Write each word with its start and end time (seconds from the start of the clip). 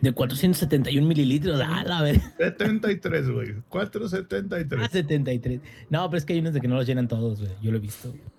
De 0.00 0.12
471 0.12 1.06
mililitros, 1.06 1.60
a 1.60 1.82
la 1.84 2.02
ver. 2.02 2.20
73, 2.38 3.30
güey. 3.30 3.54
473. 3.68 4.80
Ah, 4.84 4.88
73. 4.90 5.60
No, 5.90 6.08
pero 6.08 6.18
es 6.18 6.24
que 6.24 6.34
hay 6.34 6.38
unos 6.38 6.54
de 6.54 6.60
que 6.60 6.68
no 6.68 6.76
los 6.76 6.86
llenan 6.86 7.08
todos, 7.08 7.40
güey. 7.40 7.50
Yo 7.60 7.72
lo 7.72 7.78
he 7.78 7.80
visto. 7.80 8.14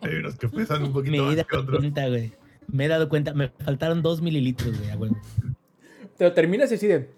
hay 0.00 0.14
unos 0.16 0.36
que 0.36 0.48
pesan 0.48 0.84
un 0.84 0.92
poquito 0.92 1.12
Me 1.12 1.18
he 1.18 1.22
más 1.22 1.36
dado 1.36 1.46
que 1.48 1.56
otros. 1.56 1.78
cuenta, 1.80 2.08
güey. 2.08 2.32
Me 2.68 2.84
he 2.86 2.88
dado 2.88 3.08
cuenta. 3.08 3.34
Me 3.34 3.48
faltaron 3.48 4.00
2 4.02 4.22
mililitros, 4.22 4.74
güey. 4.96 5.12
Te 6.16 6.24
lo 6.24 6.32
terminas 6.32 6.70
y 6.72 6.74
así 6.76 6.86
de. 6.86 7.10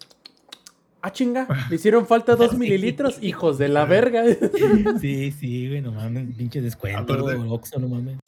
Ah, 1.02 1.12
chinga, 1.12 1.46
me 1.70 1.76
hicieron 1.76 2.04
falta 2.06 2.34
dos 2.34 2.58
mililitros, 2.58 3.22
hijos 3.22 3.58
de 3.58 3.68
la 3.68 3.84
verga. 3.84 4.24
Sí, 5.00 5.30
sí, 5.30 5.68
güey. 5.68 5.80
No 5.82 5.92
mames. 5.92 6.34
Pinche 6.36 6.60
descuento. 6.60 7.14
Oxxo, 7.48 7.78
no 7.78 7.86
mames. 7.88 8.18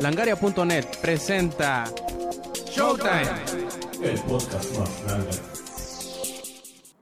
Langaria.net 0.00 0.86
presenta 1.02 1.84
Showtime. 2.80 3.28
El 4.02 4.18
podcast 4.22 4.78
más 4.78 5.04
grande. 5.04 5.59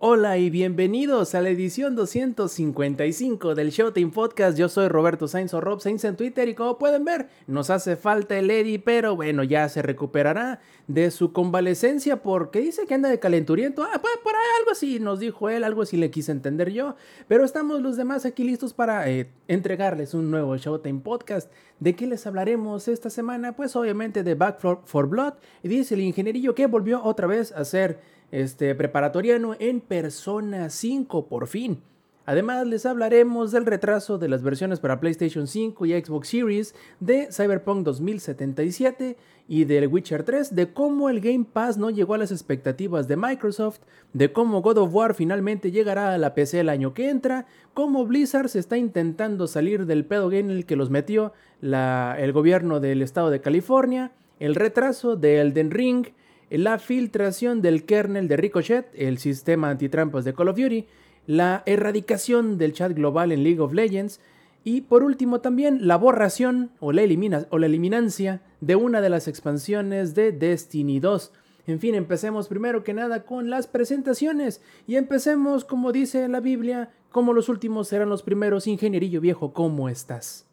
Hola 0.00 0.38
y 0.38 0.48
bienvenidos 0.48 1.34
a 1.34 1.40
la 1.40 1.48
edición 1.48 1.96
255 1.96 3.56
del 3.56 3.70
Showtime 3.70 4.12
Podcast. 4.12 4.56
Yo 4.56 4.68
soy 4.68 4.86
Roberto 4.86 5.26
Sainz 5.26 5.54
o 5.54 5.60
Rob 5.60 5.80
Sainz 5.80 6.04
en 6.04 6.14
Twitter 6.14 6.48
y 6.48 6.54
como 6.54 6.78
pueden 6.78 7.04
ver, 7.04 7.28
nos 7.48 7.68
hace 7.68 7.96
falta 7.96 8.38
el 8.38 8.48
Eddie, 8.48 8.78
pero 8.78 9.16
bueno, 9.16 9.42
ya 9.42 9.68
se 9.68 9.82
recuperará 9.82 10.60
de 10.86 11.10
su 11.10 11.32
convalecencia 11.32 12.22
porque 12.22 12.60
dice 12.60 12.86
que 12.86 12.94
anda 12.94 13.08
de 13.08 13.18
calenturiento. 13.18 13.82
Ah, 13.82 13.98
pues 14.00 14.14
por 14.22 14.34
algo 14.60 14.70
así 14.70 15.00
nos 15.00 15.18
dijo 15.18 15.48
él, 15.48 15.64
algo 15.64 15.82
así 15.82 15.96
le 15.96 16.12
quise 16.12 16.30
entender 16.30 16.70
yo. 16.70 16.94
Pero 17.26 17.44
estamos 17.44 17.82
los 17.82 17.96
demás 17.96 18.24
aquí 18.24 18.44
listos 18.44 18.74
para 18.74 19.10
eh, 19.10 19.32
entregarles 19.48 20.14
un 20.14 20.30
nuevo 20.30 20.56
Showtime 20.56 21.00
Podcast. 21.00 21.50
¿De 21.80 21.96
qué 21.96 22.06
les 22.06 22.24
hablaremos 22.24 22.86
esta 22.86 23.10
semana? 23.10 23.56
Pues 23.56 23.74
obviamente 23.74 24.22
de 24.22 24.36
Back 24.36 24.60
for, 24.60 24.80
for 24.84 25.08
Blood. 25.08 25.34
Y 25.64 25.68
dice 25.68 25.96
el 25.96 26.02
ingenierillo 26.02 26.54
que 26.54 26.68
volvió 26.68 27.02
otra 27.02 27.26
vez 27.26 27.50
a 27.50 27.64
ser 27.64 27.98
este, 28.30 28.74
preparatoriano 28.74 29.54
en 29.58 29.80
Persona 29.80 30.70
5 30.70 31.26
por 31.28 31.46
fin. 31.46 31.80
Además 32.26 32.66
les 32.66 32.84
hablaremos 32.84 33.52
del 33.52 33.64
retraso 33.64 34.18
de 34.18 34.28
las 34.28 34.42
versiones 34.42 34.80
para 34.80 35.00
PlayStation 35.00 35.46
5 35.46 35.86
y 35.86 35.92
Xbox 35.98 36.28
Series 36.28 36.74
de 37.00 37.28
Cyberpunk 37.32 37.84
2077 37.86 39.16
y 39.48 39.64
del 39.64 39.86
Witcher 39.88 40.24
3, 40.24 40.54
de 40.54 40.70
cómo 40.74 41.08
el 41.08 41.20
Game 41.22 41.46
Pass 41.50 41.78
no 41.78 41.88
llegó 41.88 42.12
a 42.12 42.18
las 42.18 42.30
expectativas 42.30 43.08
de 43.08 43.16
Microsoft, 43.16 43.80
de 44.12 44.30
cómo 44.30 44.60
God 44.60 44.76
of 44.76 44.94
War 44.94 45.14
finalmente 45.14 45.70
llegará 45.70 46.12
a 46.12 46.18
la 46.18 46.34
PC 46.34 46.60
el 46.60 46.68
año 46.68 46.92
que 46.92 47.08
entra, 47.08 47.46
cómo 47.72 48.04
Blizzard 48.04 48.50
se 48.50 48.58
está 48.58 48.76
intentando 48.76 49.46
salir 49.46 49.86
del 49.86 50.04
pedo 50.04 50.30
en 50.32 50.50
el 50.50 50.66
que 50.66 50.76
los 50.76 50.90
metió 50.90 51.32
la- 51.62 52.14
el 52.18 52.32
gobierno 52.32 52.78
del 52.78 53.00
estado 53.00 53.30
de 53.30 53.40
California, 53.40 54.12
el 54.38 54.54
retraso 54.54 55.16
de 55.16 55.40
Elden 55.40 55.70
Ring, 55.70 56.08
la 56.50 56.78
filtración 56.78 57.60
del 57.60 57.84
kernel 57.84 58.28
de 58.28 58.36
Ricochet, 58.36 58.88
el 58.94 59.18
sistema 59.18 59.70
antitrampas 59.70 60.24
de 60.24 60.34
Call 60.34 60.48
of 60.48 60.56
Duty, 60.56 60.86
la 61.26 61.62
erradicación 61.66 62.56
del 62.56 62.72
chat 62.72 62.92
global 62.92 63.32
en 63.32 63.42
League 63.44 63.60
of 63.60 63.74
Legends 63.74 64.20
y 64.64 64.80
por 64.82 65.02
último 65.02 65.40
también 65.40 65.86
la 65.86 65.96
borración 65.96 66.70
o 66.80 66.92
la, 66.92 67.02
elimina- 67.02 67.46
o 67.50 67.58
la 67.58 67.66
eliminancia 67.66 68.40
de 68.60 68.76
una 68.76 69.00
de 69.00 69.10
las 69.10 69.28
expansiones 69.28 70.14
de 70.14 70.32
Destiny 70.32 71.00
2. 71.00 71.32
En 71.66 71.80
fin, 71.80 71.94
empecemos 71.94 72.48
primero 72.48 72.82
que 72.82 72.94
nada 72.94 73.24
con 73.26 73.50
las 73.50 73.66
presentaciones 73.66 74.62
y 74.86 74.96
empecemos 74.96 75.66
como 75.66 75.92
dice 75.92 76.26
la 76.28 76.40
Biblia, 76.40 76.90
como 77.10 77.34
los 77.34 77.50
últimos 77.50 77.88
serán 77.88 78.08
los 78.08 78.22
primeros, 78.22 78.66
ingenierillo 78.66 79.20
viejo, 79.20 79.52
¿cómo 79.52 79.90
estás? 79.90 80.47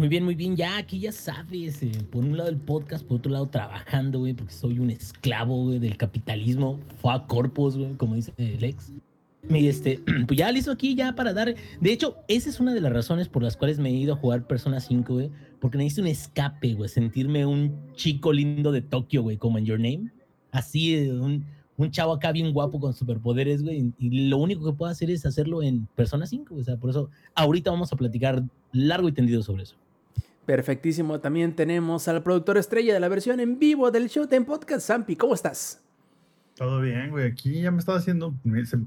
Muy 0.00 0.08
bien, 0.08 0.24
muy 0.24 0.34
bien. 0.34 0.56
Ya 0.56 0.78
aquí 0.78 0.98
ya 0.98 1.12
sabes, 1.12 1.82
eh, 1.82 1.92
por 2.10 2.24
un 2.24 2.34
lado 2.34 2.48
el 2.48 2.56
podcast, 2.56 3.04
por 3.04 3.18
otro 3.18 3.30
lado 3.30 3.50
trabajando, 3.50 4.20
güey, 4.20 4.32
porque 4.32 4.54
soy 4.54 4.78
un 4.78 4.88
esclavo, 4.88 5.64
güey, 5.64 5.78
del 5.78 5.98
capitalismo, 5.98 6.80
a 7.04 7.26
corpus, 7.26 7.76
güey, 7.76 7.92
como 7.98 8.14
dice 8.14 8.32
Lex. 8.38 8.94
Y 9.50 9.66
este, 9.66 10.00
pues 10.26 10.38
ya 10.38 10.50
listo 10.52 10.72
aquí 10.72 10.94
ya 10.94 11.14
para 11.14 11.34
dar. 11.34 11.54
De 11.82 11.92
hecho, 11.92 12.16
esa 12.28 12.48
es 12.48 12.60
una 12.60 12.72
de 12.72 12.80
las 12.80 12.94
razones 12.94 13.28
por 13.28 13.42
las 13.42 13.58
cuales 13.58 13.78
me 13.78 13.90
he 13.90 13.92
ido 13.92 14.14
a 14.14 14.16
jugar 14.16 14.46
Persona 14.46 14.80
5, 14.80 15.12
güey, 15.12 15.30
porque 15.60 15.76
necesito 15.76 16.00
un 16.00 16.08
escape, 16.08 16.72
güey, 16.72 16.88
sentirme 16.88 17.44
un 17.44 17.78
chico 17.92 18.32
lindo 18.32 18.72
de 18.72 18.80
Tokio, 18.80 19.20
güey, 19.20 19.36
como 19.36 19.58
en 19.58 19.66
Your 19.66 19.78
Name. 19.78 20.10
Así, 20.50 20.94
eh, 20.94 21.12
un, 21.12 21.44
un 21.76 21.90
chavo 21.90 22.14
acá 22.14 22.32
bien 22.32 22.54
guapo 22.54 22.80
con 22.80 22.94
superpoderes, 22.94 23.62
güey, 23.62 23.92
y 23.98 24.28
lo 24.30 24.38
único 24.38 24.64
que 24.64 24.72
puedo 24.72 24.90
hacer 24.90 25.10
es 25.10 25.26
hacerlo 25.26 25.62
en 25.62 25.86
Persona 25.94 26.26
5, 26.26 26.54
o 26.54 26.64
sea, 26.64 26.78
por 26.78 26.88
eso 26.88 27.10
ahorita 27.34 27.70
vamos 27.70 27.92
a 27.92 27.96
platicar 27.96 28.42
largo 28.72 29.06
y 29.06 29.12
tendido 29.12 29.42
sobre 29.42 29.64
eso. 29.64 29.76
Perfectísimo, 30.50 31.20
también 31.20 31.54
tenemos 31.54 32.08
al 32.08 32.24
productor 32.24 32.58
estrella 32.58 32.92
de 32.92 32.98
la 32.98 33.08
versión 33.08 33.38
en 33.38 33.60
vivo 33.60 33.92
del 33.92 34.08
Showtime 34.08 34.44
Podcast, 34.44 34.84
Zampi, 34.84 35.14
¿cómo 35.14 35.32
estás? 35.32 35.80
Todo 36.56 36.80
bien, 36.80 37.10
güey. 37.12 37.30
Aquí 37.30 37.62
ya 37.62 37.70
me 37.70 37.78
estaba 37.78 37.98
haciendo. 37.98 38.34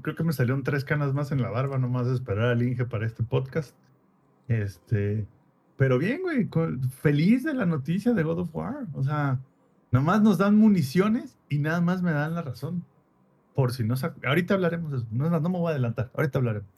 creo 0.02 0.14
que 0.14 0.24
me 0.24 0.34
salieron 0.34 0.62
tres 0.62 0.84
canas 0.84 1.14
más 1.14 1.32
en 1.32 1.40
la 1.40 1.48
barba, 1.48 1.78
nomás 1.78 2.06
de 2.06 2.12
esperar 2.12 2.48
al 2.48 2.62
Inge 2.62 2.84
para 2.84 3.06
este 3.06 3.22
podcast. 3.22 3.74
Este. 4.46 5.26
Pero 5.78 5.96
bien, 5.96 6.20
güey. 6.20 6.50
Feliz 7.00 7.44
de 7.44 7.54
la 7.54 7.64
noticia 7.64 8.12
de 8.12 8.22
God 8.22 8.40
of 8.40 8.54
War. 8.54 8.84
O 8.92 9.02
sea, 9.02 9.40
nomás 9.90 10.20
nos 10.20 10.36
dan 10.36 10.58
municiones 10.58 11.38
y 11.48 11.56
nada 11.60 11.80
más 11.80 12.02
me 12.02 12.12
dan 12.12 12.34
la 12.34 12.42
razón. 12.42 12.84
Por 13.54 13.72
si 13.72 13.84
no. 13.84 13.94
Ahorita 14.26 14.52
hablaremos 14.52 14.90
de 14.90 14.98
eso. 14.98 15.06
No, 15.10 15.30
no 15.30 15.48
me 15.48 15.58
voy 15.58 15.68
a 15.68 15.70
adelantar. 15.70 16.10
Ahorita 16.14 16.40
hablaremos. 16.40 16.68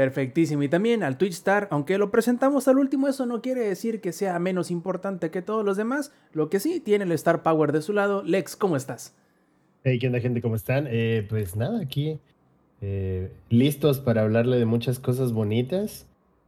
Perfectísimo, 0.00 0.62
y 0.62 0.68
también 0.70 1.02
al 1.02 1.18
Twitch 1.18 1.34
Star, 1.34 1.68
aunque 1.70 1.98
lo 1.98 2.10
presentamos 2.10 2.66
al 2.68 2.78
último, 2.78 3.06
eso 3.06 3.26
no 3.26 3.42
quiere 3.42 3.68
decir 3.68 4.00
que 4.00 4.12
sea 4.12 4.38
menos 4.38 4.70
importante 4.70 5.30
que 5.30 5.42
todos 5.42 5.62
los 5.62 5.76
demás, 5.76 6.10
lo 6.32 6.48
que 6.48 6.58
sí 6.58 6.80
tiene 6.80 7.04
el 7.04 7.12
Star 7.12 7.42
Power 7.42 7.70
de 7.70 7.82
su 7.82 7.92
lado. 7.92 8.22
Lex, 8.22 8.56
¿cómo 8.56 8.78
estás? 8.78 9.14
Hey, 9.84 9.98
¿qué 9.98 10.06
onda, 10.06 10.20
gente? 10.20 10.40
¿Cómo 10.40 10.56
están? 10.56 10.86
Eh, 10.88 11.26
pues 11.28 11.54
nada, 11.54 11.82
aquí 11.82 12.18
eh, 12.80 13.30
listos 13.50 14.00
para 14.00 14.22
hablarle 14.22 14.56
de 14.56 14.64
muchas 14.64 14.98
cosas 15.00 15.34
bonitas. 15.34 16.06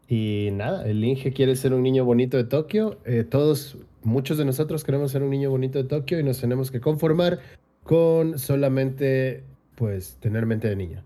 Y 0.09 0.49
nada, 0.55 0.87
el 0.87 1.05
Inge 1.05 1.35
quiere 1.35 1.55
ser 1.55 1.75
un 1.75 1.83
niño 1.83 2.07
bonito 2.07 2.39
de 2.39 2.45
Tokio. 2.45 3.01
eh, 3.05 3.23
todos, 3.23 3.77
muchos 4.03 4.39
de 4.39 4.47
nosotros 4.47 4.83
queremos 4.83 5.11
ser 5.11 5.23
un 5.23 5.29
niño 5.29 5.51
bonito 5.51 5.79
de 5.79 5.85
Tokio 5.85 6.19
y 6.19 6.23
nos 6.23 6.41
tenemos 6.41 6.71
que 6.71 6.81
conformar 6.81 7.41
con 7.83 8.39
solamente, 8.39 9.45
pues, 9.75 10.17
tener 10.23 10.47
mente 10.47 10.71
de 10.71 10.77
niño. 10.77 11.05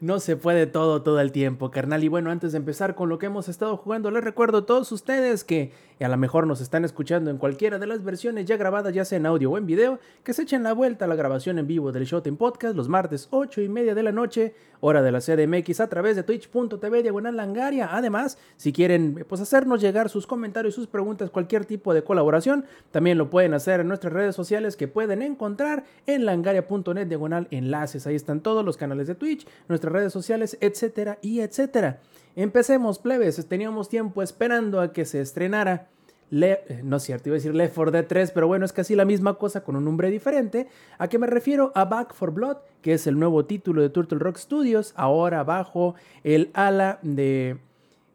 No 0.00 0.20
se 0.20 0.36
puede 0.36 0.66
todo 0.66 1.02
todo 1.02 1.20
el 1.20 1.32
tiempo, 1.32 1.70
carnal. 1.70 2.04
Y 2.04 2.08
bueno, 2.08 2.30
antes 2.30 2.52
de 2.52 2.58
empezar 2.58 2.94
con 2.94 3.08
lo 3.08 3.18
que 3.18 3.26
hemos 3.26 3.48
estado 3.48 3.76
jugando, 3.76 4.10
les 4.10 4.24
recuerdo 4.24 4.58
a 4.58 4.66
todos 4.66 4.92
ustedes 4.92 5.44
que 5.44 5.72
a 6.04 6.08
lo 6.08 6.16
mejor 6.16 6.46
nos 6.46 6.60
están 6.60 6.84
escuchando 6.84 7.30
en 7.30 7.38
cualquiera 7.38 7.78
de 7.78 7.86
las 7.86 8.02
versiones 8.02 8.46
ya 8.46 8.56
grabadas, 8.56 8.94
ya 8.94 9.04
sea 9.04 9.18
en 9.18 9.26
audio 9.26 9.50
o 9.50 9.58
en 9.58 9.66
video, 9.66 9.98
que 10.24 10.32
se 10.32 10.42
echen 10.42 10.62
la 10.62 10.72
vuelta 10.72 11.04
a 11.04 11.08
la 11.08 11.14
grabación 11.14 11.58
en 11.58 11.66
vivo 11.66 11.92
del 11.92 12.04
Showtime 12.04 12.36
Podcast 12.36 12.76
los 12.76 12.88
martes 12.88 13.28
8 13.30 13.62
y 13.62 13.68
media 13.68 13.94
de 13.94 14.02
la 14.02 14.12
noche, 14.12 14.54
hora 14.80 15.02
de 15.02 15.12
la 15.12 15.20
CDMX, 15.20 15.80
a 15.80 15.88
través 15.88 16.16
de 16.16 16.22
twitch.tv 16.22 17.02
diagonal 17.02 17.36
langaria. 17.36 17.90
Además, 17.92 18.38
si 18.56 18.72
quieren 18.72 19.24
pues 19.28 19.40
hacernos 19.40 19.80
llegar 19.80 20.08
sus 20.08 20.26
comentarios, 20.26 20.74
sus 20.74 20.86
preguntas, 20.86 21.30
cualquier 21.30 21.64
tipo 21.64 21.94
de 21.94 22.02
colaboración, 22.02 22.64
también 22.90 23.18
lo 23.18 23.30
pueden 23.30 23.54
hacer 23.54 23.80
en 23.80 23.88
nuestras 23.88 24.12
redes 24.12 24.34
sociales 24.34 24.76
que 24.76 24.88
pueden 24.88 25.22
encontrar 25.22 25.84
en 26.06 26.24
langaria.net 26.24 27.06
diagonal 27.06 27.46
enlaces. 27.50 28.06
Ahí 28.06 28.16
están 28.16 28.40
todos 28.40 28.64
los 28.64 28.76
canales 28.76 29.06
de 29.06 29.14
Twitch, 29.14 29.46
nuestras 29.72 29.92
redes 29.92 30.12
sociales, 30.12 30.56
etcétera 30.60 31.18
y 31.22 31.40
etcétera. 31.40 32.00
Empecemos, 32.36 32.98
plebes. 32.98 33.44
Teníamos 33.46 33.88
tiempo 33.88 34.22
esperando 34.22 34.80
a 34.80 34.92
que 34.92 35.04
se 35.04 35.20
estrenara. 35.20 35.88
Eh, 36.30 36.80
no 36.82 36.96
es 36.96 37.02
cierto, 37.02 37.28
iba 37.28 37.34
a 37.34 37.38
decir 37.38 37.54
Left 37.54 37.74
4 37.74 37.90
Dead 37.90 38.06
3, 38.06 38.30
pero 38.30 38.46
bueno, 38.46 38.64
es 38.64 38.72
casi 38.72 38.94
la 38.94 39.04
misma 39.04 39.34
cosa 39.34 39.62
con 39.62 39.76
un 39.76 39.84
nombre 39.84 40.10
diferente. 40.10 40.66
¿A 40.96 41.08
qué 41.08 41.18
me 41.18 41.26
refiero? 41.26 41.72
A 41.74 41.84
Back 41.84 42.14
for 42.14 42.32
Blood, 42.32 42.56
que 42.80 42.94
es 42.94 43.06
el 43.06 43.18
nuevo 43.18 43.44
título 43.44 43.82
de 43.82 43.90
Turtle 43.90 44.18
Rock 44.18 44.38
Studios, 44.38 44.94
ahora 44.96 45.44
bajo 45.44 45.94
el 46.24 46.50
ala 46.54 46.98
de 47.02 47.58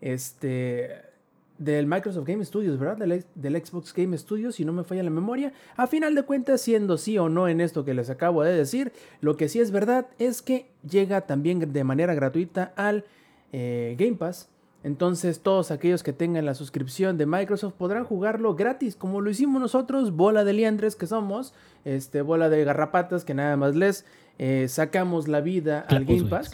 este 0.02 1.07
del 1.58 1.88
Microsoft 1.88 2.28
Game 2.28 2.44
Studios, 2.44 2.78
¿verdad? 2.78 2.98
Del, 2.98 3.26
del 3.36 3.66
Xbox 3.66 3.94
Game 3.94 4.18
Studios, 4.18 4.56
si 4.56 4.66
no 4.66 4.74
me 4.74 4.84
falla 4.84 5.04
la 5.04 5.10
memoria. 5.10 5.54
A 5.76 5.88
final 5.88 6.16
de 6.16 6.24
cuentas, 6.24 6.62
siendo 6.62 6.98
sí 6.98 7.18
o 7.18 7.30
no 7.30 7.48
en 7.48 7.62
esto 7.62 7.86
que 7.86 7.94
les 7.94 8.10
acabo 8.10 8.44
de 8.44 8.54
decir, 8.54 8.92
lo 9.22 9.38
que 9.38 9.50
sí 9.50 9.60
es 9.60 9.72
verdad 9.72 10.08
es 10.20 10.42
que 10.42 10.70
llega 10.88 11.22
también 11.22 11.72
de 11.74 11.84
manera 11.84 12.14
gratuita 12.14 12.74
al 12.76 13.06
eh, 13.52 13.96
Game 13.98 14.18
Pass. 14.18 14.50
Entonces 14.84 15.42
todos 15.42 15.72
aquellos 15.72 16.04
que 16.04 16.14
tengan 16.14 16.46
la 16.46 16.54
suscripción 16.54 17.18
de 17.18 17.26
Microsoft 17.26 17.74
podrán 17.74 18.06
jugarlo 18.06 18.56
gratis, 18.56 18.96
como 18.96 19.22
lo 19.22 19.30
hicimos 19.30 19.60
nosotros, 19.60 20.12
bola 20.16 20.44
de 20.44 20.54
liandres 20.54 20.96
que 20.96 21.08
somos, 21.08 21.54
este, 21.84 22.22
bola 22.22 22.48
de 22.50 22.64
garrapatas 22.64 23.26
que 23.26 23.34
nada 23.34 23.58
más 23.58 23.76
les 23.76 24.06
eh, 24.38 24.68
sacamos 24.70 25.28
la 25.28 25.42
vida 25.42 25.86
al 25.90 26.06
Game 26.06 26.30
Pass. 26.30 26.52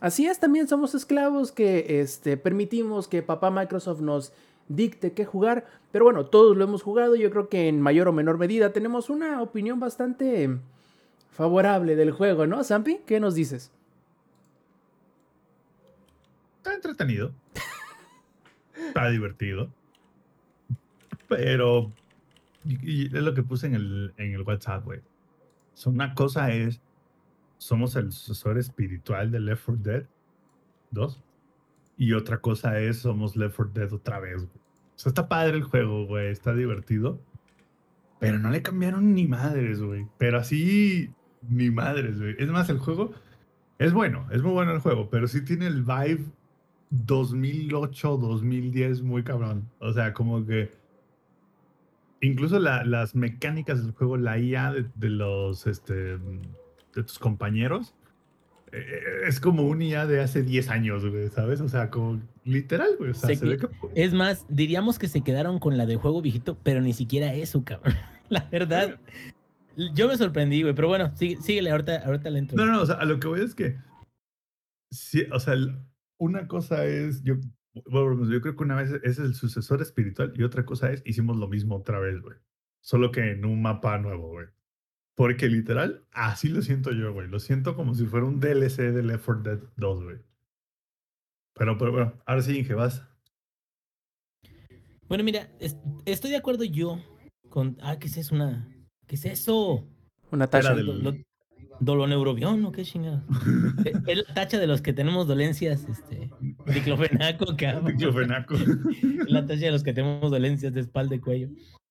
Así 0.00 0.26
es, 0.26 0.38
también 0.38 0.68
somos 0.68 0.94
esclavos 0.94 1.52
que 1.52 2.00
este, 2.00 2.36
permitimos 2.36 3.08
que 3.08 3.22
papá 3.22 3.50
Microsoft 3.50 4.00
nos 4.00 4.32
dicte 4.68 5.12
qué 5.12 5.24
jugar. 5.24 5.66
Pero 5.92 6.04
bueno, 6.04 6.26
todos 6.26 6.56
lo 6.56 6.64
hemos 6.64 6.82
jugado. 6.82 7.16
Yo 7.16 7.30
creo 7.30 7.48
que 7.48 7.68
en 7.68 7.80
mayor 7.80 8.08
o 8.08 8.12
menor 8.12 8.38
medida 8.38 8.72
tenemos 8.72 9.08
una 9.08 9.40
opinión 9.40 9.80
bastante 9.80 10.58
favorable 11.30 11.96
del 11.96 12.10
juego, 12.10 12.46
¿no, 12.46 12.62
Zampi? 12.64 13.00
¿Qué 13.06 13.20
nos 13.20 13.34
dices? 13.34 13.70
Está 16.58 16.74
entretenido. 16.74 17.32
Está 18.88 19.08
divertido. 19.08 19.68
Pero 21.28 21.92
es 22.64 23.12
lo 23.12 23.34
que 23.34 23.42
puse 23.42 23.66
en 23.66 23.74
el, 23.74 24.14
en 24.16 24.34
el 24.34 24.42
WhatsApp, 24.42 24.84
güey. 24.84 25.00
Una 25.84 26.14
cosa 26.14 26.52
es, 26.52 26.80
somos 27.58 27.96
el 27.96 28.12
sucesor 28.12 28.58
espiritual 28.58 29.30
de 29.30 29.40
Left 29.40 29.64
4 29.66 29.82
Dead 29.82 30.04
2. 30.90 31.22
Y 31.98 32.12
otra 32.12 32.38
cosa 32.40 32.78
es, 32.80 32.98
somos 32.98 33.36
Left 33.36 33.56
4 33.56 33.72
Dead 33.74 33.92
otra 33.92 34.20
vez, 34.20 34.36
güey. 34.46 34.58
O 34.94 34.98
sea, 34.98 35.10
está 35.10 35.28
padre 35.28 35.56
el 35.56 35.62
juego, 35.64 36.06
güey. 36.06 36.28
Está 36.28 36.54
divertido. 36.54 37.20
Pero 38.18 38.38
no 38.38 38.50
le 38.50 38.62
cambiaron 38.62 39.14
ni 39.14 39.26
madres, 39.26 39.80
güey. 39.82 40.06
Pero 40.18 40.38
así, 40.38 41.10
ni 41.48 41.70
madres, 41.70 42.18
güey. 42.18 42.34
Es 42.38 42.48
más, 42.48 42.68
el 42.70 42.78
juego 42.78 43.12
es 43.78 43.92
bueno. 43.92 44.26
Es 44.30 44.42
muy 44.42 44.52
bueno 44.52 44.72
el 44.72 44.80
juego. 44.80 45.10
Pero 45.10 45.28
sí 45.28 45.42
tiene 45.44 45.66
el 45.66 45.82
vibe 45.82 46.24
2008, 46.90 48.16
2010 48.16 49.02
muy 49.02 49.22
cabrón. 49.22 49.68
O 49.80 49.92
sea, 49.92 50.12
como 50.14 50.44
que 50.46 50.70
incluso 52.20 52.58
la- 52.58 52.84
las 52.84 53.14
mecánicas 53.14 53.82
del 53.82 53.92
juego, 53.92 54.16
la 54.16 54.38
IA 54.38 54.72
de, 54.72 54.86
de 54.94 55.10
los 55.10 55.66
este, 55.66 56.18
de 56.96 57.04
tus 57.04 57.18
compañeros, 57.18 57.94
eh, 58.72 59.00
es 59.28 59.38
como 59.40 59.62
un 59.62 59.80
IA 59.80 60.06
de 60.06 60.20
hace 60.20 60.42
10 60.42 60.68
años, 60.70 61.06
güey, 61.06 61.28
¿sabes? 61.28 61.60
O 61.60 61.68
sea, 61.68 61.90
como 61.90 62.20
literal, 62.44 62.90
güey. 62.98 63.10
O 63.10 63.14
sea, 63.14 63.28
Se 63.28 63.36
se 63.36 63.46
ve 63.46 63.58
que- 63.58 63.68
Es 63.94 64.12
más, 64.12 64.44
diríamos 64.48 64.98
que 64.98 65.06
se 65.08 65.22
quedaron 65.22 65.58
con 65.60 65.76
la 65.78 65.86
de 65.86 65.96
juego 65.96 66.20
viejito, 66.20 66.58
pero 66.62 66.80
ni 66.80 66.92
siquiera 66.92 67.32
eso, 67.34 67.64
cabrón. 67.64 67.94
La 68.28 68.48
verdad, 68.50 68.98
yo 69.94 70.08
me 70.08 70.16
sorprendí, 70.16 70.62
güey. 70.62 70.74
Pero 70.74 70.88
bueno, 70.88 71.12
sigue, 71.16 71.36
síguele, 71.40 71.70
ahorita, 71.70 71.98
ahorita 72.04 72.30
le 72.30 72.38
entro. 72.40 72.56
No, 72.56 72.66
no, 72.66 72.82
o 72.82 72.86
sea, 72.86 72.96
a 72.96 73.04
lo 73.04 73.20
que 73.20 73.28
voy 73.28 73.40
es 73.40 73.54
que. 73.54 73.76
Sí, 74.90 75.24
o 75.32 75.38
sea, 75.38 75.54
una 76.18 76.48
cosa 76.48 76.84
es. 76.86 77.22
Yo, 77.22 77.36
bueno, 77.88 78.28
yo 78.30 78.40
creo 78.40 78.56
que 78.56 78.64
una 78.64 78.74
vez 78.76 78.90
es 79.04 79.18
el 79.18 79.34
sucesor 79.34 79.80
espiritual 79.82 80.32
y 80.34 80.42
otra 80.42 80.64
cosa 80.64 80.90
es 80.90 81.02
hicimos 81.06 81.36
lo 81.36 81.46
mismo 81.46 81.76
otra 81.76 82.00
vez, 82.00 82.20
güey. 82.20 82.36
Solo 82.80 83.10
que 83.12 83.30
en 83.32 83.44
un 83.44 83.62
mapa 83.62 83.98
nuevo, 83.98 84.28
güey. 84.30 84.46
Porque 85.16 85.48
literal, 85.48 86.04
así 86.12 86.48
lo 86.48 86.60
siento 86.62 86.92
yo, 86.92 87.12
güey. 87.12 87.26
Lo 87.26 87.40
siento 87.40 87.74
como 87.74 87.94
si 87.94 88.04
fuera 88.06 88.26
un 88.26 88.38
DLC 88.38 88.92
de 88.92 89.02
Left 89.02 89.24
4 89.24 89.42
Dead 89.42 89.58
2, 89.76 90.04
güey. 90.04 90.16
Pero, 91.54 91.78
pero 91.78 91.90
bueno, 91.90 92.12
ahora 92.26 92.42
sí, 92.42 92.58
Inge, 92.58 92.74
vas. 92.74 93.02
Bueno, 95.08 95.24
mira, 95.24 95.48
es- 95.58 95.76
estoy 96.04 96.30
de 96.30 96.36
acuerdo 96.36 96.64
yo 96.64 97.00
con. 97.48 97.78
Ah, 97.80 97.98
¿qué 97.98 98.08
es 98.08 98.16
eso? 98.18 98.34
Una. 98.34 98.68
¿Qué 99.06 99.14
es 99.14 99.24
eso? 99.24 99.88
Una 100.30 100.48
tacha. 100.48 100.74
Del- 100.74 101.02
lo- 101.02 101.14
¿Doloneurobión 101.78 102.64
o 102.64 102.72
qué 102.72 102.84
chingada? 102.84 103.24
es 104.06 104.16
la 104.28 104.34
tacha 104.34 104.58
de 104.58 104.66
los 104.66 104.80
que 104.82 104.92
tenemos 104.94 105.26
dolencias, 105.26 105.84
este. 105.88 106.30
Diclofenaco, 106.66 107.54
cabrón. 107.56 107.96
Diclofenaco. 107.96 108.54
la 109.28 109.46
tacha 109.46 109.66
de 109.66 109.72
los 109.72 109.82
que 109.82 109.92
tenemos 109.92 110.30
dolencias 110.30 110.72
de 110.74 110.80
espalda 110.80 111.14
y 111.16 111.20
cuello. 111.20 111.48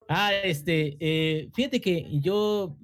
Ah, 0.08 0.34
este, 0.44 0.98
eh, 1.00 1.50
fíjate 1.54 1.82
que 1.82 2.08
yo 2.22 2.78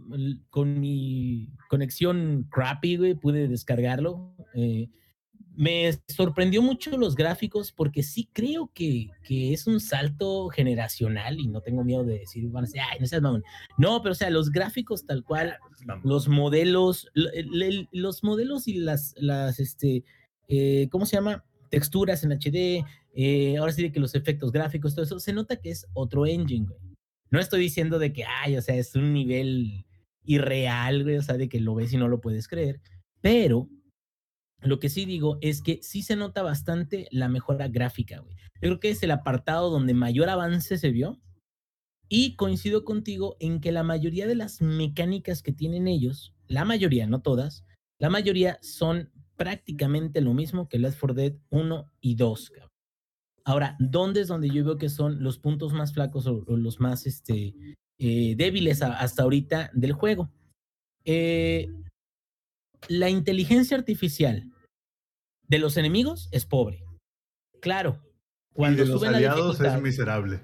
con 0.50 0.80
mi 0.80 1.50
conexión 1.70 2.48
crappy, 2.50 2.98
güey, 2.98 3.16
pude 3.16 3.48
descargarlo. 3.48 4.34
eh, 4.56 4.90
me 5.56 5.92
sorprendió 6.08 6.62
mucho 6.62 6.98
los 6.98 7.16
gráficos 7.16 7.72
porque 7.72 8.04
sí 8.04 8.30
creo 8.34 8.72
que, 8.74 9.10
que 9.24 9.54
es 9.54 9.68
un 9.68 9.80
salto 9.80 10.48
generacional 10.50 11.40
y 11.40 11.48
no 11.48 11.62
tengo 11.62 11.84
miedo 11.84 12.04
de 12.04 12.20
decir, 12.20 12.50
van 12.50 12.64
a 12.64 12.68
decir, 12.68 12.82
ay, 12.90 13.00
no 13.00 13.06
seas 13.06 13.22
mamón. 13.22 13.44
No, 13.78 14.02
pero 14.02 14.14
o 14.14 14.16
sea, 14.16 14.30
los 14.30 14.50
gráficos 14.52 15.06
tal 15.06 15.24
cual, 15.24 15.58
los 16.04 16.28
modelos, 16.28 17.10
los 17.92 18.24
modelos 18.24 18.68
y 18.68 18.76
las, 18.76 19.14
las, 19.18 19.60
este, 19.60 20.04
eh, 20.48 20.88
¿cómo 20.90 21.06
se 21.06 21.18
llama? 21.18 21.44
Texturas 21.70 22.24
en 22.24 22.32
HD, 22.32 22.86
eh, 23.14 23.58
ahora 23.58 23.74
sí 23.74 23.84
de 23.84 23.92
que 23.92 24.00
los 24.00 24.16
efectos 24.16 24.52
gráficos, 24.52 24.96
todo 24.96 25.04
eso, 25.04 25.20
se 25.20 25.34
nota 25.34 25.58
que 25.58 25.72
es 25.72 25.86
otro 25.94 26.26
engine, 26.26 26.68
güey. 26.68 26.91
No 27.32 27.40
estoy 27.40 27.62
diciendo 27.62 27.98
de 27.98 28.14
que, 28.14 28.26
ay, 28.26 28.58
o 28.58 28.62
sea, 28.62 28.76
es 28.76 28.96
un 28.96 29.14
nivel 29.14 29.86
irreal, 30.24 31.04
güey, 31.04 31.18
o 31.18 31.24
sea, 31.24 31.38
de 31.38 31.50
que 31.50 31.60
lo 31.60 31.76
ves 31.76 31.94
y 31.94 31.98
no 31.98 32.08
lo 32.08 32.22
puedes 32.22 32.48
creer, 32.48 32.82
pero 33.22 33.70
lo 34.62 34.80
que 34.80 34.90
sí 34.90 35.06
digo 35.06 35.38
es 35.42 35.62
que 35.62 35.80
sí 35.82 36.04
se 36.04 36.16
nota 36.16 36.44
bastante 36.44 37.08
la 37.12 37.30
mejora 37.30 37.68
gráfica, 37.68 38.20
güey. 38.20 38.36
Yo 38.36 38.70
creo 38.70 38.80
que 38.80 38.90
es 38.92 39.02
el 39.02 39.12
apartado 39.12 39.72
donde 39.72 39.94
mayor 39.94 40.30
avance 40.30 40.78
se 40.78 40.92
vio. 40.92 41.20
Y 42.14 42.36
coincido 42.36 42.84
contigo 42.84 43.38
en 43.40 43.62
que 43.62 43.72
la 43.72 43.84
mayoría 43.84 44.28
de 44.28 44.36
las 44.36 44.62
mecánicas 44.62 45.42
que 45.42 45.54
tienen 45.54 45.88
ellos, 45.88 46.36
la 46.48 46.66
mayoría, 46.66 47.08
no 47.08 47.22
todas, 47.22 47.64
la 48.00 48.10
mayoría 48.10 48.60
son 48.62 49.10
prácticamente 49.38 50.20
lo 50.20 50.34
mismo 50.34 50.68
que 50.68 50.78
Left 50.78 51.00
4 51.00 51.14
Dead 51.14 51.34
1 51.50 51.92
y 52.02 52.16
2. 52.16 52.50
cabrón. 52.50 52.71
Ahora, 53.46 53.76
¿dónde 53.80 54.22
es 54.22 54.28
donde 54.28 54.50
yo 54.50 54.64
veo 54.64 54.78
que 54.78 54.90
son 54.90 55.24
los 55.24 55.40
puntos 55.40 55.74
más 55.74 55.94
flacos 55.94 56.28
o, 56.28 56.44
o 56.48 56.58
los 56.58 56.80
más 56.80 57.08
este, 57.08 57.54
eh, 58.00 58.36
débiles 58.38 58.82
a- 58.82 58.94
hasta 59.00 59.24
ahorita 59.24 59.72
del 59.74 59.94
juego? 59.94 60.30
Eh, 61.06 61.68
la 62.88 63.10
inteligencia 63.10 63.78
artificial 63.78 64.52
de 65.48 65.60
los 65.60 65.78
enemigos 65.78 66.30
es 66.32 66.46
pobre. 66.46 66.84
Claro. 67.62 68.00
Y 68.52 68.56
Cuando 68.56 68.84
de 68.84 68.90
los 68.90 69.02
la 69.02 69.10
aliados 69.10 69.46
dificultad, 69.58 69.78
es 69.78 69.82
miserable. 69.84 70.40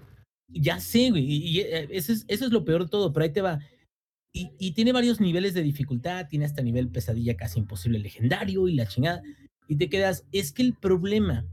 ya 0.47 0.79
sé, 0.79 1.09
güey. 1.11 1.23
Y, 1.23 1.37
y, 1.47 1.59
eh, 1.61 1.87
eso, 1.91 2.11
es, 2.13 2.25
eso 2.27 2.45
es 2.45 2.51
lo 2.51 2.63
peor 2.65 2.83
de 2.85 2.89
todo, 2.89 3.11
pero 3.13 3.23
ahí 3.25 3.31
te 3.33 3.41
va. 3.41 3.59
Y, 4.33 4.51
y 4.59 4.71
tiene 4.73 4.91
varios 4.91 5.19
niveles 5.19 5.53
de 5.53 5.63
dificultad, 5.63 6.27
tiene 6.27 6.45
hasta 6.45 6.61
nivel 6.61 6.89
pesadilla 6.89 7.35
casi 7.37 7.59
imposible 7.59 7.99
legendario 7.99 8.67
y 8.67 8.75
la 8.75 8.85
chingada. 8.87 9.21
Y 9.67 9.77
te 9.77 9.89
quedas, 9.89 10.25
es 10.31 10.51
que 10.51 10.61
el 10.61 10.73
problema 10.75 11.45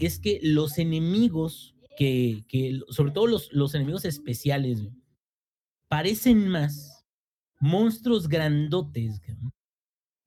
es 0.00 0.18
que 0.18 0.40
los 0.42 0.78
enemigos, 0.78 1.74
que, 1.96 2.44
sobre 2.88 3.12
todo 3.12 3.26
los, 3.26 3.74
enemigos 3.74 4.04
especiales, 4.04 4.88
parecen 5.88 6.48
más 6.48 7.04
monstruos 7.60 8.28
grandotes, 8.28 9.20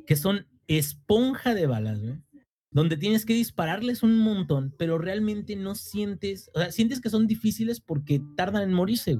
que 0.06 0.16
son 0.16 0.48
esponja 0.68 1.56
de 1.56 1.68
balas, 1.68 2.00
donde 2.72 2.98
tienes 2.98 3.25
que 3.25 3.34
dispararles 3.34 4.04
un 4.04 4.18
montón, 4.18 4.74
pero 4.78 4.98
realmente 4.98 5.56
no 5.56 5.75
sientes, 5.75 6.50
o 6.54 6.60
sea, 6.60 6.72
sientes 6.72 7.02
que 7.02 7.10
son 7.10 7.28
difíciles 7.28 7.80
porque 7.80 8.22
tardan 8.36 8.64
en 8.64 8.74
morirse. 8.74 9.18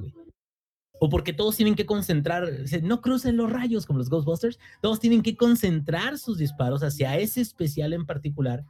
O 1.00 1.08
porque 1.08 1.32
todos 1.32 1.56
tienen 1.56 1.74
que 1.74 1.86
concentrar, 1.86 2.48
no 2.82 3.00
crucen 3.00 3.36
los 3.36 3.50
rayos 3.50 3.84
como 3.84 3.98
los 3.98 4.08
Ghostbusters, 4.08 4.58
todos 4.80 5.00
tienen 5.00 5.22
que 5.22 5.36
concentrar 5.36 6.18
sus 6.18 6.38
disparos 6.38 6.82
hacia 6.82 7.18
ese 7.18 7.40
especial 7.40 7.92
en 7.92 8.06
particular 8.06 8.64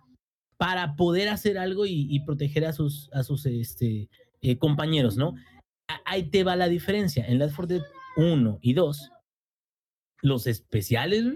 para 0.64 0.96
poder 0.96 1.28
hacer 1.28 1.58
algo 1.58 1.84
y, 1.84 2.06
y 2.08 2.20
proteger 2.20 2.64
a 2.64 2.72
sus, 2.72 3.10
a 3.12 3.22
sus 3.22 3.44
este, 3.44 4.08
eh, 4.40 4.56
compañeros, 4.56 5.18
¿no? 5.18 5.34
Ahí 6.06 6.30
te 6.30 6.42
va 6.42 6.56
la 6.56 6.70
diferencia. 6.70 7.26
En 7.26 7.38
Left 7.38 7.54
4 7.54 7.66
Dead 7.66 7.86
1 8.16 8.60
y 8.62 8.72
2, 8.72 9.10
los 10.22 10.46
especiales 10.46 11.34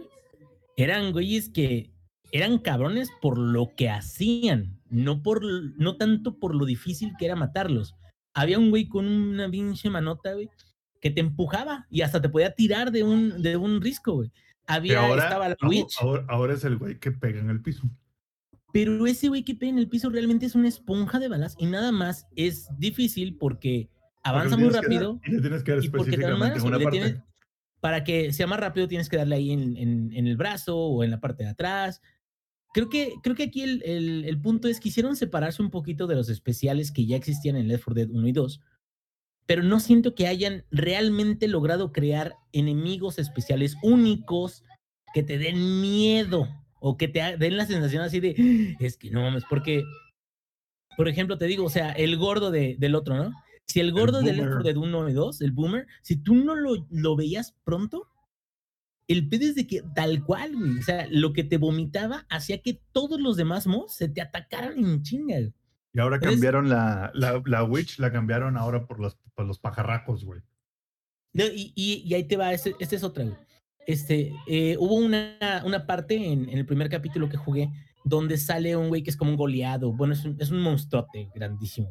eran 0.78 1.12
güeyes 1.12 1.50
que 1.50 1.92
eran 2.32 2.56
cabrones 2.56 3.10
por 3.20 3.36
lo 3.36 3.74
que 3.76 3.90
hacían, 3.90 4.80
no, 4.88 5.22
por, 5.22 5.42
no 5.44 5.98
tanto 5.98 6.38
por 6.38 6.54
lo 6.54 6.64
difícil 6.64 7.12
que 7.18 7.26
era 7.26 7.36
matarlos. 7.36 7.96
Había 8.32 8.58
un 8.58 8.70
güey 8.70 8.88
con 8.88 9.06
una 9.06 9.50
pinche 9.50 9.90
manota, 9.90 10.32
güey, 10.32 10.48
que 11.02 11.10
te 11.10 11.20
empujaba 11.20 11.86
y 11.90 12.00
hasta 12.00 12.22
te 12.22 12.30
podía 12.30 12.54
tirar 12.54 12.92
de 12.92 13.02
un, 13.02 13.42
de 13.42 13.58
un 13.58 13.82
risco, 13.82 14.14
güey. 14.14 14.32
Había, 14.66 15.06
ahora, 15.06 15.24
estaba 15.24 15.48
la 15.50 15.56
Witch, 15.68 16.00
ahora, 16.00 16.24
ahora 16.28 16.54
es 16.54 16.64
el 16.64 16.78
güey 16.78 16.98
que 16.98 17.12
pega 17.12 17.40
en 17.40 17.50
el 17.50 17.60
piso. 17.60 17.90
Pero 18.72 19.06
ese 19.06 19.28
güey 19.28 19.44
que 19.44 19.54
pega 19.54 19.70
en 19.70 19.78
el 19.78 19.88
piso 19.88 20.10
realmente 20.10 20.46
es 20.46 20.54
una 20.54 20.68
esponja 20.68 21.18
de 21.18 21.28
balas 21.28 21.54
y 21.58 21.66
nada 21.66 21.90
más 21.92 22.26
es 22.36 22.68
difícil 22.78 23.36
porque 23.36 23.88
avanza 24.22 24.50
Porque 24.50 24.64
muy 24.64 24.72
dar- 24.74 24.82
rápido 24.84 25.20
y 25.24 25.30
le 25.32 25.40
tienes 25.40 25.62
que 25.62 25.70
dar 25.72 25.80
específicamente 25.80 26.60
una 26.60 26.78
parte. 26.78 26.90
tienes- 26.90 27.22
para 27.80 28.02
que 28.04 28.32
sea 28.32 28.46
más 28.46 28.58
rápido 28.60 28.88
tienes 28.88 29.08
que 29.08 29.16
darle 29.16 29.36
ahí 29.36 29.52
en, 29.52 29.76
en- 29.76 30.12
en 30.12 30.26
el 30.26 30.36
brazo 30.36 30.76
o 30.76 31.04
en 31.04 31.10
la 31.12 31.20
parte 31.20 31.44
de 31.44 31.50
atrás. 31.50 32.02
Creo 32.74 32.90
que, 32.90 33.14
creo 33.22 33.34
que 33.34 33.44
aquí 33.44 33.62
el, 33.62 33.82
el- 33.84 34.24
el 34.26 34.40
punto 34.40 34.68
es 34.68 34.78
que 34.78 34.84
quisieron 34.84 35.16
separarse 35.16 35.62
un 35.62 35.70
poquito 35.70 36.06
de 36.06 36.16
los 36.16 36.28
especiales 36.28 36.92
que 36.92 37.06
ya 37.06 37.16
existían 37.16 37.56
en 37.56 37.68
Left 37.68 37.84
4 37.84 37.94
Dead 37.94 38.10
1 38.10 38.28
y 38.28 38.32
2, 38.32 38.60
pero 39.46 39.62
no 39.62 39.80
siento 39.80 40.14
que 40.14 40.26
hayan 40.26 40.64
realmente 40.70 41.48
logrado 41.48 41.92
crear 41.92 42.34
enemigos 42.52 43.18
especiales 43.18 43.76
únicos 43.82 44.64
que 45.14 45.22
te 45.22 45.38
den 45.38 45.80
miedo 45.80 46.46
o 46.80 46.96
que 46.96 47.08
te 47.08 47.36
den 47.36 47.56
la 47.56 47.66
sensación 47.66 48.02
así 48.02 48.20
de, 48.20 48.76
es 48.80 48.96
que 48.96 49.10
no 49.10 49.22
mames, 49.22 49.44
porque, 49.48 49.84
por 50.96 51.08
ejemplo, 51.08 51.38
te 51.38 51.46
digo, 51.46 51.64
o 51.64 51.70
sea, 51.70 51.92
el 51.92 52.16
gordo 52.16 52.50
de- 52.50 52.76
del 52.78 52.94
otro, 52.94 53.16
¿no? 53.16 53.32
Si 53.66 53.80
el 53.80 53.92
gordo 53.92 54.20
de 54.22 54.34
4 54.36 54.44
boomer. 54.44 54.62
Dead 54.64 54.76
1 54.76 55.08
y 55.08 55.12
2, 55.12 55.40
el 55.42 55.52
boomer, 55.52 55.86
si 56.02 56.16
tú 56.16 56.34
no 56.34 56.54
lo, 56.54 56.86
lo 56.90 57.16
veías 57.16 57.54
pronto, 57.64 58.08
el 59.08 59.28
pedo 59.28 59.44
es 59.44 59.54
de 59.54 59.66
que 59.66 59.82
tal 59.94 60.24
cual, 60.24 60.54
güey, 60.56 60.78
o 60.78 60.82
sea, 60.82 61.06
lo 61.10 61.32
que 61.32 61.44
te 61.44 61.56
vomitaba 61.58 62.26
hacía 62.30 62.60
que 62.62 62.80
todos 62.92 63.20
los 63.20 63.36
demás 63.36 63.66
mos 63.66 63.94
se 63.94 64.08
te 64.08 64.20
atacaran 64.20 64.78
en 64.78 65.02
chinga. 65.02 65.36
güey. 65.38 65.52
Y 65.94 66.00
ahora 66.00 66.18
cambiaron 66.20 66.68
la, 66.68 67.10
la, 67.14 67.42
la 67.46 67.64
Witch, 67.64 67.98
la 67.98 68.12
cambiaron 68.12 68.56
ahora 68.56 68.86
por 68.86 69.00
los, 69.00 69.16
por 69.34 69.46
los 69.46 69.58
pajarracos, 69.58 70.24
güey. 70.24 70.42
No, 71.32 71.44
y, 71.44 71.72
y- 71.74 72.02
y 72.06 72.14
ahí 72.14 72.24
te 72.24 72.36
va, 72.36 72.52
este, 72.52 72.74
este 72.80 72.96
es 72.96 73.02
otra, 73.04 73.24
güey. 73.24 73.36
Este, 73.88 74.34
eh, 74.46 74.76
hubo 74.78 74.96
una, 74.96 75.62
una 75.64 75.86
parte 75.86 76.14
en, 76.14 76.46
en 76.50 76.58
el 76.58 76.66
primer 76.66 76.90
capítulo 76.90 77.26
que 77.30 77.38
jugué 77.38 77.70
donde 78.04 78.36
sale 78.36 78.76
un 78.76 78.88
güey 78.88 79.02
que 79.02 79.08
es 79.08 79.16
como 79.16 79.30
un 79.30 79.38
goleado. 79.38 79.94
Bueno, 79.94 80.12
es 80.12 80.26
un, 80.26 80.36
es 80.38 80.50
un 80.50 80.60
monstruote 80.60 81.30
grandísimo. 81.34 81.88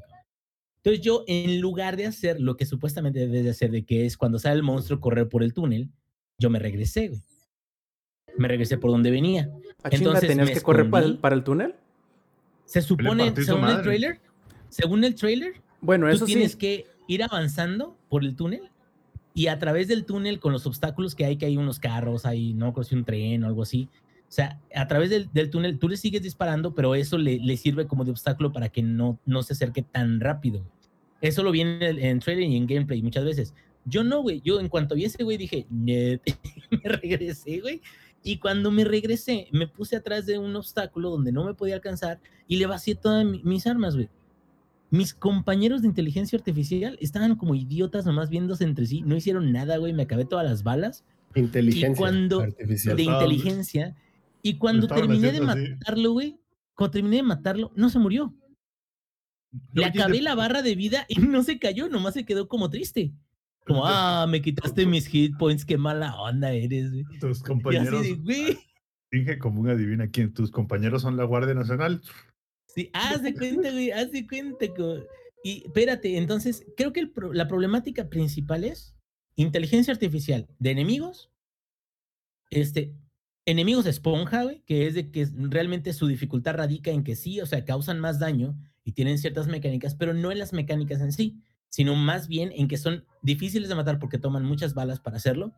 Entonces 0.76 1.02
yo, 1.04 1.24
en 1.26 1.60
lugar 1.60 1.98
de 1.98 2.06
hacer 2.06 2.40
lo 2.40 2.56
que 2.56 2.68
supuestamente 2.68 3.18
debes 3.18 3.44
de 3.46 3.50
hacer, 3.50 3.72
de 3.72 3.84
que 3.84 4.06
es 4.06 4.16
cuando 4.16 4.38
sale 4.38 4.58
el 4.58 4.64
monstruo 4.64 5.00
correr 5.00 5.28
por 5.28 5.42
el 5.42 5.56
túnel, 5.56 5.90
yo 6.38 6.52
me 6.52 6.60
regresé, 6.60 7.08
güey. 7.08 7.24
Me 8.38 8.48
regresé 8.48 8.78
por 8.78 8.92
donde 8.92 9.10
venía. 9.10 9.50
¿A 9.82 9.90
chinga 9.90 10.12
Entonces 10.12 10.30
tenías 10.30 10.52
que 10.52 10.62
correr 10.62 10.92
para 10.92 11.08
el, 11.08 11.18
para 11.18 11.36
el 11.36 11.44
túnel? 11.44 11.74
Se 12.66 12.84
supone, 12.84 13.34
según 13.36 13.62
el 13.62 13.72
madre. 13.72 13.84
trailer, 13.84 14.20
según 14.70 15.04
el 15.04 15.16
trailer, 15.16 15.54
Bueno, 15.82 16.06
tú 16.10 16.14
eso 16.14 16.26
tienes 16.26 16.52
sí. 16.52 16.58
que 16.60 16.86
ir 17.08 17.24
avanzando 17.24 17.98
por 18.08 18.24
el 18.24 18.36
túnel 18.36 18.70
y 19.38 19.48
a 19.48 19.60
través 19.60 19.88
del 19.88 20.04
túnel 20.04 20.40
con 20.40 20.52
los 20.52 20.66
obstáculos 20.66 21.14
que 21.14 21.24
hay, 21.26 21.38
que 21.38 21.46
hay 21.46 21.58
unos 21.58 21.78
carros, 21.80 22.26
hay, 22.26 22.56
no 22.56 22.74
creo 22.74 22.84
si 22.84 22.96
un 22.96 23.06
tren 23.06 23.44
o 23.44 23.48
algo 23.48 23.62
así. 23.62 23.88
O 24.28 24.32
sea, 24.32 24.60
a 24.76 24.88
través 24.88 25.12
del, 25.12 25.30
del 25.32 25.52
túnel 25.52 25.78
tú 25.78 25.88
le 25.88 25.96
sigues 25.96 26.24
disparando, 26.24 26.74
pero 26.74 26.96
eso 26.96 27.20
le, 27.20 27.38
le 27.38 27.56
sirve 27.56 27.86
como 27.86 28.04
de 28.04 28.10
obstáculo 28.12 28.52
para 28.52 28.70
que 28.70 28.82
no, 28.82 29.20
no 29.28 29.44
se 29.44 29.54
acerque 29.54 29.84
tan 29.84 30.20
rápido. 30.20 30.66
Eso 31.22 31.44
lo 31.44 31.52
vi 31.52 31.62
en, 31.62 31.82
el- 31.84 32.00
en 32.00 32.20
trailer 32.20 32.50
y 32.50 32.56
en 32.58 32.66
gameplay 32.66 33.02
muchas 33.04 33.26
veces. 33.26 33.54
Yo 33.86 34.04
no, 34.04 34.22
güey. 34.24 34.42
Yo 34.44 34.60
en 34.60 34.70
cuanto 34.70 34.96
vi 34.96 35.06
ese 35.06 35.24
güey 35.24 35.38
dije, 35.38 35.68
me 35.70 36.20
regresé, 36.84 37.60
güey. 37.62 37.82
Y 38.24 38.38
cuando 38.40 38.72
me 38.72 38.84
regresé, 38.84 39.48
me 39.52 39.68
puse 39.68 39.96
atrás 39.96 40.26
de 40.26 40.40
un 40.40 40.56
obstáculo 40.56 41.12
donde 41.12 41.32
no 41.32 41.46
me 41.46 41.54
podía 41.54 41.76
alcanzar 41.76 42.20
y 42.48 42.58
le 42.58 42.66
vacié 42.66 42.96
todas 42.96 43.24
mi- 43.24 43.42
mis 43.44 43.68
armas, 43.68 43.96
güey. 43.96 44.10
Mis 44.90 45.14
compañeros 45.14 45.82
de 45.82 45.88
inteligencia 45.90 46.38
artificial 46.38 46.98
estaban 47.02 47.36
como 47.36 47.56
idiotas 47.56 48.06
nomás 48.06 48.30
viéndose 48.30 48.64
entre 48.64 48.86
sí. 48.86 49.02
No 49.02 49.16
hicieron 49.16 49.52
nada, 49.52 49.78
güey. 49.78 49.94
Me 49.94 50.04
acabé 50.04 50.24
todas 50.26 50.46
las 50.46 50.64
balas 50.64 51.04
Inteligencia 51.36 51.94
cuando- 51.98 52.42
artificial. 52.42 52.96
de 52.96 53.04
inteligencia. 53.04 53.96
Y 54.42 54.58
cuando 54.58 54.88
terminé 54.88 55.32
de 55.34 55.42
matarlo, 55.42 56.14
güey, 56.14 56.40
cuando 56.74 56.92
terminé 56.92 57.18
de 57.18 57.24
matarlo, 57.24 57.72
no 57.76 57.90
se 57.90 58.00
murió. 58.00 58.34
Le 59.74 59.82
Oye, 59.82 59.90
acabé 59.90 60.18
de- 60.18 60.22
la 60.24 60.36
barra 60.36 60.62
de 60.62 60.76
vida 60.76 61.06
y 61.10 61.16
no 61.20 61.44
se 61.44 61.60
cayó, 61.60 61.90
nomás 61.90 62.14
se 62.14 62.26
quedó 62.26 62.48
como 62.48 62.70
triste. 62.70 63.14
Como, 63.66 63.86
ah, 63.86 64.26
me 64.30 64.42
quitaste 64.42 64.86
mis 64.86 65.08
hit 65.08 65.36
points, 65.38 65.66
qué 65.66 65.78
mala 65.78 66.16
onda 66.22 66.54
eres, 66.54 66.90
güey. 66.92 67.04
Tus 67.20 67.30
Y 67.30 67.32
así 67.32 67.44
compañeros. 67.44 68.02
de, 68.04 68.16
güey. 68.16 68.58
Dije 69.12 69.38
como 69.38 69.60
un 69.60 69.70
adivina 69.70 70.08
quién. 70.10 70.34
Tus 70.34 70.52
compañeros 70.52 71.02
son 71.02 71.18
la 71.18 71.26
Guardia 71.26 71.54
Nacional. 71.54 72.02
Sí, 72.68 72.90
haz 72.94 73.24
de 73.24 73.34
cuenta, 73.36 73.72
güey, 73.72 73.92
haz 73.92 74.12
de 74.12 74.28
cuenta. 74.28 74.66
Y 75.44 75.64
espérate, 75.66 76.18
entonces, 76.18 76.66
creo 76.76 76.94
que 76.94 77.00
el 77.00 77.12
pro- 77.12 77.34
la 77.34 77.48
problemática 77.48 78.10
principal 78.10 78.64
es 78.64 78.96
inteligencia 79.36 79.94
artificial 79.94 80.48
de 80.60 80.72
enemigos, 80.72 81.32
este, 82.50 82.94
enemigos 83.46 83.86
esponja, 83.86 84.44
güey, 84.44 84.62
que 84.66 84.88
es 84.88 84.94
de 84.96 85.12
que 85.12 85.28
realmente 85.36 85.94
su 85.94 86.08
dificultad 86.08 86.56
radica 86.56 86.92
en 86.92 87.04
que 87.04 87.16
sí, 87.16 87.40
o 87.42 87.46
sea, 87.46 87.66
causan 87.66 88.00
más 88.00 88.20
daño 88.20 88.58
y 88.84 88.94
tienen 88.94 89.18
ciertas 89.18 89.48
mecánicas, 89.48 89.96
pero 89.96 90.14
no 90.14 90.32
en 90.32 90.40
las 90.40 90.54
mecánicas 90.54 91.02
en 91.02 91.12
sí, 91.12 91.42
sino 91.70 91.96
más 91.96 92.28
bien 92.28 92.52
en 92.56 92.68
que 92.68 92.78
son 92.78 93.06
difíciles 93.22 93.70
de 93.70 93.76
matar 93.76 94.00
porque 94.00 94.18
toman 94.18 94.44
muchas 94.46 94.74
balas 94.74 95.00
para 95.00 95.18
hacerlo. 95.18 95.54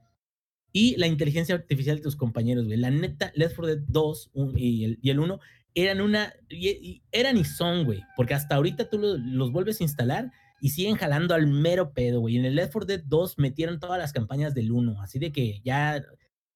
Y 0.71 0.95
la 0.97 1.07
inteligencia 1.07 1.55
artificial 1.55 1.97
de 1.97 2.03
tus 2.03 2.15
compañeros, 2.15 2.65
güey. 2.65 2.77
La 2.77 2.91
neta, 2.91 3.31
Left 3.35 3.55
4 3.55 3.75
Dead 3.75 3.85
2 3.87 4.29
un- 4.33 4.57
y, 4.57 4.83
el, 4.85 4.99
y 5.01 5.09
el 5.09 5.19
1 5.19 5.39
eran 5.75 6.01
una. 6.01 6.33
y- 6.49 6.67
y 6.69 7.03
eran 7.11 7.37
y 7.37 7.43
son, 7.45 7.85
güey. 7.85 8.01
Porque 8.15 8.33
hasta 8.33 8.55
ahorita 8.55 8.89
tú 8.89 8.97
lo- 8.97 9.17
los 9.17 9.51
vuelves 9.51 9.79
a 9.81 9.83
instalar 9.83 10.31
y 10.61 10.69
siguen 10.69 10.95
jalando 10.95 11.33
al 11.35 11.47
mero 11.47 11.93
pedo, 11.93 12.19
güey. 12.21 12.37
En 12.37 12.45
el 12.45 12.55
Left 12.55 12.73
4 12.73 12.85
Dead 12.87 13.03
2 13.05 13.37
metieron 13.37 13.79
todas 13.79 13.97
las 13.97 14.11
campañas 14.13 14.53
del 14.53 14.71
1. 14.71 15.01
Así 15.01 15.19
de 15.19 15.31
que 15.31 15.61
ya. 15.63 16.03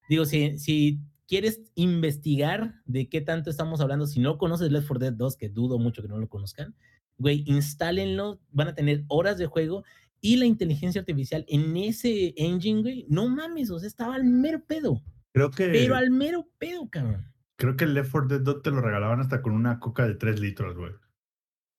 Digo, 0.08 0.24
si, 0.26 0.58
si 0.58 1.00
quieres 1.26 1.60
investigar 1.74 2.74
de 2.84 3.08
qué 3.08 3.20
tanto 3.22 3.48
estamos 3.50 3.80
hablando, 3.80 4.06
si 4.06 4.20
no 4.20 4.36
conoces 4.36 4.70
Left 4.70 4.86
4 4.88 4.98
Dead 4.98 5.12
2, 5.14 5.36
que 5.36 5.48
dudo 5.48 5.78
mucho 5.78 6.02
que 6.02 6.08
no 6.08 6.18
lo 6.18 6.28
conozcan, 6.28 6.74
güey, 7.18 7.44
instálenlo. 7.46 8.40
Van 8.50 8.68
a 8.68 8.74
tener 8.74 9.04
horas 9.08 9.38
de 9.38 9.46
juego. 9.46 9.84
Y 10.20 10.36
la 10.36 10.46
inteligencia 10.46 11.00
artificial 11.00 11.44
en 11.48 11.76
ese 11.76 12.32
engine, 12.36 12.80
güey, 12.82 13.06
no 13.08 13.28
mames, 13.28 13.70
o 13.70 13.78
sea, 13.78 13.86
estaba 13.86 14.14
al 14.14 14.24
mero 14.24 14.62
pedo. 14.66 15.02
Creo 15.32 15.50
que, 15.50 15.66
Pero 15.68 15.96
al 15.96 16.10
mero 16.10 16.48
pedo, 16.58 16.88
cabrón. 16.88 17.26
Creo 17.56 17.76
que 17.76 17.84
el 17.84 17.94
Left 17.94 18.10
4 18.12 18.28
Dead 18.28 18.40
2 18.40 18.62
te 18.62 18.70
lo 18.70 18.80
regalaban 18.80 19.20
hasta 19.20 19.42
con 19.42 19.52
una 19.52 19.78
coca 19.80 20.06
de 20.06 20.14
3 20.14 20.40
litros, 20.40 20.76
güey. 20.76 20.92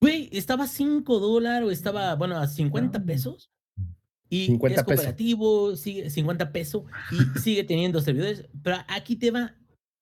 Güey, 0.02 0.30
estaba 0.32 0.66
a 0.66 0.68
5 0.68 1.20
dólares, 1.20 1.68
o 1.68 1.72
estaba, 1.72 2.16
bueno, 2.16 2.38
a 2.38 2.48
50 2.48 3.00
No. 3.00 3.06
pesos. 3.06 3.50
Y 4.30 4.48
50 4.48 4.82
es 4.82 4.86
pesos. 4.86 4.96
cooperativo, 5.04 5.76
sigue 5.76 6.10
50 6.10 6.52
pesos 6.52 6.84
y 7.12 7.16
sigue 7.40 7.64
teniendo 7.64 8.02
servidores. 8.02 8.48
Pero 8.64 8.78
aquí 8.88 9.16
te 9.16 9.32
va. 9.32 9.56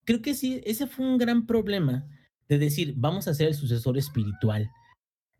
Creo 0.04 0.20
que 0.22 0.34
sí, 0.34 0.60
ese 0.64 0.86
fue 0.86 1.06
un 1.06 1.18
gran 1.18 1.46
problema 1.46 2.06
de 2.48 2.58
decir, 2.58 2.94
vamos 2.96 3.26
a 3.26 3.30
hacer 3.30 3.48
el 3.48 3.54
sucesor 3.54 3.96
espiritual. 3.96 4.70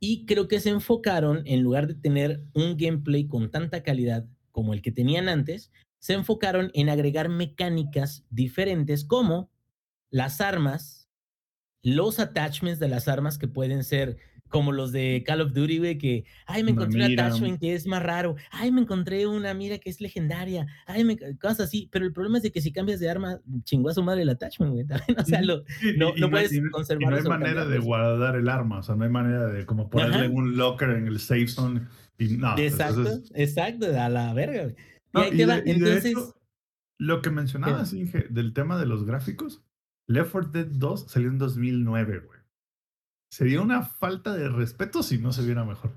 Y 0.00 0.26
creo 0.26 0.48
que 0.48 0.60
se 0.60 0.70
enfocaron, 0.70 1.42
en 1.46 1.62
lugar 1.62 1.86
de 1.86 1.94
tener 1.94 2.44
un 2.54 2.76
gameplay 2.76 3.26
con 3.26 3.50
tanta 3.50 3.82
calidad 3.82 4.26
como 4.52 4.72
el 4.74 4.82
que 4.82 4.92
tenían 4.92 5.28
antes, 5.28 5.70
se 5.98 6.12
enfocaron 6.12 6.70
en 6.74 6.88
agregar 6.90 7.28
mecánicas 7.28 8.24
diferentes 8.30 9.04
como 9.04 9.50
las 10.14 10.40
armas, 10.40 11.08
los 11.82 12.20
attachments 12.20 12.78
de 12.78 12.86
las 12.88 13.08
armas 13.08 13.36
que 13.36 13.48
pueden 13.48 13.82
ser 13.82 14.16
como 14.48 14.70
los 14.70 14.92
de 14.92 15.24
Call 15.26 15.40
of 15.40 15.52
Duty, 15.52 15.78
güey, 15.78 15.98
que, 15.98 16.24
ay, 16.46 16.62
me 16.62 16.70
encontré 16.70 17.04
un 17.04 17.10
attachment 17.18 17.58
que 17.60 17.74
es 17.74 17.88
más 17.88 18.00
raro, 18.00 18.36
ay, 18.52 18.70
me 18.70 18.80
encontré 18.82 19.26
una 19.26 19.52
mira 19.54 19.78
que 19.78 19.90
es 19.90 20.00
legendaria, 20.00 20.68
ay, 20.86 21.02
me, 21.02 21.16
cosas 21.38 21.60
así, 21.62 21.88
pero 21.90 22.04
el 22.04 22.12
problema 22.12 22.36
es 22.36 22.44
de 22.44 22.52
que 22.52 22.60
si 22.60 22.70
cambias 22.70 23.00
de 23.00 23.10
arma, 23.10 23.40
chingó 23.64 23.88
a 23.88 23.94
su 23.94 24.04
madre 24.04 24.22
el 24.22 24.28
attachment, 24.28 24.72
güey, 24.72 24.86
también, 24.86 25.18
o 25.18 25.24
sea, 25.24 25.38
Ujú. 25.40 25.46
lo, 25.48 25.64
Y- 25.82 25.96
no, 25.98 26.12
y 26.16 26.20
no 26.20 26.30
puedes 26.30 26.52
y 26.52 26.62
conservar 26.70 27.10
no 27.10 27.16
hay 27.16 27.22
manera 27.24 27.64
de 27.66 27.78
guardar 27.80 28.36
el 28.36 28.48
arma, 28.48 28.78
o 28.78 28.82
sea, 28.84 28.94
no 28.94 29.02
hay 29.02 29.10
manera 29.10 29.46
de 29.48 29.66
como 29.66 29.90
ponerle 29.90 30.26
Ajá. 30.26 30.28
un 30.30 30.56
locker 30.56 30.90
en 30.90 31.08
el 31.08 31.18
safe 31.18 31.48
zone 31.48 31.80
y 32.18 32.36
no. 32.36 32.56
Exacto, 32.56 33.00
entonces- 33.00 33.32
exacto, 33.34 33.86
a 33.86 34.08
la 34.08 34.32
verga, 34.32 34.62
güey. 34.62 34.76
Y 35.14 35.18
ahí 35.18 35.36
te 35.36 35.46
va, 35.46 35.58
entonces, 35.58 36.04
hecho, 36.12 36.36
lo 36.98 37.22
que 37.22 37.30
mencionabas, 37.30 37.92
Inge, 37.92 38.26
del 38.30 38.52
tema 38.52 38.78
de 38.78 38.86
los 38.86 39.04
gráficos, 39.04 39.63
Left 40.08 40.32
4 40.32 40.50
Dead 40.50 40.66
2 40.66 41.06
salió 41.08 41.28
en 41.28 41.38
2009, 41.38 42.20
güey. 42.20 42.40
Sería 43.32 43.60
una 43.60 43.82
falta 43.82 44.34
de 44.34 44.48
respeto 44.48 45.02
si 45.02 45.18
no 45.18 45.32
se 45.32 45.44
viera 45.44 45.64
mejor. 45.64 45.92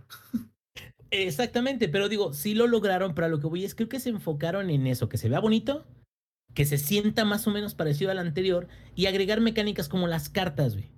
Exactamente, 1.12 1.88
pero 1.88 2.10
digo, 2.10 2.34
sí 2.34 2.54
lo 2.54 2.68
lograron, 2.68 3.14
pero 3.14 3.30
lo 3.30 3.40
que 3.40 3.48
voy 3.48 3.64
es, 3.64 3.76
creo 3.76 3.90
que 3.90 4.00
se 4.00 4.10
enfocaron 4.10 4.70
en 4.70 4.88
eso, 4.88 5.08
que 5.08 5.18
se 5.18 5.30
vea 5.30 5.40
bonito, 5.40 5.86
que 6.54 6.66
se 6.66 6.78
sienta 6.78 7.26
más 7.26 7.48
o 7.48 7.52
menos 7.52 7.76
parecido 7.76 8.12
al 8.12 8.20
anterior 8.20 8.68
y 8.96 9.06
agregar 9.06 9.40
mecánicas 9.40 9.88
como 9.88 10.08
las 10.08 10.30
cartas, 10.30 10.74
güey. 10.74 10.90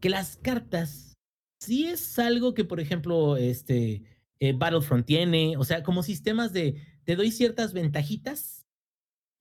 Que 0.00 0.10
las 0.10 0.36
cartas 0.36 1.14
sí 1.60 1.86
es 1.86 2.18
algo 2.18 2.54
que, 2.54 2.64
por 2.64 2.80
ejemplo, 2.80 3.36
este 3.36 4.02
eh, 4.40 4.52
Battlefront 4.52 5.06
tiene, 5.06 5.56
o 5.56 5.64
sea, 5.64 5.82
como 5.82 6.02
sistemas 6.02 6.52
de 6.52 6.82
te 7.04 7.16
doy 7.16 7.30
ciertas 7.30 7.72
ventajitas 7.72 8.55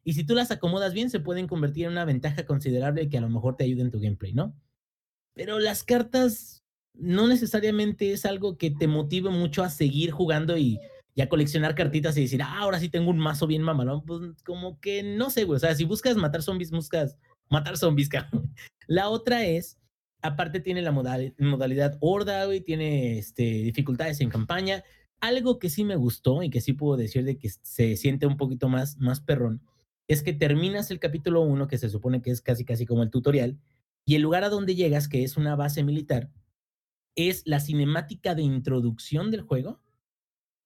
y 0.05 0.13
si 0.13 0.23
tú 0.23 0.35
las 0.35 0.51
acomodas 0.51 0.93
bien 0.93 1.09
se 1.09 1.19
pueden 1.19 1.47
convertir 1.47 1.85
en 1.85 1.93
una 1.93 2.05
ventaja 2.05 2.45
considerable 2.45 3.09
que 3.09 3.17
a 3.17 3.21
lo 3.21 3.29
mejor 3.29 3.57
te 3.57 3.63
ayude 3.63 3.81
en 3.81 3.91
tu 3.91 3.99
gameplay, 3.99 4.33
¿no? 4.33 4.55
Pero 5.33 5.59
las 5.59 5.83
cartas 5.83 6.63
no 6.93 7.27
necesariamente 7.27 8.13
es 8.13 8.25
algo 8.25 8.57
que 8.57 8.69
te 8.69 8.87
motive 8.87 9.31
mucho 9.31 9.63
a 9.63 9.69
seguir 9.69 10.11
jugando 10.11 10.57
y, 10.57 10.79
a 11.19 11.27
coleccionar 11.27 11.75
cartitas 11.75 12.17
y 12.17 12.21
decir, 12.21 12.43
ah, 12.43 12.59
ahora 12.59 12.79
sí 12.79 12.89
tengo 12.89 13.09
un 13.09 13.17
mazo 13.17 13.47
bien 13.47 13.61
mamalón. 13.61 14.05
Pues 14.05 14.43
como 14.43 14.79
que 14.79 15.01
no 15.01 15.29
sé, 15.29 15.45
güey. 15.45 15.55
O 15.55 15.59
sea, 15.59 15.73
si 15.73 15.85
buscas 15.85 16.17
matar 16.17 16.43
zombies, 16.43 16.71
buscas 16.71 17.17
matar 17.49 17.77
zombies, 17.77 18.09
cabrón. 18.09 18.53
La 18.87 19.09
otra 19.09 19.45
es, 19.45 19.79
aparte 20.21 20.59
tiene 20.59 20.81
la 20.81 20.91
modal- 20.91 21.33
modalidad 21.39 21.97
horda, 21.99 22.45
güey, 22.45 22.61
tiene 22.61 23.17
este, 23.17 23.43
dificultades 23.43 24.21
en 24.21 24.29
campaña. 24.29 24.83
Algo 25.21 25.57
que 25.57 25.69
sí 25.69 25.83
me 25.83 25.95
gustó 25.95 26.43
y 26.43 26.49
que 26.49 26.61
sí 26.61 26.73
puedo 26.73 26.97
decir 26.97 27.23
de 27.23 27.37
que 27.37 27.49
se 27.49 27.95
siente 27.95 28.27
un 28.27 28.37
poquito 28.37 28.67
más, 28.67 28.97
más 28.97 29.21
perrón, 29.21 29.61
es 30.07 30.23
que 30.23 30.33
terminas 30.33 30.91
el 30.91 30.99
capítulo 30.99 31.41
1, 31.41 31.67
que 31.67 31.77
se 31.77 31.89
supone 31.89 32.21
que 32.21 32.31
es 32.31 32.41
casi 32.41 32.65
casi 32.65 32.85
como 32.85 33.03
el 33.03 33.09
tutorial, 33.09 33.59
y 34.05 34.15
el 34.15 34.21
lugar 34.21 34.43
a 34.43 34.49
donde 34.49 34.75
llegas, 34.75 35.07
que 35.07 35.23
es 35.23 35.35
una 35.35 35.55
base 35.55 35.83
militar, 35.83 36.29
es 37.15 37.43
la 37.45 37.59
cinemática 37.59 38.35
de 38.35 38.43
introducción 38.43 39.31
del 39.31 39.41
juego, 39.41 39.81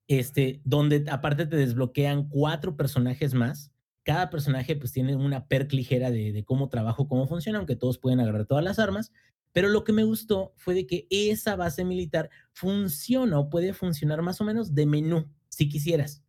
este, 0.08 0.62
donde 0.66 1.06
aparte 1.10 1.46
te 1.46 1.56
desbloquean 1.56 2.28
cuatro 2.28 2.76
personajes 2.76 3.34
más. 3.34 3.72
Cada 4.04 4.30
personaje 4.30 4.76
pues 4.76 4.92
tiene 4.92 5.16
una 5.16 5.48
perk 5.48 5.72
ligera 5.72 6.10
de, 6.10 6.44
cómo 6.46 6.68
trabajo, 6.68 7.08
cómo 7.08 7.28
funciona, 7.28 7.60
aunque 7.60 7.76
todos 7.76 8.00
pueden 8.00 8.20
agarrar 8.20 8.46
todas 8.46 8.64
las 8.64 8.80
armas. 8.80 9.12
Pero 9.52 9.70
lo 9.70 9.84
que 9.84 9.94
me 9.94 10.04
gustó 10.04 10.54
fue 10.58 10.74
de 10.74 10.88
que 10.88 11.08
esa 11.10 11.56
base 11.56 11.86
militar 11.86 12.30
funciona 12.52 13.40
o 13.40 13.50
puede 13.50 13.74
funcionar 13.74 14.22
más 14.22 14.42
o 14.42 14.44
menos 14.44 14.74
de 14.74 14.86
menú, 14.86 15.32
si 15.48 15.70
quisieras. 15.70 16.24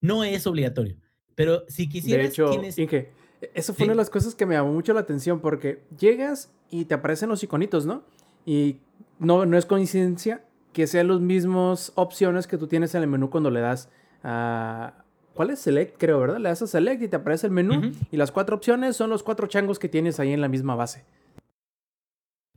No 0.00 0.24
es 0.24 0.46
obligatorio, 0.46 0.98
pero 1.36 1.62
si 1.68 1.88
quisieras, 1.88 2.24
de 2.24 2.28
hecho, 2.30 2.50
tienes... 2.50 2.76
Inge, 2.76 3.10
eso 3.54 3.72
fue 3.72 3.78
Sí. 3.78 3.84
una 3.84 3.92
de 3.92 3.96
las 3.98 4.10
cosas 4.10 4.34
que 4.34 4.44
me 4.46 4.56
llamó 4.56 4.72
mucho 4.72 4.92
la 4.92 5.00
atención 5.00 5.38
porque 5.40 5.84
llegas 5.96 6.50
y 6.70 6.86
te 6.86 6.94
aparecen 6.94 7.28
los 7.28 7.42
iconitos, 7.44 7.86
¿no? 7.86 8.02
Y 8.44 8.78
no, 9.20 9.46
no 9.46 9.56
es 9.56 9.64
coincidencia 9.66 10.42
que 10.72 10.86
sean 10.88 11.08
las 11.08 11.20
mismas 11.20 11.92
opciones 11.94 12.46
que 12.48 12.58
tú 12.58 12.66
tienes 12.66 12.94
en 12.96 13.02
el 13.02 13.08
menú 13.08 13.30
cuando 13.30 13.50
le 13.50 13.60
das 13.60 13.88
a... 14.24 15.04
¿Cuál 15.34 15.50
es? 15.50 15.58
Select, 15.60 15.98
creo, 15.98 16.18
¿verdad? 16.18 16.38
Le 16.38 16.48
das 16.48 16.62
a 16.62 16.66
Select 16.66 17.02
y 17.02 17.08
te 17.08 17.16
aparece 17.16 17.46
el 17.46 17.52
menú 17.52 17.92
y 18.10 18.16
las 18.16 18.32
cuatro 18.32 18.56
opciones 18.56 18.96
son 18.96 19.10
los 19.10 19.22
cuatro 19.22 19.46
changos 19.46 19.78
que 19.78 19.88
tienes 19.90 20.18
ahí 20.18 20.32
en 20.32 20.40
la 20.40 20.48
misma 20.48 20.74
base. 20.74 21.04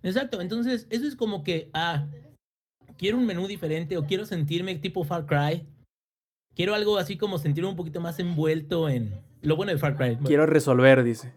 Exacto, 0.01 0.39
entonces 0.39 0.87
eso 0.89 1.05
es 1.05 1.17
como 1.17 1.43
que, 1.43 1.69
ah, 1.73 2.07
quiero 2.97 3.17
un 3.17 3.25
menú 3.25 3.47
diferente 3.47 3.97
o 3.97 4.05
quiero 4.05 4.25
sentirme 4.25 4.75
tipo 4.75 5.03
Far 5.03 5.25
Cry. 5.25 5.67
Quiero 6.55 6.75
algo 6.75 6.97
así 6.97 7.17
como 7.17 7.37
sentirme 7.37 7.69
un 7.69 7.75
poquito 7.75 8.01
más 8.01 8.19
envuelto 8.19 8.89
en 8.89 9.21
lo 9.41 9.55
bueno 9.55 9.71
de 9.71 9.77
Far 9.77 9.95
Cry. 9.95 10.17
Quiero 10.25 10.45
resolver, 10.45 11.03
dice. 11.03 11.33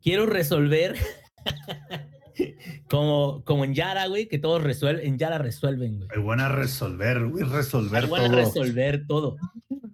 Quiero 0.00 0.26
resolver 0.26 0.96
como, 2.88 3.42
como 3.44 3.64
en 3.64 3.74
Yara, 3.74 4.06
güey, 4.06 4.26
que 4.28 4.38
todos 4.38 4.62
resuelven, 4.62 5.06
en 5.06 5.18
Yara 5.18 5.38
resuelven, 5.38 5.98
güey. 5.98 6.08
Hay 6.14 6.22
buena 6.22 6.48
resolver, 6.48 7.26
güey, 7.26 7.44
resolver 7.44 8.04
Hay 8.04 8.10
buena 8.10 8.28
todo. 8.28 8.36
resolver 8.36 9.06
todo. 9.06 9.36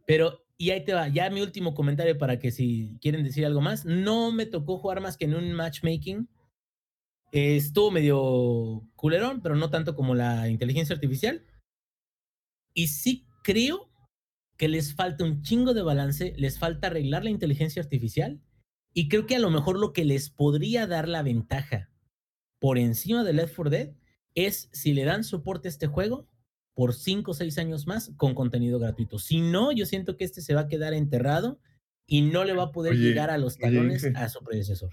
Pero, 0.07 0.45
y 0.57 0.71
ahí 0.71 0.85
te 0.85 0.95
va, 0.95 1.09
ya 1.09 1.29
mi 1.31 1.41
último 1.41 1.75
comentario 1.75 2.19
para 2.19 2.39
que 2.39 2.51
si 2.51 2.99
quieren 3.01 3.25
decir 3.25 3.45
algo 3.47 3.61
más, 3.61 3.85
no 3.85 4.33
me 4.33 4.47
tocó 4.47 4.79
jugar 4.79 5.01
más 5.01 5.17
que 5.17 5.27
en 5.27 5.35
un 5.35 5.53
matchmaking. 5.53 6.29
Eh, 7.33 7.57
estuvo 7.57 7.91
medio 7.91 8.83
culerón, 8.95 9.41
pero 9.43 9.57
no 9.57 9.71
tanto 9.71 9.95
como 9.95 10.15
la 10.15 10.49
inteligencia 10.49 10.95
artificial. 10.95 11.45
Y 12.75 12.89
sí 12.89 13.27
creo 13.43 13.89
que 14.57 14.69
les 14.69 14.95
falta 14.95 15.25
un 15.25 15.43
chingo 15.43 15.75
de 15.75 15.83
balance, 15.83 16.35
les 16.37 16.59
falta 16.59 16.89
arreglar 16.89 17.25
la 17.25 17.31
inteligencia 17.31 17.83
artificial. 17.83 18.41
Y 18.95 19.09
creo 19.09 19.27
que 19.27 19.37
a 19.37 19.41
lo 19.41 19.51
mejor 19.51 19.79
lo 19.79 19.93
que 19.93 20.05
les 20.05 20.31
podría 20.31 20.87
dar 20.87 21.09
la 21.09 21.23
ventaja 21.23 21.91
por 22.61 22.79
encima 22.79 23.25
de 23.25 23.33
Left 23.33 23.57
4 23.57 23.71
Dead 23.71 23.91
es 24.35 24.69
si 24.73 24.93
le 24.93 25.05
dan 25.05 25.25
soporte 25.25 25.69
a 25.69 25.71
este 25.71 25.87
juego 25.87 26.29
por 26.75 26.95
5 26.95 27.31
o 27.31 27.35
6 27.35 27.59
años 27.59 27.87
más 27.87 28.13
con 28.17 28.35
contenido 28.35 28.79
gratuito. 28.79 29.19
Si 29.19 29.41
no, 29.41 29.73
yo 29.73 29.87
siento 29.87 30.17
que 30.17 30.25
este 30.25 30.41
se 30.41 30.55
va 30.55 30.63
a 30.63 30.69
quedar 30.69 30.95
enterrado 30.95 31.59
y 32.07 32.23
no 32.23 32.45
le 32.45 32.55
va 32.55 32.65
a 32.65 32.73
poder 32.73 32.93
Oye, 32.93 33.03
llegar 33.03 33.31
a 33.31 33.39
los 33.39 33.59
talones 33.59 34.05
a 34.15 34.29
su 34.29 34.43
predecesor. 34.43 34.93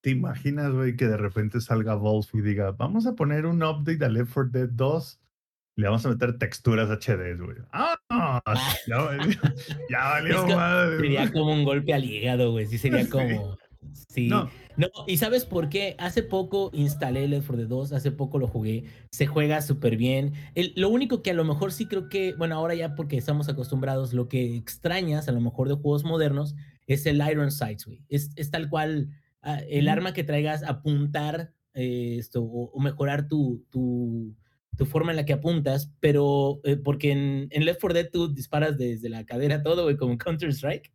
¿Te 0.00 0.10
imaginas, 0.10 0.72
güey, 0.72 0.96
que 0.96 1.06
de 1.06 1.16
repente 1.16 1.60
salga 1.60 1.94
Valve 1.94 2.28
y 2.32 2.40
diga, 2.40 2.72
vamos 2.72 3.06
a 3.06 3.14
poner 3.14 3.46
un 3.46 3.62
update 3.62 4.04
a 4.04 4.08
Left 4.08 4.32
4 4.32 4.50
Dead 4.50 4.68
2 4.70 5.19
y 5.19 5.19
le 5.76 5.86
vamos 5.86 6.04
a 6.04 6.08
meter 6.10 6.38
texturas 6.38 6.90
HD, 6.90 7.36
güey? 7.38 7.56
¡Ah! 7.72 7.96
Ya, 8.86 8.98
valió- 8.98 9.40
ya 9.90 9.98
valió 10.10 10.46
Es 10.46 10.56
madre, 10.56 10.96
Sería 10.98 11.20
güey. 11.22 11.32
como 11.32 11.52
un 11.52 11.64
golpe 11.64 11.94
al 11.94 12.04
hígado, 12.04 12.52
güey. 12.52 12.66
Sí, 12.66 12.78
sería 12.78 13.08
como. 13.10 13.56
Sí. 14.08 14.28
No. 14.28 14.50
No. 14.76 14.88
¿y 15.06 15.16
sabes 15.18 15.44
por 15.44 15.68
qué? 15.68 15.94
Hace 15.98 16.22
poco 16.22 16.70
instalé 16.72 17.26
Left 17.28 17.46
4 17.48 17.56
Dead 17.58 17.68
2, 17.68 17.92
hace 17.92 18.12
poco 18.12 18.38
lo 18.38 18.46
jugué, 18.46 18.84
se 19.10 19.26
juega 19.26 19.60
súper 19.62 19.96
bien. 19.96 20.32
El- 20.54 20.72
lo 20.76 20.88
único 20.88 21.22
que 21.22 21.30
a 21.32 21.34
lo 21.34 21.44
mejor 21.44 21.72
sí 21.72 21.86
creo 21.86 22.08
que, 22.08 22.34
bueno, 22.34 22.54
ahora 22.54 22.74
ya 22.74 22.94
porque 22.94 23.16
estamos 23.18 23.48
acostumbrados, 23.48 24.12
lo 24.14 24.28
que 24.28 24.56
extrañas 24.56 25.28
a 25.28 25.32
lo 25.32 25.40
mejor 25.40 25.68
de 25.68 25.74
juegos 25.74 26.04
modernos 26.04 26.54
es 26.86 27.04
el 27.06 27.22
Iron 27.30 27.50
Sights, 27.50 27.84
güey. 27.86 28.04
Es, 28.08 28.30
es 28.36 28.50
tal 28.50 28.68
cual 28.70 29.08
ah, 29.42 29.60
el 29.68 29.88
arma 29.88 30.12
que 30.14 30.24
traigas, 30.24 30.62
apuntar 30.62 31.52
eh, 31.74 32.16
esto 32.18 32.42
o, 32.42 32.70
o 32.72 32.80
mejorar 32.80 33.28
tu, 33.28 33.64
tu, 33.70 34.34
tu 34.80 34.86
forma 34.86 35.12
en 35.12 35.16
la 35.16 35.26
que 35.26 35.34
apuntas, 35.34 35.92
pero 36.00 36.62
eh, 36.64 36.76
porque 36.76 37.12
en, 37.12 37.48
en 37.50 37.66
Left 37.66 37.82
4 37.82 37.94
Dead 37.94 38.10
tú 38.10 38.32
disparas 38.32 38.78
desde 38.78 39.10
la 39.10 39.26
cadera 39.26 39.62
todo, 39.62 39.82
güey, 39.82 39.98
como 39.98 40.16
Counter-Strike 40.16 40.90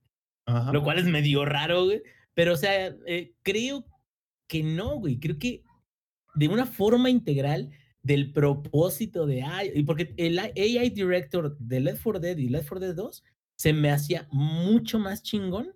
lo 0.71 0.83
cual 0.83 0.99
es 0.99 1.05
medio 1.05 1.45
raro, 1.45 1.85
güey. 1.85 2.01
Pero, 2.33 2.53
o 2.53 2.57
sea, 2.57 2.95
eh, 3.05 3.33
creo 3.43 3.85
que 4.47 4.63
no, 4.63 4.99
güey. 4.99 5.19
Creo 5.19 5.37
que 5.37 5.63
de 6.35 6.47
una 6.47 6.65
forma 6.65 7.09
integral 7.09 7.71
del 8.01 8.31
propósito 8.31 9.25
de 9.25 9.43
AI, 9.43 9.71
y 9.75 9.83
porque 9.83 10.13
el 10.17 10.37
AI 10.37 10.89
Director 10.89 11.57
de 11.59 11.79
Left 11.79 12.03
4 12.03 12.19
Dead 12.19 12.37
y 12.37 12.49
Left 12.49 12.69
4 12.69 12.87
Dead 12.87 12.95
2 12.95 13.23
se 13.55 13.73
me 13.73 13.89
hacía 13.91 14.27
mucho 14.31 14.99
más 14.99 15.23
chingón 15.23 15.73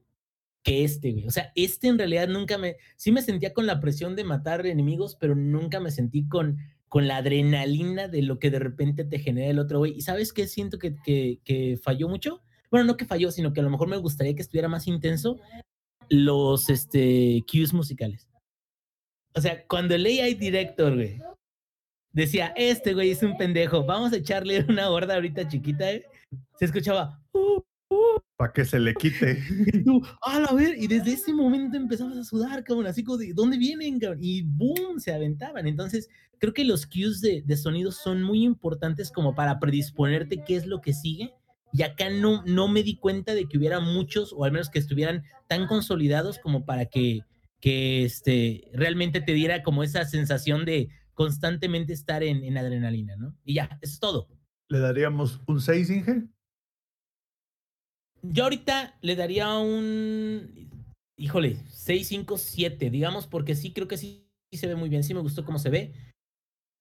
que 0.63 0.83
este, 0.83 1.13
güey. 1.13 1.27
O 1.27 1.31
sea, 1.31 1.51
este 1.55 1.87
en 1.87 1.97
realidad 1.97 2.27
nunca 2.27 2.57
me, 2.57 2.75
sí 2.97 3.11
me 3.11 3.21
sentía 3.21 3.53
con 3.53 3.65
la 3.65 3.79
presión 3.79 4.15
de 4.15 4.25
matar 4.25 4.65
enemigos, 4.65 5.15
pero 5.15 5.35
nunca 5.35 5.79
me 5.79 5.91
sentí 5.91 6.27
con, 6.27 6.57
con 6.89 7.08
la 7.08 7.17
adrenalina 7.17 8.08
de 8.08 8.24
lo 8.24 8.39
que 8.39 8.50
de 8.50 8.60
repente 8.60 9.05
te 9.05 9.19
genera 9.19 9.50
el 9.50 9.60
otro, 9.60 9.79
güey. 9.79 9.93
¿Y 9.93 10.01
sabes 10.01 10.34
qué 10.34 10.48
siento 10.48 10.79
que, 10.79 10.96
que, 11.03 11.39
que 11.46 11.79
falló 11.81 12.10
mucho? 12.10 12.41
Bueno, 12.72 12.86
no 12.86 12.98
que 12.98 13.05
falló, 13.05 13.31
sino 13.31 13.53
que 13.53 13.62
a 13.62 13.63
lo 13.63 13.69
mejor 13.69 13.88
me 13.88 13.98
gustaría 13.98 14.36
que 14.36 14.41
estuviera 14.41 14.67
más 14.67 14.88
intenso 14.88 15.39
los 16.10 16.69
este, 16.69 17.44
cues 17.50 17.74
musicales. 17.74 18.27
O 19.35 19.42
sea, 19.42 19.66
cuando 19.68 19.96
el 19.96 20.05
AI 20.05 20.33
Director, 20.33 20.96
güey, 20.96 21.22
decía, 22.11 22.53
este 22.55 22.94
güey 22.94 23.11
es 23.11 23.22
un 23.22 23.37
pendejo, 23.37 23.85
vamos 23.85 24.11
a 24.11 24.18
echarle 24.18 24.66
una 24.68 24.90
horda 24.90 25.16
ahorita 25.16 25.48
chiquita, 25.48 25.85
güey", 25.85 26.03
se 26.57 26.66
escuchaba, 26.66 27.22
"Uh, 27.33 27.61
Para 28.37 28.53
que 28.53 28.63
se 28.63 28.79
le 28.79 28.93
quite. 28.93 29.43
y 29.73 29.83
tú, 29.83 30.01
a 30.21 30.39
la 30.39 30.53
ver, 30.53 30.75
y 30.77 30.87
desde 30.87 31.13
ese 31.13 31.33
momento 31.33 31.75
empezamos 31.75 32.17
a 32.17 32.23
sudar, 32.23 32.63
cabrón, 32.63 32.87
así 32.87 33.03
como 33.03 33.17
de, 33.17 33.33
¿dónde 33.33 33.57
vienen, 33.57 33.99
cabrón? 33.99 34.19
Y 34.21 34.43
boom, 34.43 34.99
se 34.99 35.13
aventaban. 35.13 35.67
Entonces, 35.67 36.07
creo 36.37 36.53
que 36.53 36.63
los 36.63 36.85
cues 36.85 37.19
de, 37.21 37.43
de 37.45 37.57
sonidos 37.57 37.97
son 37.97 38.23
muy 38.23 38.43
importantes 38.43 39.11
como 39.11 39.35
para 39.35 39.59
predisponerte 39.59 40.43
qué 40.45 40.55
es 40.55 40.65
lo 40.65 40.79
que 40.81 40.93
sigue. 40.93 41.33
Y 41.71 41.83
acá 41.83 42.09
no, 42.09 42.43
no 42.45 42.67
me 42.67 42.81
di 42.81 42.97
cuenta 42.97 43.33
de 43.33 43.45
que 43.45 43.57
hubiera 43.57 43.79
muchos, 43.79 44.33
o 44.33 44.45
al 44.45 44.51
menos 44.51 44.69
que 44.69 44.79
estuvieran 44.79 45.23
tan 45.47 45.67
consolidados 45.67 46.39
como 46.39 46.65
para 46.65 46.85
que, 46.85 47.21
que 47.59 48.05
este, 48.05 48.69
realmente 48.73 49.21
te 49.21 49.33
diera 49.33 49.63
como 49.63 49.83
esa 49.83 50.05
sensación 50.05 50.65
de 50.65 50.89
constantemente 51.13 51.93
estar 51.93 52.23
en, 52.23 52.43
en 52.43 52.57
adrenalina, 52.57 53.17
¿no? 53.17 53.35
Y 53.43 53.55
ya, 53.55 53.77
eso 53.81 53.93
es 53.93 53.99
todo. 53.99 54.27
¿Le 54.69 54.79
daríamos 54.79 55.41
un 55.47 55.59
6, 55.59 55.89
Inge? 55.89 56.23
Yo 58.22 58.44
ahorita 58.44 58.98
le 59.01 59.16
daría 59.16 59.58
un. 59.58 60.70
Híjole, 61.18 61.58
6, 61.68 62.08
5, 62.08 62.38
7, 62.38 62.90
digamos, 62.90 63.27
porque 63.27 63.55
sí 63.55 63.74
creo 63.74 63.88
que 63.88 63.98
sí, 63.98 64.25
sí 64.51 64.58
se 64.58 64.68
ve 64.68 64.75
muy 64.75 64.90
bien, 64.90 65.03
sí 65.03 65.14
me 65.14 65.20
gustó 65.22 65.44
cómo 65.46 65.60
se 65.60 65.70
ve. 65.70 65.94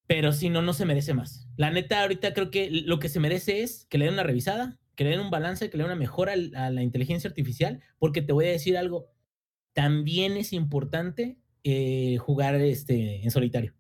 Pero 0.07 0.33
si 0.33 0.49
no, 0.49 0.63
no 0.63 0.73
se 0.73 0.87
merece 0.87 1.13
más. 1.13 1.49
La 1.57 1.71
neta, 1.71 2.01
ahorita 2.03 2.33
creo 2.35 2.51
que 2.51 2.71
lo 2.71 2.99
que 2.99 3.09
se 3.09 3.21
merece 3.21 3.63
es 3.63 3.85
que 3.91 3.99
le 3.99 4.07
den 4.07 4.15
una 4.15 4.23
revisada, 4.23 4.79
que 4.95 5.05
le 5.05 5.11
den 5.11 5.21
un 5.21 5.31
balance, 5.31 5.69
que 5.69 5.77
le 5.77 5.83
den 5.85 5.93
una 5.93 5.99
mejora 6.01 6.33
a 6.33 6.71
la 6.71 6.83
inteligencia 6.83 7.29
artificial, 7.29 7.81
porque 7.99 8.23
te 8.23 8.33
voy 8.33 8.47
a 8.47 8.51
decir 8.51 8.79
algo. 8.79 9.11
También 9.75 10.37
es 10.37 10.53
importante 10.53 11.37
eh, 11.63 12.17
jugar 12.19 12.55
este, 12.55 13.23
en 13.23 13.31
solitario, 13.31 13.75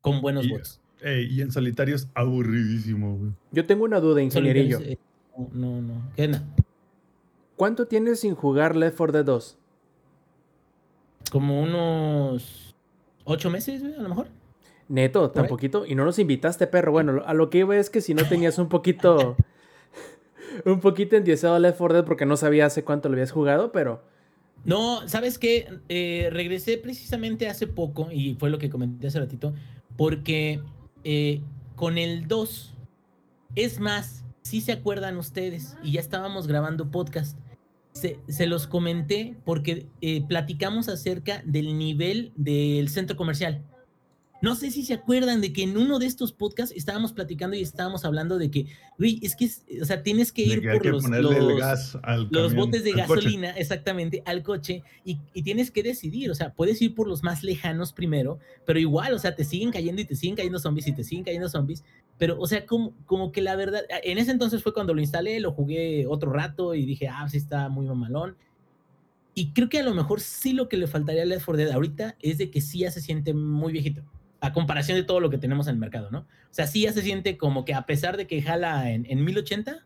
con 0.00 0.20
buenos 0.20 0.46
Y- 0.46 0.50
bots. 0.50 0.80
Y 1.04 1.40
en 1.42 1.52
solitario 1.52 1.94
es 1.94 2.08
aburridísimo, 2.14 3.16
güey. 3.18 3.32
Yo 3.52 3.66
tengo 3.66 3.84
una 3.84 4.00
duda, 4.00 4.22
ingenierillo. 4.22 4.80
Eh, 4.80 4.98
no, 5.36 5.48
no, 5.52 5.82
no. 5.82 6.12
¿Qué 6.16 6.24
onda? 6.24 6.42
¿Cuánto 7.56 7.86
tienes 7.86 8.20
sin 8.20 8.34
jugar 8.34 8.76
Left 8.76 8.96
4 8.96 9.12
Dead 9.12 9.24
2? 9.24 9.58
Como 11.30 11.60
unos 11.62 12.74
ocho 13.24 13.50
meses, 13.50 13.82
a 13.82 14.02
lo 14.02 14.08
mejor. 14.08 14.28
Neto, 14.88 15.30
tan 15.30 15.48
poquito. 15.48 15.84
Y 15.86 15.94
no 15.94 16.04
nos 16.04 16.18
invitaste, 16.18 16.66
perro. 16.66 16.92
Bueno, 16.92 17.22
a 17.26 17.34
lo 17.34 17.50
que 17.50 17.58
iba 17.58 17.76
es 17.76 17.90
que 17.90 18.00
si 18.00 18.14
no 18.14 18.24
tenías 18.28 18.58
un 18.58 18.68
poquito. 18.68 19.36
un 20.64 20.80
poquito 20.80 21.16
endiosado 21.16 21.58
Left 21.58 21.78
4 21.78 21.94
Dead 21.96 22.04
porque 22.04 22.26
no 22.26 22.36
sabía 22.36 22.66
hace 22.66 22.84
cuánto 22.84 23.08
lo 23.08 23.14
habías 23.14 23.32
jugado, 23.32 23.72
pero. 23.72 24.02
No, 24.64 25.08
¿sabes 25.08 25.38
qué? 25.38 25.68
Eh, 25.88 26.28
regresé 26.32 26.76
precisamente 26.76 27.48
hace 27.48 27.66
poco, 27.66 28.10
y 28.10 28.34
fue 28.34 28.50
lo 28.50 28.58
que 28.58 28.68
comenté 28.68 29.06
hace 29.06 29.20
ratito, 29.20 29.54
porque 29.96 30.60
eh, 31.04 31.40
con 31.76 31.98
el 31.98 32.26
2, 32.26 32.74
es 33.54 33.78
más, 33.78 34.24
si 34.42 34.60
se 34.60 34.72
acuerdan 34.72 35.18
ustedes, 35.18 35.76
y 35.84 35.92
ya 35.92 36.00
estábamos 36.00 36.48
grabando 36.48 36.90
podcast, 36.90 37.38
se, 37.96 38.20
se 38.28 38.46
los 38.46 38.66
comenté 38.66 39.36
porque 39.44 39.86
eh, 40.02 40.22
platicamos 40.26 40.88
acerca 40.88 41.42
del 41.44 41.78
nivel 41.78 42.32
del 42.36 42.88
centro 42.90 43.16
comercial. 43.16 43.64
No 44.46 44.54
sé 44.54 44.70
si 44.70 44.84
se 44.84 44.94
acuerdan 44.94 45.40
de 45.40 45.52
que 45.52 45.64
en 45.64 45.76
uno 45.76 45.98
de 45.98 46.06
estos 46.06 46.30
podcasts 46.32 46.72
estábamos 46.76 47.12
platicando 47.12 47.56
y 47.56 47.62
estábamos 47.62 48.04
hablando 48.04 48.38
de 48.38 48.48
que, 48.48 48.66
güey, 48.96 49.18
es 49.20 49.34
que, 49.34 49.50
o 49.82 49.84
sea, 49.84 50.04
tienes 50.04 50.30
que 50.30 50.42
ir 50.42 50.60
que 50.60 50.70
por 50.70 50.82
que 50.82 50.90
los, 50.90 51.04
los- 51.08 51.58
gas 51.58 51.98
al 52.04 52.28
los 52.30 52.50
camión, 52.52 52.54
botes 52.66 52.84
de 52.84 52.92
coche. 52.92 53.00
gasolina, 53.08 53.50
exactamente, 53.56 54.22
al 54.24 54.44
coche, 54.44 54.84
y, 55.04 55.18
y 55.34 55.42
tienes 55.42 55.72
que 55.72 55.82
decidir, 55.82 56.30
o 56.30 56.34
sea, 56.36 56.54
puedes 56.54 56.80
ir 56.80 56.94
por 56.94 57.08
los 57.08 57.24
más 57.24 57.42
lejanos 57.42 57.92
primero, 57.92 58.38
pero 58.64 58.78
igual, 58.78 59.14
o 59.14 59.18
sea, 59.18 59.34
te 59.34 59.42
siguen 59.42 59.72
cayendo 59.72 60.00
y 60.00 60.04
te 60.04 60.14
siguen 60.14 60.36
cayendo 60.36 60.60
zombies 60.60 60.86
y 60.86 60.92
te 60.92 61.02
siguen 61.02 61.24
cayendo 61.24 61.48
zombies, 61.48 61.82
pero, 62.16 62.38
o 62.40 62.46
sea, 62.46 62.66
como, 62.66 62.94
como 63.04 63.32
que 63.32 63.42
la 63.42 63.56
verdad, 63.56 63.82
en 64.04 64.16
ese 64.18 64.30
entonces 64.30 64.62
fue 64.62 64.72
cuando 64.72 64.94
lo 64.94 65.00
instalé, 65.00 65.40
lo 65.40 65.50
jugué 65.50 66.06
otro 66.06 66.32
rato 66.32 66.76
y 66.76 66.86
dije, 66.86 67.08
ah, 67.08 67.28
sí 67.28 67.36
está 67.36 67.68
muy 67.68 67.84
mamalón. 67.86 68.36
Y 69.34 69.52
creo 69.52 69.68
que 69.68 69.80
a 69.80 69.82
lo 69.82 69.92
mejor 69.92 70.20
sí 70.20 70.52
lo 70.54 70.66
que 70.68 70.78
le 70.78 70.86
faltaría 70.86 71.22
a 71.22 71.26
Left 71.26 71.44
4 71.44 71.58
Dead 71.64 71.70
ahorita 71.74 72.16
es 72.20 72.38
de 72.38 72.50
que 72.50 72.62
sí 72.62 72.78
ya 72.78 72.90
se 72.90 73.02
siente 73.02 73.34
muy 73.34 73.70
viejito, 73.70 74.02
a 74.40 74.52
comparación 74.52 74.96
de 74.98 75.04
todo 75.04 75.20
lo 75.20 75.30
que 75.30 75.38
tenemos 75.38 75.66
en 75.68 75.74
el 75.74 75.80
mercado, 75.80 76.10
¿no? 76.10 76.20
O 76.20 76.26
sea, 76.50 76.66
sí 76.66 76.82
ya 76.82 76.92
se 76.92 77.02
siente 77.02 77.36
como 77.36 77.64
que 77.64 77.74
a 77.74 77.86
pesar 77.86 78.16
de 78.16 78.26
que 78.26 78.42
jala 78.42 78.90
en, 78.92 79.06
en 79.08 79.24
1080, 79.24 79.84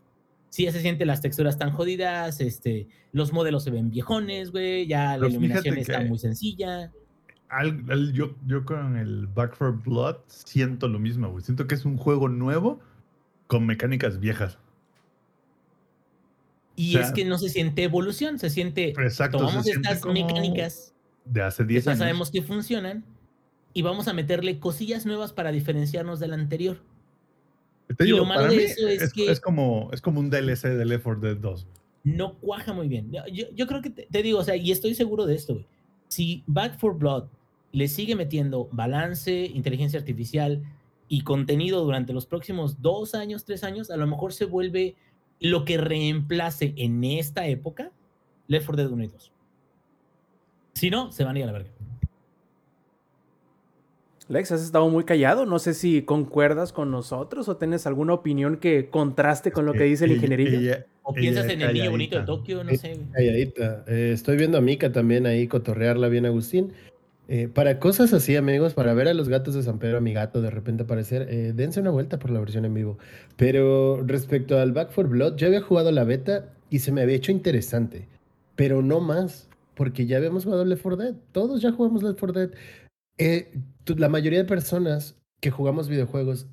sí 0.49 0.65
ya 0.65 0.73
se 0.73 0.81
siente 0.81 1.05
las 1.07 1.21
texturas 1.21 1.57
tan 1.59 1.71
jodidas, 1.71 2.41
este, 2.41 2.89
los 3.13 3.33
modelos 3.33 3.65
se 3.65 3.71
ven 3.71 3.91
viejones, 3.91 4.51
güey, 4.51 4.87
ya 4.87 5.13
la 5.13 5.19
Pero 5.19 5.29
iluminación 5.31 5.79
está 5.79 6.01
muy 6.03 6.19
sencilla. 6.19 6.93
Al- 7.49 7.85
al- 7.91 8.13
yo, 8.13 8.37
yo 8.47 8.65
con 8.65 8.97
el 8.97 9.27
Back 9.27 9.55
for 9.57 9.81
Blood 9.83 10.17
siento 10.27 10.87
lo 10.89 10.99
mismo, 10.99 11.31
güey. 11.31 11.43
Siento 11.45 11.67
que 11.67 11.75
es 11.75 11.85
un 11.85 11.97
juego 11.97 12.29
nuevo 12.29 12.81
con 13.47 13.67
mecánicas 13.67 14.21
viejas. 14.21 14.59
Y 16.77 16.95
O 16.97 16.99
sea, 16.99 17.09
es 17.09 17.13
que 17.13 17.25
no 17.25 17.37
se 17.39 17.49
siente 17.49 17.83
evolución, 17.83 18.39
se 18.39 18.49
siente, 18.51 18.91
Exacto, 18.91 19.39
se 19.39 19.45
tomamos 19.45 19.65
siente 19.67 19.91
estas 19.93 20.13
mecánicas 20.13 20.95
De 21.25 21.43
hace 21.43 21.65
que 21.65 21.69
10 21.69 21.85
ya 21.85 21.91
años. 21.91 21.99
sabemos 21.99 22.31
que 22.31 22.43
funcionan 22.43 23.05
y 23.73 23.83
vamos 23.83 24.09
a 24.09 24.13
meterle 24.13 24.59
cosillas 24.59 25.07
nuevas 25.07 25.33
para 25.33 25.53
diferenciarnos 25.53 26.21
del 26.21 26.33
anterior. 26.33 26.79
Te 27.97 28.05
Y 28.05 28.07
digo, 28.07 28.19
lo 28.19 28.25
malo 28.25 28.49
de 28.49 28.65
eso 28.65 28.87
es 28.89 29.03
es, 29.03 29.13
que- 29.13 29.31
es 29.31 29.41
como, 29.41 29.91
es 29.93 30.01
como 30.01 30.21
un 30.21 30.31
DLC 30.31 30.69
de 30.71 30.85
Left 30.85 31.05
4 31.05 31.21
Dead 31.21 31.37
2. 31.37 31.67
No 32.05 32.35
cuaja 32.39 32.73
muy 32.73 32.89
bien. 32.89 33.11
Yo, 33.33 33.67
creo 33.67 33.83
que 33.83 33.91
te, 33.91 34.07
te 34.11 34.23
digo, 34.23 34.39
o 34.39 34.45
sea, 34.45 34.57
y 34.57 34.71
estoy 34.71 34.95
seguro 34.95 35.27
de 35.27 35.35
esto, 35.35 35.55
güey. 35.55 35.67
Si 36.09 36.43
Back 36.47 36.79
for 36.79 36.97
Blood 36.97 37.25
le 37.73 37.89
sigue 37.89 38.17
metiendo 38.17 38.69
balance, 38.73 39.47
inteligencia 39.47 39.99
artificial 39.99 40.63
y 41.09 41.23
contenido 41.23 41.85
durante 41.85 42.13
los 42.13 42.27
próximos 42.27 42.81
dos 42.81 43.15
años, 43.15 43.45
tres 43.45 43.65
años, 43.65 43.91
a 43.91 43.97
lo 43.97 44.07
mejor 44.07 44.33
se 44.33 44.45
vuelve 44.45 44.97
lo 45.41 45.65
que 45.65 45.79
reemplace 45.79 46.75
en 46.77 47.03
esta 47.05 47.47
época 47.49 47.91
Left 48.47 48.67
4 48.67 48.83
Dead 48.85 48.93
1 48.93 49.05
y 49.05 49.09
2. 49.09 49.33
Si 50.75 50.91
no, 50.91 51.13
se 51.13 51.25
van 51.25 51.37
a 51.37 51.39
ir 51.39 51.45
a 51.45 51.47
la 51.49 51.53
verga. 51.53 51.71
Lex, 54.31 54.53
has 54.53 54.63
estado 54.63 54.89
muy 54.89 55.03
callado. 55.03 55.45
No 55.45 55.59
sé 55.59 55.75
si 55.75 56.03
concuerdas 56.03 56.73
con 56.73 56.93
nosotros 56.93 57.49
o 57.49 57.57
tienes 57.57 57.85
alguna 57.89 58.15
opinión 58.15 58.59
que 58.59 58.89
contraste 58.89 59.51
con 59.51 59.67
lo 59.67 59.73
que 59.73 59.83
dice 59.83 60.05
el 60.05 60.13
ingenierillo. 60.13 60.57
O 60.57 60.61
ella 60.61 60.87
piensas 61.13 61.49
en 61.49 61.63
el 61.63 61.75
niño 61.75 61.91
bonito 61.91 62.21
de. 62.21 62.25
Tokio, 62.25 62.63
no 62.63 62.71
sé. 62.77 62.97
Calladita. 63.13 63.85
Eh, 63.89 64.13
estoy 64.15 64.37
viendo 64.37 64.57
a 64.57 64.61
Mika 64.61 64.93
también 64.93 65.27
ahí 65.27 65.49
cotorrearla 65.49 66.07
bien, 66.07 66.27
Agustín. 66.27 66.73
Eh, 67.27 67.49
para 67.53 67.81
cosas 67.81 68.13
así, 68.13 68.37
amigos, 68.37 68.75
para 68.75 68.95
ver 68.95 69.09
a 69.09 69.15
los 69.15 69.29
gatos 69.29 69.55
de 69.55 69.65
San 69.65 69.81
Pedro, 69.81 69.99
a 69.99 70.01
mi 70.01 70.13
gato 70.13 70.41
de 70.41 70.51
repente 70.51 70.85
aparecer, 70.85 71.27
eh, 71.29 71.53
dense 71.53 71.81
una 71.81 71.91
vuelta 71.91 72.21
por 72.21 72.31
la 72.31 72.39
versión 72.39 72.65
en 72.65 72.75
vivo. 72.75 72.99
Pero 73.37 74.01
respecto 74.07 74.59
al 74.59 74.71
Back 74.71 74.93
for 74.93 75.09
Blood, 75.09 75.37
yo 75.37 75.49
había 75.49 75.61
jugado 75.61 75.91
la 75.91 76.05
beta 76.05 76.47
y 76.71 76.79
se 76.79 76.93
me 76.93 77.03
había 77.03 77.17
hecho 77.17 77.33
interesante, 77.33 78.07
pero 78.55 78.81
no 78.81 79.01
más, 79.01 79.49
porque 79.75 80.07
ya 80.07 80.19
habíamos 80.19 80.45
jugado 80.45 80.65
Left 80.65 80.83
4 80.83 80.97
Dead. 80.97 81.15
Todos 81.33 81.63
ya 81.63 81.73
jugamos 81.73 82.05
Left 82.05 82.21
4 82.21 82.33
Dead. 82.33 82.51
Eh, 83.19 83.53
la 83.99 84.09
mayoría 84.09 84.39
de 84.41 84.45
personas 84.45 85.17
que 85.41 85.51
jugamos 85.51 85.89
videojuegos 85.89 86.49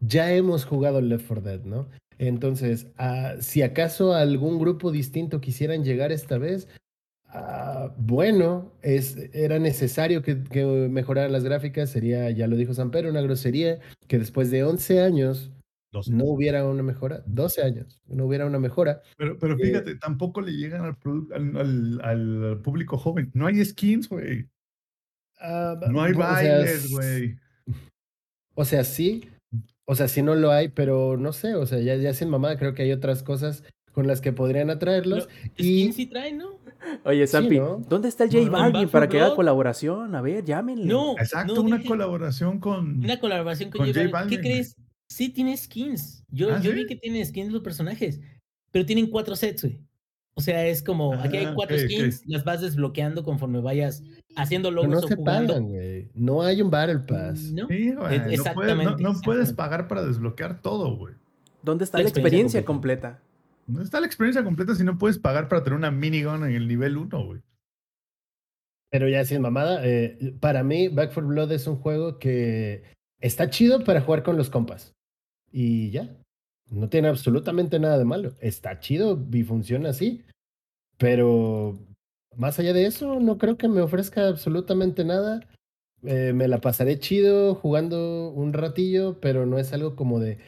ya 0.00 0.32
hemos 0.32 0.64
jugado 0.64 1.00
Left 1.00 1.26
4 1.26 1.42
Dead, 1.42 1.64
¿no? 1.64 1.88
Entonces, 2.18 2.88
ah, 2.96 3.34
si 3.40 3.62
acaso 3.62 4.14
algún 4.14 4.58
grupo 4.58 4.90
distinto 4.92 5.40
quisieran 5.40 5.84
llegar 5.84 6.12
esta 6.12 6.38
vez, 6.38 6.68
ah, 7.26 7.94
bueno, 7.98 8.72
es, 8.82 9.16
era 9.32 9.58
necesario 9.58 10.22
que, 10.22 10.42
que 10.44 10.64
mejoraran 10.64 11.32
las 11.32 11.44
gráficas, 11.44 11.90
sería, 11.90 12.30
ya 12.30 12.46
lo 12.46 12.56
dijo 12.56 12.74
San 12.74 12.90
Pedro, 12.90 13.10
una 13.10 13.22
grosería, 13.22 13.78
que 14.06 14.18
después 14.18 14.50
de 14.50 14.64
11 14.64 15.00
años 15.00 15.50
no 16.08 16.24
hubiera 16.24 16.64
una 16.66 16.82
mejora, 16.82 17.22
12 17.26 17.62
años, 17.62 18.00
no 18.06 18.26
hubiera 18.26 18.46
una 18.46 18.58
mejora. 18.58 19.02
Pero, 19.16 19.38
pero 19.38 19.54
Eh, 19.54 19.66
fíjate, 19.66 19.94
tampoco 19.96 20.40
le 20.40 20.52
llegan 20.52 20.84
al, 20.84 20.98
produ- 20.98 21.32
al, 21.32 21.56
al- 21.56 22.00
al 22.52 22.60
público 22.62 22.96
joven. 22.98 23.30
No 23.34 23.46
hay 23.46 23.64
skins, 23.64 24.08
güey. 24.08 24.48
Ah, 25.44 25.78
No 25.90 26.02
hay 26.02 26.12
o 26.12 26.18
bailes, 26.18 26.90
güey. 26.90 27.36
O 28.54 28.64
sea, 28.64 28.84
sí, 28.84 29.28
o 29.84 29.94
sea, 29.94 30.08
sí 30.08 30.22
no 30.22 30.34
lo 30.34 30.50
hay, 30.50 30.68
pero 30.68 31.16
no 31.16 31.32
sé, 31.32 31.54
o 31.54 31.66
sea, 31.66 31.80
ya, 31.80 31.96
ya 31.96 32.14
sin 32.14 32.28
mamá, 32.30 32.56
creo 32.56 32.72
que 32.74 32.82
hay 32.82 32.92
otras 32.92 33.22
cosas 33.22 33.64
con 33.92 34.06
las 34.06 34.20
que 34.20 34.32
podrían 34.32 34.70
atraerlos. 34.70 35.28
y- 35.56 35.92
sí 35.92 36.06
traen, 36.06 36.38
¿no? 36.38 36.58
Oye, 37.04 37.26
sí, 37.26 37.48
¿no? 37.50 37.78
¿dónde 37.88 38.08
está 38.08 38.24
el 38.24 38.30
J 38.30 38.50
Balvin 38.50 38.88
para 38.88 39.08
que 39.08 39.18
haga 39.20 39.34
colaboración? 39.34 40.14
A 40.14 40.20
ver, 40.20 40.44
llámenle. 40.44 40.84
No. 40.84 41.12
Exacto, 41.18 41.54
no 41.54 41.62
una 41.62 41.82
colaboración 41.82 42.60
con. 42.60 43.02
Una 43.02 43.18
colaboración 43.18 43.70
con, 43.70 43.78
Con 43.80 43.86
J 43.88 44.00
J 44.04 44.10
Balvin. 44.12 44.36
¿Qué 44.36 44.42
crees? 44.42 44.76
Sí 45.08 45.28
tiene 45.30 45.56
skins. 45.56 46.24
Yo, 46.28 46.54
¿Ah, 46.54 46.60
yo 46.60 46.70
sí? 46.72 46.76
vi 46.76 46.86
que 46.86 46.96
tiene 46.96 47.24
skins 47.24 47.52
los 47.52 47.62
personajes, 47.62 48.20
pero 48.70 48.84
tienen 48.84 49.06
cuatro 49.06 49.34
sets, 49.36 49.62
güey. 49.62 49.80
O 50.36 50.40
sea, 50.40 50.66
es 50.66 50.82
como, 50.82 51.14
aquí 51.14 51.36
hay 51.36 51.44
Ah, 51.46 51.52
cuatro 51.54 51.78
skins, 51.78 52.22
las 52.26 52.42
vas 52.44 52.60
desbloqueando 52.60 53.22
conforme 53.22 53.60
vayas 53.60 54.02
haciendo 54.34 54.70
Pero 54.70 54.82
logros 54.82 55.00
no 55.02 55.06
o 55.06 55.08
se 55.08 55.16
jugando. 55.16 55.54
pagan, 55.54 55.68
güey. 55.68 56.08
No 56.14 56.42
hay 56.42 56.60
un 56.60 56.70
Battle 56.70 56.98
Pass. 57.00 57.52
¿No? 57.52 57.68
Sí, 57.68 57.92
güey, 57.92 57.94
no 57.94 58.00
puedes- 58.00 58.26
no- 58.26 58.32
exactamente, 58.32 59.02
No, 59.02 59.12
puedes 59.22 59.52
pagar 59.52 59.86
para 59.86 60.04
desbloquear 60.04 60.60
todo, 60.60 60.96
güey. 60.96 61.14
¿Dónde 61.62 61.84
está 61.84 61.98
La 61.98 62.02
la 62.04 62.08
experiencia 62.08 62.58
experiencia 62.60 62.64
completa? 62.64 63.20
No 63.66 63.80
está 63.80 64.00
la 64.00 64.06
experiencia 64.06 64.42
completa 64.44 64.74
si 64.74 64.82
no 64.84 64.98
puedes 64.98 65.18
pagar 65.18 65.48
para 65.48 65.62
tener 65.62 65.78
una 65.78 65.90
minigun 65.92 66.44
en 66.44 66.52
el 66.54 66.66
nivel 66.68 66.96
1, 66.98 67.24
güey. 67.24 67.40
Pero 68.90 69.08
ya 69.08 69.24
sin 69.24 69.40
mamada, 69.40 69.80
eh, 69.84 70.34
para 70.40 70.62
mí 70.62 70.88
Back 70.88 71.12
4 71.14 71.26
Blood 71.28 71.52
es 71.52 71.66
un 71.66 71.76
juego 71.76 72.18
que 72.18 72.82
está 73.20 73.50
chido 73.50 73.82
para 73.84 74.00
jugar 74.00 74.22
con 74.22 74.36
los 74.36 74.50
compas. 74.50 74.92
Y 75.52 75.90
ya. 75.90 76.14
No 76.74 76.88
tiene 76.88 77.08
absolutamente 77.08 77.78
nada 77.78 77.98
de 77.98 78.04
malo. 78.04 78.32
Está 78.40 78.80
chido 78.80 79.24
y 79.32 79.42
funciona 79.44 79.90
así. 79.90 80.22
Pero 80.98 81.78
más 82.36 82.58
allá 82.58 82.72
de 82.72 82.86
eso, 82.86 83.20
no 83.20 83.38
creo 83.38 83.56
que 83.56 83.68
me 83.68 83.80
ofrezca 83.80 84.28
absolutamente 84.28 85.04
nada. 85.04 85.40
Eh, 86.02 86.32
me 86.34 86.48
la 86.48 86.60
pasaré 86.60 86.98
chido 86.98 87.54
jugando 87.54 88.30
un 88.30 88.52
ratillo, 88.52 89.20
pero 89.20 89.46
no 89.46 89.58
es 89.58 89.72
algo 89.72 89.96
como 89.96 90.20
de, 90.20 90.38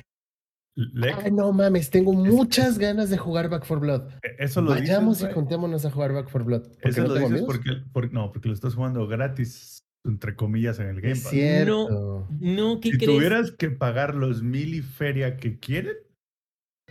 Lex, 0.77 1.17
ay, 1.25 1.31
no 1.33 1.51
mames, 1.53 1.89
tengo 1.89 2.13
muchas 2.13 2.77
ganas 2.79 3.09
de 3.09 3.17
jugar 3.17 3.49
Back 3.49 3.65
4 3.67 3.81
Blood. 3.81 4.03
eso 4.39 4.61
lo 4.61 4.71
Vayamos 4.73 5.17
dices, 5.17 5.23
y 5.23 5.25
güey. 5.33 5.35
juntémonos 5.35 5.87
a 5.87 5.91
jugar 5.91 6.13
Back 6.13 6.25
4 6.31 6.45
Blood. 6.45 6.63
porque 6.63 6.89
Eso 6.91 7.01
no 7.03 7.09
lo 7.09 7.15
tengo 7.15 7.29
dices 7.31 7.47
porque, 7.47 7.71
por- 7.93 8.13
no, 8.13 8.31
porque 8.31 8.49
lo 8.49 8.55
estás 8.55 8.75
jugando 8.75 9.07
gratis, 9.07 9.79
entre 10.05 10.37
comillas, 10.37 10.79
en 10.79 10.89
el 10.89 11.01
Game 11.01 11.13
Es 11.15 11.23
Pass. 11.23 11.33
cierto. 11.33 12.29
No, 12.39 12.79
¿qué 12.81 12.91
Si 12.91 12.99
crees? 12.99 13.11
tuvieras 13.11 13.53
que 13.53 13.71
pagar 13.71 14.15
los 14.15 14.43
mil 14.43 14.75
y 14.75 14.83
feria 14.83 15.39
que 15.39 15.59
quieren, 15.59 15.97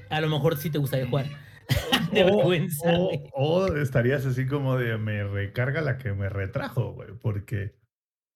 A 0.10 0.22
lo 0.22 0.30
mejor 0.30 0.58
sí 0.58 0.70
te 0.70 0.78
gustaría 0.78 1.08
jugar. 1.08 1.26
de 2.12 2.24
o, 2.24 2.26
vergüenza, 2.38 2.92
o- 2.94 3.06
güey. 3.08 3.30
o 3.34 3.68
estarías 3.78 4.26
así 4.26 4.46
como 4.46 4.78
de 4.78 4.98
me 4.98 5.24
recarga 5.24 5.82
la 5.82 5.98
que 5.98 6.14
me 6.14 6.30
retrajo, 6.30 6.94
güey, 6.94 7.10
porque 7.22 7.74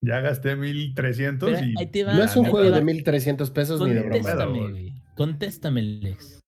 ya 0.02 0.20
gasté 0.22 0.56
mil 0.56 0.94
trescientos 0.96 1.52
Pero 1.52 1.66
y 1.66 1.76
ahí 1.78 1.88
te 1.88 2.04
va, 2.04 2.14
No 2.16 2.24
es 2.24 2.36
un 2.36 2.46
ahí 2.46 2.52
juego 2.52 2.66
de 2.72 2.80
va. 2.80 2.82
1300 2.82 3.52
pesos 3.52 3.82
ni 3.82 3.94
de 3.94 4.00
broma. 4.02 4.14
Contéstame, 4.16 4.60
güey. 4.60 4.72
güey. 4.72 4.94
Contéstame, 5.16 5.82
Lex. 5.82 6.40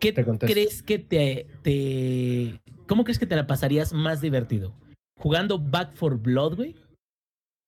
¿Qué 0.00 0.12
Te 0.12 0.24
crees 0.24 0.82
que 0.82 0.98
te, 0.98 1.46
te. 1.62 2.60
¿Cómo 2.86 3.04
crees 3.04 3.18
que 3.18 3.26
te 3.26 3.36
la 3.36 3.46
pasarías 3.46 3.92
más 3.92 4.20
divertido? 4.20 4.74
¿Jugando 5.18 5.58
Back 5.58 5.92
for 5.92 6.16
Blood, 6.18 6.56
güey? 6.56 6.76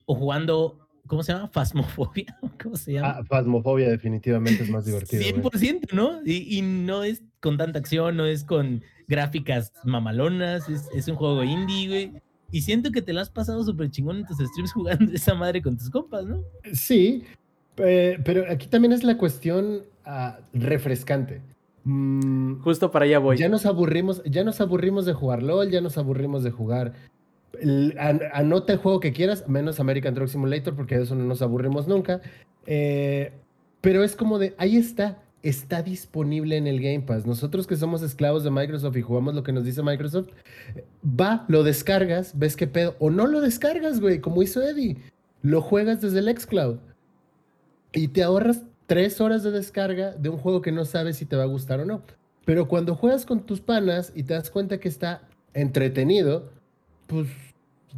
¿O 0.07 0.15
jugando. 0.15 0.89
¿Cómo 1.11 1.25
se 1.25 1.33
llama? 1.33 1.49
¿Fasmofobia? 1.49 2.39
¿Cómo 2.63 2.77
se 2.77 2.93
llama? 2.93 3.17
Ah, 3.19 3.25
Phasmophobia 3.25 3.89
definitivamente 3.89 4.63
es 4.63 4.71
más 4.71 4.85
divertido. 4.85 5.21
güey. 5.21 5.43
100%, 5.43 5.93
¿no? 5.93 6.21
Y, 6.25 6.57
y 6.57 6.63
no 6.63 7.03
es 7.03 7.25
con 7.41 7.59
tanta 7.59 7.81
acción, 7.81 8.17
no 8.17 8.27
es 8.27 8.45
con 8.45 8.85
gráficas 9.09 9.73
mamalonas, 9.83 10.69
es, 10.69 10.89
es 10.95 11.09
un 11.09 11.17
juego 11.17 11.43
indie, 11.43 11.89
güey. 11.89 12.13
Y 12.53 12.63
siento 12.63 12.93
que 12.93 13.03
te 13.03 13.13
lo 13.13 13.19
has 13.21 13.29
pasado 13.29 13.65
súper 13.65 13.91
chingón 13.91 14.19
en 14.19 14.27
tus 14.27 14.39
streams 14.39 14.73
jugando 14.73 15.13
esa 15.13 15.35
madre 15.35 15.61
con 15.61 15.77
tus 15.77 15.91
compas, 15.91 16.25
¿no? 16.25 16.45
Sí, 16.73 17.25
eh, 17.79 18.17
pero 18.25 18.45
aquí 18.49 18.69
también 18.69 18.93
es 18.93 19.03
la 19.03 19.19
cuestión 19.19 19.83
ah, 20.05 20.39
refrescante. 20.53 21.43
Mm, 21.83 22.61
Justo 22.61 22.93
para 22.93 23.07
allá 23.07 23.19
voy. 23.19 23.37
ya 23.37 23.49
nos 23.49 23.67
aburrimos, 23.67 24.23
ya 24.27 24.45
nos 24.45 24.61
aburrimos 24.61 25.07
de 25.07 25.15
jugar 25.15 25.43
LOL, 25.43 25.73
ya 25.73 25.81
nos 25.81 25.99
aburrimos 25.99 26.45
de 26.45 26.53
jugar. 26.53 26.93
Anota 28.33 28.73
el 28.73 28.79
juego 28.79 29.01
que 29.01 29.13
quieras, 29.13 29.49
menos 29.49 29.81
American 29.81 30.15
Truck 30.15 30.29
Simulator, 30.29 30.75
porque 30.75 30.97
de 30.97 31.05
eso 31.05 31.15
no 31.15 31.25
nos 31.25 31.43
aburrimos 31.43 31.89
nunca. 31.89 32.21
Eh, 32.67 33.33
pero 33.81 34.05
es 34.05 34.17
como 34.17 34.39
de, 34.39 34.55
ahí 34.59 34.77
está, 34.77 35.23
está 35.43 35.83
disponible 35.83 36.57
en 36.57 36.67
el 36.67 36.81
Game 36.81 37.01
Pass. 37.01 37.27
Nosotros 37.27 37.67
que 37.67 37.77
somos 37.77 38.03
esclavos 38.03 38.45
de 38.45 38.51
Microsoft 38.51 38.97
y 38.97 39.03
jugamos 39.03 39.35
lo 39.35 39.43
que 39.43 39.53
nos 39.53 39.65
dice 39.65 39.83
Microsoft, 39.83 40.29
va, 41.05 41.45
lo 41.49 41.63
descargas, 41.63 42.39
ves 42.39 42.57
qué 42.57 42.67
pedo, 42.67 42.97
o 42.99 43.11
no 43.11 43.27
lo 43.27 43.41
descargas, 43.41 44.01
güey, 44.01 44.21
como 44.21 44.43
hizo 44.43 44.63
Eddie. 44.63 44.97
Lo 45.43 45.63
juegas 45.63 46.01
desde 46.03 46.19
el 46.19 46.39
xCloud 46.39 46.79
y 47.93 48.09
te 48.09 48.23
ahorras 48.23 48.63
tres 48.87 49.21
horas 49.21 49.43
de 49.43 49.51
descarga 49.51 50.13
de 50.13 50.29
un 50.29 50.37
juego 50.37 50.61
que 50.61 50.73
no 50.73 50.85
sabes 50.85 51.17
si 51.17 51.25
te 51.25 51.37
va 51.37 51.45
a 51.45 51.47
gustar 51.47 51.81
o 51.81 51.85
no. 51.85 52.03
Pero 52.45 52.69
cuando 52.69 52.95
juegas 52.95 53.25
con 53.25 53.47
tus 53.47 53.61
panas 53.61 54.13
y 54.15 54.25
te 54.25 54.35
das 54.35 54.51
cuenta 54.51 54.79
que 54.79 54.89
está 54.89 55.23
entretenido, 55.55 56.51
pues 57.11 57.29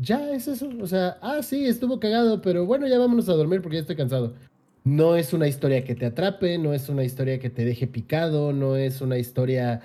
ya 0.00 0.32
es 0.32 0.48
eso. 0.48 0.70
O 0.80 0.86
sea, 0.86 1.18
ah, 1.20 1.42
sí, 1.42 1.66
estuvo 1.66 2.00
cagado, 2.00 2.40
pero 2.40 2.64
bueno, 2.64 2.88
ya 2.88 2.98
vámonos 2.98 3.28
a 3.28 3.34
dormir 3.34 3.60
porque 3.60 3.76
ya 3.76 3.82
estoy 3.82 3.96
cansado. 3.96 4.34
No 4.84 5.14
es 5.16 5.32
una 5.32 5.46
historia 5.46 5.84
que 5.84 5.94
te 5.94 6.06
atrape, 6.06 6.58
no 6.58 6.72
es 6.72 6.88
una 6.88 7.04
historia 7.04 7.38
que 7.38 7.50
te 7.50 7.64
deje 7.64 7.86
picado, 7.86 8.52
no 8.52 8.76
es 8.76 9.00
una 9.00 9.18
historia 9.18 9.80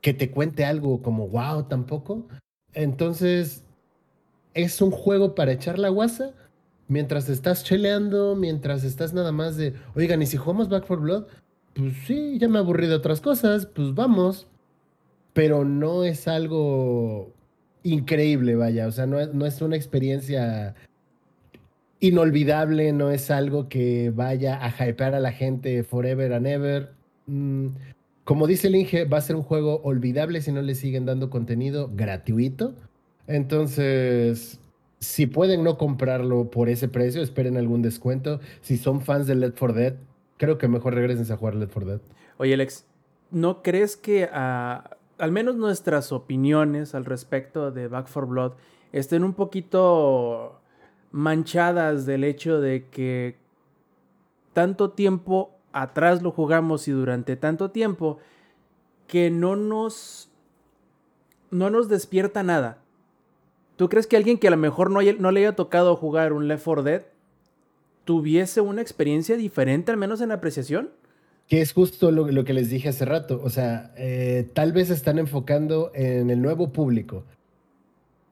que 0.00 0.14
te 0.14 0.30
cuente 0.30 0.64
algo 0.64 1.02
como 1.02 1.28
wow 1.28 1.64
tampoco. 1.64 2.26
Entonces, 2.72 3.62
es 4.54 4.80
un 4.80 4.90
juego 4.90 5.34
para 5.34 5.52
echar 5.52 5.78
la 5.78 5.90
guasa 5.90 6.32
mientras 6.88 7.28
estás 7.28 7.62
cheleando, 7.62 8.36
mientras 8.36 8.84
estás 8.84 9.12
nada 9.12 9.32
más 9.32 9.56
de, 9.56 9.74
oigan, 9.94 10.22
¿y 10.22 10.26
si 10.26 10.38
jugamos 10.38 10.68
Back 10.68 10.86
4 10.86 11.02
Blood? 11.02 11.24
Pues 11.74 11.92
sí, 12.06 12.38
ya 12.38 12.48
me 12.48 12.58
aburrí 12.58 12.86
de 12.86 12.94
otras 12.94 13.20
cosas, 13.20 13.66
pues 13.66 13.94
vamos. 13.94 14.46
Pero 15.34 15.64
no 15.66 16.04
es 16.04 16.26
algo 16.26 17.35
increíble, 17.92 18.56
vaya, 18.56 18.86
o 18.86 18.92
sea, 18.92 19.06
no 19.06 19.20
es, 19.20 19.32
no 19.32 19.46
es 19.46 19.60
una 19.62 19.76
experiencia 19.76 20.74
inolvidable, 22.00 22.92
no 22.92 23.10
es 23.10 23.30
algo 23.30 23.68
que 23.68 24.10
vaya 24.14 24.64
a 24.64 24.68
hypear 24.68 25.14
a 25.14 25.20
la 25.20 25.32
gente 25.32 25.82
forever 25.82 26.32
and 26.32 26.46
ever. 26.46 26.92
Mm, 27.26 27.68
como 28.24 28.46
dice 28.46 28.68
el 28.68 28.76
Inge, 28.76 29.04
va 29.04 29.18
a 29.18 29.20
ser 29.20 29.36
un 29.36 29.42
juego 29.42 29.80
olvidable 29.82 30.40
si 30.40 30.52
no 30.52 30.62
le 30.62 30.74
siguen 30.74 31.06
dando 31.06 31.30
contenido 31.30 31.90
gratuito. 31.94 32.74
Entonces, 33.26 34.60
si 34.98 35.26
pueden 35.26 35.62
no 35.62 35.78
comprarlo 35.78 36.50
por 36.50 36.68
ese 36.68 36.88
precio, 36.88 37.22
esperen 37.22 37.56
algún 37.56 37.82
descuento. 37.82 38.40
Si 38.60 38.76
son 38.76 39.00
fans 39.00 39.26
de 39.26 39.36
Left 39.36 39.58
4 39.58 39.74
Dead, 39.76 39.94
creo 40.36 40.58
que 40.58 40.68
mejor 40.68 40.94
regresen 40.94 41.30
a 41.32 41.36
jugar 41.36 41.54
Left 41.54 41.72
4 41.72 41.90
Dead. 41.90 42.00
Oye, 42.38 42.54
Alex, 42.54 42.84
¿no 43.30 43.62
crees 43.62 43.96
que 43.96 44.28
ah, 44.32 44.95
al 45.18 45.32
menos 45.32 45.56
nuestras 45.56 46.12
opiniones 46.12 46.94
al 46.94 47.04
respecto 47.04 47.70
de 47.70 47.88
Back 47.88 48.08
4 48.12 48.26
Blood 48.26 48.52
estén 48.92 49.24
un 49.24 49.34
poquito 49.34 50.60
manchadas 51.10 52.06
del 52.06 52.24
hecho 52.24 52.60
de 52.60 52.86
que 52.88 53.36
tanto 54.52 54.90
tiempo 54.90 55.50
atrás 55.72 56.22
lo 56.22 56.30
jugamos 56.30 56.88
y 56.88 56.92
durante 56.92 57.36
tanto 57.36 57.70
tiempo 57.70 58.18
que 59.06 59.30
no 59.30 59.56
nos 59.56 60.30
no 61.50 61.70
nos 61.70 61.88
despierta 61.88 62.42
nada. 62.42 62.78
¿Tú 63.76 63.88
crees 63.88 64.06
que 64.06 64.16
alguien 64.16 64.38
que 64.38 64.48
a 64.48 64.50
lo 64.50 64.56
mejor 64.56 64.90
no, 64.90 65.00
no 65.18 65.30
le 65.30 65.40
haya 65.40 65.54
tocado 65.54 65.96
jugar 65.96 66.32
un 66.32 66.48
Left 66.48 66.64
4 66.64 66.82
Dead 66.82 67.02
tuviese 68.04 68.60
una 68.60 68.82
experiencia 68.82 69.36
diferente, 69.36 69.90
al 69.90 69.96
menos 69.96 70.20
en 70.20 70.32
apreciación? 70.32 70.90
Que 71.48 71.60
es 71.60 71.72
justo 71.72 72.10
lo, 72.10 72.28
lo 72.30 72.44
que 72.44 72.52
les 72.52 72.70
dije 72.70 72.88
hace 72.88 73.04
rato. 73.04 73.40
O 73.44 73.50
sea, 73.50 73.92
eh, 73.96 74.48
tal 74.52 74.72
vez 74.72 74.88
se 74.88 74.94
están 74.94 75.18
enfocando 75.18 75.92
en 75.94 76.30
el 76.30 76.42
nuevo 76.42 76.72
público. 76.72 77.24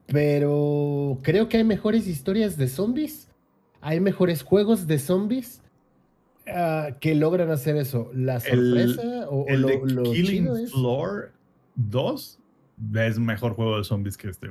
Pero 0.07 1.19
creo 1.23 1.49
que 1.49 1.57
hay 1.57 1.63
mejores 1.63 2.07
historias 2.07 2.57
de 2.57 2.67
zombies. 2.67 3.29
Hay 3.81 3.99
mejores 3.99 4.43
juegos 4.43 4.87
de 4.87 4.99
zombies 4.99 5.61
ah, 6.47 6.89
que 6.99 7.15
logran 7.15 7.49
hacer 7.51 7.75
eso. 7.77 8.11
La 8.13 8.39
sorpresa 8.39 9.29
o, 9.29 9.41
o 9.43 9.47
El 9.47 9.61
lo, 9.61 9.67
de 9.67 9.81
lo 9.85 10.03
Killing 10.03 10.43
chido 10.43 10.57
es. 10.57 10.71
Floor 10.71 11.31
2 11.75 12.39
es 12.95 13.19
mejor 13.19 13.53
juego 13.53 13.77
de 13.77 13.83
zombies 13.83 14.17
que 14.17 14.29
este. 14.29 14.47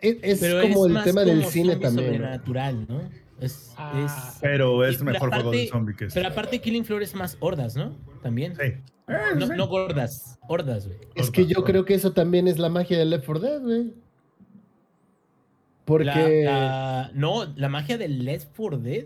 eh, 0.00 0.18
Es, 0.22 0.40
como 0.40 0.86
es 0.86 0.96
el 0.96 1.02
tema 1.04 1.22
del 1.24 1.38
como 1.40 1.50
cine 1.50 1.76
también. 1.76 2.12
sobrenatural, 2.14 2.86
¿no? 2.88 3.00
Es, 3.42 3.74
Ah, 3.76 4.04
es- 4.04 4.38
Pero 4.40 4.84
es 4.84 5.00
Y- 5.00 5.04
mejor 5.04 5.30
pero 5.30 5.42
juego 5.42 5.50
de 5.50 5.56
aparte- 5.58 5.70
zombie 5.70 5.96
que 5.96 6.04
este. 6.06 6.20
pero 6.20 6.32
aparte 6.32 6.60
Killing 6.60 6.84
Floor 6.84 7.02
es 7.02 7.14
más 7.14 7.36
hordas, 7.40 7.76
¿no? 7.76 7.96
También. 8.22 8.54
Sí. 8.56 8.62
Eh, 8.62 8.80
No, 9.36 9.46
sí. 9.46 9.52
no 9.56 9.66
gordas, 9.66 10.38
hordas, 10.48 10.86
güey. 10.86 10.98
Es 11.16 11.30
que 11.30 11.46
yo 11.46 11.64
creo 11.64 11.84
que 11.84 11.94
eso 11.94 12.12
también 12.12 12.46
es 12.48 12.58
la 12.58 12.68
magia 12.68 12.96
de 12.98 13.04
Left 13.04 13.26
4 13.26 13.40
Dead, 13.40 13.60
güey. 13.60 13.92
Porque. 15.84 16.42
La- 16.44 16.52
la- 16.52 17.10
no, 17.14 17.44
la 17.56 17.68
magia 17.68 17.98
del 17.98 18.24
Left 18.24 18.48
4 18.56 18.78
Dead 18.78 19.04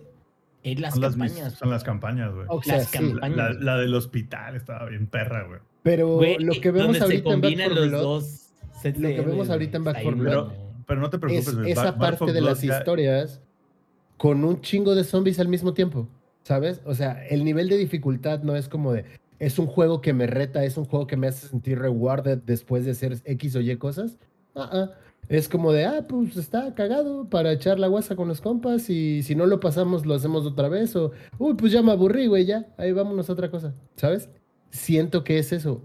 es 0.63 0.81
las 0.81 0.93
son, 0.95 1.03
las, 1.03 1.13
campañas. 1.17 1.53
son 1.55 1.71
las 1.71 1.85
campañas, 1.85 2.35
güey. 2.35 2.47
o 2.49 2.63
sea, 2.63 2.77
las 2.77 2.89
sí, 2.89 2.99
campañas. 2.99 3.37
La, 3.37 3.53
la 3.53 3.77
del 3.79 3.95
hospital 3.95 4.57
estaba 4.57 4.87
bien 4.87 5.07
perra, 5.07 5.45
güey. 5.47 5.61
pero 5.83 6.17
Güey, 6.17 6.39
lo 6.39 6.53
que 6.61 6.71
vemos 6.71 6.87
donde 6.89 6.99
se 6.99 7.05
ahorita 7.05 7.31
en 7.33 7.41
Back 7.41 7.51
combinan 7.51 7.67
4 7.69 7.81
los 7.83 7.91
Blood 7.91 8.03
dos 8.03 8.43
lo 8.85 9.09
de 9.09 9.15
que 9.17 9.21
vemos 9.23 9.51
ahorita 9.51 9.77
en. 9.79 9.85
Back 9.85 9.97
Está 9.97 10.03
4 10.11 10.23
bien, 10.23 10.35
Blood- 10.35 10.45
güey. 10.47 10.67
Pero 10.87 11.01
no 11.01 11.11
te 11.11 11.17
es 11.17 11.21
preocupes, 11.21 11.55
güey. 11.57 11.71
esa 11.73 11.83
Back- 11.85 11.91
Back 11.93 12.01
parte 12.01 12.19
4 12.19 12.35
de 12.35 12.41
las 12.43 12.61
Blood 12.61 12.71
ya- 12.73 12.79
historias 12.79 13.43
con 14.17 14.45
un 14.45 14.61
chingo 14.61 14.95
de 14.95 15.05
zombies 15.05 15.41
al 15.41 15.49
mismo 15.49 15.75
tiempo, 15.75 16.09
¿sabes? 16.43 16.81
O 16.85 16.95
sea, 16.95 17.27
el 17.29 17.45
nivel 17.45 17.69
de 17.69 17.77
dificultad 17.77 18.43
no 18.43 18.57
es 18.57 18.69
como 18.69 18.93
de, 18.93 19.05
es 19.39 19.59
un 19.59 19.67
juego 19.67 20.01
que 20.01 20.13
me 20.13 20.27
reta, 20.27 20.65
es 20.65 20.77
un 20.77 20.85
juego 20.85 21.07
que 21.07 21.17
me 21.17 21.27
hace 21.27 21.49
sentir 21.49 21.79
rewarded 21.79 22.39
después 22.39 22.85
de 22.85 22.93
hacer 22.93 23.19
X 23.25 23.57
o 23.57 23.61
Y 23.61 23.77
cosas. 23.77 24.19
Ah, 24.55 24.71
ah. 24.73 24.91
Es 25.29 25.49
como 25.49 25.73
de, 25.73 25.85
ah, 25.85 26.07
pues 26.09 26.37
está 26.37 26.73
cagado 26.75 27.29
para 27.29 27.53
echar 27.53 27.81
la 27.81 27.89
guasa 27.89 28.15
con 28.15 28.29
los 28.29 28.41
compas 28.41 28.89
y 28.89 29.25
si 29.25 29.35
no 29.35 29.47
lo 29.47 29.59
pasamos 29.59 30.07
lo 30.07 30.15
hacemos 30.15 30.47
otra 30.47 30.69
vez 30.69 30.95
o, 30.95 31.11
uy, 31.39 31.55
pues 31.55 31.73
ya 31.73 31.83
me 31.83 31.91
aburrí, 31.91 32.29
güey, 32.29 32.47
ya, 32.47 32.67
ahí 32.79 32.93
vámonos 32.93 33.29
a 33.29 33.33
otra 33.33 33.51
cosa, 33.51 33.75
¿sabes? 33.97 34.29
Siento 34.71 35.25
que 35.25 35.39
es 35.39 35.53
eso. 35.53 35.83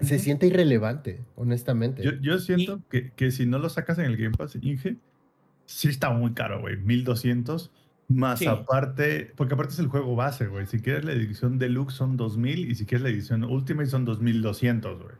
Se 0.00 0.18
siente 0.18 0.46
irrelevante, 0.46 1.20
honestamente. 1.36 2.02
Yo, 2.02 2.12
yo 2.20 2.38
siento 2.38 2.80
que, 2.88 3.12
que 3.12 3.30
si 3.30 3.46
no 3.46 3.58
lo 3.58 3.68
sacas 3.68 3.98
en 3.98 4.06
el 4.06 4.16
Game 4.16 4.36
Pass, 4.36 4.56
Inge, 4.60 4.96
sí 5.72 5.88
está 5.88 6.10
muy 6.10 6.32
caro, 6.32 6.60
güey. 6.60 6.76
1200. 6.76 7.70
Más 8.08 8.40
Sí. 8.40 8.46
aparte, 8.46 9.32
porque 9.36 9.54
aparte 9.54 9.72
es 9.72 9.78
el 9.78 9.86
juego 9.86 10.14
base, 10.16 10.46
güey. 10.46 10.66
Si 10.66 10.80
quieres 10.80 11.04
la 11.04 11.12
edición 11.12 11.58
deluxe 11.58 11.94
son 11.94 12.16
2000 12.16 12.70
y 12.70 12.74
si 12.74 12.84
quieres 12.84 13.02
la 13.02 13.08
edición 13.08 13.44
Ultimate 13.44 13.88
son 13.88 14.04
2200, 14.04 15.02
güey. 15.02 15.14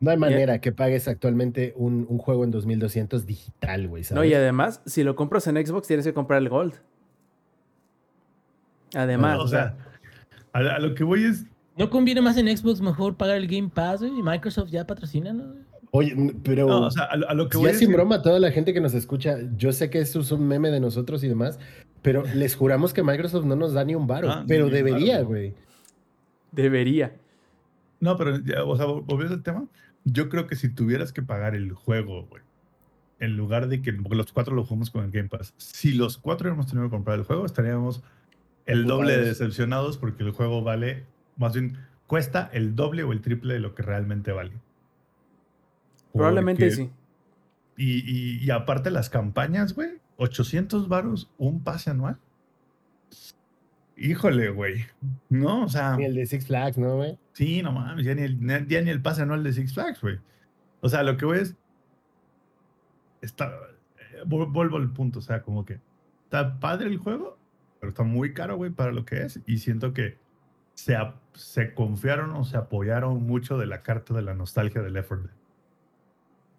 No 0.00 0.10
hay 0.10 0.16
manera 0.18 0.60
que 0.60 0.70
pagues 0.70 1.08
actualmente 1.08 1.72
un, 1.76 2.06
un 2.08 2.18
juego 2.18 2.44
en 2.44 2.50
2200 2.50 3.26
digital, 3.26 3.88
güey. 3.88 4.04
No, 4.12 4.22
y 4.22 4.34
además, 4.34 4.82
si 4.84 5.02
lo 5.02 5.16
compras 5.16 5.46
en 5.46 5.56
Xbox, 5.64 5.88
tienes 5.88 6.04
que 6.04 6.12
comprar 6.12 6.42
el 6.42 6.48
Gold. 6.50 6.74
Además, 8.94 9.38
o 9.40 9.48
sea, 9.48 9.76
a, 10.52 10.58
a 10.58 10.78
lo 10.78 10.94
que 10.94 11.04
voy 11.04 11.24
es. 11.24 11.46
¿No 11.76 11.90
conviene 11.90 12.20
más 12.20 12.36
en 12.36 12.54
Xbox 12.54 12.80
mejor 12.80 13.16
pagar 13.16 13.36
el 13.36 13.48
Game 13.48 13.70
Pass, 13.70 14.00
güey? 14.00 14.12
Microsoft 14.22 14.70
ya 14.70 14.86
patrocina, 14.86 15.32
¿no? 15.32 15.54
Oye, 15.96 16.16
pero 16.42 16.66
No, 16.66 16.80
o 16.86 16.90
sea, 16.90 17.04
a, 17.04 17.16
lo- 17.16 17.28
a 17.28 17.34
lo 17.34 17.48
que 17.48 17.56
voy 17.56 17.66
ya 17.66 17.72
es. 17.72 17.78
sin 17.78 17.92
broma, 17.92 18.20
toda 18.20 18.40
la 18.40 18.50
gente 18.50 18.74
que 18.74 18.80
nos 18.80 18.94
escucha, 18.94 19.38
yo 19.56 19.70
sé 19.72 19.90
que 19.90 20.00
eso 20.00 20.18
es 20.20 20.32
un 20.32 20.46
meme 20.48 20.70
de 20.70 20.80
nosotros 20.80 21.22
y 21.22 21.28
demás, 21.28 21.60
pero 22.02 22.24
les 22.34 22.56
juramos 22.56 22.92
que 22.92 23.04
Microsoft 23.04 23.44
no 23.44 23.54
nos 23.54 23.74
da 23.74 23.84
ni 23.84 23.94
un 23.94 24.08
varo, 24.08 24.28
Ah, 24.28 24.44
pero 24.48 24.68
debería, 24.68 25.22
güey. 25.22 25.54
debería. 26.50 27.14
No, 28.00 28.16
pero, 28.16 28.38
ya, 28.44 28.64
o 28.64 28.76
sea, 28.76 28.86
volviendo 28.86 29.34
al 29.34 29.42
tema, 29.44 29.66
yo 30.04 30.28
creo 30.28 30.48
que 30.48 30.56
si 30.56 30.68
tuvieras 30.68 31.12
que 31.12 31.22
pagar 31.22 31.54
el 31.54 31.72
juego, 31.72 32.26
güey, 32.26 32.42
en 33.20 33.36
lugar 33.36 33.68
de 33.68 33.80
que 33.80 33.92
los 33.92 34.32
cuatro 34.32 34.54
lo 34.56 34.64
jugamos 34.64 34.90
con 34.90 35.04
el 35.04 35.12
Game 35.12 35.28
Pass, 35.28 35.54
si 35.58 35.92
los 35.92 36.18
cuatro 36.18 36.46
hubiéramos 36.48 36.66
tenido 36.66 36.88
que 36.88 36.90
comprar 36.90 37.20
el 37.20 37.24
juego, 37.24 37.46
estaríamos 37.46 38.02
el 38.66 38.84
doble 38.86 39.16
de 39.16 39.26
decepcionados 39.26 39.96
porque 39.96 40.24
el 40.24 40.32
juego 40.32 40.62
vale, 40.62 41.04
más 41.36 41.54
bien, 41.54 41.78
cuesta 42.08 42.50
el 42.52 42.74
doble 42.74 43.04
o 43.04 43.12
el 43.12 43.20
triple 43.20 43.54
de 43.54 43.60
lo 43.60 43.74
que 43.76 43.82
realmente 43.84 44.32
vale. 44.32 44.50
Probablemente 46.14 46.70
sí. 46.70 46.90
Y, 47.76 47.98
y- 48.10 48.44
y 48.44 48.50
aparte 48.50 48.90
las 48.90 49.10
campañas, 49.10 49.74
güey, 49.74 49.90
800 50.16 50.88
varos, 50.88 51.30
un 51.38 51.62
pase 51.62 51.90
anual. 51.90 52.18
Híjole, 53.96 54.50
güey. 54.50 54.84
No, 55.28 55.64
o 55.64 55.68
sea... 55.68 55.96
Ni 55.96 56.04
el 56.04 56.14
de 56.14 56.26
Six 56.26 56.46
Flags, 56.46 56.78
¿no, 56.78 56.96
güey? 56.96 57.18
Sí, 57.32 57.62
no 57.62 57.72
mames, 57.72 58.04
ya 58.04 58.14
ni 58.14 58.22
el, 58.22 58.40
ni- 58.44 58.66
ya 58.66 58.80
ni 58.82 58.90
el 58.90 59.00
pase 59.02 59.22
anual 59.22 59.42
de 59.44 59.52
Six 59.52 59.72
Flags, 59.74 60.00
güey. 60.00 60.18
O 60.80 60.88
sea, 60.88 61.02
lo 61.02 61.16
que 61.16 61.24
voy 61.24 61.38
es. 61.38 61.56
Está, 63.22 63.46
eh, 63.98 64.22
vu- 64.26 64.50
vuelvo 64.52 64.76
al 64.76 64.92
punto, 64.92 65.20
o 65.20 65.22
sea, 65.22 65.42
como 65.42 65.64
que 65.64 65.80
está 66.24 66.58
padre 66.60 66.88
el 66.88 66.98
juego, 66.98 67.38
pero 67.80 67.90
está 67.90 68.02
muy 68.02 68.34
caro, 68.34 68.56
güey, 68.56 68.70
para 68.70 68.92
lo 68.92 69.04
que 69.04 69.22
es. 69.22 69.40
Y 69.46 69.58
siento 69.58 69.92
que 69.94 70.18
se, 70.74 70.96
se 71.32 71.72
confiaron 71.74 72.30
o 72.32 72.44
se 72.44 72.56
apoyaron 72.56 73.22
mucho 73.22 73.58
de 73.58 73.66
la 73.66 73.82
carta 73.82 74.12
de 74.14 74.22
la 74.22 74.34
nostalgia 74.34 74.82
del 74.82 74.96
effort. 74.96 75.30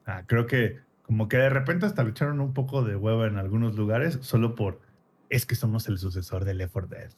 Ah, 0.05 0.23
creo 0.25 0.45
que 0.45 0.79
como 1.03 1.27
que 1.27 1.37
de 1.37 1.49
repente 1.49 1.85
hasta 1.85 2.03
le 2.03 2.11
echaron 2.11 2.39
un 2.41 2.53
poco 2.53 2.83
de 2.83 2.95
hueva 2.95 3.27
en 3.27 3.37
algunos 3.37 3.75
lugares, 3.75 4.19
solo 4.21 4.55
por. 4.55 4.81
Es 5.29 5.45
que 5.45 5.55
somos 5.55 5.87
el 5.87 5.97
sucesor 5.97 6.45
del 6.45 6.61
Effort 6.61 6.89
Dead. 6.89 7.11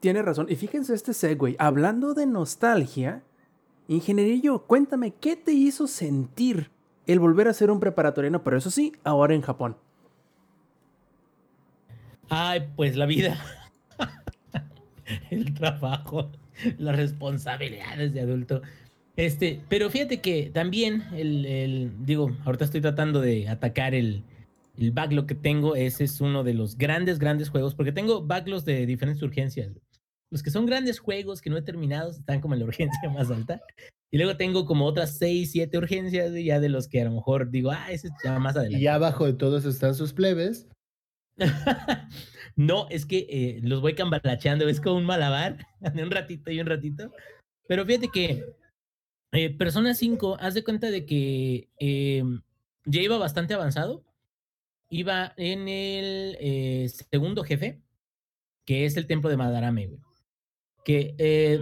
Tiene 0.00 0.22
razón. 0.22 0.46
Y 0.48 0.56
fíjense 0.56 0.94
este 0.94 1.14
segue. 1.14 1.56
Hablando 1.58 2.14
de 2.14 2.26
nostalgia, 2.26 3.22
ingenierillo, 3.88 4.60
cuéntame, 4.60 5.12
¿qué 5.12 5.36
te 5.36 5.52
hizo 5.52 5.86
sentir 5.86 6.70
el 7.06 7.18
volver 7.18 7.48
a 7.48 7.52
ser 7.52 7.70
un 7.70 7.80
preparatoriano? 7.80 8.44
Pero 8.44 8.58
eso 8.58 8.70
sí, 8.70 8.92
ahora 9.02 9.34
en 9.34 9.42
Japón. 9.42 9.76
Ay, 12.28 12.68
pues 12.76 12.96
la 12.96 13.06
vida. 13.06 13.38
el 15.30 15.54
trabajo, 15.54 16.30
las 16.78 16.96
responsabilidades 16.96 18.12
de 18.12 18.20
adulto. 18.20 18.62
Este, 19.16 19.60
pero 19.68 19.90
fíjate 19.90 20.20
que 20.20 20.50
también 20.52 21.04
el, 21.14 21.46
el- 21.46 21.92
digo, 22.04 22.36
ahorita 22.44 22.64
estoy 22.64 22.80
tratando 22.80 23.20
de 23.20 23.48
atacar 23.48 23.94
el, 23.94 24.24
el 24.76 24.90
backlog 24.90 25.26
que 25.26 25.34
tengo. 25.34 25.76
Ese 25.76 26.04
es 26.04 26.20
uno 26.20 26.42
de 26.42 26.54
los 26.54 26.76
grandes, 26.76 27.18
grandes 27.18 27.48
juegos, 27.48 27.74
porque 27.74 27.92
tengo 27.92 28.22
backlogs 28.26 28.64
de 28.64 28.86
diferentes 28.86 29.22
urgencias. 29.22 29.70
Los 30.30 30.42
que 30.42 30.50
son 30.50 30.66
grandes 30.66 30.98
juegos 30.98 31.40
que 31.40 31.50
no 31.50 31.56
he 31.56 31.62
terminado 31.62 32.10
están 32.10 32.40
como 32.40 32.54
en 32.54 32.60
la 32.60 32.66
urgencia 32.66 33.08
más 33.14 33.30
alta. 33.30 33.60
Y 34.10 34.18
luego 34.18 34.36
tengo 34.36 34.64
como 34.64 34.84
otras 34.84 35.16
6, 35.18 35.50
7 35.52 35.78
urgencias, 35.78 36.32
ya 36.34 36.60
de 36.60 36.68
los 36.68 36.88
que 36.88 37.00
a 37.00 37.04
lo 37.04 37.12
mejor 37.12 37.50
digo, 37.50 37.70
ah, 37.70 37.86
ese 37.90 38.08
es 38.08 38.12
ya 38.24 38.38
más 38.38 38.56
adelante. 38.56 38.82
Y 38.82 38.86
abajo 38.86 39.26
de 39.26 39.32
todos 39.32 39.64
están 39.64 39.94
sus 39.94 40.12
plebes. 40.12 40.68
no, 42.56 42.88
es 42.90 43.06
que 43.06 43.26
eh, 43.28 43.60
los 43.62 43.80
voy 43.80 43.94
cambalacheando, 43.94 44.68
es 44.68 44.80
como 44.80 44.96
un 44.96 45.04
malabar, 45.04 45.66
de 45.94 46.02
un 46.02 46.10
ratito 46.10 46.50
y 46.50 46.60
un 46.60 46.66
ratito. 46.66 47.12
Pero 47.66 47.84
fíjate 47.84 48.08
que 48.08 48.44
eh, 49.34 49.50
Persona 49.50 49.94
5, 49.94 50.38
haz 50.40 50.54
de 50.54 50.64
cuenta 50.64 50.90
de 50.90 51.04
que 51.04 51.68
eh, 51.78 52.22
ya 52.86 53.02
iba 53.02 53.18
bastante 53.18 53.54
avanzado. 53.54 54.04
Iba 54.88 55.34
en 55.36 55.68
el 55.68 56.36
eh, 56.40 56.88
segundo 57.10 57.42
jefe, 57.42 57.82
que 58.64 58.84
es 58.84 58.96
el 58.96 59.06
templo 59.06 59.28
de 59.28 59.36
Madarame. 59.36 59.90
Que 60.84 61.14
eh, 61.18 61.60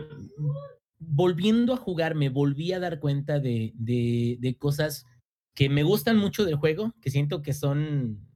volviendo 0.98 1.72
a 1.72 1.78
jugar, 1.78 2.14
me 2.14 2.28
volví 2.28 2.72
a 2.72 2.80
dar 2.80 3.00
cuenta 3.00 3.40
de, 3.40 3.72
de, 3.74 4.36
de 4.40 4.56
cosas 4.58 5.06
que 5.54 5.68
me 5.68 5.82
gustan 5.82 6.16
mucho 6.16 6.44
del 6.44 6.56
juego, 6.56 6.94
que 7.00 7.10
siento 7.10 7.42
que 7.42 7.54
son 7.54 8.28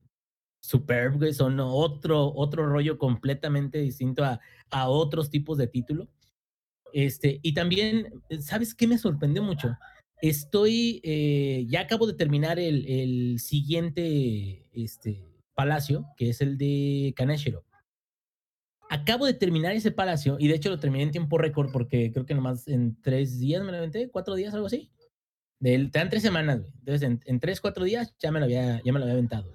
superb, 0.60 1.18
güey, 1.18 1.32
son 1.32 1.60
otro, 1.60 2.32
otro 2.34 2.66
rollo 2.66 2.98
completamente 2.98 3.78
distinto 3.78 4.24
a, 4.24 4.40
a 4.70 4.88
otros 4.88 5.30
tipos 5.30 5.58
de 5.58 5.68
título. 5.68 6.08
Este, 6.92 7.40
y 7.42 7.54
también, 7.54 8.22
¿sabes 8.40 8.74
qué 8.74 8.86
me 8.86 8.98
sorprendió 8.98 9.42
mucho? 9.42 9.76
estoy, 10.20 11.00
eh, 11.04 11.66
ya 11.68 11.80
acabo 11.80 12.06
de 12.06 12.14
terminar 12.14 12.58
el, 12.58 12.86
el 12.86 13.38
siguiente 13.38 14.68
este, 14.72 15.26
palacio, 15.54 16.06
que 16.16 16.30
es 16.30 16.40
el 16.40 16.58
de 16.58 17.12
Kaneshiro. 17.16 17.64
Acabo 18.88 19.26
de 19.26 19.34
terminar 19.34 19.74
ese 19.74 19.90
palacio 19.90 20.36
y 20.38 20.46
de 20.46 20.54
hecho 20.54 20.70
lo 20.70 20.78
terminé 20.78 21.04
en 21.04 21.10
tiempo 21.10 21.38
récord 21.38 21.72
porque 21.72 22.12
creo 22.12 22.24
que 22.24 22.34
nomás 22.34 22.68
en 22.68 23.00
tres 23.02 23.38
días 23.38 23.64
me 23.64 23.72
lo 23.72 23.78
aventé, 23.78 24.08
cuatro 24.10 24.34
días, 24.36 24.54
algo 24.54 24.68
así. 24.68 24.92
Del, 25.58 25.90
te 25.90 25.98
dan 25.98 26.10
tres 26.10 26.22
semanas, 26.22 26.60
güey. 26.60 26.72
Entonces 26.78 27.02
en, 27.02 27.20
en, 27.24 27.40
tres, 27.40 27.60
cuatro 27.60 27.84
días 27.84 28.14
ya 28.20 28.30
me 28.30 28.38
lo 28.38 28.44
había, 28.44 28.80
ya 28.84 28.92
me 28.92 29.00
lo 29.00 29.06
había 29.06 29.14
aventado. 29.14 29.52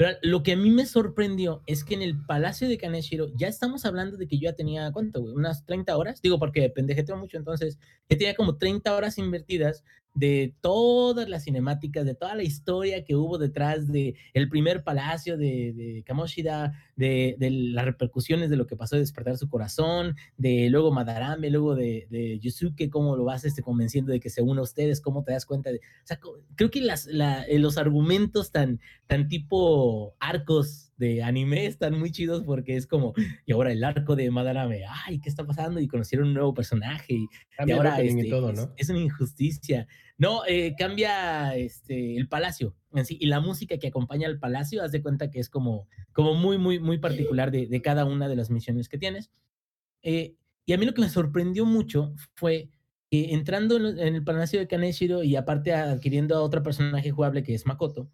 Pero 0.00 0.16
lo 0.22 0.42
que 0.42 0.52
a 0.52 0.56
mí 0.56 0.70
me 0.70 0.86
sorprendió 0.86 1.62
es 1.66 1.84
que 1.84 1.92
en 1.92 2.00
el 2.00 2.24
Palacio 2.24 2.66
de 2.70 2.78
Kaneshiro 2.78 3.26
ya 3.36 3.48
estamos 3.48 3.84
hablando 3.84 4.16
de 4.16 4.26
que 4.26 4.38
yo 4.38 4.48
ya 4.48 4.56
tenía, 4.56 4.90
¿cuánto? 4.92 5.20
Unas 5.20 5.66
30 5.66 5.94
horas. 5.94 6.22
Digo, 6.22 6.38
porque 6.38 6.70
pendejeteo 6.70 7.18
mucho, 7.18 7.36
entonces 7.36 7.78
ya 8.08 8.16
tenía 8.16 8.34
como 8.34 8.56
30 8.56 8.96
horas 8.96 9.18
invertidas 9.18 9.84
de 10.14 10.54
todas 10.60 11.28
las 11.28 11.44
cinemáticas, 11.44 12.04
de 12.04 12.14
toda 12.14 12.34
la 12.34 12.42
historia 12.42 13.04
que 13.04 13.14
hubo 13.14 13.38
detrás 13.38 13.86
de 13.86 14.16
el 14.34 14.48
primer 14.48 14.82
palacio 14.82 15.36
de, 15.36 15.72
de 15.72 16.02
Kamoshida, 16.04 16.72
de, 16.96 17.36
de, 17.38 17.50
las 17.50 17.84
repercusiones 17.84 18.50
de 18.50 18.56
lo 18.56 18.66
que 18.66 18.76
pasó 18.76 18.96
de 18.96 19.02
despertar 19.02 19.38
su 19.38 19.48
corazón, 19.48 20.16
de 20.36 20.68
luego 20.68 20.90
Madarame, 20.90 21.50
luego 21.50 21.74
de, 21.74 22.06
de 22.10 22.38
Yusuke, 22.40 22.90
cómo 22.90 23.16
lo 23.16 23.24
vas 23.24 23.44
este, 23.44 23.62
convenciendo 23.62 24.12
de 24.12 24.20
que 24.20 24.30
se 24.30 24.42
una 24.42 24.60
a 24.60 24.64
ustedes, 24.64 25.00
cómo 25.00 25.22
te 25.22 25.32
das 25.32 25.46
cuenta 25.46 25.70
de... 25.70 25.78
O 25.78 26.06
sea, 26.06 26.18
creo 26.56 26.70
que 26.70 26.80
las, 26.80 27.06
la, 27.06 27.44
eh, 27.44 27.58
los 27.58 27.78
argumentos 27.78 28.50
tan, 28.50 28.80
tan 29.06 29.28
tipo 29.28 30.14
arcos 30.18 30.89
de 31.00 31.22
anime 31.22 31.64
están 31.64 31.98
muy 31.98 32.12
chidos 32.12 32.44
porque 32.44 32.76
es 32.76 32.86
como, 32.86 33.14
y 33.46 33.52
ahora 33.52 33.72
el 33.72 33.82
arco 33.82 34.14
de 34.16 34.30
Madarame, 34.30 34.82
ay, 35.06 35.18
¿qué 35.18 35.30
está 35.30 35.46
pasando? 35.46 35.80
Y 35.80 35.88
conocieron 35.88 36.28
un 36.28 36.34
nuevo 36.34 36.52
personaje 36.52 37.14
y, 37.14 37.26
y 37.66 37.72
ahora 37.72 38.00
este, 38.02 38.28
todo, 38.28 38.52
¿no? 38.52 38.62
es, 38.62 38.68
es, 38.76 38.90
una 38.90 39.00
injusticia. 39.00 39.88
No, 40.18 40.42
eh, 40.46 40.74
cambia 40.78 41.56
este, 41.56 42.16
el 42.16 42.28
palacio 42.28 42.76
en 42.92 43.06
sí 43.06 43.16
y 43.18 43.26
la 43.26 43.40
música 43.40 43.78
que 43.78 43.88
acompaña 43.88 44.28
al 44.28 44.38
palacio, 44.38 44.82
haz 44.82 44.92
de 44.92 45.02
cuenta 45.02 45.30
que 45.30 45.40
es 45.40 45.48
como, 45.48 45.88
como 46.12 46.34
muy, 46.34 46.58
muy, 46.58 46.78
muy 46.78 46.98
particular 46.98 47.50
de, 47.50 47.66
de 47.66 47.82
cada 47.82 48.04
una 48.04 48.28
de 48.28 48.36
las 48.36 48.50
misiones 48.50 48.90
que 48.90 48.98
tienes. 48.98 49.30
Eh, 50.02 50.36
y 50.66 50.74
a 50.74 50.78
mí 50.78 50.84
lo 50.84 50.92
que 50.92 51.00
me 51.00 51.08
sorprendió 51.08 51.64
mucho 51.64 52.12
fue 52.34 52.68
que 53.10 53.32
entrando 53.32 53.78
en, 53.78 53.98
en 53.98 54.14
el 54.16 54.22
palacio 54.22 54.60
de 54.60 54.68
Kaneshiro 54.68 55.22
y 55.22 55.34
aparte 55.34 55.72
adquiriendo 55.72 56.36
a 56.36 56.42
otro 56.42 56.62
personaje 56.62 57.10
jugable 57.10 57.42
que 57.42 57.54
es 57.54 57.64
Makoto, 57.64 58.10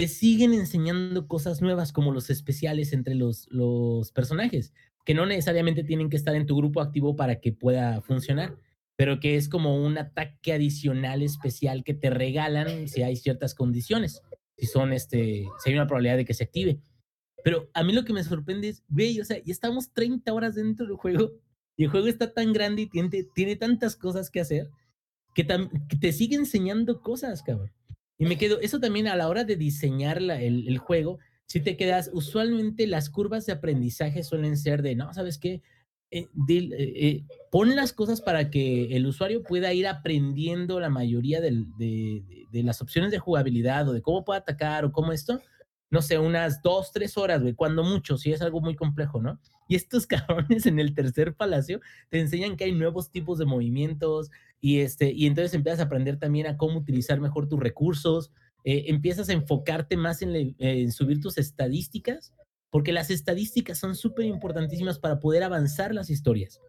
te 0.00 0.08
siguen 0.08 0.54
enseñando 0.54 1.28
cosas 1.28 1.60
nuevas 1.60 1.92
como 1.92 2.10
los 2.10 2.30
especiales 2.30 2.94
entre 2.94 3.14
los, 3.14 3.46
los 3.50 4.12
personajes, 4.12 4.72
que 5.04 5.12
no 5.12 5.26
necesariamente 5.26 5.84
tienen 5.84 6.08
que 6.08 6.16
estar 6.16 6.34
en 6.34 6.46
tu 6.46 6.56
grupo 6.56 6.80
activo 6.80 7.16
para 7.16 7.38
que 7.38 7.52
pueda 7.52 8.00
funcionar, 8.00 8.56
pero 8.96 9.20
que 9.20 9.36
es 9.36 9.50
como 9.50 9.76
un 9.76 9.98
ataque 9.98 10.54
adicional 10.54 11.22
especial 11.22 11.84
que 11.84 11.92
te 11.92 12.08
regalan 12.08 12.88
si 12.88 13.02
hay 13.02 13.14
ciertas 13.14 13.54
condiciones, 13.54 14.22
si 14.56 14.64
son 14.64 14.94
este, 14.94 15.46
si 15.58 15.68
hay 15.68 15.74
una 15.74 15.86
probabilidad 15.86 16.16
de 16.16 16.24
que 16.24 16.32
se 16.32 16.44
active. 16.44 16.80
Pero 17.44 17.68
a 17.74 17.84
mí 17.84 17.92
lo 17.92 18.06
que 18.06 18.14
me 18.14 18.24
sorprende 18.24 18.70
es, 18.70 18.82
güey, 18.88 19.20
o 19.20 19.24
sea, 19.26 19.36
ya 19.36 19.52
estamos 19.52 19.92
30 19.92 20.32
horas 20.32 20.54
dentro 20.54 20.86
del 20.86 20.96
juego 20.96 21.32
y 21.76 21.84
el 21.84 21.90
juego 21.90 22.06
está 22.06 22.32
tan 22.32 22.54
grande 22.54 22.82
y 22.82 22.86
tiene, 22.86 23.10
tiene 23.34 23.56
tantas 23.56 23.96
cosas 23.96 24.30
que 24.30 24.40
hacer 24.40 24.70
que, 25.34 25.46
que 25.46 25.96
te 26.00 26.12
sigue 26.12 26.36
enseñando 26.36 27.02
cosas, 27.02 27.42
cabrón. 27.42 27.70
Y 28.20 28.26
me 28.26 28.36
quedo, 28.36 28.60
eso 28.60 28.78
también 28.80 29.08
a 29.08 29.16
la 29.16 29.28
hora 29.28 29.44
de 29.44 29.56
diseñar 29.56 30.20
la, 30.20 30.42
el, 30.42 30.68
el, 30.68 30.76
juego, 30.76 31.18
si 31.46 31.58
te 31.60 31.78
quedas, 31.78 32.10
usualmente 32.12 32.86
las 32.86 33.08
curvas 33.08 33.46
de 33.46 33.54
aprendizaje 33.54 34.22
suelen 34.22 34.58
ser 34.58 34.82
de, 34.82 34.94
no, 34.94 35.14
¿sabes 35.14 35.38
qué? 35.38 35.62
Eh, 36.10 36.28
eh, 36.48 36.92
eh, 36.96 37.24
pon 37.50 37.74
las 37.74 37.94
cosas 37.94 38.20
para 38.20 38.50
que 38.50 38.94
el 38.94 39.06
usuario 39.06 39.42
pueda 39.42 39.72
ir 39.72 39.86
aprendiendo 39.86 40.80
la 40.80 40.90
mayoría 40.90 41.40
de, 41.40 41.64
de, 41.78 42.46
de, 42.50 42.62
las 42.62 42.82
opciones 42.82 43.10
de 43.10 43.18
jugabilidad 43.18 43.88
o 43.88 43.94
de 43.94 44.02
cómo 44.02 44.22
puede 44.22 44.40
atacar 44.40 44.84
o 44.84 44.92
cómo 44.92 45.12
esto, 45.12 45.40
no 45.88 46.02
sé, 46.02 46.18
unas 46.18 46.60
dos, 46.60 46.92
tres 46.92 47.16
horas, 47.16 47.40
güey, 47.40 47.54
cuando 47.54 47.84
mucho, 47.84 48.18
si 48.18 48.32
es 48.32 48.42
algo 48.42 48.60
muy 48.60 48.76
complejo, 48.76 49.22
¿no? 49.22 49.40
Y 49.66 49.76
estos 49.76 50.06
cabrones 50.06 50.66
en 50.66 50.78
el 50.78 50.94
tercer 50.94 51.34
palacio 51.34 51.80
te 52.10 52.20
enseñan 52.20 52.58
que 52.58 52.64
hay 52.64 52.72
nuevos 52.72 53.10
tipos 53.10 53.38
de 53.38 53.46
movimientos 53.46 54.30
y, 54.60 54.80
este, 54.80 55.12
y 55.12 55.26
entonces 55.26 55.54
empiezas 55.54 55.80
a 55.80 55.84
aprender 55.84 56.18
también 56.18 56.46
a 56.46 56.56
cómo 56.56 56.78
utilizar 56.78 57.20
mejor 57.20 57.48
tus 57.48 57.60
recursos, 57.60 58.32
eh, 58.64 58.84
empiezas 58.88 59.28
a 59.28 59.32
enfocarte 59.32 59.96
más 59.96 60.22
en, 60.22 60.32
le, 60.32 60.54
en 60.58 60.92
subir 60.92 61.20
tus 61.20 61.38
estadísticas, 61.38 62.34
porque 62.70 62.92
las 62.92 63.10
estadísticas 63.10 63.78
son 63.78 63.96
súper 63.96 64.26
importantísimas 64.26 64.98
para 64.98 65.18
poder 65.18 65.42
avanzar 65.42 65.94
las 65.94 66.10
historias. 66.10 66.60